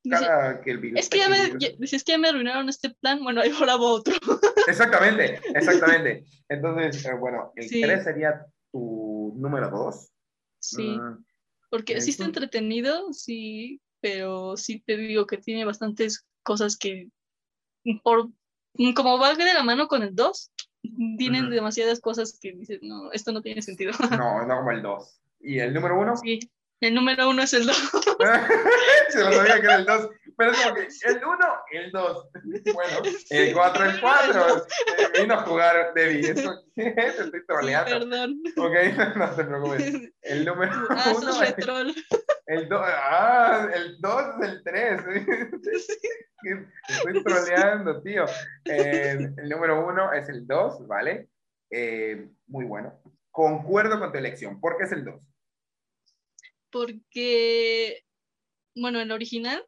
Cada 0.09 0.61
que 0.61 0.71
el 0.71 0.77
virus. 0.77 0.99
Es 0.99 1.09
que, 1.09 1.19
ya 1.19 1.29
me, 1.29 1.37
es 1.37 2.03
que 2.03 2.11
ya 2.11 2.17
me 2.17 2.29
arruinaron 2.29 2.69
este 2.69 2.91
plan, 2.91 3.21
bueno, 3.23 3.41
ahí 3.41 3.51
ahora 3.51 3.75
otro. 3.75 4.15
Exactamente, 4.67 5.39
exactamente. 5.55 6.25
Entonces, 6.47 7.05
eh, 7.05 7.15
bueno, 7.15 7.51
el 7.55 7.67
3 7.67 8.03
sería 8.03 8.45
tu 8.71 9.33
número 9.37 9.69
2. 9.69 10.11
Sí, 10.59 10.97
mm, 10.97 11.25
porque 11.69 11.99
sí 11.99 12.11
está 12.11 12.25
entretenido, 12.25 13.11
sí, 13.11 13.81
pero 14.01 14.55
sí 14.55 14.83
te 14.85 14.97
digo 14.97 15.25
que 15.25 15.37
tiene 15.37 15.65
bastantes 15.65 16.25
cosas 16.43 16.77
que, 16.77 17.09
por, 18.03 18.29
como 18.95 19.17
va 19.17 19.33
de 19.33 19.53
la 19.53 19.63
mano 19.63 19.87
con 19.87 20.03
el 20.03 20.15
2, 20.15 20.51
tienen 21.17 21.49
demasiadas 21.49 21.99
cosas 21.99 22.37
que 22.41 22.53
dicen, 22.53 22.79
no, 22.81 23.11
esto 23.11 23.31
no 23.31 23.41
tiene 23.41 23.61
sentido. 23.61 23.93
No, 24.11 24.45
no 24.45 24.57
como 24.57 24.71
el 24.71 24.81
2. 24.81 25.21
¿Y 25.41 25.59
el 25.59 25.73
número 25.73 25.99
1? 25.99 26.17
Sí, 26.17 26.39
el 26.81 26.95
número 26.95 27.29
1 27.29 27.43
es 27.43 27.53
el 27.53 27.65
2. 27.65 27.75
Se 29.09 29.19
lo 29.19 29.31
sabía 29.33 29.59
que 29.59 29.65
era 29.65 29.75
el 29.75 29.85
2. 29.85 30.09
Pero 30.37 30.51
es 30.51 30.61
como 30.63 30.75
que 30.75 30.81
el 30.81 31.21
1, 31.23 31.37
el 31.73 31.91
2. 31.91 32.27
Bueno, 32.73 33.01
el 33.29 33.53
4, 33.53 33.85
el 33.85 34.01
4. 34.01 34.65
Vino 35.19 35.33
a 35.35 35.43
jugar 35.43 35.93
Debbie. 35.93 36.31
¿Eso 36.31 36.53
qué 36.75 36.91
Te 36.95 37.07
estoy 37.07 37.45
troleando. 37.45 37.91
Sí, 37.91 37.99
perdón. 37.99 38.43
Ok, 38.57 38.73
no 39.17 39.35
te 39.35 39.43
preocupes. 39.43 40.13
El 40.21 40.45
número 40.45 40.71
1. 40.71 40.87
Ah, 40.89 41.13
sos 41.13 41.39
retrol. 41.39 41.95
El 42.45 42.67
2, 42.67 42.81
ah, 42.83 43.69
el 43.73 44.01
2 44.01 44.23
es 44.41 44.49
el 44.49 44.63
3. 44.63 45.01
Te 46.41 46.67
estoy 46.89 47.23
troleando, 47.23 48.01
tío. 48.01 48.25
Eh, 48.65 49.33
el 49.37 49.49
número 49.49 49.87
1 49.87 50.13
es 50.13 50.29
el 50.29 50.45
2, 50.47 50.87
¿vale? 50.87 51.29
Eh, 51.69 52.29
muy 52.47 52.65
bueno. 52.65 52.99
Concuerdo 53.31 53.99
con 53.99 54.11
tu 54.11 54.17
elección. 54.17 54.59
¿Por 54.59 54.77
qué 54.77 54.83
es 54.83 54.91
el 54.91 55.05
2? 55.05 55.21
Porque, 56.71 58.03
bueno, 58.75 58.99
el 58.99 59.11
original 59.11 59.65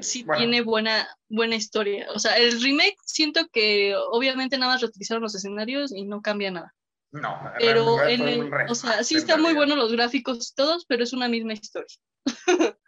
sí 0.00 0.26
tiene 0.36 0.62
buena, 0.62 1.08
buena 1.28 1.56
historia. 1.56 2.06
O 2.14 2.18
sea, 2.18 2.36
el 2.36 2.60
remake 2.62 2.96
siento 3.04 3.46
que 3.52 3.94
obviamente 4.10 4.58
nada 4.58 4.72
más 4.72 4.80
reutilizaron 4.80 5.22
los 5.22 5.34
escenarios 5.34 5.92
y 5.92 6.04
no 6.04 6.22
cambia 6.22 6.50
nada. 6.50 6.74
No, 7.14 7.40
pero 7.60 8.02
el, 8.02 8.50
o 8.68 8.74
sea, 8.74 9.04
sí 9.04 9.14
están 9.14 9.40
muy 9.40 9.54
buenos 9.54 9.78
los 9.78 9.92
gráficos 9.92 10.52
todos, 10.52 10.84
pero 10.84 11.04
es 11.04 11.12
una 11.12 11.28
misma 11.28 11.52
historia. 11.52 11.96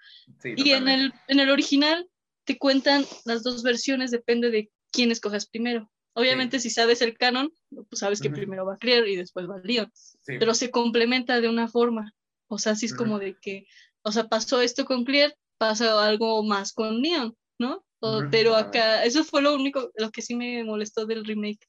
y 0.45 0.71
en 0.73 0.89
el, 0.89 1.15
en 1.29 1.39
el 1.39 1.49
original 1.49 2.09
te 2.45 2.59
cuentan 2.59 3.05
las 3.25 3.45
dos 3.45 3.63
versiones, 3.63 4.11
depende 4.11 4.51
de 4.51 4.69
quién 4.91 5.13
escojas 5.13 5.47
primero. 5.47 5.89
Obviamente, 6.15 6.59
si 6.59 6.71
sabes 6.71 7.03
el 7.03 7.17
canon, 7.17 7.53
pues 7.71 8.01
sabes 8.01 8.21
que 8.21 8.31
primero 8.31 8.67
va 8.67 8.79
Clear 8.79 9.07
y 9.07 9.15
después 9.15 9.47
va 9.49 9.61
Leon. 9.63 9.93
Pero 10.25 10.55
se 10.55 10.73
complementa 10.73 11.41
de 11.41 11.49
una 11.49 11.69
forma. 11.69 12.13
O 12.49 12.59
sea, 12.59 12.75
sí 12.75 12.87
es 12.87 12.95
como 12.95 13.21
de 13.21 13.37
que, 13.41 13.67
o 14.03 14.11
sea, 14.11 14.27
pasó 14.27 14.61
esto 14.61 14.87
con 14.87 15.05
Clear, 15.05 15.37
pasa 15.57 16.05
algo 16.05 16.43
más 16.43 16.73
con 16.73 17.01
Leon, 17.01 17.37
¿no? 17.61 17.85
pero 18.31 18.57
acá, 18.57 19.05
eso 19.05 19.25
fue 19.25 19.43
lo 19.43 19.55
único, 19.55 19.91
lo 19.97 20.11
que 20.11 20.23
sí 20.23 20.35
me 20.35 20.65
molestó 20.65 21.07
del 21.07 21.25
remake. 21.25 21.67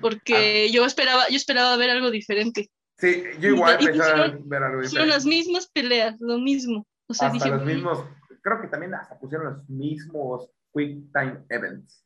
Porque 0.00 0.66
ah. 0.68 0.72
yo 0.72 0.84
esperaba, 0.84 1.28
yo 1.28 1.36
esperaba 1.36 1.76
ver 1.76 1.90
algo 1.90 2.10
diferente. 2.10 2.70
Sí, 2.98 3.22
yo 3.40 3.50
igual 3.50 3.78
pensaba 3.78 4.36
ver 4.44 4.62
algo 4.62 4.82
diferente. 4.82 4.88
Son 4.88 5.08
las 5.08 5.24
mismas 5.24 5.68
peleas, 5.68 6.16
lo 6.20 6.38
mismo. 6.38 6.86
O 7.08 7.14
sea, 7.14 7.28
hasta 7.28 7.48
los 7.48 7.64
mismos, 7.64 8.04
creo 8.42 8.60
que 8.60 8.68
también 8.68 8.94
hasta 8.94 9.18
pusieron 9.18 9.52
los 9.52 9.68
mismos 9.68 10.48
Quick 10.72 11.12
Time 11.12 11.44
Events 11.48 12.04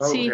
sí, 0.00 0.30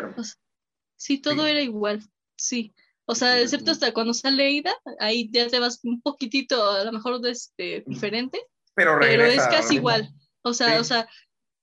sí, 0.96 1.18
todo 1.20 1.46
era 1.46 1.60
igual, 1.60 2.02
sí. 2.36 2.74
O 3.04 3.14
sea, 3.14 3.40
excepto 3.40 3.72
hasta 3.72 3.92
cuando 3.92 4.14
sale 4.14 4.50
Ida, 4.50 4.74
ahí 5.00 5.28
ya 5.32 5.48
te 5.48 5.58
vas 5.58 5.80
un 5.82 6.00
poquitito, 6.00 6.70
a 6.70 6.84
lo 6.84 6.92
mejor 6.92 7.20
este, 7.26 7.82
diferente, 7.86 8.40
pero, 8.74 8.98
pero 9.00 9.24
es 9.24 9.42
casi 9.48 9.76
igual. 9.76 10.08
O 10.42 10.54
sea, 10.54 10.80
o 10.80 10.84
sea, 10.84 11.08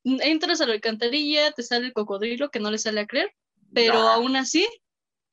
entras 0.04 0.62
a 0.62 0.68
la 0.68 0.74
alcantarilla, 0.74 1.52
te 1.52 1.64
sale 1.64 1.88
el 1.88 1.94
cocodrilo 1.94 2.50
que 2.50 2.60
no 2.60 2.72
le 2.72 2.78
sale 2.78 3.02
a 3.02 3.08
creer, 3.08 3.34
pero 3.74 3.98
aún 3.98 4.36
así, 4.36 4.68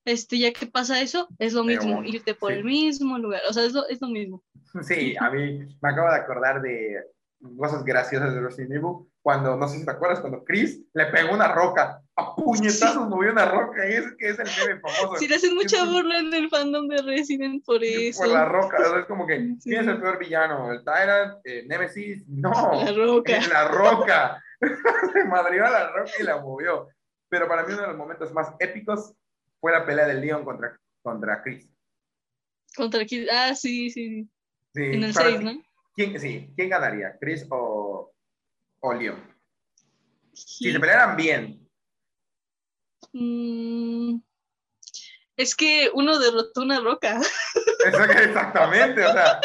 este, 0.05 0.39
ya 0.39 0.53
que 0.53 0.67
pasa 0.67 1.01
eso, 1.01 1.29
es 1.39 1.53
lo 1.53 1.65
mismo, 1.65 2.03
irte 2.05 2.35
por 2.35 2.53
el 2.53 2.65
mismo 2.65 3.19
lugar, 3.19 3.43
o 3.49 3.53
sea, 3.53 3.65
es 3.65 3.73
lo, 3.73 3.87
es 3.89 4.01
lo 4.01 4.09
mismo. 4.09 4.43
Sí, 4.83 5.17
a 5.19 5.31
mí 5.31 5.59
me 5.81 5.89
acabo 5.89 6.11
de 6.11 6.17
acordar 6.17 6.63
de 6.63 7.03
cosas 7.57 7.85
graciosas 7.85 8.35
de 8.35 8.41
Resident 8.41 8.73
Evil, 8.73 9.07
cuando, 9.23 9.57
no 9.57 9.67
sé 9.67 9.79
si 9.79 9.85
te 9.85 9.91
acuerdas, 9.91 10.21
cuando 10.21 10.45
Chris 10.45 10.81
le 10.95 11.07
pegó 11.07 11.35
una 11.35 11.53
roca, 11.53 12.01
a 12.15 12.35
puñetazos 12.37 13.09
movió 13.09 13.33
una 13.33 13.47
roca, 13.47 13.89
y 13.91 13.95
es 13.95 14.05
que 14.17 14.29
es 14.29 14.39
el 14.39 14.47
meme 14.47 14.81
famoso. 14.81 15.17
Sí, 15.19 15.27
le 15.27 15.35
hacen 15.35 15.55
mucha 15.57 15.85
burla 15.85 16.21
en 16.21 16.33
el 16.33 16.49
fandom 16.49 16.87
de 16.87 17.03
Resident 17.03 17.65
por 17.65 17.83
eso. 17.83 18.23
Por 18.23 18.33
la 18.33 18.45
roca, 18.45 18.77
es 19.01 19.07
como 19.07 19.27
que, 19.27 19.57
¿quién 19.65 19.81
es 19.81 19.89
el 19.89 20.01
peor 20.01 20.19
villano? 20.19 20.73
¿El 20.73 20.85
Tyrant? 20.85 21.41
Eh, 21.45 21.65
¿Nemesis? 21.67 22.23
No. 22.29 22.53
La 22.85 22.93
roca. 22.93 23.41
La 23.53 23.69
roca. 23.69 24.43
Se 25.13 25.25
madrió 25.25 25.67
a 25.67 25.71
la 25.71 25.91
roca 25.91 26.13
y 26.19 26.23
la 26.23 26.41
movió. 26.41 26.89
Pero 27.29 27.49
para 27.49 27.65
mí 27.65 27.73
uno 27.73 27.83
de 27.83 27.89
los 27.89 27.97
momentos 27.97 28.33
más 28.33 28.55
épicos 28.59 29.15
fue 29.61 29.73
la 29.73 29.85
pelea 29.85 30.07
del 30.07 30.21
Leon 30.21 30.45
contra, 30.45 30.79
contra 31.03 31.43
Chris. 31.43 31.73
Contra 32.77 33.05
Chris, 33.07 33.29
ah, 33.33 33.55
sí, 33.55 33.91
sí. 33.91 34.29
sí 34.75 34.83
en 34.83 35.05
el 35.05 35.15
6, 35.15 35.41
¿no? 35.41 35.63
¿Quién, 35.95 36.21
sí, 36.21 36.53
¿quién 36.55 36.69
ganaría? 36.69 37.17
¿Chris 37.19 37.47
o, 37.51 38.13
o 38.81 38.93
Leon? 38.93 39.35
Si 40.33 40.71
se 40.71 40.79
pelearan 40.79 41.17
bien. 41.17 41.67
Mm, 43.13 44.19
es 45.37 45.55
que 45.55 45.91
uno 45.95 46.19
derrotó 46.19 46.63
una 46.63 46.81
roca. 46.81 47.21
Exactamente, 47.87 49.05
o 49.05 49.13
sea, 49.13 49.41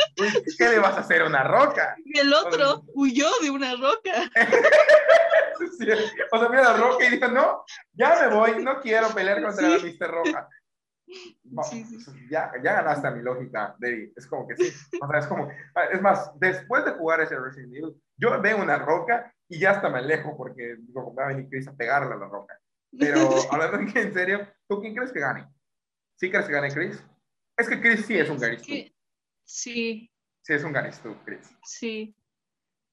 ¿qué 0.58 0.70
le 0.70 0.80
vas 0.80 0.98
a 0.98 1.02
hacer 1.02 1.22
a 1.22 1.28
una 1.28 1.44
roca? 1.44 1.96
Y 2.04 2.20
el 2.20 2.34
otro 2.34 2.84
huyó 2.94 3.30
de 3.42 3.52
una 3.52 3.76
roca. 3.76 4.32
o 6.32 6.40
sea, 6.40 6.50
mira 6.50 6.64
la 6.64 6.78
roca 6.78 7.06
y 7.06 7.12
dijo, 7.12 7.28
no, 7.28 7.64
ya 7.94 8.20
me 8.22 8.36
voy, 8.36 8.64
no 8.64 8.80
quiero 8.82 9.10
pelear 9.10 9.42
contra 9.42 9.70
la 9.70 9.78
Mr. 9.78 10.12
Roca. 10.12 10.50
Ya, 12.30 12.52
ya 12.64 12.74
ganaste 12.74 13.08
a 13.08 13.12
mi 13.12 13.22
lógica, 13.22 13.76
David. 13.80 14.14
Es 14.16 14.28
como 14.28 14.48
que 14.48 14.56
sí. 14.56 14.72
O 15.02 15.08
sea, 15.08 15.20
es 15.20 15.28
como, 15.28 15.52
ah, 15.76 15.86
es 15.92 16.02
más, 16.02 16.32
después 16.40 16.86
de 16.86 16.92
jugar 16.92 17.22
ese 17.22 17.38
Resident 17.38 17.76
Evil, 17.76 18.02
yo 18.18 18.42
veo 18.42 18.62
una 18.62 18.78
roca 18.78 19.34
y 19.50 19.60
ya 19.60 19.72
hasta 19.72 19.90
me 19.90 20.00
alejo 20.00 20.38
porque 20.38 20.78
digo, 20.80 21.14
va 21.14 21.26
a 21.26 21.28
venir 21.30 21.50
Chris 21.50 21.68
a 21.68 21.76
pegarle 21.76 22.14
a 22.14 22.18
la 22.18 22.28
roca. 22.28 22.58
Pero 22.98 23.30
hablando 23.52 24.00
en 24.00 24.14
serio, 24.14 24.48
¿tú 24.68 24.80
quién 24.82 24.96
crees 24.96 25.12
que 25.12 25.20
gane? 25.20 25.48
¿Sí 26.16 26.30
crees 26.30 26.46
que 26.46 26.54
gane 26.54 26.72
Chris? 26.72 27.04
Es 27.58 27.68
que 27.68 27.82
Chris 27.82 28.06
sí 28.06 28.18
es 28.18 28.30
un 28.30 28.38
Garis 28.38 28.62
Sí. 29.44 30.10
Sí 30.44 30.54
es 30.54 30.64
un 30.64 30.72
Garis 30.72 31.02
Chris. 31.26 31.50
Sí. 31.64 32.16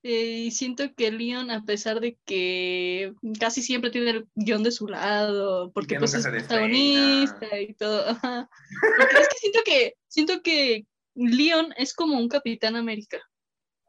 Eh, 0.04 0.44
y 0.46 0.50
siento 0.52 0.84
que 0.94 1.10
Leon, 1.10 1.50
a 1.50 1.64
pesar 1.64 2.00
de 2.00 2.16
que 2.24 3.12
casi 3.40 3.62
siempre 3.62 3.90
tiene 3.90 4.10
el 4.10 4.28
guion 4.36 4.62
de 4.62 4.70
su 4.70 4.86
lado, 4.86 5.72
porque 5.72 5.98
pues 5.98 6.14
es 6.14 6.26
protagonista 6.26 7.58
y 7.58 7.74
todo. 7.74 8.04
Porque 8.20 9.16
es 9.20 9.28
que 9.28 9.38
siento 9.38 9.60
que 9.64 9.94
siento 10.06 10.42
que 10.42 10.86
Leon 11.14 11.74
es 11.76 11.94
como 11.94 12.16
un 12.16 12.28
Capitán 12.28 12.76
América. 12.76 13.18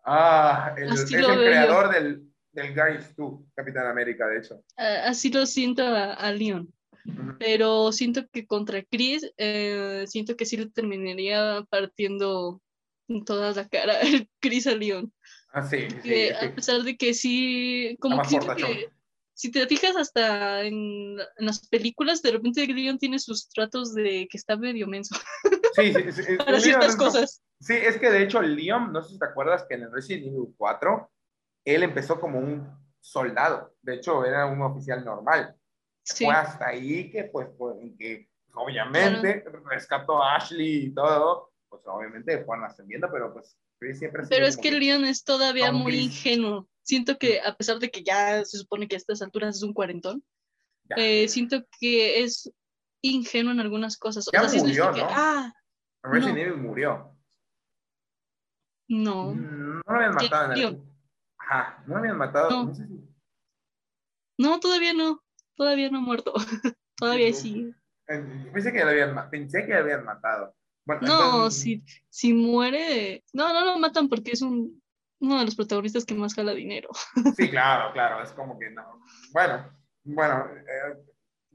Ah, 0.03 0.73
el, 0.77 0.93
es 0.93 1.11
el 1.11 1.23
creador 1.23 1.93
del, 1.93 2.23
del 2.53 2.73
Guys 2.73 3.15
2, 3.15 3.41
Capitán 3.53 3.85
América, 3.85 4.27
de 4.27 4.39
hecho. 4.39 4.63
así 4.77 5.31
lo 5.31 5.45
siento 5.45 5.83
a, 5.85 6.31
Leon. 6.31 6.73
Pero 7.37 7.91
siento 7.91 8.27
que 8.31 8.47
contra 8.47 8.83
Chris, 8.83 9.31
eh, 9.37 10.05
siento 10.07 10.35
que 10.35 10.45
sí 10.45 10.57
le 10.57 10.69
terminaría 10.69 11.63
partiendo 11.69 12.61
toda 13.25 13.51
la 13.51 13.67
cara 13.67 13.99
Chris 14.39 14.67
a 14.67 14.75
Leon. 14.75 15.11
Ah, 15.51 15.63
sí, 15.63 15.87
A 16.39 16.53
pesar 16.53 16.81
de 16.83 16.95
que 16.95 17.13
sí, 17.13 17.97
como 17.99 18.21
que, 18.21 18.89
si 19.33 19.51
te 19.51 19.65
fijas 19.67 19.95
hasta 19.95 20.63
en, 20.63 21.17
las 21.37 21.67
películas, 21.69 22.21
de 22.21 22.31
repente 22.31 22.67
Leon 22.67 22.99
tiene 22.99 23.19
sus 23.19 23.49
tratos 23.49 23.95
de 23.95 24.27
que 24.29 24.37
está 24.37 24.57
medio 24.57 24.87
menso. 24.87 25.15
Sí, 25.75 25.93
sí, 25.93 26.23
sí. 26.23 26.35
Para 26.35 26.59
ciertas 26.59 26.95
cosas. 26.95 27.41
Sí, 27.61 27.73
es 27.73 27.97
que 27.99 28.09
de 28.09 28.23
hecho 28.23 28.41
Leon, 28.41 28.91
no 28.91 29.01
sé 29.03 29.13
si 29.13 29.19
te 29.19 29.25
acuerdas 29.25 29.63
que 29.69 29.75
en 29.75 29.83
el 29.83 29.91
Resident 29.91 30.25
Evil 30.25 30.53
4, 30.57 31.09
él 31.63 31.83
empezó 31.83 32.19
como 32.19 32.39
un 32.39 32.67
soldado. 32.99 33.75
De 33.81 33.95
hecho, 33.95 34.25
era 34.25 34.47
un 34.47 34.61
oficial 34.61 35.05
normal. 35.05 35.55
Fue 36.03 36.33
hasta 36.33 36.69
ahí 36.69 37.09
que, 37.11 37.25
pues, 37.25 37.47
que 37.97 38.27
obviamente 38.55 39.45
rescató 39.69 40.21
a 40.21 40.35
Ashley 40.35 40.87
y 40.87 40.93
todo. 40.93 41.51
Pues 41.69 41.83
obviamente 41.85 42.43
fueron 42.43 42.65
ascendiendo, 42.65 43.09
pero 43.11 43.31
pues 43.31 43.55
pero 43.79 44.45
es 44.45 44.57
que 44.57 44.71
Leon 44.71 45.05
es 45.05 45.23
todavía 45.23 45.71
muy 45.71 45.95
ingenuo. 45.95 46.67
Siento 46.81 47.17
que 47.17 47.39
a 47.41 47.55
pesar 47.55 47.79
de 47.79 47.89
que 47.89 48.03
ya 48.03 48.43
se 48.43 48.57
supone 48.57 48.87
que 48.87 48.95
a 48.95 48.97
estas 48.97 49.21
alturas 49.21 49.55
es 49.55 49.63
un 49.63 49.73
cuarentón, 49.73 50.23
eh, 50.97 51.27
siento 51.27 51.63
que 51.79 52.23
es 52.23 52.51
ingenuo 53.01 53.53
en 53.53 53.59
algunas 53.59 53.97
cosas. 53.97 54.27
Ya 54.33 54.43
murió, 54.43 54.91
¿no? 54.91 55.07
ah, 55.09 55.53
Resident 56.03 56.37
Evil 56.39 56.57
murió. 56.57 57.15
No. 58.89 59.33
No 59.33 59.81
lo 59.85 59.95
habían 59.95 60.15
matado 60.15 60.53
en 60.53 60.59
el... 60.59 60.81
Ajá, 61.37 61.83
no 61.85 61.93
lo 61.93 61.99
habían 61.99 62.17
matado. 62.17 62.49
No. 62.49 62.73
no, 64.37 64.59
todavía 64.59 64.93
no. 64.93 65.23
Todavía 65.55 65.89
no 65.89 65.99
ha 65.99 66.01
muerto. 66.01 66.33
todavía 66.95 67.31
sí. 67.33 67.73
Pensé 68.05 68.73
que 68.73 68.83
lo 68.83 68.89
habían, 68.89 69.29
pensé 69.29 69.65
que 69.65 69.73
lo 69.73 69.79
habían 69.79 70.03
matado 70.03 70.55
no, 71.01 71.51
si, 71.51 71.83
si 72.09 72.33
muere, 72.33 73.23
no, 73.33 73.53
no 73.53 73.65
lo 73.65 73.79
matan 73.79 74.09
porque 74.09 74.31
es 74.31 74.41
un, 74.41 74.81
uno 75.19 75.39
de 75.39 75.45
los 75.45 75.55
protagonistas 75.55 76.05
que 76.05 76.15
más 76.15 76.33
jala 76.33 76.53
dinero. 76.53 76.89
Sí, 77.35 77.49
claro, 77.49 77.91
claro, 77.93 78.23
es 78.23 78.31
como 78.31 78.57
que 78.57 78.69
no. 78.69 79.01
Bueno, 79.31 79.69
bueno. 80.03 80.45
Eh, 80.55 80.97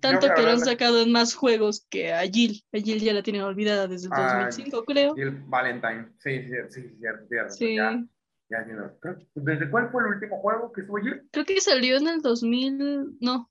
Tanto 0.01 0.28
que, 0.35 0.43
lo 0.43 0.51
han 0.51 0.61
sacado 0.61 1.01
en 1.01 1.12
más 1.12 1.35
juegos 1.35 1.86
que 1.89 2.12
a 2.12 2.20
Jill. 2.23 2.62
A 2.74 2.78
Jill 2.78 3.01
ya 3.01 3.15
la 3.15 3.23
tienen 3.23 3.43
olvidada 3.43 3.89
desde 3.89 4.06
el 4.06 4.11
2005, 4.11 4.78
ah, 4.78 4.85
creo. 4.86 5.15
Jill 5.15 5.43
Valentine, 5.47 6.09
sí, 6.19 6.43
sí, 6.43 6.55
sí, 6.69 6.97
cierto, 6.98 7.27
cierto. 7.28 7.55
Sí. 7.55 7.77
Ya, 7.77 8.06
ya, 8.51 8.94
¿Desde 9.35 9.70
cuál 9.70 9.90
fue 9.90 10.02
el 10.02 10.09
último 10.15 10.39
juego 10.40 10.70
que 10.73 10.82
estuvo 10.82 10.98
Jill? 10.98 11.27
Creo 11.32 11.44
que 11.47 11.61
salió 11.61 11.97
en 11.97 12.09
el 12.09 12.20
2000, 12.20 13.16
no, 13.20 13.51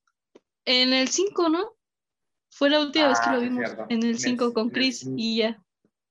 en 0.66 0.94
el 0.94 1.08
5, 1.08 1.50
¿no? 1.50 1.76
Fue 2.52 2.70
la 2.70 2.82
última 2.82 3.08
vez 3.08 3.20
que 3.20 3.32
lo 3.32 3.38
ah, 3.38 3.40
vimos 3.40 3.76
en 3.90 4.04
el 4.04 4.20
5 4.20 4.54
con 4.54 4.70
Chris 4.70 5.10
y 5.18 5.38
ya. 5.38 5.64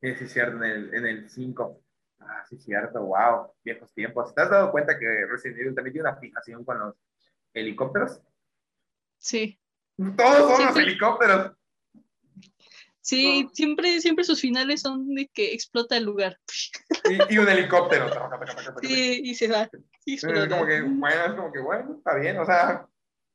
Sí, 0.03 0.15
sí, 0.17 0.29
cierto, 0.29 0.63
en 0.65 1.07
el 1.07 1.31
5. 1.31 1.81
Ah, 2.19 2.45
sí, 2.49 2.59
cierto, 2.59 3.05
wow, 3.05 3.53
viejos 3.65 3.93
tiempos. 3.95 4.35
¿Te 4.35 4.43
has 4.43 4.51
dado 4.51 4.73
cuenta 4.73 4.99
que 4.99 5.27
Resident 5.27 5.61
Evil 5.61 5.75
también 5.75 5.93
tiene 5.93 6.09
una 6.09 6.19
fijación 6.19 6.65
con 6.65 6.79
los 6.81 6.97
helicópteros? 7.55 8.21
Sí. 9.19 9.61
Todos 10.17 10.57
son 10.57 10.67
los 10.67 10.77
helicópteros. 10.77 11.53
Sí, 13.01 13.49
siempre, 13.53 14.01
siempre 14.01 14.25
sus 14.25 14.41
finales 14.41 14.81
son 14.81 15.15
de 15.15 15.29
que 15.29 15.53
explota 15.53 15.97
el 15.97 16.05
lugar. 16.05 16.39
Y, 17.29 17.39
un 17.39 17.49
helicóptero. 17.49 18.09
sí, 18.81 19.21
y 19.25 19.35
se 19.35 19.49
va. 19.49 19.69
es 20.07 20.25
como 20.25 20.67
que, 20.67 20.83
bueno, 20.83 21.25
es 21.27 21.33
como 21.35 21.53
que, 21.53 21.61
bueno, 21.61 21.97
está 21.97 22.15
bien, 22.17 22.39
o 22.39 22.45
sea, 22.45 22.87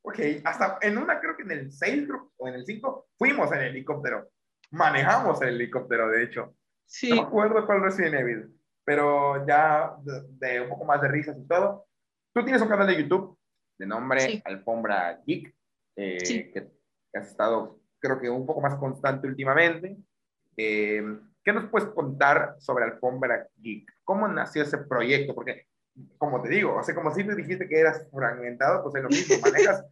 ok, 0.01 0.19
hasta 0.43 0.79
en 0.81 0.97
una, 0.97 1.19
creo 1.19 1.35
que 1.35 1.43
en 1.43 1.51
el 1.51 1.71
6 1.71 2.07
o 2.37 2.47
en 2.47 2.55
el 2.55 2.65
5, 2.65 3.09
fuimos 3.17 3.51
en 3.53 3.59
helicóptero. 3.59 4.29
Manejamos 4.71 5.41
el 5.41 5.49
helicóptero, 5.55 6.09
de 6.09 6.23
hecho. 6.23 6.55
Sí. 6.85 7.09
No 7.09 7.15
me 7.17 7.21
acuerdo 7.23 7.65
cuál 7.65 7.83
Resident 7.83 8.15
Evil, 8.15 8.53
pero 8.83 9.45
ya 9.45 9.95
de, 10.01 10.61
un 10.61 10.69
poco 10.69 10.85
más 10.85 11.01
de 11.01 11.07
risas 11.09 11.37
y 11.37 11.47
todo. 11.47 11.87
Tú 12.33 12.43
tienes 12.43 12.61
un 12.61 12.69
canal 12.69 12.87
de 12.87 13.01
YouTube 13.01 13.37
de 13.77 13.85
nombre 13.85 14.41
Alfombra 14.45 15.21
Geek, 15.25 15.53
eh, 15.95 16.51
que 16.53 16.71
has 17.13 17.27
estado 17.27 17.79
creo 17.99 18.19
que 18.19 18.29
un 18.29 18.45
poco 18.45 18.61
más 18.61 18.75
constante 18.75 19.27
últimamente. 19.27 19.97
Eh, 20.55 21.03
¿Qué 21.43 21.53
nos 21.53 21.69
puedes 21.69 21.89
contar 21.89 22.55
sobre 22.59 22.85
Alfombra 22.85 23.47
Geek? 23.57 23.89
¿Cómo 24.03 24.27
nació 24.27 24.63
ese 24.63 24.77
proyecto? 24.79 25.33
Porque, 25.33 25.67
como 26.17 26.41
te 26.41 26.49
digo, 26.49 26.75
o 26.75 26.83
sea, 26.83 26.93
como 26.93 27.13
si 27.13 27.23
te 27.23 27.35
dijiste 27.35 27.67
que 27.67 27.79
eras 27.79 28.07
fragmentado, 28.11 28.83
pues 28.83 28.95
es 28.95 29.03
lo 29.03 29.09
mismo, 29.09 29.35
manejas 29.41 29.85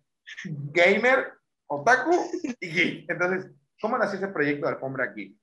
gamer, 0.73 1.33
otaku 1.67 2.11
y 2.59 2.67
geek. 2.67 3.09
Entonces, 3.09 3.51
¿cómo 3.81 3.97
nació 3.97 4.17
ese 4.17 4.27
proyecto 4.29 4.67
de 4.67 4.73
Alfombra 4.73 5.13
Geek? 5.13 5.35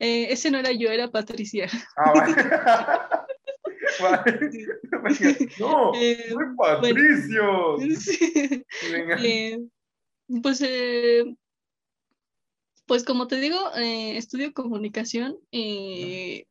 Eh, 0.00 0.32
ese 0.32 0.50
no 0.50 0.58
era 0.58 0.70
yo, 0.72 0.90
era 0.90 1.08
Patricia. 1.08 1.68
Ah, 1.96 2.12
vale. 2.14 2.34
no, 5.58 5.92
eh, 5.94 6.26
soy 6.28 6.44
Patricio. 6.56 7.76
Eh, 9.22 9.58
pues 10.42 10.60
eh, 10.62 11.24
pues 12.86 13.04
como 13.04 13.26
te 13.26 13.36
digo, 13.40 13.58
estudio 13.76 14.52
comunicación 14.52 15.38
y 15.50 16.46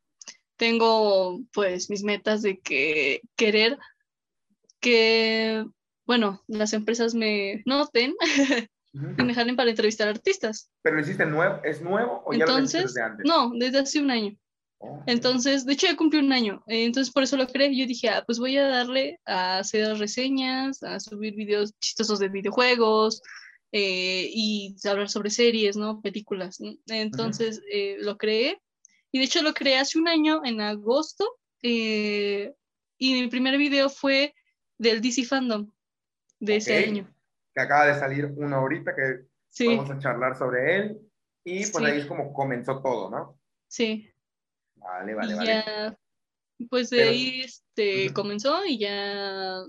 tengo 0.55 1.39
pues 1.53 1.89
mis 1.89 2.03
metas 2.03 2.41
de 2.41 2.59
que 2.59 3.21
querer 3.35 3.77
que, 4.79 5.65
bueno, 6.05 6.43
las 6.47 6.73
empresas 6.73 7.15
me 7.15 7.63
noten 7.65 8.15
y 9.17 9.23
me 9.23 9.33
jalen 9.33 9.55
para 9.55 9.69
entrevistar 9.69 10.07
artistas. 10.07 10.69
¿Pero 10.81 10.99
hiciste 10.99 11.25
nuevo? 11.25 11.59
¿Es 11.63 11.81
nuevo 11.81 12.23
o 12.25 12.33
ya 12.33 12.45
entonces, 12.45 12.81
lo 12.81 12.87
desde 12.87 13.01
antes? 13.01 13.25
No, 13.25 13.51
desde 13.53 13.79
hace 13.79 13.99
un 13.99 14.11
año. 14.11 14.37
Oh, 14.79 15.01
entonces, 15.07 15.65
de 15.65 15.73
hecho 15.73 15.87
ya 15.87 15.95
cumplí 15.95 16.19
un 16.19 16.31
año, 16.31 16.63
entonces 16.67 17.11
por 17.11 17.23
eso 17.23 17.35
lo 17.35 17.47
creé. 17.47 17.75
Yo 17.75 17.87
dije, 17.87 18.09
ah, 18.09 18.23
pues 18.25 18.37
voy 18.37 18.57
a 18.57 18.67
darle 18.67 19.19
a 19.25 19.59
hacer 19.59 19.97
reseñas, 19.97 20.83
a 20.83 20.99
subir 20.99 21.35
videos 21.35 21.73
chistosos 21.79 22.19
de 22.19 22.29
videojuegos, 22.29 23.21
eh, 23.73 24.29
y 24.31 24.75
hablar 24.85 25.09
sobre 25.09 25.29
series, 25.29 25.75
¿no? 25.75 26.01
Películas. 26.01 26.59
Entonces 26.87 27.61
eh, 27.69 27.97
lo 27.99 28.17
creé 28.17 28.61
y 29.11 29.19
de 29.19 29.25
hecho 29.25 29.41
lo 29.41 29.53
creé 29.53 29.77
hace 29.77 29.99
un 29.99 30.07
año, 30.07 30.41
en 30.45 30.61
agosto, 30.61 31.37
eh, 31.61 32.53
y 32.97 33.13
mi 33.13 33.27
primer 33.27 33.57
video 33.57 33.89
fue 33.89 34.33
del 34.77 35.01
DC 35.01 35.25
Fandom 35.25 35.69
de 36.39 36.55
ese 36.57 36.77
año. 36.77 37.13
Que 37.57 37.63
acaba 37.63 37.87
de 37.87 37.99
salir 37.99 38.25
una 38.35 38.61
horita 38.61 38.93
que 38.95 39.25
vamos 39.65 39.89
a 39.89 39.97
charlar 39.97 40.37
sobre 40.37 40.77
él 40.77 40.99
y 41.43 41.65
pues 41.65 41.83
ahí 41.83 42.01
es 42.01 42.05
como 42.05 42.31
comenzó 42.31 42.83
todo, 42.83 43.09
¿no? 43.09 43.39
Sí. 43.67 44.07
Vale, 44.75 45.15
vale, 45.15 45.33
vale. 45.33 45.97
pues 46.69 46.91
de 46.91 47.01
ahí 47.01 47.41
este, 47.41 48.13
comenzó 48.13 48.63
y 48.63 48.77
ya 48.77 49.63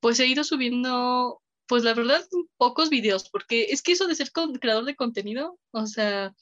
pues 0.00 0.20
he 0.20 0.26
ido 0.26 0.44
subiendo 0.44 1.40
pues 1.68 1.84
la 1.84 1.94
verdad, 1.94 2.22
pocos 2.58 2.90
videos, 2.90 3.30
porque 3.30 3.68
es 3.70 3.80
que 3.80 3.92
eso 3.92 4.06
de 4.06 4.14
ser 4.14 4.30
creador 4.60 4.84
de 4.84 4.94
contenido, 4.94 5.58
o 5.70 5.86
sea, 5.86 6.34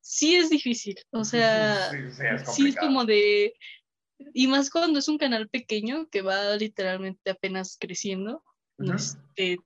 sí 0.00 0.34
es 0.34 0.50
difícil, 0.50 0.96
o 1.12 1.22
sea, 1.24 1.92
sí, 2.46 2.66
es, 2.66 2.76
como 2.76 3.04
de, 3.04 3.54
y 4.34 4.48
más 4.48 4.70
cuando 4.70 4.98
es 4.98 5.06
un 5.06 5.18
canal 5.18 5.48
pequeño 5.48 6.08
que 6.08 6.22
va 6.22 6.56
literalmente 6.56 7.30
apenas 7.30 7.76
creciendo, 7.78 8.42
este, 8.78 9.58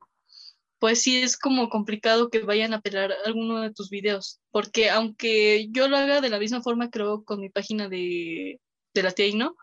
pues 0.84 1.00
sí 1.00 1.22
es 1.22 1.38
como 1.38 1.70
complicado 1.70 2.28
que 2.28 2.40
vayan 2.40 2.74
a 2.74 2.82
pelar 2.82 3.10
alguno 3.24 3.62
de 3.62 3.72
tus 3.72 3.88
videos, 3.88 4.42
porque 4.50 4.90
aunque 4.90 5.68
yo 5.70 5.88
lo 5.88 5.96
haga 5.96 6.20
de 6.20 6.28
la 6.28 6.38
misma 6.38 6.60
forma, 6.60 6.90
creo, 6.90 7.24
con 7.24 7.40
mi 7.40 7.48
página 7.48 7.88
de, 7.88 8.60
de 8.92 9.02
la 9.02 9.10
TI, 9.10 9.34
¿no? 9.34 9.56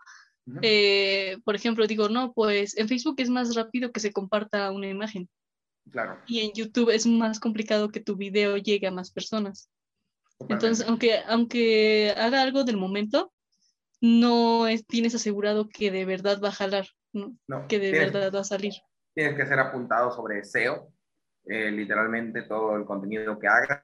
Eh, 0.62 1.38
por 1.44 1.54
ejemplo, 1.54 1.86
digo, 1.86 2.08
no, 2.08 2.32
pues 2.32 2.76
en 2.76 2.88
Facebook 2.88 3.14
es 3.18 3.30
más 3.30 3.54
rápido 3.54 3.92
que 3.92 4.00
se 4.00 4.12
comparta 4.12 4.72
una 4.72 4.88
imagen. 4.88 5.28
Y 6.26 6.40
en 6.40 6.54
YouTube 6.54 6.90
es 6.90 7.06
más 7.06 7.38
complicado 7.38 7.90
que 7.90 8.00
tu 8.00 8.16
video 8.16 8.56
llegue 8.56 8.88
a 8.88 8.90
más 8.90 9.12
personas. 9.12 9.70
Entonces, 10.48 10.84
aunque, 10.88 11.20
aunque 11.28 12.12
haga 12.16 12.42
algo 12.42 12.64
del 12.64 12.78
momento, 12.78 13.32
no 14.00 14.66
tienes 14.88 15.14
asegurado 15.14 15.68
que 15.68 15.92
de 15.92 16.04
verdad 16.04 16.40
va 16.42 16.48
a 16.48 16.52
jalar, 16.52 16.88
que 17.68 17.78
de 17.78 17.92
verdad 17.92 18.32
va 18.34 18.40
a 18.40 18.44
salir. 18.44 18.72
Tienes 19.14 19.36
que 19.36 19.46
ser 19.46 19.60
apuntado 19.60 20.10
sobre 20.10 20.42
SEO, 20.42 20.91
eh, 21.46 21.70
literalmente 21.70 22.42
todo 22.42 22.76
el 22.76 22.84
contenido 22.84 23.38
que 23.38 23.48
hagas, 23.48 23.82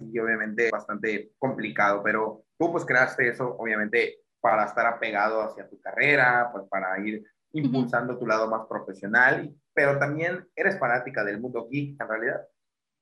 y 0.00 0.18
obviamente 0.18 0.70
bastante 0.70 1.32
complicado, 1.38 2.02
pero 2.02 2.44
tú 2.58 2.72
pues 2.72 2.84
creaste 2.84 3.28
eso, 3.28 3.56
obviamente, 3.58 4.18
para 4.40 4.64
estar 4.64 4.86
apegado 4.86 5.42
hacia 5.42 5.68
tu 5.68 5.80
carrera, 5.80 6.50
pues 6.52 6.64
para 6.68 6.98
ir 7.00 7.24
impulsando 7.52 8.18
tu 8.18 8.26
lado 8.26 8.48
más 8.48 8.66
profesional 8.68 9.54
pero 9.74 9.98
también 9.98 10.46
eres 10.54 10.78
fanática 10.78 11.24
del 11.24 11.40
mundo 11.40 11.68
geek 11.68 12.00
en 12.00 12.08
realidad, 12.08 12.46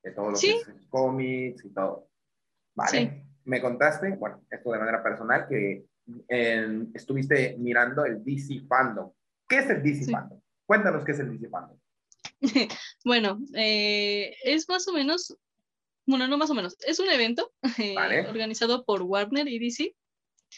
de 0.02 0.10
todo 0.12 0.30
lo 0.30 0.38
que 0.38 0.50
es 0.50 0.86
cómics 0.88 1.64
y 1.64 1.72
todo. 1.72 2.08
Vale. 2.74 3.26
Me 3.44 3.60
contaste, 3.60 4.16
bueno, 4.16 4.42
esto 4.50 4.72
de 4.72 4.78
manera 4.78 5.02
personal, 5.02 5.46
que 5.46 5.84
estuviste 6.94 7.56
mirando 7.58 8.04
el 8.04 8.24
DC 8.24 8.66
Fandom. 8.66 9.12
¿Qué 9.46 9.58
es 9.58 9.70
el 9.70 9.82
DC 9.82 10.10
Fandom? 10.10 10.40
Cuéntanos 10.66 11.04
qué 11.04 11.12
es 11.12 11.20
el 11.20 11.30
DC 11.30 11.48
Fandom. 11.50 11.76
bueno, 13.04 13.40
eh, 13.54 14.36
es 14.44 14.68
más 14.68 14.86
o 14.88 14.92
menos, 14.92 15.36
bueno, 16.06 16.28
no 16.28 16.36
más 16.38 16.50
o 16.50 16.54
menos, 16.54 16.76
es 16.86 16.98
un 16.98 17.10
evento 17.10 17.52
eh, 17.78 18.26
organizado 18.28 18.84
por 18.84 19.02
Warner 19.02 19.48
y 19.48 19.58
DC. 19.58 19.94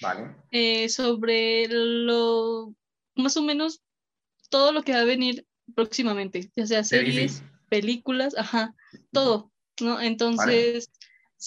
Vale. 0.01 0.35
Eh, 0.51 0.89
sobre 0.89 1.69
lo, 1.69 2.75
más 3.15 3.37
o 3.37 3.43
menos, 3.43 3.81
todo 4.51 4.73
lo 4.73 4.83
que 4.83 4.93
va 4.93 5.01
a 5.01 5.05
venir 5.05 5.47
próximamente, 5.75 6.51
ya 6.57 6.67
sea 6.67 6.85
series, 6.85 7.43
películas, 7.69 8.37
ajá, 8.37 8.75
todo, 9.13 9.53
¿no? 9.81 10.01
Entonces, 10.01 10.91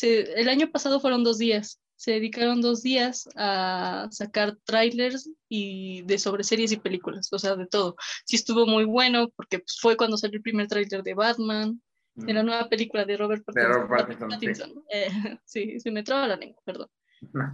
el 0.01 0.47
año 0.49 0.71
pasado 0.71 0.99
fueron 0.99 1.23
dos 1.23 1.37
días, 1.37 1.81
se 1.97 2.11
dedicaron 2.11 2.61
dos 2.61 2.83
días 2.83 3.27
a 3.35 4.07
sacar 4.11 4.55
trailers 4.63 5.29
y 5.49 6.03
de 6.03 6.19
sobre 6.19 6.43
series 6.43 6.71
y 6.71 6.77
películas, 6.77 7.27
o 7.33 7.39
sea, 7.39 7.55
de 7.55 7.65
todo. 7.65 7.95
Sí 8.25 8.35
estuvo 8.35 8.65
muy 8.65 8.85
bueno 8.85 9.29
porque 9.35 9.59
pues, 9.59 9.79
fue 9.81 9.97
cuando 9.97 10.15
salió 10.15 10.37
el 10.37 10.43
primer 10.43 10.67
trailer 10.67 11.03
de 11.03 11.15
Batman, 11.15 11.81
de 12.13 12.33
la 12.33 12.43
mm. 12.43 12.45
nueva 12.45 12.69
película 12.69 13.03
de 13.03 13.17
Robert 13.17 13.43
Pattinson. 13.43 14.83
Eh, 14.91 15.09
sí. 15.45 15.79
se 15.79 15.91
me 15.91 16.03
traba 16.03 16.27
la 16.27 16.37
lengua, 16.37 16.61
perdón. 16.63 16.87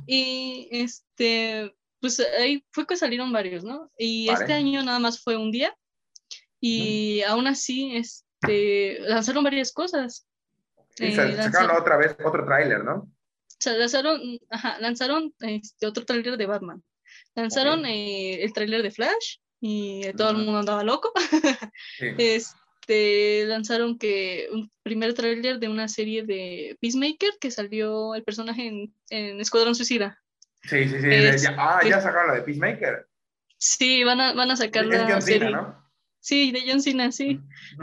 Y 0.05 0.67
este, 0.71 1.73
pues 2.01 2.21
ahí 2.37 2.65
fue 2.71 2.85
que 2.85 2.97
salieron 2.97 3.31
varios, 3.31 3.63
¿no? 3.63 3.91
Y 3.97 4.29
este 4.29 4.51
año 4.51 4.83
nada 4.83 4.99
más 4.99 5.23
fue 5.23 5.37
un 5.37 5.51
día, 5.51 5.73
y 6.59 7.21
aún 7.23 7.47
así 7.47 7.95
este, 7.95 8.99
lanzaron 9.01 9.43
varias 9.43 9.71
cosas. 9.71 10.27
Y 10.97 11.05
eh, 11.05 11.35
sacaron 11.35 11.77
otra 11.77 11.97
vez 11.97 12.15
otro 12.23 12.45
tráiler, 12.45 12.83
¿no? 12.83 13.09
Lanzaron, 13.65 14.39
ajá, 14.49 14.77
lanzaron 14.79 15.33
este, 15.39 15.87
otro 15.87 16.05
tráiler 16.05 16.37
de 16.37 16.45
Batman. 16.45 16.83
Lanzaron 17.35 17.85
eh, 17.85 18.43
el 18.43 18.53
tráiler 18.53 18.83
de 18.83 18.91
Flash 18.91 19.37
y 19.59 20.11
todo 20.13 20.31
el 20.31 20.37
mundo 20.37 20.59
andaba 20.59 20.83
loco. 20.83 21.11
Este, 22.85 23.45
lanzaron 23.45 23.97
que 23.97 24.49
un 24.51 24.69
primer 24.83 25.13
tráiler 25.13 25.57
de 25.59 25.69
una 25.69 25.87
serie 25.87 26.23
de 26.23 26.77
Peacemaker 26.81 27.31
que 27.39 27.49
salió 27.49 28.13
el 28.13 28.23
personaje 28.23 28.67
en, 28.67 28.93
en 29.09 29.39
Escuadrón 29.39 29.73
Suicida. 29.73 30.19
Sí, 30.63 30.89
sí, 30.89 30.99
sí. 30.99 31.47
ah, 31.57 31.79
ya 31.87 32.01
sacaron 32.01 32.27
la 32.27 32.35
de 32.35 32.41
Peacemaker. 32.41 33.07
Sí, 33.57 34.03
van 34.03 34.19
a, 34.19 34.33
van 34.33 34.51
a 34.51 34.57
sacar 34.57 34.85
la 34.85 35.21
serie. 35.21 35.49
¿no? 35.49 35.81
Sí, 36.19 36.51
de 36.51 36.63
John 36.65 36.81
Cena, 36.81 37.11
sí. 37.11 37.39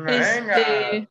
Este, 0.07 1.09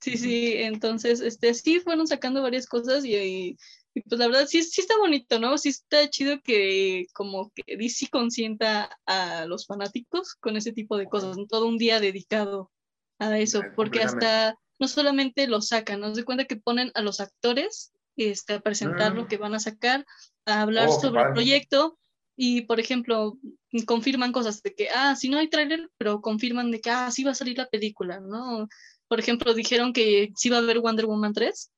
sí, 0.00 0.16
sí, 0.16 0.54
entonces, 0.56 1.20
este, 1.20 1.52
sí, 1.52 1.80
fueron 1.80 2.06
sacando 2.06 2.42
varias 2.42 2.66
cosas 2.66 3.04
y, 3.04 3.58
pues 3.94 4.18
la 4.18 4.28
verdad 4.28 4.46
sí, 4.46 4.62
sí 4.62 4.80
está 4.80 4.96
bonito, 4.98 5.38
¿no? 5.38 5.58
Sí 5.58 5.70
está 5.70 6.08
chido 6.08 6.40
que 6.42 7.06
como 7.12 7.50
que 7.54 7.76
DC 7.76 8.08
consienta 8.10 8.96
a 9.06 9.46
los 9.46 9.66
fanáticos 9.66 10.34
con 10.34 10.56
ese 10.56 10.72
tipo 10.72 10.96
de 10.96 11.06
cosas, 11.06 11.36
todo 11.48 11.66
un 11.66 11.78
día 11.78 12.00
dedicado 12.00 12.70
a 13.18 13.38
eso, 13.38 13.62
porque 13.74 14.02
hasta 14.02 14.56
no 14.78 14.88
solamente 14.88 15.46
lo 15.46 15.60
sacan, 15.60 16.00
nos 16.00 16.16
de 16.16 16.24
cuenta 16.24 16.46
que 16.46 16.56
ponen 16.56 16.90
a 16.94 17.02
los 17.02 17.20
actores 17.20 17.92
este, 18.16 18.54
a 18.54 18.60
presentar 18.60 19.14
lo 19.14 19.24
mm. 19.24 19.28
que 19.28 19.36
van 19.36 19.54
a 19.54 19.60
sacar, 19.60 20.06
a 20.46 20.62
hablar 20.62 20.88
oh, 20.88 21.00
sobre 21.00 21.22
el 21.22 21.32
proyecto 21.32 21.98
y, 22.36 22.62
por 22.62 22.80
ejemplo, 22.80 23.38
confirman 23.86 24.32
cosas 24.32 24.62
de 24.62 24.74
que, 24.74 24.88
ah, 24.88 25.16
si 25.16 25.28
no 25.28 25.38
hay 25.38 25.48
tráiler, 25.48 25.90
pero 25.98 26.20
confirman 26.20 26.70
de 26.70 26.80
que, 26.80 26.90
ah, 26.90 27.10
sí 27.10 27.24
va 27.24 27.32
a 27.32 27.34
salir 27.34 27.58
la 27.58 27.68
película, 27.68 28.20
¿no? 28.20 28.68
Por 29.08 29.20
ejemplo, 29.20 29.52
dijeron 29.52 29.92
que 29.92 30.32
sí 30.36 30.48
va 30.48 30.56
a 30.56 30.60
haber 30.60 30.80
Wonder 30.80 31.06
Woman 31.06 31.34
3 31.34 31.70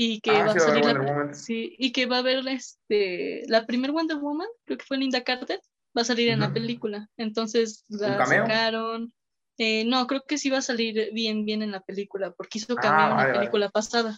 y 0.00 0.20
que 0.20 0.30
ah, 0.30 0.44
va 0.44 0.52
a 0.52 0.60
salir 0.60 0.84
la, 0.84 1.34
sí, 1.34 1.74
y 1.76 1.90
que 1.90 2.06
va 2.06 2.16
a 2.16 2.18
haber 2.20 2.46
este, 2.46 3.42
la 3.48 3.66
primer 3.66 3.90
Wonder 3.90 4.18
Woman, 4.18 4.46
creo 4.64 4.78
que 4.78 4.84
fue 4.84 4.96
Linda 4.96 5.24
Carter, 5.24 5.60
va 5.96 6.02
a 6.02 6.04
salir 6.04 6.28
en 6.28 6.38
la 6.38 6.52
película. 6.52 7.08
Entonces 7.16 7.84
la 7.88 8.24
sacaron. 8.24 9.12
Eh, 9.58 9.84
no, 9.86 10.06
creo 10.06 10.22
que 10.22 10.38
sí 10.38 10.50
va 10.50 10.58
a 10.58 10.62
salir 10.62 11.10
bien, 11.12 11.44
bien 11.44 11.62
en 11.62 11.72
la 11.72 11.80
película, 11.80 12.30
porque 12.30 12.58
hizo 12.58 12.76
cameo 12.76 13.16
ah, 13.16 13.22
en 13.22 13.32
la 13.32 13.38
película 13.40 13.70
pasada. 13.70 14.16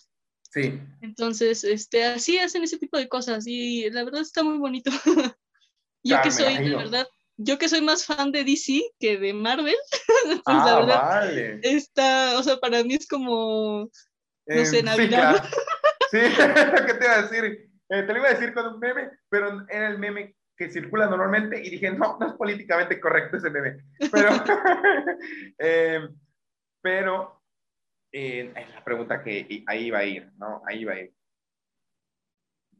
Sí. 0.52 0.78
Entonces, 1.00 1.64
este, 1.64 2.04
así 2.04 2.38
hacen 2.38 2.62
ese 2.62 2.76
tipo 2.76 2.98
de 2.98 3.08
cosas 3.08 3.46
y 3.46 3.88
la 3.88 4.04
verdad 4.04 4.20
está 4.20 4.42
muy 4.42 4.58
bonito. 4.58 4.90
yo 6.04 6.20
que 6.22 6.30
soy, 6.30 6.58
de 6.58 6.76
verdad, 6.76 7.08
yo 7.38 7.56
que 7.56 7.70
soy 7.70 7.80
más 7.80 8.04
fan 8.04 8.32
de 8.32 8.44
DC 8.44 8.82
que 8.98 9.16
de 9.16 9.32
Marvel, 9.32 9.76
pues 10.24 10.42
ah, 10.44 10.62
la 10.66 10.78
verdad, 10.78 11.02
vale. 11.02 11.60
está, 11.62 12.38
o 12.38 12.42
sea, 12.42 12.58
para 12.58 12.84
mí 12.84 12.92
es 12.92 13.08
como, 13.08 13.88
no 14.46 14.64
sé, 14.64 14.82
Navidad. 14.82 15.44
Sí, 16.10 16.18
¿qué 16.86 16.94
te 16.94 17.04
iba 17.04 17.14
a 17.14 17.22
decir? 17.22 17.70
Eh, 17.88 18.02
te 18.02 18.12
lo 18.12 18.18
iba 18.18 18.28
a 18.28 18.32
decir 18.32 18.52
con 18.52 18.66
un 18.66 18.80
meme, 18.80 19.12
pero 19.28 19.64
era 19.68 19.86
el 19.86 19.96
meme 19.96 20.34
que 20.56 20.70
circula 20.70 21.06
normalmente 21.06 21.58
y 21.58 21.70
dije, 21.70 21.90
no, 21.90 22.18
no 22.18 22.28
es 22.28 22.34
políticamente 22.34 23.00
correcto 23.00 23.38
ese 23.38 23.48
meme. 23.48 23.82
Pero, 24.12 24.28
eh, 25.58 26.08
pero 26.82 27.42
eh, 28.12 28.52
es 28.54 28.74
la 28.74 28.84
pregunta 28.84 29.22
que 29.22 29.64
ahí 29.66 29.90
va 29.90 29.98
a 29.98 30.04
ir, 30.04 30.30
¿no? 30.36 30.62
Ahí 30.66 30.84
va 30.84 30.92
a 30.92 31.00
ir. 31.00 31.14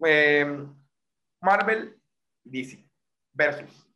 Eh, 0.04 0.66
Marvel, 1.40 1.98
DC, 2.44 2.84
versus. 3.32 3.88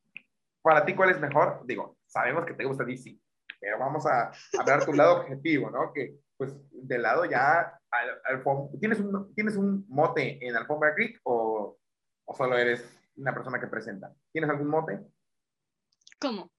Para 0.63 0.85
ti, 0.85 0.95
¿cuál 0.95 1.11
es 1.11 1.21
mejor? 1.21 1.61
Digo, 1.67 1.99
sabemos 2.07 2.47
que 2.47 2.55
te 2.55 2.65
gusta 2.65 2.85
DC, 2.85 3.19
pero 3.61 3.79
vamos 3.79 4.07
a 4.07 4.33
hablar 4.59 4.85
tu 4.85 4.95
lado 4.95 5.21
objetivo, 5.21 5.71
¿no? 5.71 5.93
Que, 5.93 6.15
pues, 6.45 6.57
del 6.71 7.03
lado 7.03 7.25
ya, 7.25 7.79
¿tienes, 8.81 9.01
un, 9.01 9.35
¿tienes 9.35 9.57
un 9.57 9.85
mote 9.89 10.47
en 10.47 10.57
Alfombra 10.57 10.95
Creek 10.95 11.21
o, 11.25 11.79
o 12.25 12.35
solo 12.35 12.57
eres 12.59 12.85
una 13.17 13.33
persona 13.33 13.61
que 13.61 13.67
presenta. 13.67 14.13
¿Tienes 14.33 14.51
algún 14.51 14.69
mote? 14.69 15.01
¿Cómo? 16.21 16.51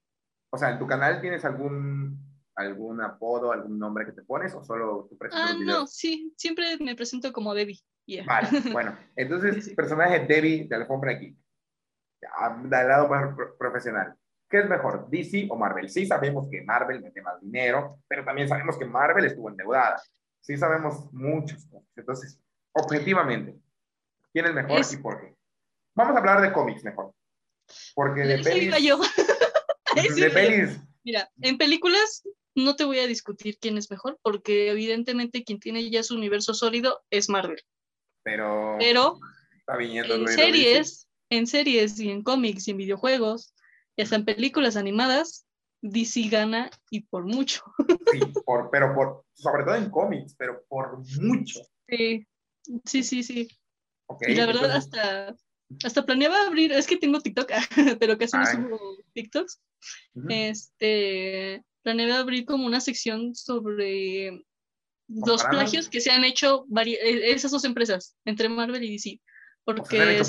O 0.51 0.57
sea, 0.57 0.71
¿en 0.71 0.79
tu 0.79 0.87
canal 0.87 1.21
tienes 1.21 1.43
algún, 1.43 2.17
algún 2.55 3.01
apodo, 3.01 3.51
algún 3.51 3.77
nombre 3.77 4.05
que 4.05 4.13
te 4.13 4.23
pones 4.23 4.53
o 4.53 4.63
solo 4.63 5.07
tú 5.09 5.17
presentas 5.17 5.51
Ah, 5.51 5.57
no, 5.59 5.87
sí, 5.87 6.33
siempre 6.37 6.77
me 6.79 6.95
presento 6.95 7.33
como 7.33 7.53
Debbie. 7.53 7.79
Vale, 8.25 8.47
bueno, 8.71 8.97
entonces, 9.15 9.73
personaje 9.75 10.25
Debbie 10.25 10.67
de 10.67 10.75
Alfombra 10.75 11.13
aquí. 11.13 11.37
Del 12.63 12.87
lado 12.87 13.09
profesional. 13.59 14.15
¿Qué 14.55 14.61
es 14.61 14.69
mejor, 14.69 15.09
DC 15.09 15.47
o 15.49 15.57
Marvel? 15.57 15.89
Sí 15.89 16.05
sabemos 16.05 16.47
que 16.49 16.61
Marvel 16.61 17.01
mete 17.01 17.21
más 17.21 17.41
dinero, 17.41 17.99
pero 18.07 18.23
también 18.23 18.47
sabemos 18.47 18.77
que 18.77 18.85
Marvel 18.85 19.25
estuvo 19.25 19.49
endeudada. 19.49 20.01
Sí 20.39 20.55
sabemos 20.55 21.11
muchos 21.11 21.67
Entonces, 21.93 22.39
objetivamente, 22.71 23.59
¿quién 24.31 24.45
es 24.45 24.53
mejor 24.53 24.79
y 24.89 24.95
por 24.95 25.19
qué? 25.19 25.35
Vamos 25.93 26.15
a 26.15 26.19
hablar 26.19 26.39
de 26.39 26.53
cómics 26.53 26.85
mejor. 26.85 27.13
Porque 27.95 28.21
de 28.21 28.37
pelis... 28.37 28.81
Yo. 28.81 28.97
de 30.15 30.29
pelis... 30.29 30.79
Mira, 31.03 31.29
en 31.41 31.57
películas 31.57 32.23
no 32.55 32.77
te 32.77 32.85
voy 32.85 32.99
a 32.99 33.07
discutir 33.07 33.57
quién 33.59 33.77
es 33.77 33.91
mejor, 33.91 34.17
porque 34.21 34.71
evidentemente 34.71 35.43
quien 35.43 35.59
tiene 35.59 35.89
ya 35.89 36.01
su 36.01 36.15
universo 36.15 36.53
sólido 36.53 37.03
es 37.09 37.27
Marvel. 37.27 37.61
Pero... 38.23 38.77
Pero... 38.79 39.19
en 39.67 40.27
series, 40.29 41.09
en 41.29 41.45
series 41.45 41.99
y 41.99 42.09
en 42.09 42.23
cómics 42.23 42.69
y 42.69 42.71
en 42.71 42.77
videojuegos, 42.77 43.51
y 43.95 44.01
hasta 44.01 44.15
en 44.15 44.25
películas 44.25 44.75
animadas, 44.75 45.45
DC 45.81 46.29
gana 46.29 46.69
y 46.89 47.01
por 47.01 47.25
mucho. 47.25 47.61
Sí, 48.11 48.19
por, 48.45 48.69
pero 48.71 48.93
por, 48.95 49.25
sobre 49.33 49.63
todo 49.63 49.75
en 49.75 49.89
cómics, 49.89 50.35
pero 50.37 50.63
por 50.67 50.99
mucho. 51.21 51.61
Sí, 51.87 52.25
sí, 52.85 53.03
sí, 53.03 53.23
sí. 53.23 53.47
y 54.21 54.35
la 54.35 54.47
verdad, 54.47 54.71
hasta, 54.71 55.35
hasta 55.83 56.05
planeaba 56.05 56.47
abrir, 56.47 56.71
es 56.71 56.87
que 56.87 56.97
tengo 56.97 57.19
TikTok, 57.21 57.51
pero 57.99 58.17
casi 58.17 58.37
no 58.37 58.45
subo 58.45 58.97
TikToks. 59.13 59.61
Este, 60.29 61.63
planeaba 61.83 62.19
abrir 62.19 62.45
como 62.45 62.65
una 62.65 62.81
sección 62.81 63.35
sobre 63.35 64.43
los 65.07 65.43
plagios 65.43 65.87
que 65.87 66.01
se 66.01 66.11
han 66.11 66.23
hecho 66.23 66.65
e, 66.83 67.31
esas 67.31 67.51
dos 67.51 67.65
empresas, 67.65 68.15
entre 68.25 68.49
Marvel 68.49 68.83
y 68.83 68.93
DC. 68.93 69.21
Porque, 69.63 70.21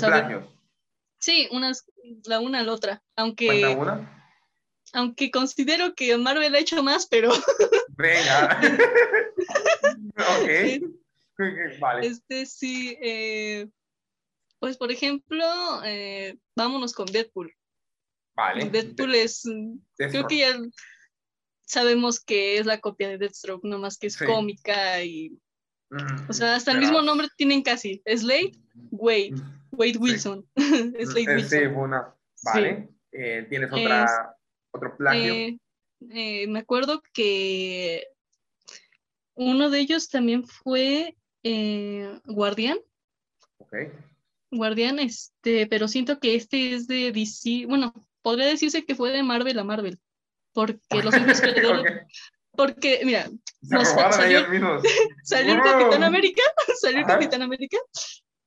Sí, 1.27 1.49
unas, 1.51 1.85
la 2.23 2.39
una 2.39 2.59
a 2.59 2.63
la 2.63 2.71
otra. 2.71 3.03
Aunque, 3.17 3.75
una? 3.75 4.33
aunque 4.93 5.29
considero 5.29 5.93
que 5.93 6.17
Marvel 6.17 6.55
ha 6.55 6.59
hecho 6.59 6.81
más, 6.81 7.05
pero. 7.05 7.31
Venga. 7.97 8.61
ok. 10.15 11.79
Vale. 11.81 12.07
Este 12.07 12.45
sí, 12.45 12.97
eh, 13.01 13.67
pues, 14.59 14.77
por 14.77 14.89
ejemplo, 14.89 15.43
eh, 15.83 16.37
vámonos 16.55 16.93
con 16.93 17.07
Deadpool. 17.07 17.53
Vale. 18.33 18.69
Deadpool 18.69 19.13
es, 19.13 19.43
creo 19.97 20.27
que 20.27 20.37
ya 20.37 20.57
sabemos 21.65 22.21
que 22.21 22.57
es 22.57 22.65
la 22.65 22.79
copia 22.79 23.09
de 23.09 23.17
Deathstroke, 23.17 23.65
no 23.65 23.79
más 23.79 23.97
que 23.97 24.07
es 24.07 24.17
cómica 24.17 25.03
y, 25.03 25.37
o 26.29 26.31
sea, 26.31 26.55
hasta 26.55 26.71
el 26.71 26.79
mismo 26.79 27.01
nombre 27.01 27.27
tienen 27.35 27.63
casi, 27.63 28.01
Slade, 28.05 28.53
Wade, 28.91 29.33
Wade 29.77 29.97
Wilson, 29.97 30.45
Slade 30.55 31.35
Wilson. 31.35 31.49
Sí, 31.49 31.65
una, 31.65 32.13
vale. 32.43 32.89
Eh, 33.11 33.45
¿Tienes 33.49 33.71
otra, 33.71 34.35
otro 34.71 34.97
plagio? 34.97 35.57
Eh, 36.11 36.47
me 36.47 36.59
acuerdo 36.59 37.01
que 37.13 38.07
uno 39.35 39.69
de 39.69 39.79
ellos 39.79 40.09
también 40.09 40.45
fue 40.45 41.15
Guardián. 42.25 42.77
Ok. 43.59 43.75
Guardián, 44.51 44.99
este, 44.99 45.67
pero 45.67 45.87
siento 45.87 46.19
que 46.19 46.35
este 46.35 46.73
es 46.73 46.87
de 46.87 47.11
DC, 47.11 47.65
bueno, 47.67 47.93
podría 48.21 48.47
decirse 48.47 48.85
que 48.85 48.95
fue 48.95 49.11
de 49.11 49.23
Marvel 49.23 49.59
a 49.59 49.63
Marvel, 49.63 49.99
porque 50.53 50.79
los 51.03 51.13
mismos 51.13 51.41
porque, 52.51 53.01
mira, 53.03 53.29
salió, 53.61 54.47
salió 55.23 55.61
Capitán 55.61 56.03
América, 56.03 56.41
salió 56.79 57.05
Capitán 57.05 57.41
América, 57.41 57.77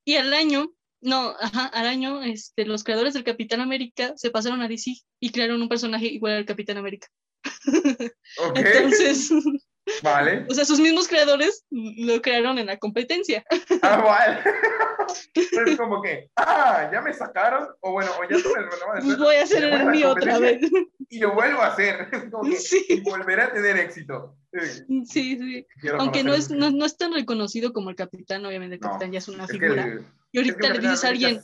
y 0.04 0.16
al 0.16 0.32
año, 0.32 0.72
no, 1.00 1.34
ajá, 1.40 1.66
al 1.66 1.86
año, 1.86 2.22
este, 2.22 2.64
los 2.66 2.84
creadores 2.84 3.14
del 3.14 3.24
Capitán 3.24 3.60
América 3.60 4.12
se 4.16 4.30
pasaron 4.30 4.62
a 4.62 4.68
DC 4.68 4.94
y 5.20 5.30
crearon 5.30 5.62
un 5.62 5.68
personaje 5.68 6.06
igual 6.06 6.34
al 6.34 6.46
Capitán 6.46 6.76
América. 6.76 7.08
Entonces, 8.54 9.30
Vale. 10.02 10.46
O 10.50 10.54
sea, 10.54 10.64
sus 10.64 10.80
mismos 10.80 11.08
creadores 11.08 11.64
lo 11.70 12.20
crearon 12.22 12.58
en 12.58 12.66
la 12.66 12.78
competencia. 12.78 13.44
Ah, 13.82 13.96
vale. 14.04 14.40
es 15.34 15.76
como 15.76 16.02
que, 16.02 16.30
ah, 16.36 16.88
ya 16.92 17.00
me 17.00 17.12
sacaron, 17.12 17.68
o 17.80 17.92
bueno, 17.92 18.10
o 18.18 18.22
ya 18.22 18.42
tuve 18.42 18.60
el 18.60 19.04
Pues 19.04 19.18
voy 19.18 19.36
a 19.36 19.42
hacer 19.42 19.64
el 19.64 19.86
mío 19.86 20.10
otra 20.10 20.38
vez. 20.38 20.60
Y 21.08 21.18
lo 21.18 21.34
vuelvo 21.34 21.60
a 21.60 21.68
hacer. 21.68 22.08
Como 22.30 22.48
que, 22.48 22.56
sí. 22.56 22.84
Y 22.88 23.00
volveré 23.00 23.42
a 23.42 23.52
tener 23.52 23.76
éxito. 23.78 24.36
Sí, 25.04 25.36
sí. 25.38 25.66
Aunque 25.98 26.22
no 26.22 26.34
es, 26.34 26.50
no, 26.50 26.70
no, 26.70 26.84
es 26.84 26.96
tan 26.96 27.12
reconocido 27.12 27.72
como 27.72 27.90
el 27.90 27.96
capitán, 27.96 28.44
obviamente 28.44 28.76
el 28.76 28.80
capitán 28.80 29.12
ya 29.12 29.18
es 29.18 29.28
una 29.28 29.46
figura. 29.46 30.04
Y 30.32 30.38
ahorita 30.38 30.68
le 30.70 30.78
dices 30.78 31.04
a 31.04 31.08
alguien, 31.08 31.40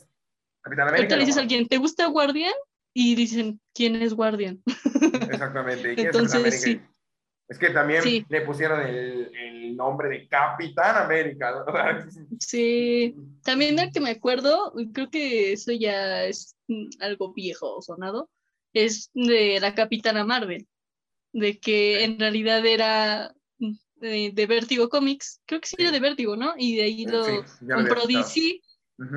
ahorita 0.63 1.15
le 1.15 1.25
dices 1.25 1.37
a 1.37 1.41
alguien, 1.41 1.67
¿te 1.67 1.77
gusta 1.77 2.07
Guardian? 2.07 2.53
Y 2.93 3.15
dicen, 3.15 3.61
¿quién 3.73 3.95
es 3.95 4.13
Guardian? 4.13 4.61
Exactamente. 5.31 6.01
Entonces, 6.01 6.61
sí. 6.61 6.81
Es 7.47 7.57
que 7.57 7.69
también 7.69 8.25
le 8.27 8.41
pusieron 8.41 8.81
el, 8.81 9.31
el, 9.33 9.75
nombre 9.77 10.09
de 10.09 10.27
Capitán 10.27 10.97
América. 10.97 11.63
sí, 12.39 13.15
también 13.43 13.79
el 13.79 13.91
que 13.91 14.01
me 14.01 14.09
acuerdo, 14.09 14.73
creo 14.93 15.09
que 15.09 15.53
eso 15.53 15.71
ya 15.71 16.25
es 16.25 16.57
algo 16.99 17.33
viejo 17.33 17.81
sonado, 17.81 18.29
es 18.73 19.11
de 19.13 19.59
la 19.61 19.75
Capitana 19.75 20.25
Marvel, 20.25 20.67
de 21.31 21.59
que 21.59 22.03
en 22.03 22.19
realidad 22.19 22.65
era 22.65 23.33
de, 23.95 24.31
de 24.33 24.45
Vertigo 24.45 24.89
Comics, 24.89 25.41
creo 25.45 25.61
que 25.61 25.67
sí, 25.67 25.75
era 25.79 25.91
de 25.91 25.99
Vertigo, 25.99 26.35
¿no? 26.35 26.53
Y 26.57 26.75
de 26.75 26.83
ahí 26.83 27.05
lo 27.05 27.23
compró 27.73 28.05
DC 28.07 28.61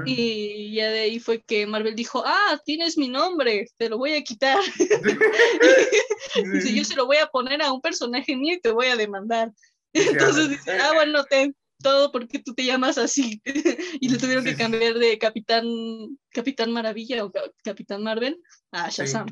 y 0.05 0.74
ya 0.74 0.90
de 0.90 1.01
ahí 1.01 1.20
fue 1.20 1.40
que 1.43 1.66
Marvel 1.66 1.94
dijo, 1.94 2.23
ah, 2.27 2.61
tienes 2.65 2.98
mi 2.98 3.09
nombre, 3.09 3.66
te 3.78 3.89
lo 3.89 3.97
voy 3.97 4.12
a 4.12 4.23
quitar. 4.23 4.59
dice, 6.52 6.74
yo 6.74 6.85
se 6.85 6.97
lo 6.97 7.07
voy 7.07 7.16
a 7.16 7.28
poner 7.28 7.62
a 7.62 7.73
un 7.73 7.81
personaje 7.81 8.36
mío 8.36 8.57
y 8.57 8.61
te 8.61 8.73
voy 8.73 8.86
a 8.86 8.97
demandar. 8.97 9.51
Entonces 9.93 10.51
dice, 10.51 10.78
ah, 10.78 10.90
bueno, 10.94 11.24
ten 11.24 11.55
todo 11.82 12.12
porque 12.12 12.40
tú 12.40 12.55
te 12.55 12.65
llamas 12.65 12.98
así. 12.98 13.40
y 13.44 14.09
le 14.09 14.19
tuvieron 14.19 14.44
que 14.44 14.57
cambiar 14.57 14.94
de 14.94 15.19
Capitán, 15.19 15.65
Capitán 16.31 16.73
Maravilla 16.73 17.24
o 17.24 17.32
Capitán 17.65 18.02
Marvel 18.02 18.39
a 18.73 18.90
Shazam. 18.90 19.27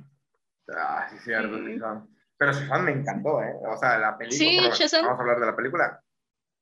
Ah, 0.74 1.08
sí, 1.10 1.16
cierto, 1.24 1.58
Pero 2.38 2.52
Shazam 2.52 2.84
me 2.84 2.92
encantó, 2.92 3.42
¿eh? 3.42 3.54
O 3.66 3.76
sea, 3.76 3.98
la 3.98 4.16
película. 4.16 4.38
Sí, 4.74 4.82
Shazam. 4.82 5.04
Vamos 5.04 5.18
a 5.18 5.22
hablar 5.22 5.40
de 5.40 5.46
la 5.46 5.56
película. 5.56 6.02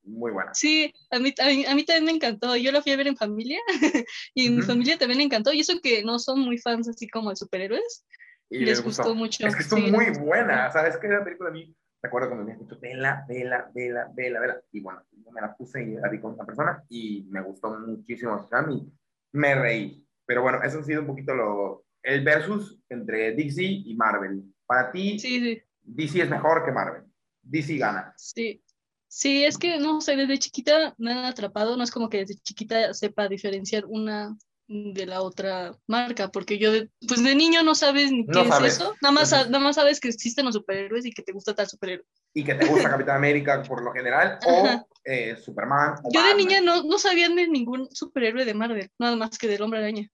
Muy 0.07 0.31
buena. 0.31 0.53
Sí, 0.53 0.93
a 1.11 1.19
mí, 1.19 1.33
a 1.37 1.75
mí, 1.75 1.85
también 1.85 2.05
me 2.05 2.11
encantó. 2.11 2.55
Yo 2.55 2.71
la 2.71 2.81
fui 2.81 2.91
a 2.91 2.97
ver 2.97 3.07
en 3.07 3.17
familia 3.17 3.59
y 4.33 4.49
mi 4.49 4.61
familia 4.61 4.97
también 4.97 5.19
le 5.19 5.25
encantó. 5.25 5.53
Y 5.53 5.59
eso 5.59 5.79
que 5.81 6.03
no 6.03 6.19
son 6.19 6.39
muy 6.39 6.57
fans 6.57 6.87
así 6.87 7.07
como 7.07 7.29
de 7.29 7.35
superhéroes, 7.35 8.05
y 8.49 8.59
les, 8.59 8.81
gustó. 8.81 9.13
mucho. 9.13 9.45
Es 9.45 9.55
que 9.55 9.63
estuvo 9.63 9.79
muy 9.79 10.11
buena. 10.19 10.71
¿Sabes 10.71 10.97
qué? 10.97 11.07
La 11.07 11.23
película 11.23 11.49
a 11.49 11.53
mí, 11.53 11.75
me 12.01 12.07
acuerdo 12.07 12.29
cuando 12.29 12.45
me 12.45 12.55
dicho, 12.55 12.77
vela, 12.79 13.25
vela, 13.27 13.69
vela, 13.73 14.09
vela, 14.13 14.39
vela. 14.39 14.61
Y 14.71 14.79
bueno, 14.79 15.01
yo 15.11 15.31
me 15.31 15.41
la 15.41 15.55
puse 15.55 15.83
y 15.83 15.95
la 15.95 16.09
vi 16.09 16.19
con 16.19 16.33
otra 16.33 16.45
persona 16.45 16.83
y 16.89 17.27
me 17.29 17.41
gustó 17.41 17.77
muchísimo. 17.77 18.47
A 18.51 18.61
mí 18.61 18.89
me 19.33 19.55
reí. 19.55 20.03
Pero 20.25 20.41
bueno, 20.41 20.61
eso 20.63 20.79
ha 20.79 20.83
sido 20.83 21.01
un 21.01 21.07
poquito 21.07 21.33
lo, 21.33 21.85
el 22.03 22.23
versus 22.23 22.79
entre 22.89 23.33
DC 23.33 23.61
y 23.63 23.95
Marvel. 23.95 24.43
Para 24.65 24.91
ti, 24.91 25.19
sí, 25.19 25.61
DC 25.81 26.21
es 26.21 26.29
mejor 26.29 26.65
que 26.65 26.71
Marvel. 26.71 27.03
DC 27.41 27.77
gana. 27.77 28.13
Sí. 28.17 28.61
Sí, 29.07 29.45
es 29.45 29.57
que 29.57 29.79
no 29.79 30.01
sé, 30.01 30.15
desde 30.15 30.39
chiquita 30.39 30.93
me 30.97 31.11
han 31.11 31.25
atrapado, 31.25 31.77
no 31.77 31.83
es 31.83 31.91
como 31.91 32.09
que 32.09 32.19
desde 32.19 32.35
chiquita 32.35 32.93
sepa 32.93 33.27
diferenciar 33.27 33.85
una 33.85 34.35
de 34.67 35.05
la 35.05 35.21
otra 35.21 35.77
marca, 35.87 36.29
porque 36.29 36.59
yo, 36.59 36.71
pues 37.07 37.23
de 37.23 37.35
niño 37.35 37.63
no 37.63 37.73
sabes 37.73 38.11
ni 38.11 38.25
qué 38.27 38.41
es 38.41 38.59
eso, 38.73 38.95
nada 39.01 39.13
más, 39.13 39.31
nada 39.31 39.59
más 39.59 39.75
sabes 39.75 40.01
que 40.01 40.09
existen 40.09 40.45
los 40.45 40.55
superhéroes 40.55 41.05
y 41.05 41.11
que 41.11 41.23
te 41.23 41.31
gusta 41.31 41.55
tal 41.55 41.67
superhéroe. 41.67 42.05
Y 42.33 42.43
que 42.43 42.53
te 42.53 42.65
gusta 42.65 42.89
Capitán 42.89 43.15
América 43.15 43.63
por 43.63 43.81
lo 43.81 43.93
general, 43.93 44.39
o 44.45 44.87
eh, 45.05 45.37
Superman. 45.37 45.95
yo 46.13 46.21
de 46.21 46.35
niña 46.35 46.59
no, 46.59 46.83
no 46.83 46.99
sabía 46.99 47.29
de 47.29 47.47
ningún 47.47 47.87
superhéroe 47.91 48.43
de 48.43 48.53
Marvel, 48.53 48.91
nada 48.99 49.15
más 49.15 49.37
que 49.37 49.47
del 49.47 49.61
Hombre 49.61 49.79
Araña. 49.79 50.09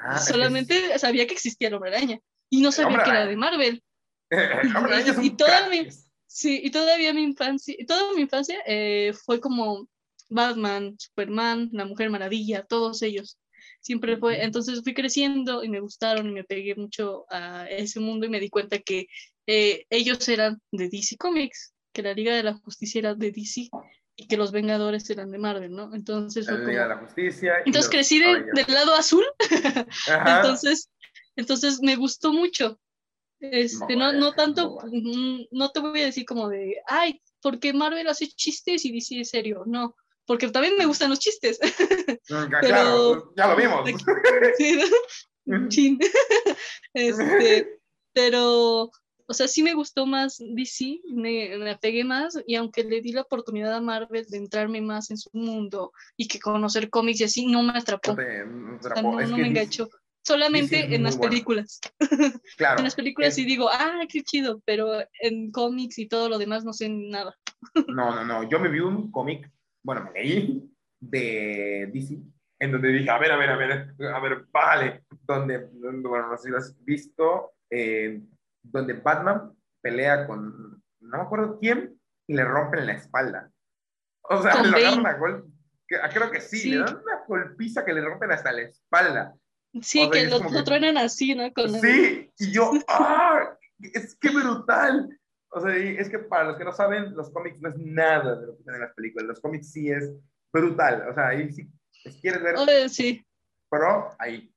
Ah, 0.00 0.18
Solamente 0.18 0.96
sabía 0.98 1.26
que 1.26 1.34
existía 1.34 1.68
el 1.68 1.74
Hombre 1.74 1.96
Araña 1.96 2.20
y 2.50 2.60
no 2.60 2.70
sabía 2.70 3.02
que 3.02 3.10
era 3.10 3.26
de 3.26 3.36
Marvel. 3.36 3.82
el 4.30 4.76
Hombre 4.76 4.94
Araña 4.94 5.10
es 5.10 5.18
un 5.18 5.24
y 5.24 5.88
Sí, 6.34 6.60
y 6.64 6.72
todavía 6.72 7.14
mi 7.14 7.22
infancia, 7.22 7.76
toda 7.86 8.12
mi 8.12 8.22
infancia 8.22 8.58
eh, 8.66 9.12
fue 9.24 9.38
como 9.38 9.88
Batman, 10.28 10.96
Superman, 10.98 11.68
La 11.70 11.84
Mujer 11.84 12.10
Maravilla, 12.10 12.64
todos 12.64 13.02
ellos. 13.02 13.38
Siempre 13.80 14.16
fue, 14.16 14.42
entonces 14.42 14.82
fui 14.82 14.94
creciendo 14.94 15.62
y 15.62 15.68
me 15.68 15.78
gustaron 15.78 16.28
y 16.28 16.32
me 16.32 16.42
pegué 16.42 16.74
mucho 16.74 17.24
a 17.30 17.68
ese 17.70 18.00
mundo 18.00 18.26
y 18.26 18.30
me 18.30 18.40
di 18.40 18.50
cuenta 18.50 18.80
que 18.80 19.06
eh, 19.46 19.86
ellos 19.90 20.28
eran 20.28 20.60
de 20.72 20.88
DC 20.88 21.18
Comics, 21.18 21.72
que 21.92 22.02
la 22.02 22.14
Liga 22.14 22.34
de 22.34 22.42
la 22.42 22.54
Justicia 22.54 22.98
era 22.98 23.14
de 23.14 23.30
DC 23.30 23.70
y 24.16 24.26
que 24.26 24.36
los 24.36 24.50
Vengadores 24.50 25.08
eran 25.10 25.30
de 25.30 25.38
Marvel, 25.38 25.70
¿no? 25.70 25.94
Entonces 25.94 26.46
la 26.46 26.58
Liga 26.58 26.82
de 26.82 26.88
la 26.88 26.98
Justicia. 26.98 27.62
Entonces 27.64 27.88
crecí 27.88 28.18
del 28.18 28.44
lado 28.66 28.96
azul, 28.96 29.24
entonces, 30.26 30.90
entonces 31.36 31.78
me 31.80 31.94
gustó 31.94 32.32
mucho. 32.32 32.80
Este, 33.52 33.96
no, 33.96 34.12
no 34.12 34.32
tanto, 34.32 34.78
no 35.50 35.70
te 35.70 35.80
voy 35.80 36.00
a 36.00 36.06
decir 36.06 36.24
como 36.24 36.48
de, 36.48 36.76
ay, 36.86 37.20
porque 37.40 37.72
Marvel 37.72 38.08
hace 38.08 38.28
chistes 38.28 38.84
y 38.84 38.92
DC 38.92 39.20
es 39.20 39.30
serio, 39.30 39.64
no, 39.66 39.94
porque 40.26 40.48
también 40.48 40.76
me 40.78 40.86
gustan 40.86 41.10
los 41.10 41.18
chistes. 41.18 41.58
Mm, 42.28 42.50
claro, 42.60 43.32
ya 43.36 43.46
lo 43.48 43.56
vimos. 43.56 43.90
Sí, 45.68 45.98
este, 46.94 47.78
pero, 48.14 48.90
o 49.26 49.34
sea, 49.34 49.46
sí 49.46 49.62
me 49.62 49.74
gustó 49.74 50.06
más 50.06 50.38
DC, 50.38 51.00
me, 51.04 51.58
me 51.58 51.72
apegué 51.72 52.02
más 52.02 52.38
y 52.46 52.54
aunque 52.54 52.82
le 52.82 53.02
di 53.02 53.12
la 53.12 53.20
oportunidad 53.20 53.74
a 53.74 53.80
Marvel 53.82 54.24
de 54.24 54.38
entrarme 54.38 54.80
más 54.80 55.10
en 55.10 55.18
su 55.18 55.28
mundo 55.34 55.92
y 56.16 56.28
que 56.28 56.40
conocer 56.40 56.88
cómics 56.88 57.20
y 57.20 57.24
así, 57.24 57.46
no 57.46 57.62
me 57.62 57.78
atrapó. 57.78 58.16
No, 59.02 59.12
me 59.12 59.46
enganchó 59.46 59.90
solamente 60.24 60.94
en 60.94 61.02
las 61.02 61.16
películas. 61.16 61.80
Claro. 62.56 62.78
en 62.78 62.84
las 62.84 62.94
películas 62.94 63.34
sí 63.34 63.44
digo, 63.44 63.68
ah, 63.70 64.00
qué 64.08 64.22
chido, 64.22 64.60
pero 64.64 65.02
en 65.20 65.50
cómics 65.50 65.98
y 65.98 66.06
todo 66.06 66.28
lo 66.28 66.38
demás 66.38 66.64
no 66.64 66.72
sé 66.72 66.88
nada. 66.88 67.34
no, 67.88 68.14
no, 68.14 68.24
no. 68.24 68.48
Yo 68.48 68.58
me 68.60 68.68
vi 68.68 68.80
un 68.80 69.10
cómic, 69.10 69.50
bueno, 69.82 70.04
me 70.04 70.12
leí 70.12 70.70
de 71.00 71.90
DC, 71.92 72.18
en 72.58 72.72
donde 72.72 72.88
dije, 72.88 73.10
a 73.10 73.18
ver, 73.18 73.32
a 73.32 73.36
ver, 73.36 73.50
a 73.50 73.56
ver, 73.56 73.94
a 74.14 74.20
ver, 74.20 74.46
vale, 74.50 75.04
donde, 75.22 75.58
bueno, 75.72 76.28
no 76.28 76.36
sé 76.36 76.44
si 76.44 76.50
lo 76.50 76.58
has 76.58 76.84
visto, 76.84 77.52
eh, 77.70 78.22
donde 78.62 78.94
Batman 78.94 79.52
pelea 79.80 80.26
con, 80.26 80.82
no 81.00 81.18
me 81.18 81.22
acuerdo 81.22 81.58
quién, 81.58 81.98
y 82.26 82.34
le 82.34 82.44
rompen 82.44 82.86
la 82.86 82.92
espalda. 82.92 83.50
O 84.22 84.40
sea, 84.40 84.62
le 84.62 84.82
dan 84.82 85.00
una 85.00 85.18
golpe, 85.18 85.50
creo 85.86 86.30
que 86.30 86.40
sí, 86.40 86.70
le 86.70 86.78
dan 86.78 86.96
una 86.96 87.24
golpiza 87.26 87.84
que 87.84 87.92
le 87.92 88.00
rompen 88.00 88.32
hasta 88.32 88.52
la 88.52 88.62
espalda. 88.62 89.34
Sí, 89.82 90.08
que 90.10 90.26
lo, 90.26 90.40
truenan 90.64 90.96
así, 90.98 91.34
¿no? 91.34 91.50
sí, 91.80 92.30
y 92.38 92.52
yo, 92.52 92.72
¡ah! 92.88 93.56
Es 93.80 94.14
que 94.16 94.30
brutal. 94.30 95.18
O 95.48 95.60
sea, 95.60 95.76
es 95.76 96.08
que 96.08 96.18
para 96.18 96.44
los 96.44 96.56
que 96.56 96.64
no 96.64 96.72
saben, 96.72 97.14
los 97.14 97.30
cómics 97.30 97.60
no 97.60 97.68
es 97.68 97.76
nada 97.78 98.36
de 98.36 98.46
lo 98.46 98.56
que 98.56 98.62
tienen 98.64 98.80
las 98.80 98.94
películas. 98.94 99.28
Los 99.28 99.40
cómics 99.40 99.70
sí 99.70 99.90
es 99.90 100.12
brutal. 100.52 101.08
O 101.08 101.14
sea, 101.14 101.28
ahí 101.28 101.52
sí, 101.52 101.68
si 101.90 102.20
quieres 102.20 102.42
ver. 102.42 102.88
sí. 102.88 103.24
Pero 103.70 104.10
ahí. 104.18 104.52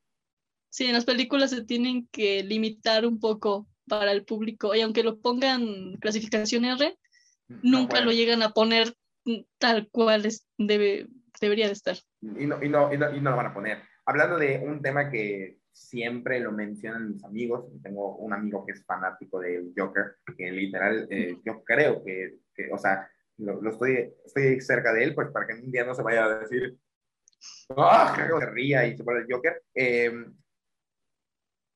Sí, 0.70 0.86
en 0.86 0.94
las 0.94 1.06
películas 1.06 1.50
se 1.50 1.64
tienen 1.64 2.08
que 2.12 2.44
limitar 2.44 3.06
un 3.06 3.20
poco 3.20 3.68
para 3.88 4.12
el 4.12 4.24
público. 4.24 4.76
Y 4.76 4.82
aunque 4.82 5.04
lo 5.04 5.20
pongan 5.20 5.98
clasificación 6.00 6.66
R, 6.66 6.98
nunca 7.64 8.02
lo 8.02 8.12
llegan 8.12 8.44
a 8.44 8.52
poner 8.52 8.96
tal 9.58 9.90
cual 9.90 10.28
debe, 10.58 11.08
debería 11.40 11.68
de 11.68 11.74
estar. 11.74 11.98
Y 12.22 12.46
no, 12.46 12.64
y, 12.64 12.70
no, 12.70 12.94
y, 12.94 12.98
no, 12.98 13.16
y 13.16 13.22
no 13.22 13.32
lo 13.32 13.38
van 13.38 13.48
a 13.48 13.54
poner 13.54 13.82
hablando 14.08 14.38
de 14.38 14.60
un 14.66 14.82
tema 14.82 15.12
que 15.12 15.60
siempre 15.72 16.40
lo 16.40 16.52
mencionan 16.52 17.12
mis 17.12 17.24
amigos, 17.24 17.66
tengo 17.84 18.16
un 18.16 18.34
amigo 18.34 18.66
que 18.66 18.72
es 18.72 18.84
fanático 18.86 19.40
del 19.40 19.74
Joker, 19.78 20.16
que 20.36 20.50
literal, 20.50 21.08
eh, 21.12 21.38
yo 21.46 21.64
creo 21.64 22.04
que, 22.04 22.40
o 22.72 22.78
sea, 22.78 23.12
lo, 23.38 23.70
estoy, 23.70 24.12
estoy 24.26 24.60
cerca 24.62 24.94
de 24.94 25.04
él, 25.04 25.14
pues 25.14 25.30
para 25.30 25.46
que 25.46 25.54
un 25.54 25.72
día 25.72 25.86
no 25.86 25.94
se 25.94 26.02
vaya 26.02 26.24
a 26.24 26.40
decir, 26.40 26.78
¡ah! 27.76 28.16
se 28.16 28.46
ría 28.48 28.88
y 28.88 28.98
se 28.98 29.04
pone 29.04 29.20
el 29.20 29.28
Joker. 29.30 29.62
Em, 29.76 30.34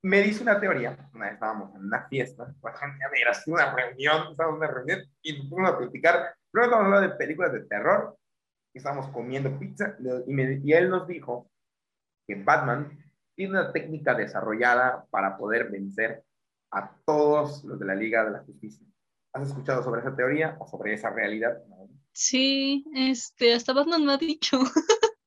me 0.04 0.22
dice 0.22 0.42
una 0.42 0.60
teoría, 0.60 0.98
una 1.14 1.26
vez 1.26 1.34
estábamos 1.36 1.76
en 1.76 1.86
una 1.86 2.08
fiesta, 2.08 2.56
pues, 2.62 2.74
mira, 3.12 3.32
una 3.46 3.76
reunión, 3.76 4.32
estábamos 4.32 4.58
en 4.58 4.64
una 4.64 4.74
reunión 4.74 5.02
y 5.22 5.38
nos 5.38 5.50
fuimos 5.50 5.72
a 5.72 5.78
platicar, 5.78 6.34
luego 6.54 6.66
estábamos 6.66 6.94
hablando 6.94 7.10
de 7.10 7.18
películas 7.18 7.52
de 7.52 7.66
terror, 7.66 8.18
y 8.74 8.78
estábamos 8.78 9.10
comiendo 9.10 9.60
pizza, 9.60 9.98
y, 10.26 10.34
me, 10.34 10.62
y 10.64 10.74
él 10.74 10.90
nos 10.90 11.06
dijo 11.08 11.51
que 12.28 12.36
Batman 12.36 12.98
tiene 13.36 13.60
una 13.60 13.72
técnica 13.72 14.14
desarrollada 14.14 15.06
para 15.10 15.38
poder 15.38 15.70
vencer 15.70 16.24
a 16.72 16.96
todos 17.06 17.64
los 17.64 17.80
de 17.80 17.86
la 17.86 17.96
Liga 17.96 18.24
de 18.24 18.32
la 18.32 18.44
Justicia. 18.44 18.86
¿Has 19.34 19.48
escuchado 19.48 19.84
sobre 19.84 20.02
esa 20.02 20.16
teoría 20.16 20.58
o 20.60 20.68
sobre 20.68 20.94
esa 20.94 21.10
realidad? 21.10 21.58
Sí, 22.14 22.86
este, 22.94 23.54
hasta 23.54 23.74
Batman 23.74 24.06
me 24.06 24.14
ha 24.14 24.18
dicho. 24.18 24.60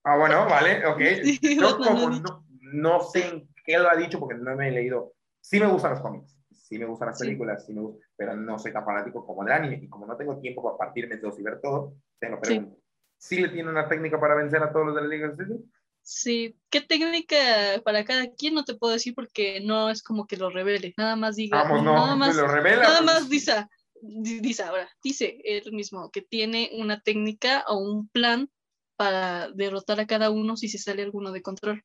Ah, 0.04 0.18
bueno, 0.18 0.44
vale, 0.44 0.86
ok. 0.86 1.00
Yo 1.58 1.78
como 1.78 2.10
no, 2.10 2.46
no, 2.60 3.00
sé 3.00 3.26
en 3.26 3.48
qué 3.64 3.78
lo 3.78 3.88
ha 3.88 3.96
dicho 3.96 4.20
porque 4.20 4.34
no 4.34 4.54
me 4.54 4.68
he 4.68 4.70
leído. 4.70 5.14
Sí 5.40 5.58
me 5.58 5.66
gustan 5.66 5.92
los 5.92 6.00
cómics, 6.00 6.38
sí 6.52 6.78
me 6.78 6.84
gustan 6.84 7.08
las 7.08 7.18
películas, 7.18 7.64
sí. 7.64 7.72
me 7.72 7.80
gustan, 7.80 8.06
pero 8.14 8.36
no 8.36 8.58
soy 8.58 8.72
tan 8.72 8.84
fanático 8.84 9.24
como 9.24 9.42
el 9.42 9.52
anime. 9.52 9.80
Y 9.82 9.88
como 9.88 10.06
no 10.06 10.16
tengo 10.16 10.38
tiempo 10.38 10.62
para 10.62 10.76
partirme 10.76 11.16
dos 11.16 11.38
y 11.38 11.42
ver 11.42 11.60
todo, 11.60 11.94
te 12.18 12.28
lo 12.28 12.38
pregunto. 12.38 12.76
¿Sí, 13.16 13.40
le 13.40 13.48
tiene 13.48 13.70
una 13.70 13.88
técnica 13.88 14.20
para 14.20 14.34
vencer 14.34 14.62
a 14.62 14.70
todos 14.70 14.86
los 14.86 14.94
de 14.94 15.00
la 15.00 15.08
Liga 15.08 15.28
de 15.28 15.32
la 15.32 15.36
Justicia? 15.36 15.66
Sí, 16.06 16.54
qué 16.68 16.82
técnica 16.82 17.36
para 17.82 18.04
cada 18.04 18.30
quien 18.34 18.52
no 18.52 18.64
te 18.64 18.74
puedo 18.74 18.92
decir 18.92 19.14
porque 19.14 19.60
no 19.60 19.88
es 19.88 20.02
como 20.02 20.26
que 20.26 20.36
lo 20.36 20.50
revele, 20.50 20.92
nada 20.98 21.16
más 21.16 21.36
diga. 21.36 21.62
Vamos, 21.62 21.82
no, 21.82 21.94
nada 21.94 22.14
más, 22.14 22.36
lo 22.36 22.46
revela. 22.46 22.82
Nada 22.82 22.98
pues. 22.98 23.06
más 23.06 23.28
dice, 23.30 23.66
dice 24.02 24.62
ahora, 24.62 24.90
dice 25.02 25.38
él 25.44 25.72
mismo 25.72 26.10
que 26.10 26.20
tiene 26.20 26.70
una 26.74 27.00
técnica 27.00 27.64
o 27.68 27.78
un 27.78 28.06
plan 28.08 28.50
para 28.96 29.50
derrotar 29.52 29.98
a 29.98 30.06
cada 30.06 30.28
uno 30.28 30.58
si 30.58 30.68
se 30.68 30.76
sale 30.76 31.02
alguno 31.02 31.32
de 31.32 31.40
control. 31.40 31.82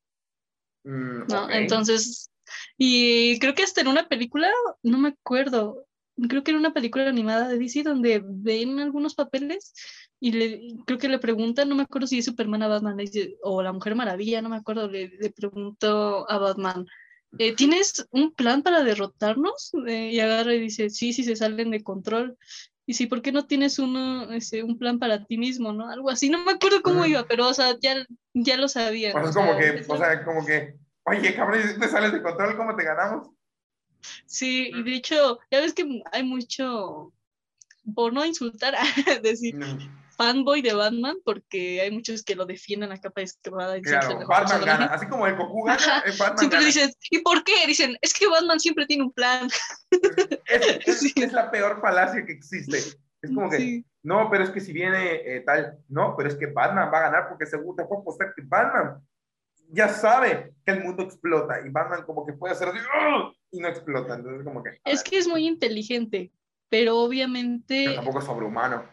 Mm, 0.84 1.26
¿no? 1.26 1.50
Entonces, 1.50 2.30
y 2.76 3.38
creo 3.38 3.54
que 3.54 3.62
hasta 3.62 3.80
en 3.80 3.88
una 3.88 4.06
película, 4.06 4.50
no 4.82 4.98
me 4.98 5.08
acuerdo, 5.08 5.86
creo 6.28 6.42
que 6.42 6.50
era 6.50 6.60
una 6.60 6.72
película 6.72 7.08
animada 7.08 7.48
de 7.48 7.58
DC 7.58 7.82
donde 7.82 8.22
ven 8.24 8.78
algunos 8.78 9.14
papeles 9.14 9.72
y 10.20 10.32
le, 10.32 10.60
creo 10.86 10.98
que 10.98 11.08
le 11.08 11.18
preguntan, 11.18 11.68
no 11.68 11.74
me 11.74 11.84
acuerdo 11.84 12.06
si 12.06 12.18
es 12.18 12.26
Superman 12.26 12.62
a 12.62 12.68
Batman 12.68 12.98
o 13.42 13.62
la 13.62 13.72
Mujer 13.72 13.94
Maravilla, 13.94 14.42
no 14.42 14.50
me 14.50 14.56
acuerdo, 14.56 14.88
le, 14.88 15.08
le 15.08 15.30
preguntó 15.30 16.30
a 16.30 16.38
Batman, 16.38 16.86
eh, 17.38 17.54
¿tienes 17.54 18.06
un 18.10 18.34
plan 18.34 18.62
para 18.62 18.82
derrotarnos? 18.82 19.72
Eh, 19.86 20.10
y 20.12 20.20
agarra 20.20 20.54
y 20.54 20.60
dice, 20.60 20.90
sí, 20.90 21.12
sí 21.12 21.24
se 21.24 21.36
salen 21.36 21.70
de 21.70 21.82
control. 21.82 22.36
Y 22.86 22.94
sí, 22.94 23.06
¿por 23.06 23.22
qué 23.22 23.30
no 23.30 23.46
tienes 23.46 23.78
uno, 23.78 24.32
ese, 24.32 24.64
un 24.64 24.76
plan 24.76 24.98
para 24.98 25.24
ti 25.24 25.38
mismo, 25.38 25.72
no? 25.72 25.88
Algo 25.88 26.10
así, 26.10 26.28
no 26.28 26.44
me 26.44 26.52
acuerdo 26.52 26.82
cómo 26.82 27.06
iba, 27.06 27.24
pero, 27.28 27.46
o 27.48 27.54
sea, 27.54 27.76
ya, 27.80 28.04
ya 28.34 28.56
lo 28.56 28.68
sabía. 28.68 29.12
Sea, 29.12 29.32
como 29.32 29.56
que, 29.56 29.84
o 29.86 29.96
sea, 29.96 30.24
como 30.24 30.44
que, 30.44 30.74
oye, 31.04 31.34
cabrón, 31.34 31.60
si 31.62 31.78
te 31.78 31.88
sales 31.88 32.12
de 32.12 32.20
control, 32.20 32.56
¿cómo 32.56 32.74
te 32.74 32.84
ganamos? 32.84 33.28
Sí, 34.26 34.70
y 34.74 34.82
de 34.82 34.94
hecho, 34.94 35.38
ya 35.50 35.60
ves 35.60 35.74
que 35.74 36.02
hay 36.12 36.22
mucho, 36.22 37.12
por 37.94 38.12
no 38.12 38.24
insultar, 38.24 38.74
decir, 39.22 39.56
fanboy 40.20 40.60
de 40.60 40.74
Batman 40.74 41.16
porque 41.24 41.80
hay 41.80 41.90
muchos 41.90 42.22
que 42.22 42.34
lo 42.34 42.44
defienden 42.44 42.92
a 42.92 43.00
capa 43.00 43.22
de 43.22 43.24
espada. 43.24 43.80
Claro, 43.80 44.26
Batman 44.26 44.64
gana, 44.64 44.86
así 44.86 45.06
como 45.06 45.26
el 45.26 45.34
Goku 45.34 45.64
gana, 45.64 46.02
eh, 46.04 46.12
Batman 46.18 46.38
Siempre 46.38 46.64
dicen, 46.64 46.90
¿y 47.10 47.20
por 47.20 47.42
qué? 47.42 47.66
Dicen, 47.66 47.96
es 48.02 48.12
que 48.12 48.28
Batman 48.28 48.60
siempre 48.60 48.84
tiene 48.86 49.04
un 49.04 49.12
plan. 49.12 49.48
Es, 50.46 51.02
es, 51.16 51.32
la 51.32 51.50
peor 51.50 51.80
falacia 51.80 52.26
que 52.26 52.32
existe. 52.32 52.78
Es 53.22 53.30
como 53.32 53.48
que, 53.48 53.84
no, 54.02 54.28
pero 54.30 54.44
es 54.44 54.50
que 54.50 54.60
si 54.60 54.72
viene 54.72 55.14
eh, 55.24 55.42
tal, 55.46 55.78
no, 55.88 56.14
pero 56.16 56.28
es 56.28 56.34
que 56.34 56.46
Batman 56.46 56.90
va 56.92 56.98
a 56.98 57.02
ganar 57.02 57.28
porque 57.28 57.46
seguro 57.46 57.76
te 57.76 57.88
puedo 57.88 58.02
apostar 58.02 58.34
que 58.34 58.42
Batman 58.44 59.00
ya 59.72 59.88
sabe 59.88 60.54
que 60.64 60.72
el 60.72 60.84
mundo 60.84 61.02
explota 61.02 61.60
y 61.64 61.70
Batman 61.70 62.04
como 62.04 62.26
que 62.26 62.32
puede 62.32 62.54
hacer 62.54 62.68
así, 62.68 62.78
y 63.50 63.60
no 63.60 63.68
explota. 63.68 64.14
Entonces, 64.14 64.44
como 64.44 64.62
que. 64.62 64.78
Es 64.84 65.02
que 65.02 65.18
es 65.18 65.28
muy 65.28 65.46
inteligente, 65.46 66.32
pero 66.68 66.98
obviamente. 66.98 67.84
Pero 67.86 67.94
tampoco 67.96 68.18
es 68.20 68.24
sobrehumano. 68.24 68.84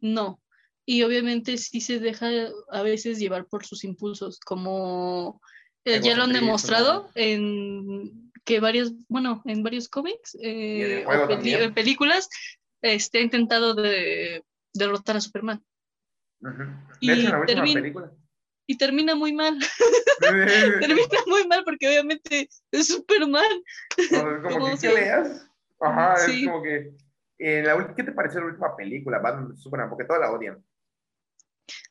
No. 0.00 0.40
Y 0.86 1.02
obviamente 1.02 1.56
sí 1.56 1.80
se 1.80 1.98
deja 1.98 2.28
a 2.70 2.82
veces 2.82 3.18
llevar 3.18 3.46
por 3.46 3.64
sus 3.64 3.84
impulsos, 3.84 4.38
como 4.40 5.40
eh, 5.84 6.00
ya 6.02 6.14
lo 6.14 6.24
han 6.24 6.32
demostrado 6.32 7.10
en 7.14 8.30
que 8.44 8.60
varios, 8.60 8.92
bueno, 9.08 9.42
en 9.46 9.62
varios 9.62 9.88
cómics 9.88 10.36
eh, 10.42 11.06
en 11.06 11.72
películas, 11.72 12.28
este, 12.82 13.18
ha 13.18 13.22
intentado 13.22 13.74
de, 13.74 14.44
derrotar 14.74 15.16
a 15.16 15.20
Superman. 15.20 15.64
y, 17.00 17.30
termina, 17.46 18.12
y 18.66 18.76
termina 18.76 19.14
muy 19.14 19.32
mal. 19.32 19.58
termina 20.80 21.18
muy 21.26 21.46
mal 21.46 21.64
porque 21.64 21.88
obviamente 21.88 22.48
es 22.70 22.88
Superman. 22.88 23.44
como 24.42 24.70
que, 24.70 24.78
¿qué 24.80 24.94
leas? 24.94 25.48
Ajá, 25.80 26.14
es 26.14 26.46
como 26.46 26.62
que... 26.62 26.92
Eh, 27.38 27.62
la, 27.62 27.94
¿Qué 27.94 28.04
te 28.04 28.12
pareció 28.12 28.40
la 28.40 28.46
última 28.46 28.76
película, 28.76 29.18
Batman 29.18 29.56
Superman? 29.56 29.90
Porque 29.90 30.04
toda 30.04 30.20
la 30.20 30.30
odian. 30.30 30.64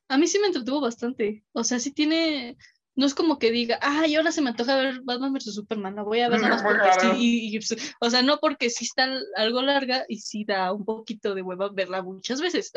A 0.08 0.18
mí 0.18 0.26
sí 0.28 0.40
me 0.40 0.48
entretuvo 0.48 0.80
bastante. 0.80 1.44
O 1.52 1.64
sea, 1.64 1.80
sí 1.80 1.92
tiene 1.92 2.58
no 2.96 3.06
es 3.06 3.16
como 3.16 3.40
que 3.40 3.52
diga, 3.52 3.80
ay, 3.82 4.16
ahora 4.16 4.32
se 4.32 4.42
me 4.42 4.50
antoja 4.50 4.76
ver 4.76 5.02
Batman 5.04 5.34
vs. 5.34 5.56
Superman, 5.56 5.96
la 5.96 6.04
voy 6.04 6.20
a 6.20 6.30
ver 6.30 6.42
nada 6.42 6.56
más 6.62 6.64
porque 6.64 7.16
sí, 7.16 7.58
pues, 7.58 7.96
o 8.00 8.10
sea, 8.10 8.22
no 8.22 8.38
porque 8.40 8.70
sí 8.70 8.86
está 8.86 9.08
algo 9.36 9.62
larga 9.62 10.06
y 10.08 10.20
sí 10.20 10.46
da 10.46 10.72
un 10.72 10.86
poquito 10.86 11.34
de 11.34 11.42
hueva 11.42 11.70
verla 11.70 12.04
muchas 12.04 12.40
veces. 12.42 12.72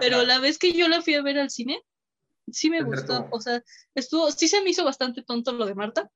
Pero 0.00 0.22
la 0.24 0.40
vez 0.40 0.58
que 0.58 0.72
yo 0.72 0.88
la 0.88 1.00
fui 1.00 1.14
a 1.14 1.22
ver 1.22 1.38
al 1.38 1.50
cine, 1.50 1.80
sí 2.52 2.70
me 2.70 2.82
gustó, 2.82 3.28
o 3.30 3.40
sea, 3.40 3.62
estuvo, 3.94 4.30
sí 4.30 4.48
se 4.48 4.62
me 4.62 4.70
hizo 4.70 4.84
bastante 4.84 5.22
tonto 5.22 5.52
lo 5.52 5.66
de 5.66 5.74
Marta, 5.74 6.10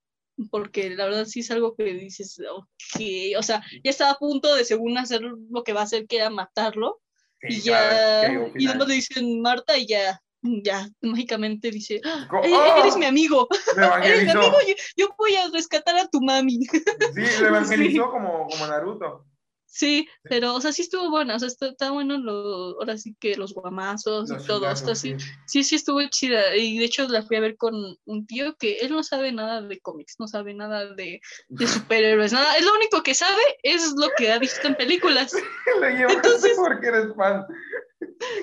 porque 0.50 0.90
la 0.90 1.04
verdad 1.04 1.24
sí 1.24 1.40
es 1.40 1.50
algo 1.50 1.74
que 1.74 1.84
dices, 1.84 2.40
ok, 2.50 3.00
o 3.38 3.42
sea, 3.42 3.62
ya 3.84 3.90
estaba 3.90 4.12
a 4.12 4.18
punto 4.18 4.54
de 4.54 4.64
según 4.64 4.98
hacer 4.98 5.22
lo 5.22 5.62
que 5.62 5.72
va 5.72 5.80
a 5.80 5.84
hacer, 5.84 6.06
que 6.06 6.16
era 6.16 6.30
matarlo, 6.30 7.00
y 7.42 7.60
ya, 7.60 8.30
y 8.56 8.66
después 8.66 8.88
le 8.88 8.94
dicen 8.94 9.40
Marta 9.40 9.76
y 9.76 9.86
ya, 9.86 10.20
ya 10.42 10.88
mágicamente 11.00 11.70
dice, 11.70 12.00
ah, 12.04 12.28
¡Oh! 12.32 12.80
eres 12.80 12.96
mi 12.96 13.06
amigo, 13.06 13.48
eres 14.04 14.24
mi 14.24 14.30
amigo, 14.30 14.56
yo, 14.96 15.08
voy 15.18 15.34
a 15.36 15.48
rescatar 15.50 15.96
a 15.96 16.08
tu 16.08 16.20
mami. 16.20 16.60
Sí, 16.64 17.40
lo 17.40 17.48
evangelizó 17.48 18.10
Como, 18.10 18.46
como 18.48 18.66
Naruto. 18.66 19.26
Sí, 19.74 20.06
pero, 20.24 20.54
o 20.54 20.60
sea, 20.60 20.70
sí 20.70 20.82
estuvo 20.82 21.08
buena, 21.08 21.36
o 21.36 21.38
sea, 21.38 21.48
está, 21.48 21.90
bueno, 21.92 22.18
lo, 22.18 22.78
ahora 22.78 22.98
sí 22.98 23.16
que 23.18 23.36
los 23.36 23.54
guamazos 23.54 24.30
y 24.30 24.46
todo, 24.46 24.70
esto 24.70 24.94
sí. 24.94 25.16
sí, 25.46 25.64
sí 25.64 25.76
estuvo 25.76 26.06
chida, 26.10 26.54
y 26.54 26.76
de 26.76 26.84
hecho 26.84 27.08
la 27.08 27.22
fui 27.22 27.38
a 27.38 27.40
ver 27.40 27.56
con 27.56 27.74
un 28.04 28.26
tío 28.26 28.54
que 28.58 28.80
él 28.80 28.92
no 28.92 29.02
sabe 29.02 29.32
nada 29.32 29.62
de 29.62 29.80
cómics, 29.80 30.16
no 30.18 30.28
sabe 30.28 30.52
nada 30.52 30.92
de, 30.94 31.22
de 31.48 31.66
superhéroes, 31.66 32.34
nada, 32.34 32.54
es 32.58 32.66
lo 32.66 32.74
único 32.74 33.02
que 33.02 33.14
sabe 33.14 33.40
es 33.62 33.94
lo 33.96 34.10
que 34.14 34.30
ha 34.30 34.38
visto 34.38 34.68
en 34.68 34.74
películas. 34.74 35.32
Le 35.80 36.02
entonces, 36.02 36.52
porque 36.54 36.88
eres 36.88 37.16
fan. 37.16 37.46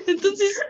Entonces, 0.08 0.60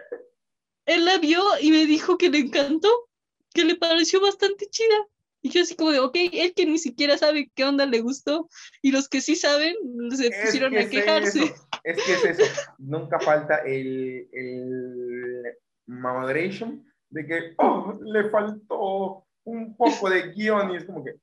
él 0.84 1.06
la 1.06 1.16
vio 1.16 1.42
y 1.62 1.70
me 1.70 1.86
dijo 1.86 2.18
que 2.18 2.28
le 2.28 2.36
encantó, 2.36 3.08
que 3.54 3.64
le 3.64 3.76
pareció 3.76 4.20
bastante 4.20 4.66
chida. 4.68 5.06
Y 5.42 5.50
yo 5.50 5.62
así 5.62 5.74
como 5.74 5.90
de, 5.90 6.00
ok, 6.00 6.16
él 6.32 6.52
que 6.54 6.66
ni 6.66 6.78
siquiera 6.78 7.16
sabe 7.16 7.50
qué 7.54 7.64
onda 7.64 7.86
le 7.86 8.00
gustó, 8.00 8.48
y 8.82 8.92
los 8.92 9.08
que 9.08 9.20
sí 9.20 9.36
saben 9.36 9.74
se 10.10 10.30
pusieron 10.30 10.76
a 10.76 10.88
quejarse. 10.88 11.54
Es, 11.82 12.04
que 12.04 12.12
es 12.12 12.24
eso, 12.38 12.44
nunca 12.78 13.18
falta 13.18 13.58
el, 13.58 14.28
el 14.32 15.56
moderation 15.86 16.84
de 17.08 17.26
que, 17.26 17.54
oh, 17.56 17.98
le 18.02 18.28
faltó 18.30 19.26
un 19.44 19.76
poco 19.76 20.10
de 20.10 20.32
guion, 20.32 20.72
y 20.72 20.76
es 20.76 20.84
como 20.84 21.04
que, 21.04 21.16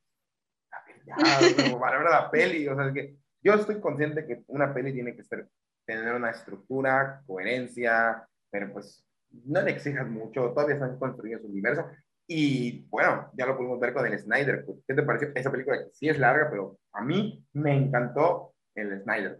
ya, 1.05 1.15
para 1.79 1.99
ver 1.99 2.09
la 2.09 2.31
peli, 2.31 2.67
o 2.67 2.75
sea, 2.75 2.87
es 2.87 2.93
que 2.93 3.15
yo 3.41 3.53
estoy 3.53 3.79
consciente 3.79 4.25
que 4.25 4.43
una 4.47 4.73
peli 4.73 4.93
tiene 4.93 5.15
que 5.15 5.23
ser, 5.23 5.47
tener 5.85 6.13
una 6.13 6.31
estructura, 6.31 7.21
coherencia, 7.25 8.27
pero 8.49 8.73
pues 8.73 9.05
no 9.45 9.61
le 9.61 9.71
exijas 9.71 10.07
mucho, 10.07 10.51
todavía 10.51 10.75
están 10.75 10.97
construyendo 10.97 11.45
su 11.45 11.51
universo. 11.51 11.85
Y 12.27 12.81
bueno, 12.89 13.31
ya 13.37 13.45
lo 13.45 13.55
pudimos 13.55 13.79
ver 13.79 13.93
con 13.93 14.05
el 14.05 14.19
Snyder. 14.19 14.65
¿Qué 14.85 14.93
te 14.93 15.03
pareció 15.03 15.31
esa 15.33 15.51
película? 15.51 15.85
Sí 15.93 16.09
es 16.09 16.19
larga, 16.19 16.49
pero 16.49 16.77
a 16.91 17.01
mí 17.01 17.45
me 17.53 17.75
encantó 17.75 18.53
el 18.75 19.01
Snyder. 19.01 19.39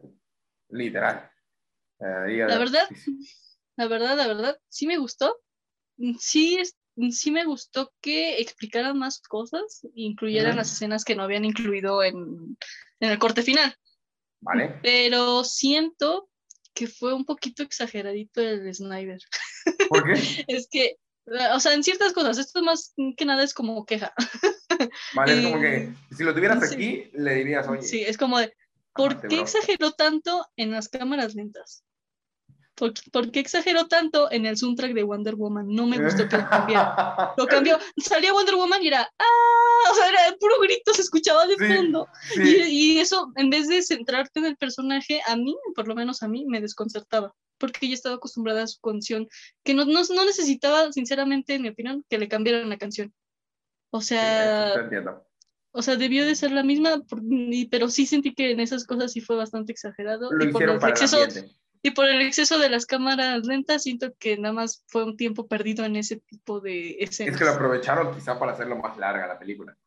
Literal. 0.70 1.30
La 2.00 2.58
verdad, 2.58 2.88
la 3.76 3.88
verdad, 3.88 4.18
la 4.18 4.28
verdad, 4.28 4.60
sí 4.70 4.88
me 4.88 4.98
gustó. 4.98 5.38
Sí, 6.20 6.60
sí 7.12 7.32
me 7.32 7.46
gustó 7.46 7.92
que 8.02 8.40
explicaran 8.40 8.98
más 8.98 9.20
cosas, 9.22 9.86
incluyeran 9.96 10.56
las 10.56 10.72
escenas 10.72 11.04
que 11.04 11.16
no 11.16 11.24
habían 11.24 11.46
incluido 11.46 12.04
en, 12.04 12.58
en 13.00 13.10
el 13.10 13.20
corte 13.20 13.42
final. 13.42 13.76
Vale. 14.42 14.80
Pero 14.84 15.44
siento 15.44 16.30
que 16.74 16.88
fue 16.88 17.14
un 17.14 17.26
poquito 17.26 17.64
exageradito 17.64 18.42
el 18.42 18.74
Snyder. 18.74 19.20
¿Por 19.90 20.06
qué? 20.06 20.14
es 20.48 20.68
que, 20.70 20.98
o 21.54 21.60
sea, 21.60 21.74
en 21.74 21.84
ciertas 21.84 22.14
cosas, 22.14 22.38
esto 22.38 22.62
más 22.64 22.94
que 23.16 23.26
nada 23.26 23.44
es 23.44 23.54
como 23.54 23.86
queja. 23.86 24.14
Vale, 25.16 25.40
es 25.40 25.46
como 25.46 25.62
que 25.62 25.94
si 26.16 26.24
lo 26.24 26.34
tuvieras 26.34 26.72
aquí, 26.72 27.10
le 27.14 27.36
dirías, 27.36 27.68
oye. 27.68 27.82
Sí, 27.82 28.02
es 28.02 28.18
como 28.18 28.40
de, 28.40 28.54
¿por 28.94 29.28
qué 29.28 29.40
exageró 29.40 29.92
tanto 29.92 30.46
en 30.56 30.72
las 30.72 30.90
cámaras 30.90 31.36
lentas? 31.36 31.84
¿Por, 32.78 33.32
qué 33.32 33.40
exageró 33.40 33.88
tanto 33.88 34.32
en 34.32 34.46
el 34.46 34.56
soundtrack 34.56 34.94
de 34.94 35.02
Wonder 35.02 35.36
Woman? 35.36 35.66
No 35.68 35.88
me 35.88 35.98
gustó 35.98 36.30
que 36.30 36.38
lo 36.38 36.48
cambiara. 36.48 37.34
Lo 37.38 37.48
cambió. 37.48 37.80
Salía 37.98 38.32
Wonder 38.34 38.54
Woman 38.54 38.84
y 38.84 38.90
era, 38.90 39.02
¡ah! 39.02 39.92
O 39.92 39.96
sea, 39.96 40.10
era 40.10 40.36
puro 40.40 40.60
grito, 40.62 40.94
se 40.94 41.02
escuchaba 41.02 41.48
de 41.48 41.58
fondo. 41.58 42.08
Y, 42.36 43.00
eso, 43.00 43.32
en 43.36 43.50
vez 43.50 43.68
de 43.68 43.82
centrarte 43.82 44.40
en 44.40 44.46
el 44.46 44.58
personaje, 44.58 45.22
a 45.26 45.36
mí, 45.36 45.56
por 45.74 45.88
lo 45.88 45.96
menos 45.96 46.22
a 46.22 46.28
mí, 46.28 46.46
me 46.46 46.62
desconcertaba. 46.62 47.34
Porque 47.58 47.88
ya 47.88 47.94
estaba 47.94 48.16
acostumbrada 48.16 48.64
a 48.64 48.68
su 48.68 48.80
canción, 48.80 49.28
que 49.64 49.74
no, 49.74 49.86
no, 49.86 50.02
no 50.04 50.26
necesitaba, 50.26 50.92
sinceramente, 50.92 51.56
en 51.56 51.64
mi 51.64 51.70
opinión, 51.70 52.06
que 52.10 52.18
le 52.18 52.28
cambiaran 52.28 52.70
la 52.70 52.78
canción. 52.78 53.14
O 53.90 54.02
sea, 54.02 54.74
o 55.72 55.82
sea, 55.82 55.96
debió 55.96 56.26
de 56.26 56.36
ser 56.36 56.52
la 56.52 56.64
misma, 56.64 57.04
pero 57.70 57.90
sí 57.90 58.06
sentí 58.06 58.34
que 58.34 58.52
en 58.52 58.60
esas 58.60 58.86
cosas 58.86 59.12
sí 59.12 59.22
fue 59.22 59.36
bastante 59.36 59.72
exagerado. 59.72 60.32
Lo 60.32 60.46
y 60.46 60.52
por 60.52 60.64
el 60.64 60.76
exceso, 60.76 61.20
y 61.84 61.92
por 61.92 62.10
el 62.10 62.22
exceso 62.22 62.58
de 62.58 62.70
las 62.70 62.86
cámaras 62.86 63.46
lentas, 63.46 63.84
siento 63.84 64.14
que 64.18 64.38
nada 64.38 64.54
más 64.54 64.84
fue 64.88 65.04
un 65.04 65.16
tiempo 65.16 65.48
perdido 65.48 65.86
en 65.86 65.96
ese 65.96 66.18
tipo 66.18 66.60
de 66.60 66.98
escenas. 67.00 67.34
Es 67.34 67.40
que 67.40 67.46
lo 67.46 67.52
aprovecharon 67.52 68.14
quizá 68.16 68.40
para 68.40 68.54
hacerlo 68.54 68.78
más 68.78 68.98
larga 68.98 69.28
la 69.28 69.38
película. 69.38 69.78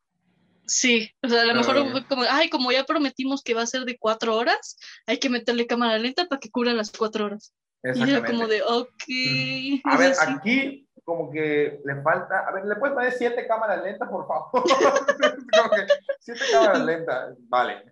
Sí, 0.65 1.11
o 1.21 1.27
sea, 1.27 1.41
a 1.41 1.45
lo 1.45 1.55
mejor 1.55 2.07
como, 2.07 2.23
ay, 2.29 2.49
como 2.49 2.71
ya 2.71 2.85
prometimos 2.85 3.43
que 3.43 3.53
va 3.53 3.63
a 3.63 3.67
ser 3.67 3.83
de 3.83 3.97
cuatro 3.97 4.37
horas, 4.37 4.77
hay 5.05 5.19
que 5.19 5.29
meterle 5.29 5.67
cámara 5.67 5.97
lenta 5.97 6.27
para 6.27 6.39
que 6.39 6.49
cubra 6.49 6.71
las 6.73 6.91
cuatro 6.91 7.25
horas. 7.25 7.53
Y 7.83 8.09
era 8.09 8.23
como 8.25 8.47
de, 8.47 8.61
ok. 8.61 9.03
A 9.85 9.97
ver, 9.97 10.13
aquí 10.19 10.87
como 11.03 11.31
que 11.31 11.81
le 11.83 12.01
falta, 12.03 12.47
a 12.47 12.53
ver, 12.53 12.65
¿le 12.65 12.75
puedes 12.75 12.93
poner 12.93 13.11
siete 13.11 13.47
cámaras 13.47 13.83
lentas, 13.83 14.07
por 14.09 14.27
favor? 14.27 14.51
como 14.53 15.69
que 15.71 15.87
siete 16.19 16.41
cámaras 16.51 16.85
lentas, 16.85 17.35
vale. 17.49 17.83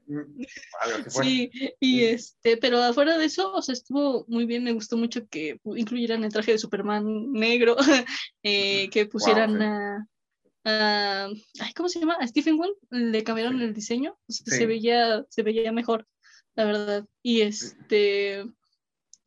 sí, 1.07 1.52
y 1.80 2.03
este, 2.03 2.57
pero 2.57 2.82
afuera 2.82 3.18
de 3.18 3.26
eso, 3.26 3.52
o 3.53 3.61
sea, 3.61 3.74
estuvo 3.74 4.26
muy 4.28 4.45
bien, 4.45 4.64
me 4.64 4.74
gustó 4.74 4.95
mucho 4.95 5.28
que 5.28 5.60
incluyeran 5.66 6.24
el 6.24 6.32
traje 6.32 6.52
de 6.52 6.60
Superman 6.60 7.32
negro, 7.32 7.76
eh, 8.44 8.90
que 8.90 9.06
pusieran 9.07 9.61
a, 9.61 10.07
ay, 10.64 11.74
¿cómo 11.76 11.90
se 11.90 11.99
llama? 11.99 12.18
A 12.20 12.28
Stephen 12.28 12.57
Wong, 12.57 12.74
le 12.90 13.24
cambiaron 13.24 13.61
el 13.61 13.74
diseño, 13.74 14.18
se 14.28 14.66
veía, 14.66 15.26
se 15.30 15.41
veía 15.41 15.72
mejor, 15.72 16.06
la 16.56 16.66
verdad, 16.66 17.06
y 17.24 17.41
este 17.41 18.45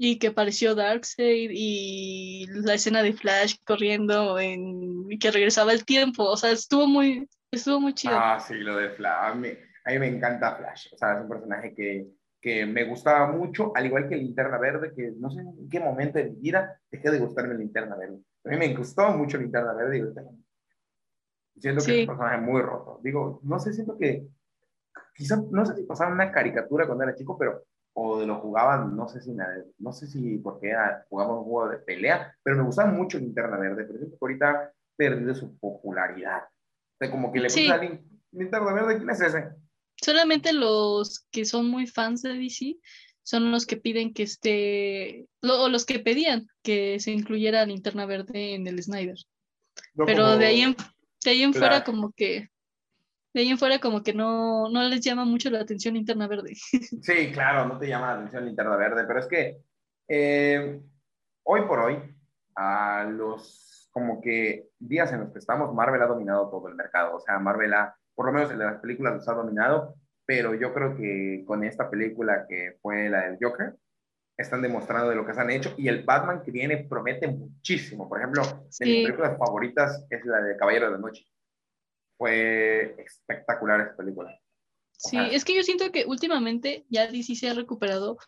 y 0.05 0.19
que 0.19 0.27
apareció 0.27 0.75
Darkseid 0.75 1.51
y 1.53 2.47
la 2.49 2.75
escena 2.75 3.05
de 3.05 3.13
Flash 3.13 3.55
corriendo 3.65 4.37
en, 4.37 5.07
y 5.09 5.17
que 5.17 5.31
regresaba 5.31 5.73
el 5.73 5.85
tiempo, 5.85 6.25
o 6.25 6.37
sea, 6.37 6.51
estuvo 6.51 6.89
muy, 6.89 7.29
estuvo 7.53 7.79
muy 7.79 7.95
chido. 7.95 8.15
Ah, 8.19 8.41
sí, 8.41 8.55
lo 8.55 8.77
de 8.77 8.91
Flash, 8.91 9.31
a 9.31 9.35
mí, 9.37 9.51
me 9.87 10.09
encanta 10.09 10.57
Flash, 10.57 10.89
o 10.93 10.97
sea, 10.97 11.15
es 11.15 11.23
un 11.23 11.29
personaje 11.29 11.73
que, 11.73 12.09
que 12.41 12.67
me 12.67 12.83
gustaba 12.83 13.31
mucho, 13.31 13.71
al 13.77 13.87
igual 13.87 14.09
que 14.09 14.17
Linterna 14.17 14.59
Verde, 14.59 14.93
que 14.93 15.13
no 15.17 15.31
sé 15.31 15.39
en 15.41 15.69
qué 15.71 15.79
momento 15.79 16.19
de 16.19 16.31
mi 16.31 16.41
vida 16.41 16.81
dejé 16.91 17.09
de 17.09 17.21
gustarme 17.21 17.55
Linterna 17.55 17.95
Verde. 17.95 18.19
A 18.45 18.49
mí 18.49 18.57
me 18.57 18.75
gustó 18.75 19.09
mucho 19.11 19.39
Linterna 19.39 19.73
Verde 19.73 19.99
y 19.99 21.61
siento 21.61 21.85
que 21.85 21.95
es 21.95 22.01
un 22.01 22.17
personaje 22.17 22.39
muy 22.39 22.61
roto. 22.61 22.99
Digo, 23.05 23.39
no 23.45 23.61
sé, 23.61 23.73
siento 23.73 23.97
que 23.97 24.27
quizá, 25.15 25.41
no 25.49 25.65
sé 25.65 25.77
si 25.77 25.85
pasaba 25.85 26.11
una 26.11 26.33
caricatura 26.33 26.87
cuando 26.87 27.05
era 27.05 27.15
chico, 27.15 27.39
pero 27.39 27.63
o 27.95 28.19
de 28.19 28.27
lo 28.27 28.41
jugaban, 28.41 28.97
no 28.97 29.09
sé 29.09 29.21
si, 29.21 29.33
no 29.79 29.93
sé 29.93 30.07
si 30.07 30.39
porque 30.39 30.73
jugamos 31.09 31.39
un 31.39 31.45
juego 31.45 31.69
de 31.71 31.79
pelea, 31.79 32.35
pero 32.43 32.57
me 32.57 32.65
gustaba 32.65 32.91
mucho 32.91 33.19
Linterna 33.19 33.59
Verde, 33.59 33.85
pero 33.85 33.99
siento 33.99 34.17
que 34.17 34.25
ahorita 34.25 34.73
perdido 34.97 35.35
su 35.35 35.59
popularidad. 35.59 36.43
O 37.01 37.11
como 37.11 37.33
que 37.33 37.41
le 37.41 37.51
sí. 37.51 37.69
a 37.71 37.81
Linterna 38.33 38.73
Verde, 38.73 38.97
¿quién 38.97 39.11
es 39.11 39.21
ese? 39.21 39.51
Solamente 39.97 40.53
los 40.53 41.27
que 41.31 41.45
son 41.45 41.69
muy 41.69 41.87
fans 41.87 42.23
de 42.23 42.35
DC 42.35 42.79
son 43.25 43.51
los 43.53 43.67
que 43.67 43.77
piden 43.77 44.13
que 44.13 44.25
esté, 44.25 45.27
o 45.43 45.69
los 45.69 45.85
que 45.85 46.01
pedían 46.01 46.49
que 46.63 46.99
se 46.99 47.13
incluyera 47.13 47.67
linterna 47.67 48.07
verde 48.07 48.55
en 48.55 48.67
el 48.67 48.83
Snyder. 48.83 49.19
Pero 50.07 50.37
de 50.37 50.47
ahí 50.47 50.61
en, 50.63 50.77
de 51.25 51.31
ahí 51.31 51.43
en 51.43 51.55
fuera 51.55 51.85
como 51.85 52.13
que 52.13 52.49
de 53.35 53.41
ahí 53.41 53.49
en 53.49 53.59
fuera 53.59 53.79
como 53.79 54.03
que 54.03 54.13
no, 54.13 54.69
no 54.69 54.83
les 54.85 55.01
llama 55.01 55.25
mucho 55.25 55.51
la 55.51 55.61
atención 55.61 55.95
linterna 55.95 56.27
verde. 56.27 56.55
Sí, 57.03 57.33
claro, 57.33 57.67
no 57.67 57.79
te 57.79 57.89
llama 57.89 58.09
la 58.09 58.13
atención 58.15 58.45
linterna 58.45 58.77
verde, 58.77 59.05
pero 59.07 59.21
es 59.21 59.27
que 59.27 59.59
eh, 60.09 60.81
hoy 61.45 61.63
por 61.63 61.81
hoy, 61.81 61.99
a 62.55 63.05
los 63.05 63.89
como 63.93 64.21
que 64.21 64.69
días 64.79 65.13
en 65.13 65.21
los 65.21 65.33
que 65.33 65.39
estamos, 65.39 65.75
Marvel 65.75 66.03
ha 66.03 66.07
dominado 66.07 66.49
todo 66.49 66.69
el 66.69 66.75
mercado. 66.75 67.17
O 67.17 67.21
sea, 67.21 67.39
Marvel 67.39 67.75
ha, 67.75 67.95
por 68.15 68.27
lo 68.27 68.33
menos 68.33 68.51
en 68.51 68.59
las 68.59 68.81
películas 68.81 69.15
los 69.15 69.29
ha 69.29 69.35
dominado, 69.35 69.95
pero 70.25 70.55
yo 70.55 70.73
creo 70.73 70.97
que 70.97 71.45
con 71.47 71.63
esta 71.65 71.91
película 71.91 72.47
que 72.49 72.79
fue 72.81 73.09
la 73.11 73.29
del 73.29 73.39
Joker, 73.41 73.77
están 74.37 74.63
demostrando 74.63 75.11
de 75.11 75.17
lo 75.17 75.27
que 75.27 75.35
se 75.35 75.41
han 75.41 75.51
hecho 75.51 75.75
y 75.77 75.89
el 75.89 76.05
Batman 76.05 76.43
que 76.43 76.51
viene 76.51 76.87
promete 76.89 77.29
muchísimo. 77.29 78.09
Por 78.09 78.19
ejemplo, 78.19 78.43
de 78.79 78.87
mis 78.87 79.05
películas 79.05 79.39
favoritas 79.39 80.07
es 80.11 80.25
la 80.25 80.41
de 80.41 80.57
Caballero 80.57 80.87
de 80.87 80.93
la 80.93 80.99
Noche. 80.99 81.27
Fue 82.17 82.95
espectacular 82.99 83.81
esa 83.81 83.97
película. 83.97 84.39
sí, 84.97 85.19
es 85.19 85.45
que 85.45 85.57
yo 85.57 85.63
siento 85.63 85.91
que 85.91 86.05
últimamente 86.07 86.85
ya 86.89 87.07
DC 87.07 87.35
se 87.35 87.49
ha 87.49 87.55
recuperado 87.55 88.19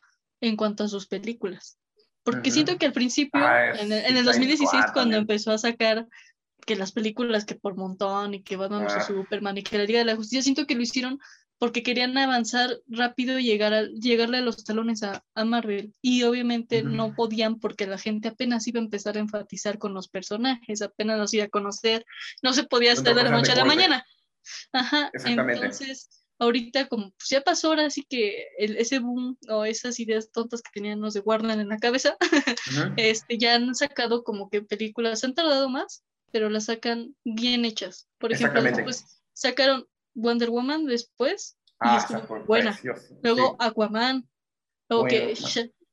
en 0.41 0.57
cuanto 0.57 0.85
a 0.85 0.89
sus 0.89 1.07
películas. 1.07 1.79
Porque 2.25 2.51
siento 2.51 2.79
que 2.79 2.87
al 2.87 2.93
principio, 2.93 3.41
ah, 3.45 3.73
en, 3.79 3.93
el, 3.93 4.25
2016, 4.25 4.87
cuando 4.95 5.17
empezó 5.17 5.53
a 5.53 5.59
sacar 5.59 6.09
que 6.67 6.75
las 6.75 6.93
películas 6.93 7.45
que 7.45 7.55
por 7.55 7.77
montón 7.77 8.33
y 8.33 8.43
que 8.43 8.57
Batman 8.57 8.85
a 8.85 8.97
ah. 8.97 9.01
Superman 9.03 9.59
y 9.59 9.63
que 9.63 9.77
la 9.77 9.85
Liga 9.85 9.99
de 9.99 10.07
la 10.07 10.17
Justicia, 10.17 10.43
siento 10.43 10.67
que 10.67 10.75
lo 10.75 10.81
hicieron 10.81 11.19
porque 11.59 11.83
querían 11.83 12.17
avanzar 12.19 12.79
rápido 12.89 13.39
y 13.39 13.45
llegar 13.45 13.73
a, 13.73 13.83
llegarle 13.85 14.39
a 14.39 14.43
los 14.43 14.65
talones 14.65 15.03
a, 15.03 15.25
Marvel. 15.45 15.95
Y 16.03 16.23
obviamente 16.25 16.83
no 16.83 17.15
podían 17.15 17.59
porque 17.59 17.87
la 17.87 17.99
gente 17.99 18.29
apenas 18.29 18.67
iba 18.67 18.81
a 18.81 18.85
empezar 18.85 19.17
a 19.17 19.21
enfatizar 19.21 19.79
con 19.79 19.95
los 19.95 20.09
personajes, 20.09 20.83
apenas 20.83 21.19
los 21.19 21.33
iba 21.35 21.45
a 21.45 21.49
conocer, 21.49 22.05
no 22.43 22.53
se 22.53 22.65
podía 22.65 22.93
estar 22.93 23.15
de 23.15 23.25
la 23.25 23.31
noche 23.31 23.53
a 23.53 23.57
la 23.57 23.65
mañana. 23.65 24.05
Ajá, 24.73 25.11
entonces 25.25 26.25
ahorita 26.39 26.89
como 26.89 27.13
pues, 27.13 27.29
ya 27.31 27.41
pasó 27.41 27.69
ahora 27.69 27.89
sí 27.91 28.05
que 28.09 28.49
ese 28.59 28.99
boom 28.99 29.39
o 29.49 29.65
esas 29.65 29.99
ideas 30.01 30.31
tontas 30.31 30.63
que 30.63 30.71
tenían 30.75 31.01
los 31.01 31.15
de 31.15 31.21
Warner 31.21 31.59
en 31.59 31.69
la 31.69 31.79
cabeza, 31.79 32.17
este, 32.97 33.39
ya 33.39 33.55
han 33.55 33.75
sacado 33.75 34.25
como 34.25 34.51
que 34.51 34.63
películas, 34.63 35.25
han 35.25 35.35
tardado 35.35 35.69
más, 35.69 36.03
pero 36.33 36.51
las 36.51 36.67
sacan 36.67 37.15
bien 37.25 37.65
hechas. 37.65 38.09
Por 38.19 38.33
ejemplo, 38.33 38.63
después 38.63 39.23
sacaron 39.33 39.87
Wonder 40.15 40.51
Woman 40.51 40.87
después 40.87 41.57
y 41.73 41.89
ah, 41.89 41.99
estuvo 41.99 42.45
buena. 42.45 42.79
Luego 43.23 43.57
Aquaman, 43.59 44.29
luego 44.89 45.07
que 45.07 45.35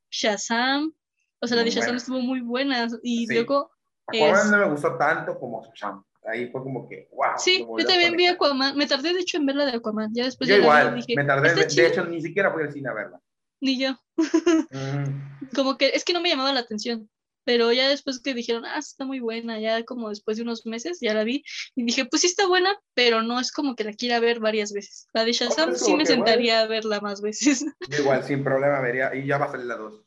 Shazam, 0.09 0.93
o 1.39 1.47
sea, 1.47 1.57
la 1.57 1.63
de 1.63 1.71
Shazam 1.71 1.95
estuvo 1.95 2.19
muy 2.19 2.41
buena 2.41 2.87
y 3.03 3.27
luego... 3.27 3.71
Aquaman 4.07 4.51
no 4.51 4.57
me 4.57 4.69
gustó 4.69 4.97
tanto 4.97 5.39
como 5.39 5.63
Shazam 5.63 6.03
ahí 6.25 6.49
fue 6.51 6.61
como 6.61 6.87
que, 6.87 7.09
wow. 7.11 7.37
Sí, 7.37 7.65
yo 7.77 7.85
también 7.85 8.15
vi 8.15 8.27
Aquaman, 8.27 8.77
me 8.77 8.87
tardé 8.87 9.13
de 9.13 9.21
hecho 9.21 9.37
en 9.37 9.45
verla 9.45 9.65
de 9.65 9.77
Aquaman, 9.77 10.13
ya 10.13 10.25
después 10.25 10.49
yo 10.49 10.57
igual, 10.57 10.95
dije, 10.95 11.15
me 11.15 11.25
tardé, 11.25 11.53
de, 11.53 11.87
hecho 11.87 12.05
ni 12.05 12.21
siquiera 12.21 12.51
fui 12.51 12.63
al 12.63 12.71
cine 12.71 12.89
a 12.89 12.93
verla. 12.93 13.21
Ni 13.59 13.79
yo. 13.79 13.93
Mm. 14.17 15.49
Como 15.55 15.77
que 15.77 15.89
es 15.89 16.03
que 16.03 16.13
no 16.13 16.21
me 16.21 16.29
llamaba 16.29 16.53
la 16.53 16.61
atención, 16.61 17.09
pero 17.51 17.73
ya 17.73 17.89
después 17.89 18.21
que 18.21 18.33
dijeron, 18.33 18.63
ah, 18.63 18.77
está 18.77 19.03
muy 19.03 19.19
buena, 19.19 19.59
ya 19.59 19.83
como 19.83 20.07
después 20.07 20.37
de 20.37 20.43
unos 20.43 20.65
meses, 20.65 20.99
ya 21.01 21.13
la 21.13 21.25
vi, 21.25 21.43
y 21.75 21.83
dije, 21.83 22.05
pues 22.05 22.21
sí 22.21 22.27
está 22.27 22.47
buena, 22.47 22.79
pero 22.93 23.23
no 23.23 23.41
es 23.41 23.51
como 23.51 23.75
que 23.75 23.83
la 23.83 23.91
quiera 23.91 24.21
ver 24.21 24.39
varias 24.39 24.71
veces. 24.71 25.09
La 25.11 25.25
de 25.25 25.33
Shazam 25.33 25.75
sí 25.75 25.93
me 25.97 26.05
sentaría 26.05 26.61
a 26.61 26.67
verla 26.67 27.01
más 27.01 27.21
veces. 27.21 27.65
igual, 27.99 28.23
sin 28.23 28.45
problema 28.45 28.79
vería, 28.79 29.13
y 29.13 29.27
ya 29.27 29.37
va 29.37 29.47
a 29.47 29.51
salir 29.51 29.65
la 29.65 29.75
dos. 29.75 30.01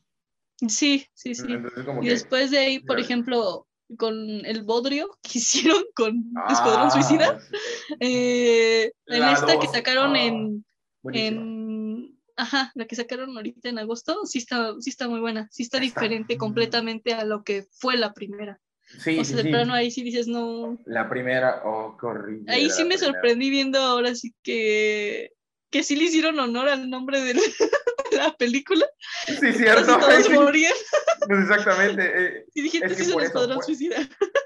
Sí, 0.67 1.05
sí, 1.13 1.35
sí. 1.35 1.45
y 2.01 2.07
después 2.07 2.49
de 2.49 2.57
ahí, 2.57 2.79
por 2.79 2.99
ejemplo, 2.99 3.67
con 3.95 4.43
el 4.43 4.63
bodrio 4.63 5.15
que 5.21 5.29
hicieron 5.37 5.83
con 5.95 6.23
ah, 6.37 6.51
Escuadrón 6.51 6.89
Suicida. 6.89 7.39
Eh, 7.99 8.91
en 9.05 9.23
esta 9.23 9.59
que 9.59 9.67
sacaron 9.67 10.15
en, 10.15 10.65
en, 11.13 11.64
Ajá, 12.37 12.71
la 12.75 12.85
que 12.85 12.95
sacaron 12.95 13.35
ahorita 13.35 13.69
en 13.69 13.79
agosto, 13.79 14.25
sí 14.25 14.39
está, 14.39 14.73
sí 14.79 14.89
está 14.89 15.07
muy 15.07 15.19
buena. 15.19 15.47
Sí 15.51 15.63
está, 15.63 15.79
diferente 15.79 16.37
completamente 16.37 17.13
a 17.13 17.23
lo 17.23 17.43
que 17.43 17.65
fue 17.71 17.97
la 17.97 18.13
primera. 18.13 18.59
Sí, 18.99 19.17
o 19.17 19.25
sea, 19.25 19.37
de 19.37 19.49
plano 19.49 19.73
ahí 19.73 19.89
sí 19.89 20.03
dices, 20.03 20.27
no. 20.27 20.77
La 20.85 21.09
primera, 21.09 21.61
oh, 21.65 21.97
qué 21.97 22.51
Ahí 22.51 22.69
sí 22.69 22.83
me 22.83 22.97
sorprendí 22.97 23.49
viendo 23.49 23.79
ahora 23.79 24.13
sí 24.15 24.35
que, 24.43 25.31
que 25.71 25.81
sí 25.81 25.95
le 25.95 26.05
hicieron 26.05 26.39
honor 26.39 26.69
al 26.69 26.89
nombre 26.89 27.21
de 27.21 27.35
la, 28.11 28.35
película. 28.37 28.85
Sí, 29.25 29.53
cierto. 29.53 29.97
todos 29.97 30.29
morían. 30.29 30.73
Pues 31.27 31.39
exactamente. 31.49 32.03
Eh, 32.05 32.45
y 32.53 32.61
dije, 32.63 32.79
es 32.83 33.09
el 33.09 33.21
escuadrón 33.21 33.63
suicida. 33.63 33.97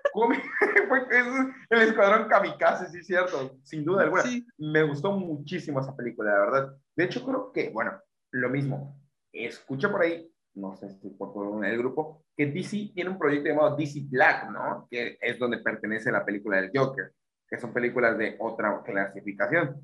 el 1.69 1.81
escuadrón 1.81 2.27
kamikaze, 2.27 2.89
sí, 2.89 3.03
cierto, 3.03 3.57
sin 3.63 3.83
duda 3.83 4.03
alguna. 4.03 4.23
Me 4.57 4.83
gustó 4.83 5.11
muchísimo 5.11 5.81
esa 5.81 5.95
película, 5.95 6.31
la 6.31 6.39
verdad. 6.39 6.77
De 6.99 7.05
hecho, 7.05 7.23
creo 7.25 7.53
que, 7.53 7.69
bueno, 7.69 7.93
lo 8.31 8.49
mismo. 8.49 9.01
Escucha 9.31 9.89
por 9.89 10.01
ahí, 10.01 10.29
no 10.55 10.75
sé 10.75 10.89
si 10.99 11.11
por 11.11 11.31
todo 11.31 11.63
el 11.63 11.77
grupo, 11.77 12.25
que 12.35 12.47
DC 12.47 12.91
tiene 12.93 13.09
un 13.09 13.17
proyecto 13.17 13.47
llamado 13.47 13.77
DC 13.77 14.01
Black, 14.09 14.51
¿no? 14.51 14.85
Que 14.91 15.17
es 15.21 15.39
donde 15.39 15.59
pertenece 15.59 16.11
la 16.11 16.25
película 16.25 16.59
del 16.59 16.71
Joker, 16.75 17.13
que 17.47 17.57
son 17.57 17.71
películas 17.71 18.17
de 18.17 18.35
otra 18.37 18.83
clasificación. 18.83 19.81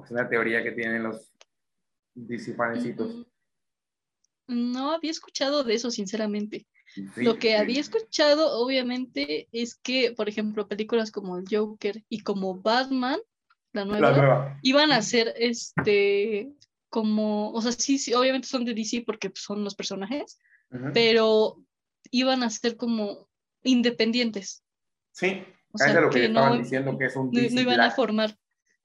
Es 0.00 0.12
una 0.12 0.28
teoría 0.28 0.62
que 0.62 0.70
tienen 0.70 1.02
los 1.02 1.34
DC 2.14 2.54
fanecitos. 2.54 3.26
No 4.46 4.92
había 4.92 5.10
escuchado 5.10 5.64
de 5.64 5.74
eso, 5.74 5.90
sinceramente. 5.90 6.68
Lo 7.16 7.36
que 7.40 7.56
había 7.56 7.80
escuchado, 7.80 8.60
obviamente, 8.64 9.48
es 9.50 9.74
que, 9.74 10.12
por 10.16 10.28
ejemplo, 10.28 10.68
películas 10.68 11.10
como 11.10 11.36
el 11.36 11.46
Joker 11.50 12.04
y 12.08 12.20
como 12.20 12.62
Batman, 12.62 13.18
la 13.84 14.12
nueva, 14.12 14.58
iban 14.62 14.92
a 14.92 15.02
ser 15.02 15.34
este 15.36 16.52
como, 16.88 17.52
o 17.52 17.60
sea, 17.60 17.72
sí, 17.72 17.98
sí, 17.98 18.14
obviamente 18.14 18.48
son 18.48 18.64
de 18.64 18.74
DC 18.74 19.02
porque 19.04 19.30
pues, 19.30 19.42
son 19.42 19.62
los 19.62 19.74
personajes, 19.74 20.38
pero 20.94 21.56
iban 22.10 22.42
a 22.42 22.50
ser 22.50 22.76
como 22.76 23.28
independientes. 23.62 24.62
Sí, 25.12 25.44
o 25.72 25.78
sea, 25.78 25.88
es 25.88 25.94
lo 25.94 26.10
que, 26.10 26.24
estaban 26.24 26.62
diciendo 26.62 26.96
que 26.96 27.06
es 27.06 27.16
un 27.16 27.30
DC 27.30 27.54
no, 27.54 27.60
iban 27.60 27.80
a 27.80 27.90
formar 27.90 28.34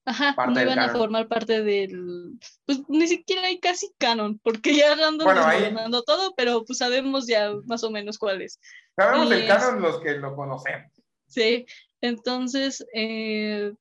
Ajá, 0.06 0.36
no 0.48 0.61
iban 0.61 0.80
a 0.80 0.90
formar 0.90 1.28
parte 1.28 1.64
del. 1.64 2.38
Pues 2.65 2.82
ni 2.90 3.07
siquiera 3.07 3.44
hay 3.44 3.60
casi 3.60 3.94
canon, 3.98 4.38
porque 4.40 4.76
ya 4.76 4.94
ando 4.94 5.24
bueno, 5.24 6.03
todo, 6.03 6.34
pero 6.36 6.65
pues 6.65 6.80
sabemos 6.80 7.26
ya 7.26 7.53
más 7.65 7.84
o 7.84 7.91
menos 7.91 8.18
cuál 8.18 8.41
es. 8.41 8.60
Sabemos 8.98 9.32
el 9.32 9.48
canon 9.48 9.82
los 9.82 10.02
que 10.02 10.15
lo 10.15 10.36
conocemos. 10.36 10.91
Sí, 11.28 11.65
entonces, 12.04 12.86
eh, 12.94 13.74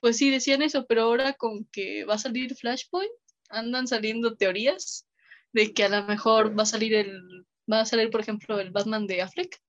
pues 0.00 0.16
sí 0.16 0.30
decían 0.30 0.62
eso, 0.62 0.86
pero 0.86 1.02
ahora 1.02 1.34
con 1.34 1.66
que 1.66 2.06
va 2.06 2.14
a 2.14 2.18
salir 2.18 2.56
Flashpoint, 2.56 3.12
andan 3.50 3.86
saliendo 3.86 4.34
teorías 4.34 5.06
de 5.52 5.74
que 5.74 5.84
a 5.84 5.90
lo 5.90 6.02
mejor 6.04 6.58
va 6.58 6.62
a 6.62 6.66
salir 6.66 6.94
el. 6.94 7.44
Va 7.70 7.80
a 7.80 7.84
salir, 7.84 8.08
por 8.08 8.22
ejemplo, 8.22 8.58
el 8.60 8.70
Batman 8.70 9.06
de 9.06 9.20
Affleck, 9.20 9.60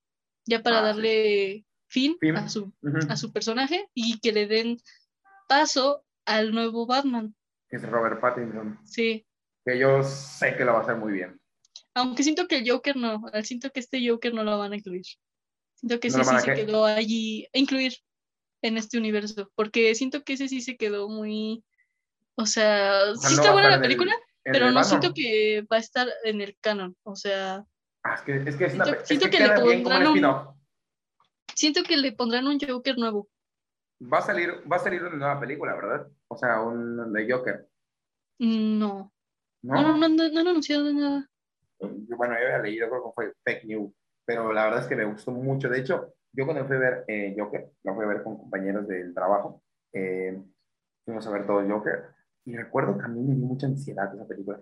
ya 0.46 0.62
para 0.62 0.78
ah, 0.78 0.82
darle 0.82 1.66
fin, 1.88 2.16
A, 2.34 2.48
su, 2.48 2.72
a 3.10 3.16
su 3.18 3.30
personaje 3.30 3.86
y 3.92 4.18
que 4.20 4.32
le 4.32 4.46
den 4.46 4.78
paso 5.46 6.02
al 6.24 6.52
nuevo 6.52 6.86
Batman. 6.86 7.34
Que 7.68 7.76
es 7.76 7.82
Robert 7.82 8.22
Pattinson. 8.22 8.78
Sí. 8.86 9.26
Que 9.66 9.78
yo 9.78 10.02
sé 10.02 10.56
que 10.56 10.64
lo 10.64 10.72
va 10.72 10.78
a 10.78 10.82
hacer 10.82 10.96
muy 10.96 11.12
bien. 11.12 11.38
Aunque 11.92 12.22
siento 12.22 12.48
que 12.48 12.56
el 12.56 12.70
Joker 12.70 12.96
no, 12.96 13.22
siento 13.42 13.70
que 13.70 13.80
este 13.80 14.08
Joker 14.08 14.32
no 14.32 14.44
lo 14.44 14.56
van 14.58 14.72
a 14.72 14.76
incluir. 14.76 15.04
Siento 15.78 16.00
que 16.00 16.08
ese 16.08 16.24
sí 16.24 16.40
se 16.40 16.54
quedó 16.54 16.84
allí, 16.84 17.46
a 17.54 17.58
incluir 17.58 17.94
en 18.62 18.76
este 18.76 18.98
universo, 18.98 19.50
porque 19.54 19.94
siento 19.94 20.24
que 20.24 20.34
ese 20.34 20.48
sí 20.48 20.60
se 20.60 20.76
quedó 20.76 21.08
muy, 21.08 21.64
o 22.34 22.46
sea, 22.46 23.14
sí 23.16 23.34
está 23.34 23.52
buena 23.52 23.70
la 23.70 23.80
película, 23.80 24.12
pero 24.42 24.70
no 24.70 24.82
siento 24.82 25.14
que 25.14 25.64
va 25.70 25.76
a 25.76 25.80
estar 25.80 26.08
en 26.24 26.40
el 26.40 26.56
canon, 26.60 26.96
o 27.04 27.14
sea... 27.14 27.64
Ah, 28.02 28.14
es 28.14 28.20
que, 28.22 28.36
es 28.36 28.56
que, 28.56 28.70
siento, 28.70 29.30
que, 29.30 29.40
le 29.40 29.48
pondrán 29.50 30.06
un, 30.06 30.56
siento 31.54 31.82
que 31.82 31.96
le 31.96 32.12
pondrán 32.12 32.46
un 32.46 32.58
Joker 32.58 32.96
nuevo 32.96 33.28
va 34.00 34.18
a 34.18 34.22
salir, 34.22 34.62
va 34.70 34.76
a 34.76 34.80
salir 34.80 35.02
una 35.02 35.16
nueva 35.16 35.40
película, 35.40 35.74
¿verdad? 35.74 36.08
O 36.28 36.36
sea, 36.36 36.60
un 36.60 37.12
de 37.12 37.30
Joker. 37.30 37.68
No. 38.38 39.12
No, 39.62 39.82
no, 39.82 39.96
no, 39.96 40.08
no, 40.08 40.28
no 40.28 40.50
anunciado 40.50 40.92
nada. 40.92 41.28
Bueno, 41.80 42.34
yo 42.38 42.46
había 42.46 42.58
leído, 42.58 42.88
creo 42.88 43.04
que 43.04 43.12
fue 43.14 43.32
fake 43.44 43.64
news, 43.64 43.92
pero 44.28 44.52
la 44.52 44.64
verdad 44.64 44.82
es 44.82 44.86
que 44.86 44.94
me 44.94 45.06
gustó 45.06 45.30
mucho. 45.30 45.70
De 45.70 45.80
hecho, 45.80 46.12
yo 46.34 46.44
cuando 46.44 46.66
fui 46.66 46.76
a 46.76 46.80
ver 46.80 47.04
eh, 47.08 47.34
Joker, 47.36 47.70
lo 47.82 47.94
fui 47.94 48.04
a 48.04 48.08
ver 48.08 48.22
con 48.22 48.36
compañeros 48.36 48.86
del 48.86 49.14
trabajo, 49.14 49.62
eh, 49.94 50.38
fuimos 51.06 51.26
a 51.26 51.30
ver 51.30 51.46
todo 51.46 51.66
Joker, 51.66 52.04
y 52.44 52.54
recuerdo 52.54 52.98
que 52.98 53.06
a 53.06 53.08
mí 53.08 53.22
me 53.22 53.34
dio 53.34 53.46
mucha 53.46 53.66
ansiedad 53.66 54.14
esa 54.14 54.28
película. 54.28 54.60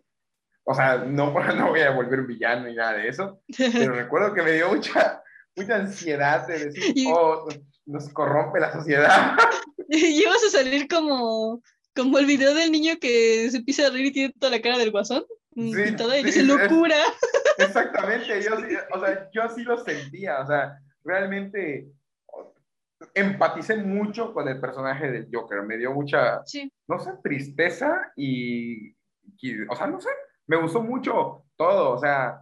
O 0.63 0.73
sea, 0.73 0.99
no, 0.99 1.35
no 1.57 1.69
voy 1.71 1.81
a 1.81 1.91
volver 1.91 2.21
un 2.21 2.29
villano 2.29 2.69
ni 2.69 2.77
nada 2.77 2.93
de 2.93 3.09
eso, 3.09 3.41
pero 3.59 3.93
recuerdo 3.97 4.33
que 4.35 4.43
me 4.43 4.53
dio 4.53 4.69
mucha, 4.69 5.21
mucha 5.57 5.75
ansiedad 5.75 6.47
de 6.47 6.67
decir, 6.67 7.09
oh, 7.13 7.49
nos 7.87 8.09
corrompe 8.11 8.61
la 8.61 8.73
sociedad. 8.73 9.37
y 9.89 10.25
vas 10.27 10.45
a 10.45 10.51
salir 10.51 10.87
como, 10.87 11.61
como 11.93 12.21
el 12.21 12.27
video 12.27 12.55
del 12.55 12.71
niño 12.71 12.95
que 13.01 13.51
se 13.51 13.57
empieza 13.57 13.89
a 13.89 13.91
reír 13.91 14.07
y 14.07 14.13
tiene 14.13 14.35
toda 14.39 14.53
la 14.53 14.63
cara 14.63 14.79
del 14.79 14.93
guasón. 14.93 15.25
Mm, 15.57 15.89
y 15.89 15.97
todo 15.97 16.13
dice 16.13 16.43
locura. 16.43 16.97
exactamente, 17.59 18.41
yo, 18.43 18.53
o 18.93 19.01
sea, 19.01 19.29
yo 19.33 19.43
así 19.43 19.65
lo 19.65 19.79
sentía, 19.79 20.41
o 20.41 20.47
sea, 20.47 20.79
realmente 21.05 21.89
empaticé 23.15 23.77
mucho 23.77 24.33
con 24.33 24.49
el 24.49 24.61
personaje 24.61 25.11
del 25.11 25.29
Joker, 25.33 25.63
me 25.63 25.77
dio 25.77 25.93
mucha, 25.93 26.43
no 26.89 26.99
sé, 26.99 27.11
tristeza 27.23 28.13
y, 28.17 28.93
o 29.69 29.77
sea, 29.77 29.87
no 29.87 30.01
sé, 30.01 30.11
me 30.47 30.57
gustó 30.57 30.83
mucho 30.83 31.45
todo, 31.57 31.91
o 31.93 31.99
sea, 31.99 32.41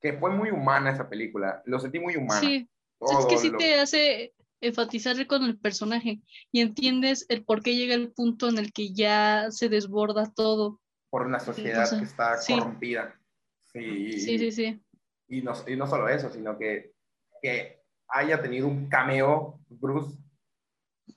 que 0.00 0.14
fue 0.14 0.30
muy 0.30 0.50
humana 0.50 0.90
esa 0.90 1.08
película, 1.08 1.62
lo 1.66 1.78
sentí 1.78 2.00
muy 2.00 2.16
humana. 2.16 2.40
Sí, 2.40 2.68
es 3.00 3.26
que 3.26 3.38
sí 3.38 3.52
te 3.56 3.78
hace 3.78 4.34
enfatizar 4.60 5.26
con 5.26 5.44
el 5.44 5.58
personaje 5.58 6.20
y 6.50 6.60
entiendes 6.60 7.26
el 7.28 7.44
por 7.44 7.62
qué 7.62 7.74
llega 7.76 7.94
el 7.94 8.12
punto 8.12 8.48
en 8.48 8.58
el 8.58 8.72
que 8.72 8.92
ya 8.92 9.48
se 9.50 9.68
desborda 9.68 10.32
todo. 10.32 10.80
Por 11.12 11.26
una 11.26 11.38
sociedad 11.38 11.86
que 11.90 12.04
está 12.04 12.38
corrompida. 12.48 13.14
Sí, 13.64 14.12
sí, 14.18 14.38
sí. 14.38 14.50
sí. 14.50 14.84
Y, 15.28 15.42
no, 15.42 15.52
y 15.66 15.76
no 15.76 15.86
solo 15.86 16.08
eso, 16.08 16.30
sino 16.30 16.58
que, 16.58 16.94
que 17.42 17.82
haya 18.08 18.40
tenido 18.40 18.66
un 18.66 18.88
cameo 18.88 19.60
Bruce 19.68 20.16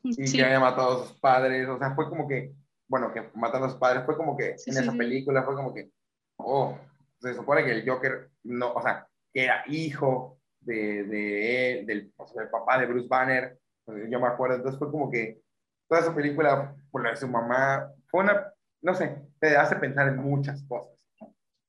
y 0.04 0.32
que 0.32 0.44
haya 0.44 0.60
matado 0.60 1.04
a 1.04 1.08
sus 1.08 1.18
padres. 1.20 1.68
O 1.70 1.78
sea, 1.78 1.96
fue 1.96 2.10
como 2.10 2.28
que, 2.28 2.54
bueno, 2.90 3.14
que 3.14 3.30
matando 3.36 3.68
a 3.68 3.70
sus 3.70 3.80
padres, 3.80 4.04
fue 4.06 4.18
como 4.18 4.36
que 4.36 4.56
en 4.66 4.78
esa 4.78 4.92
película 4.92 5.44
fue 5.44 5.56
como 5.56 5.74
que, 5.74 5.90
oh, 6.38 6.78
se 7.20 7.34
supone 7.34 7.64
que 7.64 7.72
el 7.72 7.90
Joker, 7.90 8.32
no, 8.44 8.74
o 8.74 8.82
sea, 8.82 9.08
que 9.34 9.46
era 9.46 9.64
hijo 9.68 10.40
de, 10.60 11.04
de 11.04 11.84
del, 11.86 12.12
papá 12.52 12.80
de 12.80 12.88
Bruce 12.88 13.08
Banner. 13.08 13.58
Yo 14.10 14.20
me 14.20 14.28
acuerdo, 14.28 14.56
entonces 14.56 14.78
fue 14.80 14.92
como 14.92 15.10
que 15.10 15.42
toda 15.88 16.02
esa 16.02 16.16
película, 16.16 16.76
por 16.92 17.04
la 17.04 17.12
de 17.12 17.18
su 17.18 17.28
mamá, 17.28 17.92
fue 18.08 18.24
una, 18.24 18.52
no 18.82 18.96
sé, 18.96 19.16
te 19.46 19.56
hace 19.56 19.76
pensar 19.76 20.08
en 20.08 20.18
muchas 20.18 20.64
cosas. 20.64 20.98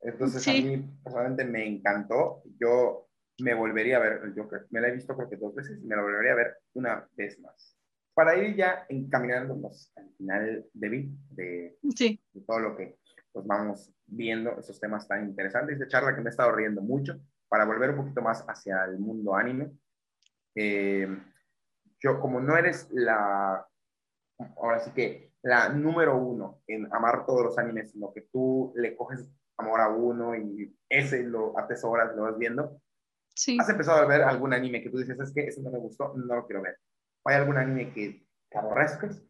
Entonces 0.00 0.46
a 0.48 0.52
mí 0.52 0.78
personalmente 1.02 1.44
me 1.44 1.66
encantó. 1.66 2.42
Yo 2.58 3.08
me 3.40 3.54
volvería 3.54 3.96
a 3.96 4.00
ver 4.00 4.20
el 4.24 4.34
Joker. 4.34 4.66
Me 4.70 4.80
la 4.80 4.88
he 4.88 4.92
visto 4.92 5.14
creo 5.14 5.28
que 5.28 5.36
dos 5.36 5.54
veces 5.54 5.78
y 5.82 5.86
me 5.86 5.96
la 5.96 6.02
volvería 6.02 6.32
a 6.32 6.36
ver 6.36 6.56
una 6.74 7.06
vez 7.16 7.38
más. 7.40 7.76
Para 8.14 8.34
ir 8.36 8.56
ya 8.56 8.86
encaminándonos 8.88 9.92
al 9.96 10.08
final, 10.16 10.66
de, 10.72 11.10
de, 11.30 11.78
sí. 11.94 12.18
de 12.32 12.40
todo 12.42 12.60
lo 12.60 12.76
que 12.76 12.96
pues 13.30 13.46
vamos 13.46 13.92
viendo, 14.06 14.58
esos 14.58 14.80
temas 14.80 15.06
tan 15.06 15.28
interesantes 15.28 15.78
de 15.78 15.88
charla 15.88 16.14
que 16.14 16.22
me 16.22 16.28
he 16.28 16.30
estado 16.30 16.52
riendo 16.52 16.80
mucho, 16.80 17.20
para 17.48 17.66
volver 17.66 17.90
un 17.90 17.96
poquito 17.96 18.22
más 18.22 18.42
hacia 18.48 18.86
el 18.86 18.98
mundo 18.98 19.34
anime. 19.34 19.70
Eh, 20.54 21.06
yo, 22.00 22.18
como 22.18 22.40
no 22.40 22.56
eres 22.56 22.88
la, 22.90 23.66
ahora 24.56 24.78
sí 24.80 24.90
que 24.92 25.25
la 25.46 25.68
número 25.68 26.16
uno 26.16 26.62
en 26.66 26.92
amar 26.92 27.24
todos 27.24 27.44
los 27.44 27.58
animes, 27.58 27.92
sino 27.92 28.12
que 28.12 28.22
tú 28.32 28.72
le 28.76 28.96
coges 28.96 29.28
amor 29.56 29.80
a 29.80 29.88
uno 29.88 30.34
y 30.34 30.76
ese 30.88 31.22
lo 31.22 31.58
atesoras, 31.58 32.14
lo 32.14 32.22
vas 32.22 32.38
viendo, 32.38 32.80
¿Has 33.58 33.68
empezado 33.68 33.98
a 33.98 34.06
ver 34.06 34.22
algún 34.22 34.54
anime 34.54 34.82
que 34.82 34.88
tú 34.88 34.96
dices, 34.96 35.18
es 35.20 35.32
que 35.32 35.46
ese 35.46 35.62
no 35.62 35.70
me 35.70 35.78
gustó, 35.78 36.14
no 36.16 36.34
lo 36.36 36.46
quiero 36.46 36.62
ver? 36.62 36.78
¿Hay 37.24 37.36
algún 37.36 37.58
anime 37.58 37.92
que, 37.92 38.26
te 38.48 38.58
aborrezcas? 38.58 39.20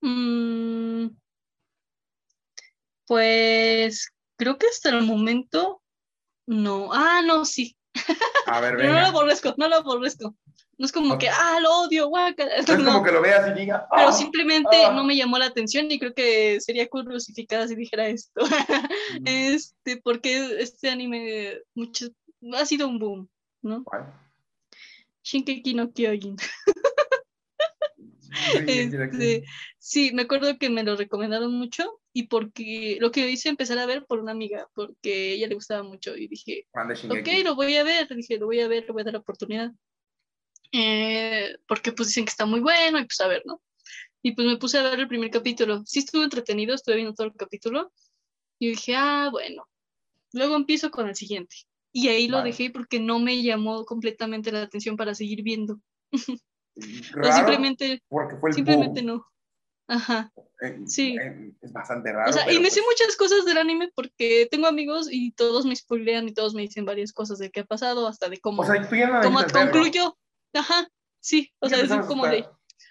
Mm, 0.00 1.08
pues 3.06 4.10
creo 4.36 4.58
que 4.58 4.66
hasta 4.66 4.88
el 4.88 5.02
momento 5.02 5.82
no. 6.46 6.92
Ah, 6.92 7.22
no, 7.24 7.44
sí. 7.44 7.76
A 8.46 8.60
ver, 8.60 8.74
no 8.84 8.92
lo 8.92 9.06
aborrezco, 9.06 9.54
no 9.56 9.68
lo 9.68 9.76
aborrezco. 9.76 10.34
No 10.80 10.86
es 10.86 10.92
como 10.92 11.18
que, 11.18 11.28
ah, 11.28 11.58
lo 11.60 11.80
odio, 11.80 12.08
guaca. 12.08 12.42
No 12.66 12.74
es 12.74 12.84
como 12.84 13.02
que 13.04 13.12
lo 13.12 13.20
veas 13.20 13.46
y 13.50 13.60
diga. 13.60 13.86
Pero 13.94 14.08
ah, 14.08 14.12
simplemente 14.12 14.86
ah". 14.86 14.92
no 14.94 15.04
me 15.04 15.14
llamó 15.14 15.36
la 15.36 15.44
atención 15.44 15.90
y 15.90 15.98
creo 15.98 16.14
que 16.14 16.58
sería 16.58 16.88
crucificada 16.88 17.68
si 17.68 17.74
dijera 17.76 18.08
esto. 18.08 18.40
Mm. 19.10 19.24
este, 19.26 19.96
porque 20.02 20.62
este 20.62 20.88
anime 20.88 21.58
mucho, 21.74 22.06
ha 22.54 22.64
sido 22.64 22.86
un 22.86 23.00
boom, 23.00 23.28
¿no? 23.60 23.82
¿Cuál? 23.82 24.14
Shinkeki 25.22 25.74
no 25.74 25.92
Kyojin. 25.92 26.36
Este, 28.54 29.44
sí, 29.78 30.12
me 30.14 30.22
acuerdo 30.22 30.56
que 30.56 30.70
me 30.70 30.84
lo 30.84 30.94
recomendaron 30.94 31.52
mucho 31.52 32.00
y 32.12 32.28
porque 32.28 32.96
lo 33.00 33.10
que 33.10 33.28
hice 33.28 33.48
empezar 33.48 33.76
a 33.78 33.86
ver 33.86 34.06
por 34.06 34.20
una 34.20 34.30
amiga, 34.30 34.68
porque 34.72 35.32
ella 35.32 35.48
le 35.48 35.56
gustaba 35.56 35.82
mucho 35.82 36.16
y 36.16 36.28
dije, 36.28 36.68
ok, 36.72 37.28
lo 37.44 37.56
voy 37.56 37.76
a 37.76 37.82
ver, 37.82 38.06
dije, 38.08 38.38
lo 38.38 38.46
voy 38.46 38.60
a 38.60 38.68
ver, 38.68 38.84
le 38.86 38.92
voy 38.92 39.02
a 39.02 39.04
dar 39.06 39.14
la 39.14 39.18
oportunidad. 39.18 39.72
Eh, 40.72 41.56
porque 41.66 41.92
pues 41.92 42.08
dicen 42.08 42.24
que 42.24 42.30
está 42.30 42.46
muy 42.46 42.60
bueno 42.60 42.98
y 42.98 43.04
pues 43.04 43.20
a 43.20 43.28
ver, 43.28 43.42
¿no? 43.44 43.60
Y 44.22 44.32
pues 44.32 44.46
me 44.46 44.56
puse 44.56 44.78
a 44.78 44.82
ver 44.82 45.00
el 45.00 45.08
primer 45.08 45.30
capítulo. 45.30 45.82
Sí 45.86 46.00
estuvo 46.00 46.22
entretenido, 46.22 46.74
estuve 46.74 46.96
viendo 46.96 47.14
todo 47.14 47.26
el 47.26 47.34
capítulo 47.34 47.92
y 48.58 48.68
dije, 48.70 48.94
ah, 48.94 49.28
bueno, 49.30 49.66
luego 50.32 50.56
empiezo 50.56 50.90
con 50.90 51.08
el 51.08 51.16
siguiente. 51.16 51.56
Y 51.92 52.08
ahí 52.08 52.28
lo 52.28 52.42
dejé 52.42 52.70
porque 52.70 53.00
no 53.00 53.18
me 53.18 53.42
llamó 53.42 53.84
completamente 53.84 54.52
la 54.52 54.62
atención 54.62 54.96
para 54.96 55.14
seguir 55.14 55.42
viendo. 55.42 55.80
Raro, 57.12 57.36
simplemente, 57.36 58.02
porque 58.08 58.36
fue 58.36 58.50
el 58.50 58.54
simplemente 58.54 59.02
no. 59.02 59.26
Ajá. 59.88 60.32
Eh, 60.62 60.78
sí. 60.86 61.16
Eh, 61.20 61.52
es 61.60 61.72
bastante 61.72 62.12
raro. 62.12 62.30
O 62.30 62.32
sea, 62.32 62.50
y 62.50 62.60
me 62.60 62.70
sé 62.70 62.80
pues 62.80 62.92
muchas 62.92 63.16
cosas 63.16 63.44
del 63.44 63.58
anime 63.58 63.90
porque 63.94 64.46
tengo 64.48 64.68
amigos 64.68 65.08
y 65.10 65.32
todos 65.32 65.66
me 65.66 65.74
spoilean 65.74 66.28
y 66.28 66.32
todos 66.32 66.54
me 66.54 66.62
dicen 66.62 66.84
varias 66.84 67.12
cosas 67.12 67.38
de 67.38 67.50
qué 67.50 67.60
ha 67.60 67.64
pasado, 67.64 68.06
hasta 68.06 68.28
de 68.28 68.38
cómo, 68.38 68.62
o 68.62 68.64
sea, 68.64 68.88
tú 68.88 68.94
ya 68.94 69.20
cómo 69.20 69.40
concluyó. 69.52 70.16
Ajá, 70.54 70.88
sí, 71.20 71.52
o 71.60 71.68
sea, 71.68 71.80
es 71.80 72.06
como 72.06 72.26
de... 72.26 72.46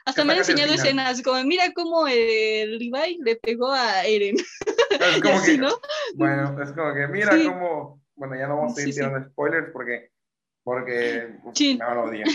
Hasta 0.06 0.24
me 0.24 0.34
han 0.34 0.40
enseñado 0.40 0.74
escenas, 0.74 1.22
como 1.22 1.44
mira 1.44 1.72
cómo 1.74 2.08
el 2.08 2.80
Levi 2.80 3.20
le 3.22 3.36
pegó 3.36 3.72
a 3.72 4.06
Eren. 4.06 4.38
Es 4.38 5.22
como 5.22 5.44
que, 5.44 5.58
¿no? 5.58 5.70
Bueno, 6.16 6.62
es 6.64 6.72
como 6.72 6.94
que 6.94 7.08
mira 7.08 7.32
cómo, 7.46 8.02
bueno, 8.16 8.36
ya 8.36 8.48
no 8.48 8.58
vamos 8.58 8.78
a 8.78 8.82
ir 8.82 8.94
tirando 8.94 9.24
spoilers 9.30 9.72
porque, 9.72 10.12
porque 10.64 11.36
me 11.56 11.78
van 11.78 11.98
a 11.98 12.02
odiar. 12.02 12.28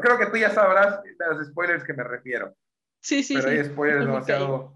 creo 0.00 0.18
que 0.18 0.26
tú 0.26 0.36
ya 0.36 0.50
sabrás 0.50 1.02
de 1.02 1.34
los 1.34 1.48
spoilers 1.48 1.82
que 1.82 1.94
me 1.94 2.04
refiero. 2.04 2.54
Sí, 3.00 3.22
sí, 3.22 3.34
Pero 3.34 3.50
hay 3.50 3.64
spoilers 3.64 4.06
demasiado 4.06 4.72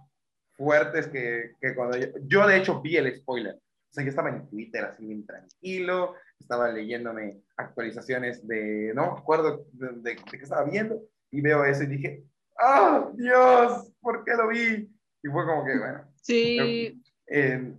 fuertes 0.57 1.09
que, 1.09 1.53
que 1.61 1.75
cuando 1.75 1.97
yo, 1.97 2.07
yo, 2.23 2.47
de 2.47 2.57
hecho, 2.57 2.81
vi 2.81 2.97
el 2.97 3.15
spoiler. 3.17 3.55
O 3.55 3.95
sea, 3.95 4.05
yo 4.05 4.11
estaba 4.11 4.31
en 4.31 4.49
Twitter 4.49 4.85
así 4.85 5.07
bien 5.07 5.27
tranquilo, 5.27 6.15
estaba 6.43 6.71
leyéndome 6.71 7.41
actualizaciones 7.57 8.47
de, 8.47 8.93
no 8.95 9.13
me 9.13 9.19
acuerdo 9.19 9.67
de, 9.73 9.89
de, 10.03 10.17
qué 10.17 10.37
estaba 10.37 10.65
viendo, 10.65 11.01
y 11.31 11.41
veo 11.41 11.65
eso 11.65 11.85
y 11.85 11.87
dije, 11.87 12.25
¡ah, 12.59 13.07
oh, 13.07 13.17
Dios! 13.17 13.93
¿Por 14.01 14.25
qué 14.25 14.33
lo 14.33 14.49
vi? 14.49 14.91
Y 15.23 15.29
fue 15.29 15.47
como 15.47 15.65
que, 15.65 15.79
bueno. 15.79 16.05
Sí. 16.21 17.03
Eh, 17.27 17.73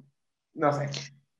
no 0.53 0.73
sé. 0.73 0.89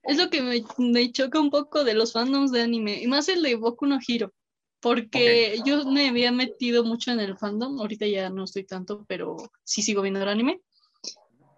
Es 0.03 0.17
lo 0.17 0.29
que 0.29 0.41
me, 0.41 0.63
me, 0.77 1.11
choca 1.11 1.39
un 1.39 1.49
poco 1.49 1.83
de 1.83 1.93
los 1.93 2.13
fandoms 2.13 2.51
de 2.51 2.61
anime, 2.61 3.01
y 3.01 3.07
más 3.07 3.29
el 3.29 3.41
de 3.41 3.55
Boku 3.55 3.85
no 3.85 3.99
Hiro, 4.05 4.33
porque 4.81 5.59
yo 5.65 5.85
me 5.85 6.09
había 6.09 6.31
metido 6.31 6.83
mucho 6.83 7.11
en 7.11 7.21
el 7.21 7.37
fandom, 7.37 7.79
ahorita 7.79 8.05
ya 8.05 8.29
no 8.29 8.43
estoy 8.43 8.65
tanto, 8.65 9.05
pero 9.07 9.37
sí 9.63 9.81
sigo 9.81 10.01
viendo 10.01 10.21
el 10.21 10.27
anime 10.27 10.61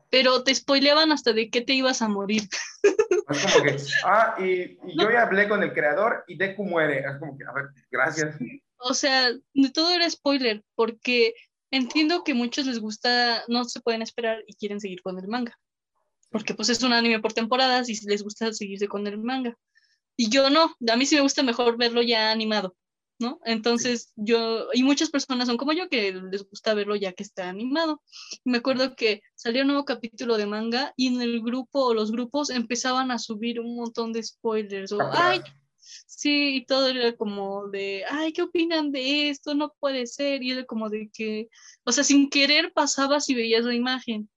pero 0.10 0.44
te 0.44 0.54
spoileaban 0.54 1.12
hasta 1.12 1.34
de 1.34 1.50
qué 1.50 1.62
te 1.62 1.74
ibas 1.74 2.02
a 2.02 2.08
morir. 2.08 2.44
Es 3.28 3.42
como 3.42 3.66
que, 3.66 3.78
ah, 4.06 4.36
y, 4.38 4.78
yo 4.96 5.10
ya 5.10 5.24
hablé 5.24 5.50
con 5.50 5.64
el 5.64 5.74
creador 5.74 6.24
y 6.28 6.38
Deku 6.38 6.64
muere. 6.64 7.00
Es 7.00 7.18
como 7.18 7.36
que, 7.36 7.44
a 7.44 7.52
ver, 7.54 7.70
gracias. 7.90 8.36
O 8.78 8.94
sea, 8.94 9.32
todo 9.74 9.92
era 9.92 10.08
spoiler, 10.08 10.64
porque 10.76 11.34
entiendo 11.72 12.24
que 12.24 12.36
muchos 12.36 12.68
les 12.68 12.78
gusta, 12.78 13.44
no 13.48 13.64
se 13.64 13.82
pueden 13.82 14.04
esperar 14.04 14.44
y 14.46 14.54
quieren 14.54 14.80
seguir 14.80 15.02
con 15.02 15.18
el 15.18 15.28
manga. 15.28 15.58
Porque 16.30 16.54
pues 16.54 16.70
es 16.70 16.84
un 16.84 16.94
anime 16.94 17.20
por 17.20 17.34
temporadas 17.34 17.90
y 17.90 18.00
les 18.08 18.22
gusta 18.22 18.54
seguirse 18.54 18.88
con 18.88 19.08
el 19.08 19.18
manga. 19.18 19.58
Y 20.16 20.30
yo 20.30 20.52
no, 20.52 20.76
a 20.88 20.96
mí 20.96 21.06
sí 21.08 21.16
me 21.16 21.22
gusta 21.22 21.42
mejor 21.42 21.78
verlo 21.78 22.04
ya 22.04 22.30
animado. 22.30 22.76
¿No? 23.20 23.40
Entonces 23.46 24.12
yo, 24.16 24.68
y 24.74 24.84
muchas 24.84 25.10
personas 25.10 25.48
son 25.48 25.58
como 25.58 25.74
yo 25.74 25.90
que 25.90 26.12
les 26.14 26.48
gusta 26.48 26.74
verlo 26.74 26.96
ya 26.96 27.14
que 27.14 27.24
está 27.24 27.50
animado. 27.50 28.02
Me 28.44 28.58
acuerdo 28.58 28.96
que 28.96 29.22
salió 29.36 29.62
un 29.62 29.68
nuevo 29.68 29.86
capítulo 29.86 30.38
de 30.38 30.46
manga 30.46 30.94
y 30.98 31.08
en 31.08 31.22
el 31.22 31.42
grupo 31.42 31.86
o 31.86 31.94
los 31.94 32.12
grupos 32.12 32.50
empezaban 32.50 33.12
a 33.12 33.20
subir 33.20 33.60
un 33.60 33.76
montón 33.76 34.14
de 34.14 34.24
spoilers 34.24 34.92
o, 34.92 35.00
ay, 35.12 35.42
sí, 35.78 36.58
y 36.58 36.66
todo 36.66 36.90
era 36.90 37.16
como 37.16 37.68
de, 37.68 38.04
ay, 38.10 38.34
¿qué 38.34 38.42
opinan 38.42 38.92
de 38.92 39.30
esto? 39.30 39.56
No 39.56 39.74
puede 39.80 40.08
ser, 40.08 40.44
y 40.44 40.52
era 40.52 40.66
como 40.66 40.90
de 40.90 41.10
que, 41.14 41.50
o 41.84 41.92
sea, 41.92 42.04
sin 42.04 42.30
querer 42.30 42.74
pasabas 42.74 43.30
y 43.30 43.36
veías 43.36 43.66
la 43.66 43.74
imagen. 43.74 44.30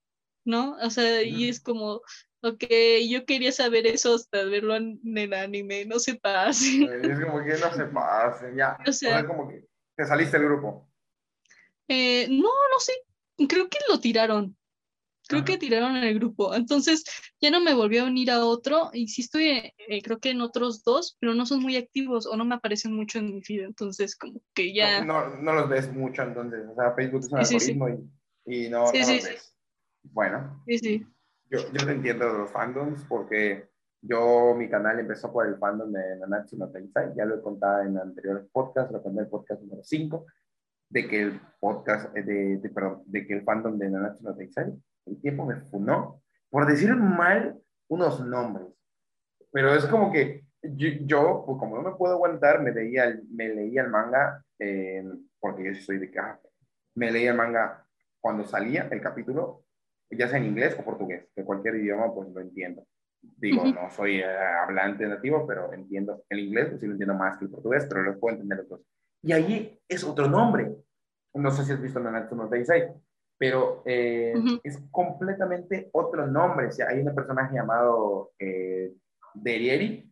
¿no? 0.48 0.76
O 0.82 0.88
sea, 0.88 1.22
y 1.22 1.46
es 1.48 1.60
como, 1.60 2.00
Ok, 2.40 2.64
yo 3.08 3.24
quería 3.24 3.50
saber 3.50 3.86
eso 3.86 4.14
hasta 4.14 4.44
verlo 4.44 4.76
en 4.76 5.00
el 5.16 5.34
anime, 5.34 5.84
no 5.86 5.98
se 5.98 6.14
pase. 6.14 6.84
Es 7.02 7.20
como 7.20 7.42
que 7.42 7.56
no 7.58 7.72
se 7.74 7.84
pase, 7.86 8.54
ya. 8.56 8.78
O 8.86 8.92
sea, 8.92 9.26
como 9.26 9.48
que 9.48 9.64
te 9.96 10.04
saliste 10.06 10.38
del 10.38 10.48
grupo. 10.48 10.88
Eh, 11.88 12.28
no, 12.30 12.48
no 12.48 12.78
sé, 12.78 12.92
creo 13.48 13.68
que 13.68 13.78
lo 13.88 13.98
tiraron. 13.98 14.56
Creo 15.28 15.44
que 15.44 15.58
tiraron 15.58 15.96
el 15.96 16.14
grupo. 16.14 16.54
Entonces 16.54 17.04
ya 17.38 17.50
no 17.50 17.60
me 17.60 17.74
volvió 17.74 18.02
a 18.02 18.06
unir 18.06 18.30
a 18.30 18.42
otro. 18.46 18.88
Y 18.94 19.08
sí 19.08 19.20
estoy, 19.20 19.48
eh, 19.48 20.02
creo 20.02 20.18
que 20.20 20.30
en 20.30 20.40
otros 20.40 20.82
dos, 20.84 21.18
pero 21.20 21.34
no 21.34 21.44
son 21.44 21.60
muy 21.60 21.76
activos 21.76 22.26
o 22.26 22.34
no 22.34 22.46
me 22.46 22.54
aparecen 22.54 22.94
mucho 22.94 23.18
en 23.18 23.34
mi 23.34 23.42
feed. 23.42 23.64
Entonces, 23.64 24.16
como 24.16 24.40
que 24.54 24.72
ya. 24.72 25.04
No, 25.04 25.36
no, 25.36 25.52
los 25.52 25.68
ves 25.68 25.92
mucho, 25.92 26.22
entonces. 26.22 26.60
O 26.70 26.74
sea, 26.74 26.94
Facebook 26.94 27.20
es 27.20 27.30
un 27.30 27.38
algoritmo 27.38 27.88
Y, 28.46 28.66
y, 28.66 28.70
no, 28.70 28.90
no 28.90 28.98
los 28.98 29.06
ves. 29.06 29.54
Bueno. 30.02 30.62
Sí, 30.66 30.78
sí. 30.78 31.06
Yo, 31.50 31.60
yo 31.72 31.86
te 31.86 31.92
entiendo 31.92 32.30
de 32.30 32.38
los 32.38 32.50
fandoms 32.50 33.04
porque 33.04 33.68
yo, 34.00 34.54
mi 34.54 34.68
canal 34.68 35.00
empezó 35.00 35.32
por 35.32 35.46
el 35.46 35.56
fandom 35.56 35.90
de 35.90 36.16
Nanatsu 36.18 36.56
no 36.56 36.70
Tensei, 36.70 37.10
ya 37.16 37.24
lo 37.24 37.36
he 37.36 37.42
contado 37.42 37.82
en 37.82 37.98
anteriores 37.98 38.46
podcasts, 38.52 38.92
lo 38.92 39.02
conté 39.02 39.18
en 39.18 39.24
el 39.24 39.30
podcast 39.30 39.60
número 39.62 39.82
5, 39.82 40.26
de 40.90 41.08
que 41.08 41.22
el 41.22 41.40
podcast, 41.58 42.16
eh, 42.16 42.22
de, 42.22 42.58
de, 42.58 42.68
perdón, 42.70 43.02
de 43.06 43.26
que 43.26 43.34
el 43.34 43.42
fandom 43.42 43.78
de 43.78 43.90
Nanatsu 43.90 44.24
no 44.24 44.36
Tensei, 44.36 44.72
el 45.06 45.20
tiempo 45.20 45.44
me 45.46 45.56
funó 45.56 46.22
por 46.50 46.66
decir 46.66 46.94
mal 46.94 47.58
unos 47.88 48.24
nombres. 48.24 48.68
Pero 49.50 49.74
es 49.74 49.86
como 49.86 50.12
que 50.12 50.44
yo, 50.62 51.44
pues 51.46 51.58
como 51.58 51.76
no 51.76 51.90
me 51.90 51.96
puedo 51.96 52.14
aguantar, 52.14 52.62
me 52.62 52.72
leía 52.72 53.04
el, 53.04 53.22
me 53.30 53.48
leía 53.48 53.82
el 53.82 53.90
manga, 53.90 54.44
eh, 54.58 55.04
porque 55.40 55.64
yo 55.64 55.74
soy 55.80 55.98
de 55.98 56.08
acá, 56.08 56.40
me 56.94 57.10
leía 57.10 57.30
el 57.30 57.36
manga 57.36 57.84
cuando 58.20 58.44
salía 58.44 58.88
el 58.90 59.00
capítulo, 59.00 59.64
ya 60.10 60.28
sea 60.28 60.38
en 60.38 60.46
inglés 60.46 60.76
o 60.78 60.84
portugués, 60.84 61.28
que 61.34 61.44
cualquier 61.44 61.76
idioma 61.76 62.14
pues 62.14 62.28
lo 62.30 62.40
entiendo. 62.40 62.86
Digo, 63.20 63.64
no 63.64 63.90
soy 63.90 64.20
eh, 64.20 64.24
hablante 64.26 65.06
nativo, 65.06 65.46
pero 65.46 65.72
entiendo 65.72 66.24
el 66.28 66.40
inglés, 66.40 66.68
pues 66.68 66.80
sí 66.80 66.86
lo 66.86 66.92
entiendo 66.92 67.14
más 67.14 67.36
que 67.36 67.46
el 67.46 67.50
portugués, 67.50 67.86
pero 67.88 68.02
lo 68.02 68.18
puedo 68.18 68.34
entender 68.34 68.58
los 68.58 68.68
dos. 68.68 68.80
Y 69.22 69.32
ahí 69.32 69.80
es 69.88 70.04
otro 70.04 70.28
nombre. 70.28 70.72
No 71.34 71.50
sé 71.50 71.64
si 71.64 71.72
has 71.72 71.82
visto 71.82 72.00
Nanatsu 72.00 72.36
no 72.36 72.48
Taisai, 72.48 72.88
pero 73.36 73.82
eh, 73.86 74.34
es 74.62 74.82
completamente 74.90 75.88
otro 75.92 76.26
nombre. 76.26 76.66
O 76.68 76.72
sea, 76.72 76.88
hay 76.88 77.00
un 77.00 77.14
personaje 77.14 77.54
llamado 77.54 78.32
eh, 78.38 78.92
Derieri, 79.34 80.10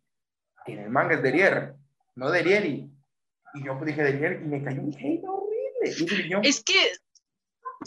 que 0.65 0.73
en 0.73 0.79
el 0.79 0.89
manga 0.89 1.15
es 1.15 1.23
Derier, 1.23 1.75
no 2.15 2.29
Derieri. 2.29 2.91
Y 3.53 3.65
yo 3.65 3.79
dije 3.83 4.03
Derier 4.03 4.41
y 4.43 4.47
me 4.47 4.63
cayó 4.63 4.81
un 4.81 4.93
hate 4.93 5.23
horrible. 5.25 6.41
es 6.43 6.63
que... 6.63 6.73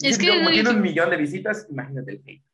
Es 0.02 0.18
que... 0.18 0.26
tiene 0.26 0.70
un 0.70 0.80
millón 0.80 1.10
de 1.10 1.16
visitas, 1.16 1.66
imagínate 1.70 2.12
el 2.12 2.22
hate. 2.26 2.44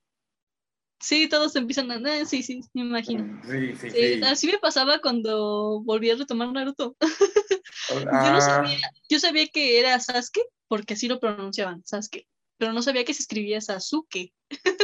Sí, 1.01 1.29
todos 1.29 1.55
empiezan 1.57 1.91
a... 1.91 1.97
Ah, 1.97 2.25
sí, 2.25 2.43
sí, 2.43 2.61
me 2.73 2.83
imagino. 2.83 3.41
Sí, 3.45 3.77
sí, 3.77 3.91
sí, 3.91 4.21
Así 4.25 4.47
me 4.47 4.59
pasaba 4.59 4.99
cuando 5.01 5.83
volví 5.83 6.11
a 6.11 6.17
retomar 6.17 6.51
Naruto. 6.51 6.97
yo, 7.91 8.05
no 8.05 8.41
sabía, 8.41 8.79
yo 9.09 9.21
sabía 9.21 9.47
que 9.49 9.79
era 9.79 10.01
Sasuke, 10.01 10.41
porque 10.69 10.95
así 10.95 11.07
lo 11.07 11.21
pronunciaban, 11.21 11.85
Sasuke. 11.85 12.27
Pero 12.59 12.73
no 12.73 12.81
sabía 12.81 13.05
que 13.05 13.13
se 13.13 13.23
escribía 13.23 13.61
Sasuke. 13.61 14.33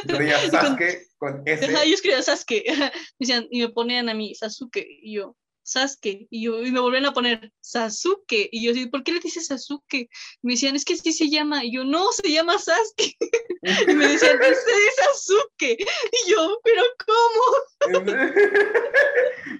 Yo 0.07 0.17
Sasuke 0.51 1.09
con, 1.17 1.43
S. 1.47 1.67
yo 1.67 1.95
escribía 1.95 2.23
Sasuke. 2.23 2.65
y 3.51 3.61
me 3.61 3.69
ponían 3.71 4.11
a 4.11 4.15
mí 4.15 4.35
Sasuke. 4.35 4.87
Y 5.03 5.15
yo, 5.15 5.37
Sasuke. 5.63 6.27
Y, 6.31 6.45
yo, 6.45 6.63
y 6.63 6.71
me 6.71 6.81
volvían 6.81 7.07
a 7.07 7.13
poner 7.13 7.53
Sasuke. 7.61 8.49
Y 8.51 8.65
yo, 8.65 8.91
¿por 8.91 9.03
qué 9.05 9.13
le 9.13 9.21
dices 9.21 9.47
Sasuke? 9.47 10.09
Me 10.43 10.53
decían, 10.53 10.77
es 10.77 10.85
que 10.85 10.95
así 10.95 11.13
se 11.13 11.31
llama. 11.31 11.65
Y 11.65 11.75
yo, 11.75 11.85
no, 11.85 12.13
se 12.13 12.31
llama 12.31 12.59
Sasuke. 12.59 13.17
y 13.89 13.95
me 13.95 14.09
decían, 14.09 14.39
es 14.43 14.65
Sasuke. 14.97 15.77
Y 15.79 16.31
yo, 16.31 16.59
¿pero 16.65 16.83
cómo? 17.07 18.03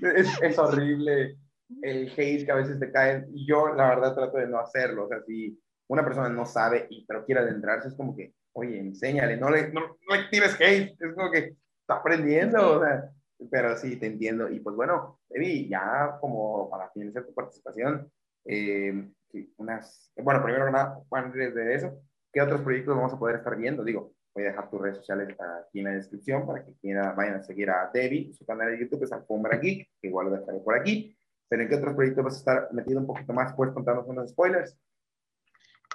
es, 0.17 0.29
es, 0.43 0.59
horrible 0.59 1.37
el 1.83 2.13
hate 2.17 2.45
que 2.45 2.53
a 2.53 2.57
veces 2.57 2.79
te 2.79 2.91
cae. 2.91 3.25
Y 3.33 3.47
yo, 3.47 3.75
la 3.75 3.89
verdad, 3.89 4.15
trato 4.15 4.39
de 4.39 4.47
no 4.47 4.59
hacerlo. 4.59 5.07
O 5.07 5.09
sea, 5.09 5.23
si 5.27 5.59
una 5.89 6.05
persona 6.05 6.29
no 6.29 6.47
sabe, 6.47 6.87
y, 6.91 7.05
pero 7.07 7.25
quiere 7.25 7.41
adentrarse, 7.41 7.89
es 7.89 7.95
como 7.95 8.17
que, 8.17 8.35
oye, 8.53 8.79
enséñale, 8.79 9.37
no 9.37 9.51
le, 9.51 9.73
no, 9.73 9.81
no 9.81 10.17
le 10.17 10.29
tires 10.31 10.57
hate. 10.61 10.97
Es 10.99 11.15
como 11.15 11.31
que 11.31 11.57
está 11.81 11.95
aprendiendo. 11.95 12.79
O 12.79 12.81
sea, 12.81 13.11
pero 13.51 13.77
sí, 13.77 13.97
te 13.97 14.07
entiendo. 14.07 14.51
Y 14.51 14.61
pues 14.61 14.77
bueno, 14.77 15.21
Evi, 15.31 15.69
ya 15.69 16.19
como 16.21 16.71
para 16.71 16.91
finalizar 16.91 17.25
tu 17.25 17.35
participación, 17.35 18.11
eh, 18.45 19.09
unas, 19.57 20.13
bueno, 20.17 20.43
primero 20.43 20.71
nada, 20.71 21.01
antes 21.11 21.55
de 21.55 21.75
eso, 21.75 22.01
¿qué 22.33 22.41
otros 22.41 22.63
proyectos 22.63 22.97
vamos 22.97 23.13
a 23.13 23.19
poder 23.19 23.37
estar 23.37 23.57
viendo? 23.57 23.85
Digo, 23.85 24.15
voy 24.35 24.45
a 24.45 24.49
dejar 24.49 24.71
tus 24.71 24.81
redes 24.81 24.99
sociales 24.99 25.37
aquí 25.39 25.81
en 25.81 25.85
la 25.85 25.93
descripción 25.93 26.47
para 26.47 26.65
que 26.65 26.75
quiera, 26.75 27.13
vayan 27.13 27.37
a 27.37 27.43
seguir 27.43 27.71
a 27.71 27.91
Debbie, 27.93 28.33
su 28.33 28.45
canal 28.45 28.71
de 28.71 28.81
YouTube 28.81 29.05
es 29.05 29.13
Alfombra 29.13 29.59
Geek, 29.59 29.91
que 30.01 30.09
igual 30.09 30.31
lo 30.31 30.39
dejaré 30.39 30.59
por 30.61 30.79
aquí. 30.79 31.17
Pero 31.49 31.63
¿en 31.63 31.69
qué 31.69 31.75
otros 31.75 31.95
proyectos 31.95 32.25
vas 32.25 32.35
a 32.35 32.39
estar 32.39 32.73
metido 32.73 33.01
un 33.01 33.07
poquito 33.07 33.33
más? 33.35 33.55
¿Puedes 33.55 33.75
contarnos 33.75 34.07
unos 34.07 34.31
spoilers? 34.31 34.77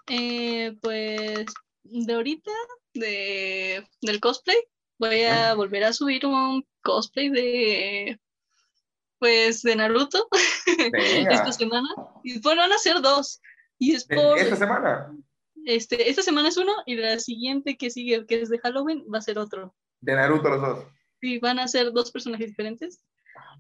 Eh, 0.10 0.78
pues 0.82 1.46
de 1.84 2.14
ahorita, 2.14 2.52
de, 2.94 3.84
del 4.02 4.20
cosplay, 4.20 4.58
voy 5.00 5.24
a 5.24 5.54
volver 5.54 5.84
a 5.84 5.94
subir 5.94 6.26
un 6.26 6.66
cosplay 6.82 7.30
de 7.30 8.20
pues 9.20 9.64
de 9.64 9.76
Naruto 9.76 10.28
esta 11.30 11.52
semana. 11.52 11.90
Y 12.24 12.40
bueno, 12.42 12.62
van 12.62 12.74
a 12.74 12.78
ser 12.78 13.02
dos. 13.02 13.42
Y 13.80 13.96
es 13.96 14.06
por, 14.06 14.38
¿Esta 14.38 14.56
semana? 14.56 15.12
Este, 15.66 16.10
esta 16.10 16.22
semana 16.22 16.50
es 16.50 16.58
uno 16.58 16.74
y 16.86 16.96
la 16.96 17.20
siguiente 17.20 17.78
que 17.78 17.90
sigue, 17.90 18.26
que 18.26 18.42
es 18.42 18.50
de 18.50 18.60
Halloween, 18.60 19.06
va 19.14 19.20
a 19.20 19.22
ser 19.22 19.38
otro. 19.38 19.76
De 20.02 20.16
Naruto 20.16 20.50
los 20.50 20.62
dos. 20.62 20.86
Sí, 21.20 21.40
van 21.40 21.60
a 21.60 21.68
ser 21.68 21.92
dos 21.92 22.12
personajes 22.12 22.48
diferentes. 22.48 23.04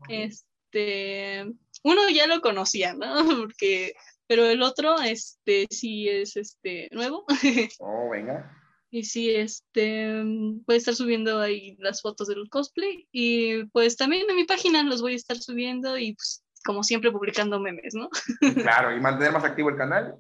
Este, 0.07 1.45
uno 1.83 2.09
ya 2.09 2.27
lo 2.27 2.41
conocía, 2.41 2.93
¿no? 2.93 3.07
Porque, 3.41 3.93
pero 4.27 4.45
el 4.45 4.61
otro, 4.61 5.01
este, 5.01 5.67
sí 5.69 6.07
es 6.07 6.37
este 6.37 6.89
nuevo. 6.91 7.25
Oh, 7.79 8.09
venga. 8.09 8.66
Y 8.89 9.03
sí, 9.03 9.29
este, 9.35 10.21
voy 10.23 10.75
a 10.75 10.77
estar 10.77 10.95
subiendo 10.95 11.39
ahí 11.41 11.75
las 11.79 12.01
fotos 12.01 12.29
del 12.29 12.49
cosplay 12.49 13.07
y 13.11 13.65
pues 13.65 13.97
también 13.97 14.29
en 14.29 14.35
mi 14.35 14.45
página 14.45 14.81
los 14.83 15.01
voy 15.01 15.13
a 15.13 15.17
estar 15.17 15.37
subiendo 15.37 15.97
y 15.97 16.13
pues 16.13 16.45
como 16.63 16.83
siempre 16.83 17.11
publicando 17.11 17.59
memes, 17.59 17.93
¿no? 17.95 18.09
Claro, 18.55 18.95
y 18.95 18.99
mantener 19.01 19.33
más 19.33 19.43
activo 19.43 19.69
el 19.69 19.77
canal. 19.77 20.15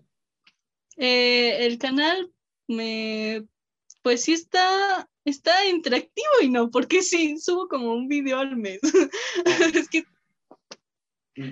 Eh, 0.97 1.65
el 1.65 1.77
canal 1.77 2.31
me, 2.67 3.45
pues 4.01 4.23
sí 4.23 4.33
está, 4.33 5.09
está 5.23 5.65
interactivo 5.67 6.41
y 6.41 6.49
no, 6.49 6.69
porque 6.69 7.03
sí, 7.03 7.37
subo 7.37 7.69
como 7.69 7.93
un 7.93 8.09
video 8.09 8.39
al 8.39 8.57
mes. 8.57 8.79
es 9.75 9.87
que... 9.87 10.03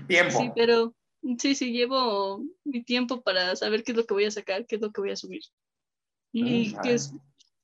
Tiempo. 0.07 0.39
Sí, 0.39 0.51
pero 0.55 0.93
sí, 1.37 1.55
sí, 1.55 1.71
llevo 1.71 2.43
mi 2.65 2.83
tiempo 2.83 3.21
para 3.21 3.55
saber 3.55 3.83
qué 3.83 3.91
es 3.91 3.97
lo 3.97 4.05
que 4.05 4.13
voy 4.15 4.25
a 4.25 4.31
sacar, 4.31 4.65
qué 4.65 4.75
es 4.75 4.81
lo 4.81 4.91
que 4.91 5.01
voy 5.01 5.11
a 5.11 5.15
subir 5.15 5.43
y, 6.35 6.75
mm, 6.75 6.81
que, 6.81 6.93
es, 6.93 7.13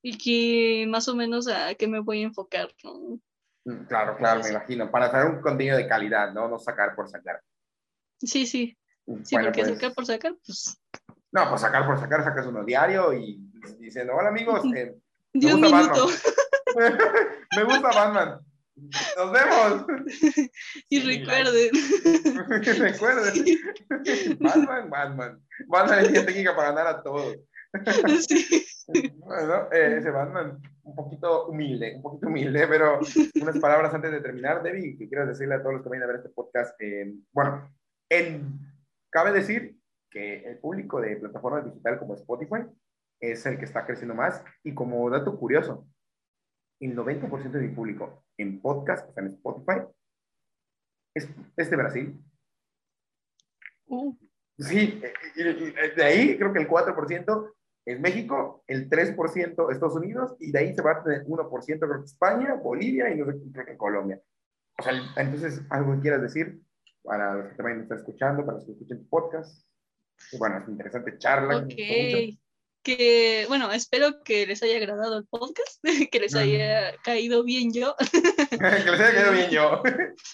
y 0.02 0.18
que 0.18 0.88
más 0.88 1.08
o 1.10 1.16
menos 1.16 1.48
a 1.50 1.76
qué 1.76 1.88
me 1.88 2.00
voy 2.00 2.22
a 2.22 2.28
enfocar. 2.28 2.70
¿no? 2.84 3.20
Mm, 3.66 3.84
claro, 3.86 4.16
claro, 4.16 4.42
me 4.42 4.50
imagino. 4.50 4.90
Para 4.90 5.08
hacer 5.08 5.26
un 5.26 5.42
contenido 5.42 5.76
de 5.76 5.88
calidad, 5.88 6.34
¿no? 6.34 6.48
No 6.48 6.58
sacar 6.58 6.96
por 6.96 7.10
sacar. 7.10 7.42
Sí, 8.20 8.46
sí. 8.46 8.78
Mm, 9.06 9.24
sí, 9.24 9.36
porque 9.36 9.64
pues 9.64 9.74
sacar 9.74 9.94
por 9.94 10.06
sacar, 10.06 10.36
pues. 10.46 10.78
No, 11.34 11.50
pues 11.50 11.62
sacar 11.62 11.86
por 11.86 12.00
sacar, 12.00 12.24
sacas 12.24 12.48
uno 12.48 12.64
diario 12.64 13.14
y 13.14 13.42
diciendo, 13.80 14.14
hola 14.16 14.30
amigos, 14.30 14.64
eh, 14.74 14.96
me 15.34 15.54
gusta 15.54 15.70
Batman. 15.70 16.10
me 17.58 17.64
gusta 17.64 17.90
Batman. 17.90 18.40
Nos 19.18 19.32
vemos. 19.32 19.86
Y 20.90 21.00
recuerden. 21.02 21.72
recuerden. 22.80 23.60
Batman, 24.40 24.90
Batman. 24.90 25.42
Batman 25.68 26.06
es 26.06 26.26
técnica 26.26 26.56
para 26.56 26.70
ganar 26.70 26.88
a 26.88 27.04
todos. 27.04 27.38
Bueno, 29.20 29.72
eh, 29.72 29.98
ese 29.98 30.12
Batman, 30.12 30.62
un 30.84 30.96
poquito 30.96 31.48
humilde, 31.48 31.96
un 31.96 32.02
poquito 32.02 32.28
humilde, 32.28 32.68
pero 32.68 33.00
unas 33.42 33.60
palabras 33.60 33.94
antes 33.94 34.12
de 34.12 34.20
terminar, 34.20 34.62
Debbie, 34.62 34.98
que 34.98 35.08
quiero 35.08 35.26
decirle 35.26 35.56
a 35.56 35.62
todos 35.62 35.76
los 35.76 35.84
que 35.84 35.90
vayan 35.90 36.04
a 36.04 36.08
ver 36.08 36.16
este 36.18 36.30
podcast. 36.30 36.76
Eh, 36.82 37.14
bueno, 37.32 37.72
en, 38.10 38.60
cabe 39.10 39.32
decir 39.32 39.78
que 40.10 40.44
el 40.44 40.58
público 40.58 41.00
de 41.00 41.16
plataformas 41.16 41.66
digital 41.66 42.00
como 42.00 42.16
Spotify 42.16 42.66
es 43.22 43.46
el 43.46 43.58
que 43.58 43.66
está 43.66 43.86
creciendo 43.86 44.16
más. 44.16 44.44
Y 44.64 44.74
como 44.74 45.10
dato 45.10 45.38
curioso, 45.38 45.88
el 46.82 46.96
90% 46.96 47.52
de 47.52 47.68
mi 47.68 47.74
público 47.74 48.26
en 48.38 48.62
podcast, 48.62 49.10
o 49.10 49.14
sea, 49.14 49.24
en 49.24 49.30
Spotify, 49.30 49.88
es, 51.16 51.30
es 51.56 51.70
de 51.70 51.78
Brasil. 51.78 52.22
Uh. 53.88 54.18
Sí, 54.58 55.02
de 55.96 56.04
ahí 56.04 56.38
creo 56.38 56.52
que 56.54 56.60
el 56.60 56.68
4% 56.68 57.54
es 57.86 58.00
México, 58.00 58.64
el 58.68 58.90
3% 58.90 59.72
Estados 59.72 59.96
Unidos, 59.96 60.36
y 60.40 60.52
de 60.52 60.60
ahí 60.60 60.76
se 60.76 60.82
va 60.82 60.92
a 60.92 61.04
tener 61.04 61.26
1% 61.26 61.80
creo 61.80 62.00
que 62.00 62.06
España, 62.06 62.54
Bolivia 62.56 63.10
y 63.10 63.18
no 63.18 63.26
sé, 63.26 63.40
creo 63.52 63.66
que 63.66 63.78
Colombia. 63.78 64.22
O 64.78 64.84
sea, 64.84 64.94
entonces, 65.18 65.62
algo 65.70 65.94
que 65.96 66.02
quieras 66.02 66.22
decir 66.22 66.60
para 67.04 67.36
los 67.36 67.48
que 67.50 67.56
también 67.56 67.82
están 67.82 67.98
escuchando, 67.98 68.46
para 68.46 68.58
los 68.58 68.66
que 68.66 68.74
escuchen 68.74 69.00
tu 69.00 69.10
podcast. 69.10 69.66
bueno, 70.38 70.60
es 70.60 70.70
interesante 70.70 71.18
charla. 71.18 71.58
Ok 71.58 72.40
que, 72.84 73.46
bueno, 73.48 73.72
espero 73.72 74.24
que 74.24 74.46
les 74.46 74.62
haya 74.64 74.78
agradado 74.78 75.18
el 75.18 75.26
podcast, 75.26 75.84
que 76.12 76.20
les 76.20 76.36
haya 76.36 76.96
caído 77.04 77.44
bien 77.44 77.74
yo. 77.74 77.96
que 78.50 78.58
les 78.58 79.00
haya 79.00 79.14
caído 79.14 79.32
bien 79.34 79.50
yo. 79.50 79.82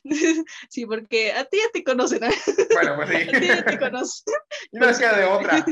sí, 0.69 0.85
porque 0.85 1.33
a 1.33 1.45
ti 1.45 1.57
ya 1.57 1.71
te 1.71 1.83
conocen. 1.83 2.23
¿eh? 2.23 2.31
Bueno, 2.73 2.95
pues 2.95 3.09
sí. 3.09 3.15
A 3.15 3.39
ti 3.39 3.47
ya 3.47 3.65
te 3.65 3.79
conocen. 3.79 4.33
No 4.71 4.97
queda 4.97 5.17
de 5.17 5.25
otra. 5.25 5.65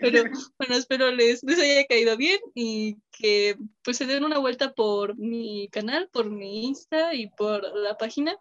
Pero 0.00 0.24
bueno, 0.58 0.76
espero 0.76 1.10
les, 1.10 1.42
les 1.42 1.58
haya 1.58 1.84
caído 1.86 2.16
bien 2.16 2.38
y 2.54 2.96
que 3.10 3.56
pues 3.82 3.96
se 3.96 4.06
den 4.06 4.24
una 4.24 4.38
vuelta 4.38 4.72
por 4.72 5.16
mi 5.16 5.68
canal, 5.70 6.08
por 6.12 6.30
mi 6.30 6.64
Insta 6.66 7.14
y 7.14 7.28
por 7.30 7.62
la 7.76 7.96
página 7.96 8.36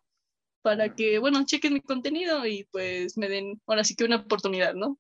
para 0.66 0.96
que, 0.96 1.20
bueno, 1.20 1.46
chequen 1.46 1.74
mi 1.74 1.82
contenido 1.82 2.44
y 2.48 2.64
pues 2.72 3.20
me 3.20 3.30
den 3.30 3.62
ahora 3.68 3.84
sí 3.84 3.96
que 3.96 4.04
una 4.04 4.16
oportunidad, 4.16 4.74
¿no? 4.74 4.98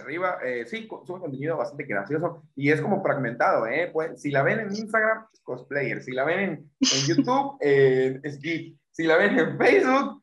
Arriba, 0.00 0.38
eh, 0.42 0.64
sí, 0.66 0.88
sube 1.06 1.20
contenido 1.20 1.56
bastante 1.56 1.84
gracioso 1.84 2.42
y 2.56 2.70
es 2.70 2.80
como 2.80 3.02
fragmentado, 3.02 3.66
¿eh? 3.66 3.90
Pues, 3.92 4.20
si 4.20 4.30
la 4.30 4.42
ven 4.42 4.60
en 4.60 4.74
Instagram, 4.74 5.26
es 5.32 5.40
cosplayer, 5.40 6.02
si 6.02 6.12
la 6.12 6.24
ven 6.24 6.70
en, 6.80 7.06
YouTube, 7.06 7.58
eh, 7.60 8.20
es 8.22 8.40
geek, 8.40 8.76
si 8.90 9.04
la 9.04 9.16
ven 9.16 9.38
en 9.38 9.58
Facebook, 9.58 10.22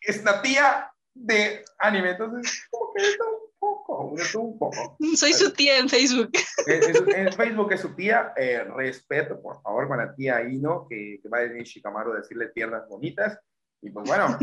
es 0.00 0.22
una 0.22 0.40
tía 0.40 0.90
de 1.14 1.64
anime, 1.78 2.10
entonces, 2.12 2.66
como 2.70 2.94
que 2.94 3.02
esto 3.02 3.24
un 3.24 3.50
poco, 3.58 4.14
esto 4.16 4.40
un 4.40 4.58
poco. 4.58 4.96
Soy 5.16 5.34
su 5.34 5.52
tía 5.52 5.78
en 5.78 5.88
Facebook. 5.88 6.30
En, 6.64 7.32
Facebook 7.32 7.72
es 7.72 7.80
su 7.80 7.92
tía, 7.96 8.32
eh, 8.36 8.62
respeto, 8.62 9.42
por 9.42 9.60
favor, 9.62 9.88
con 9.88 9.98
la 9.98 10.14
tía 10.14 10.42
Ino, 10.42 10.86
que, 10.88 11.18
que 11.20 11.28
va 11.28 11.38
a 11.38 11.42
venir 11.42 11.64
Shikamaru 11.64 12.12
a 12.12 12.16
decirle 12.18 12.48
piernas 12.48 12.88
bonitas, 12.88 13.36
y 13.80 13.90
pues 13.90 14.06
bueno, 14.06 14.38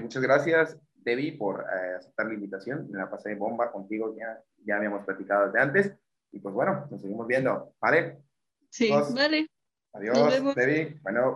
muchas 0.00 0.22
gracias 0.22 0.78
Debbie, 1.06 1.38
por 1.38 1.60
eh, 1.60 1.94
aceptar 1.94 2.26
la 2.26 2.34
invitación. 2.34 2.90
Me 2.90 2.98
la 2.98 3.08
pasé 3.08 3.34
bomba 3.36 3.70
contigo, 3.70 4.14
ya, 4.18 4.42
ya 4.64 4.76
habíamos 4.76 5.04
platicado 5.06 5.46
desde 5.46 5.60
antes. 5.60 5.92
Y 6.32 6.40
pues 6.40 6.52
bueno, 6.52 6.86
nos 6.90 7.00
seguimos 7.00 7.26
viendo, 7.26 7.72
¿vale? 7.80 8.18
Sí, 8.68 8.90
vale. 8.90 9.48
Adiós, 9.92 10.54
Debbie. 10.54 10.98
Bueno. 11.02 11.34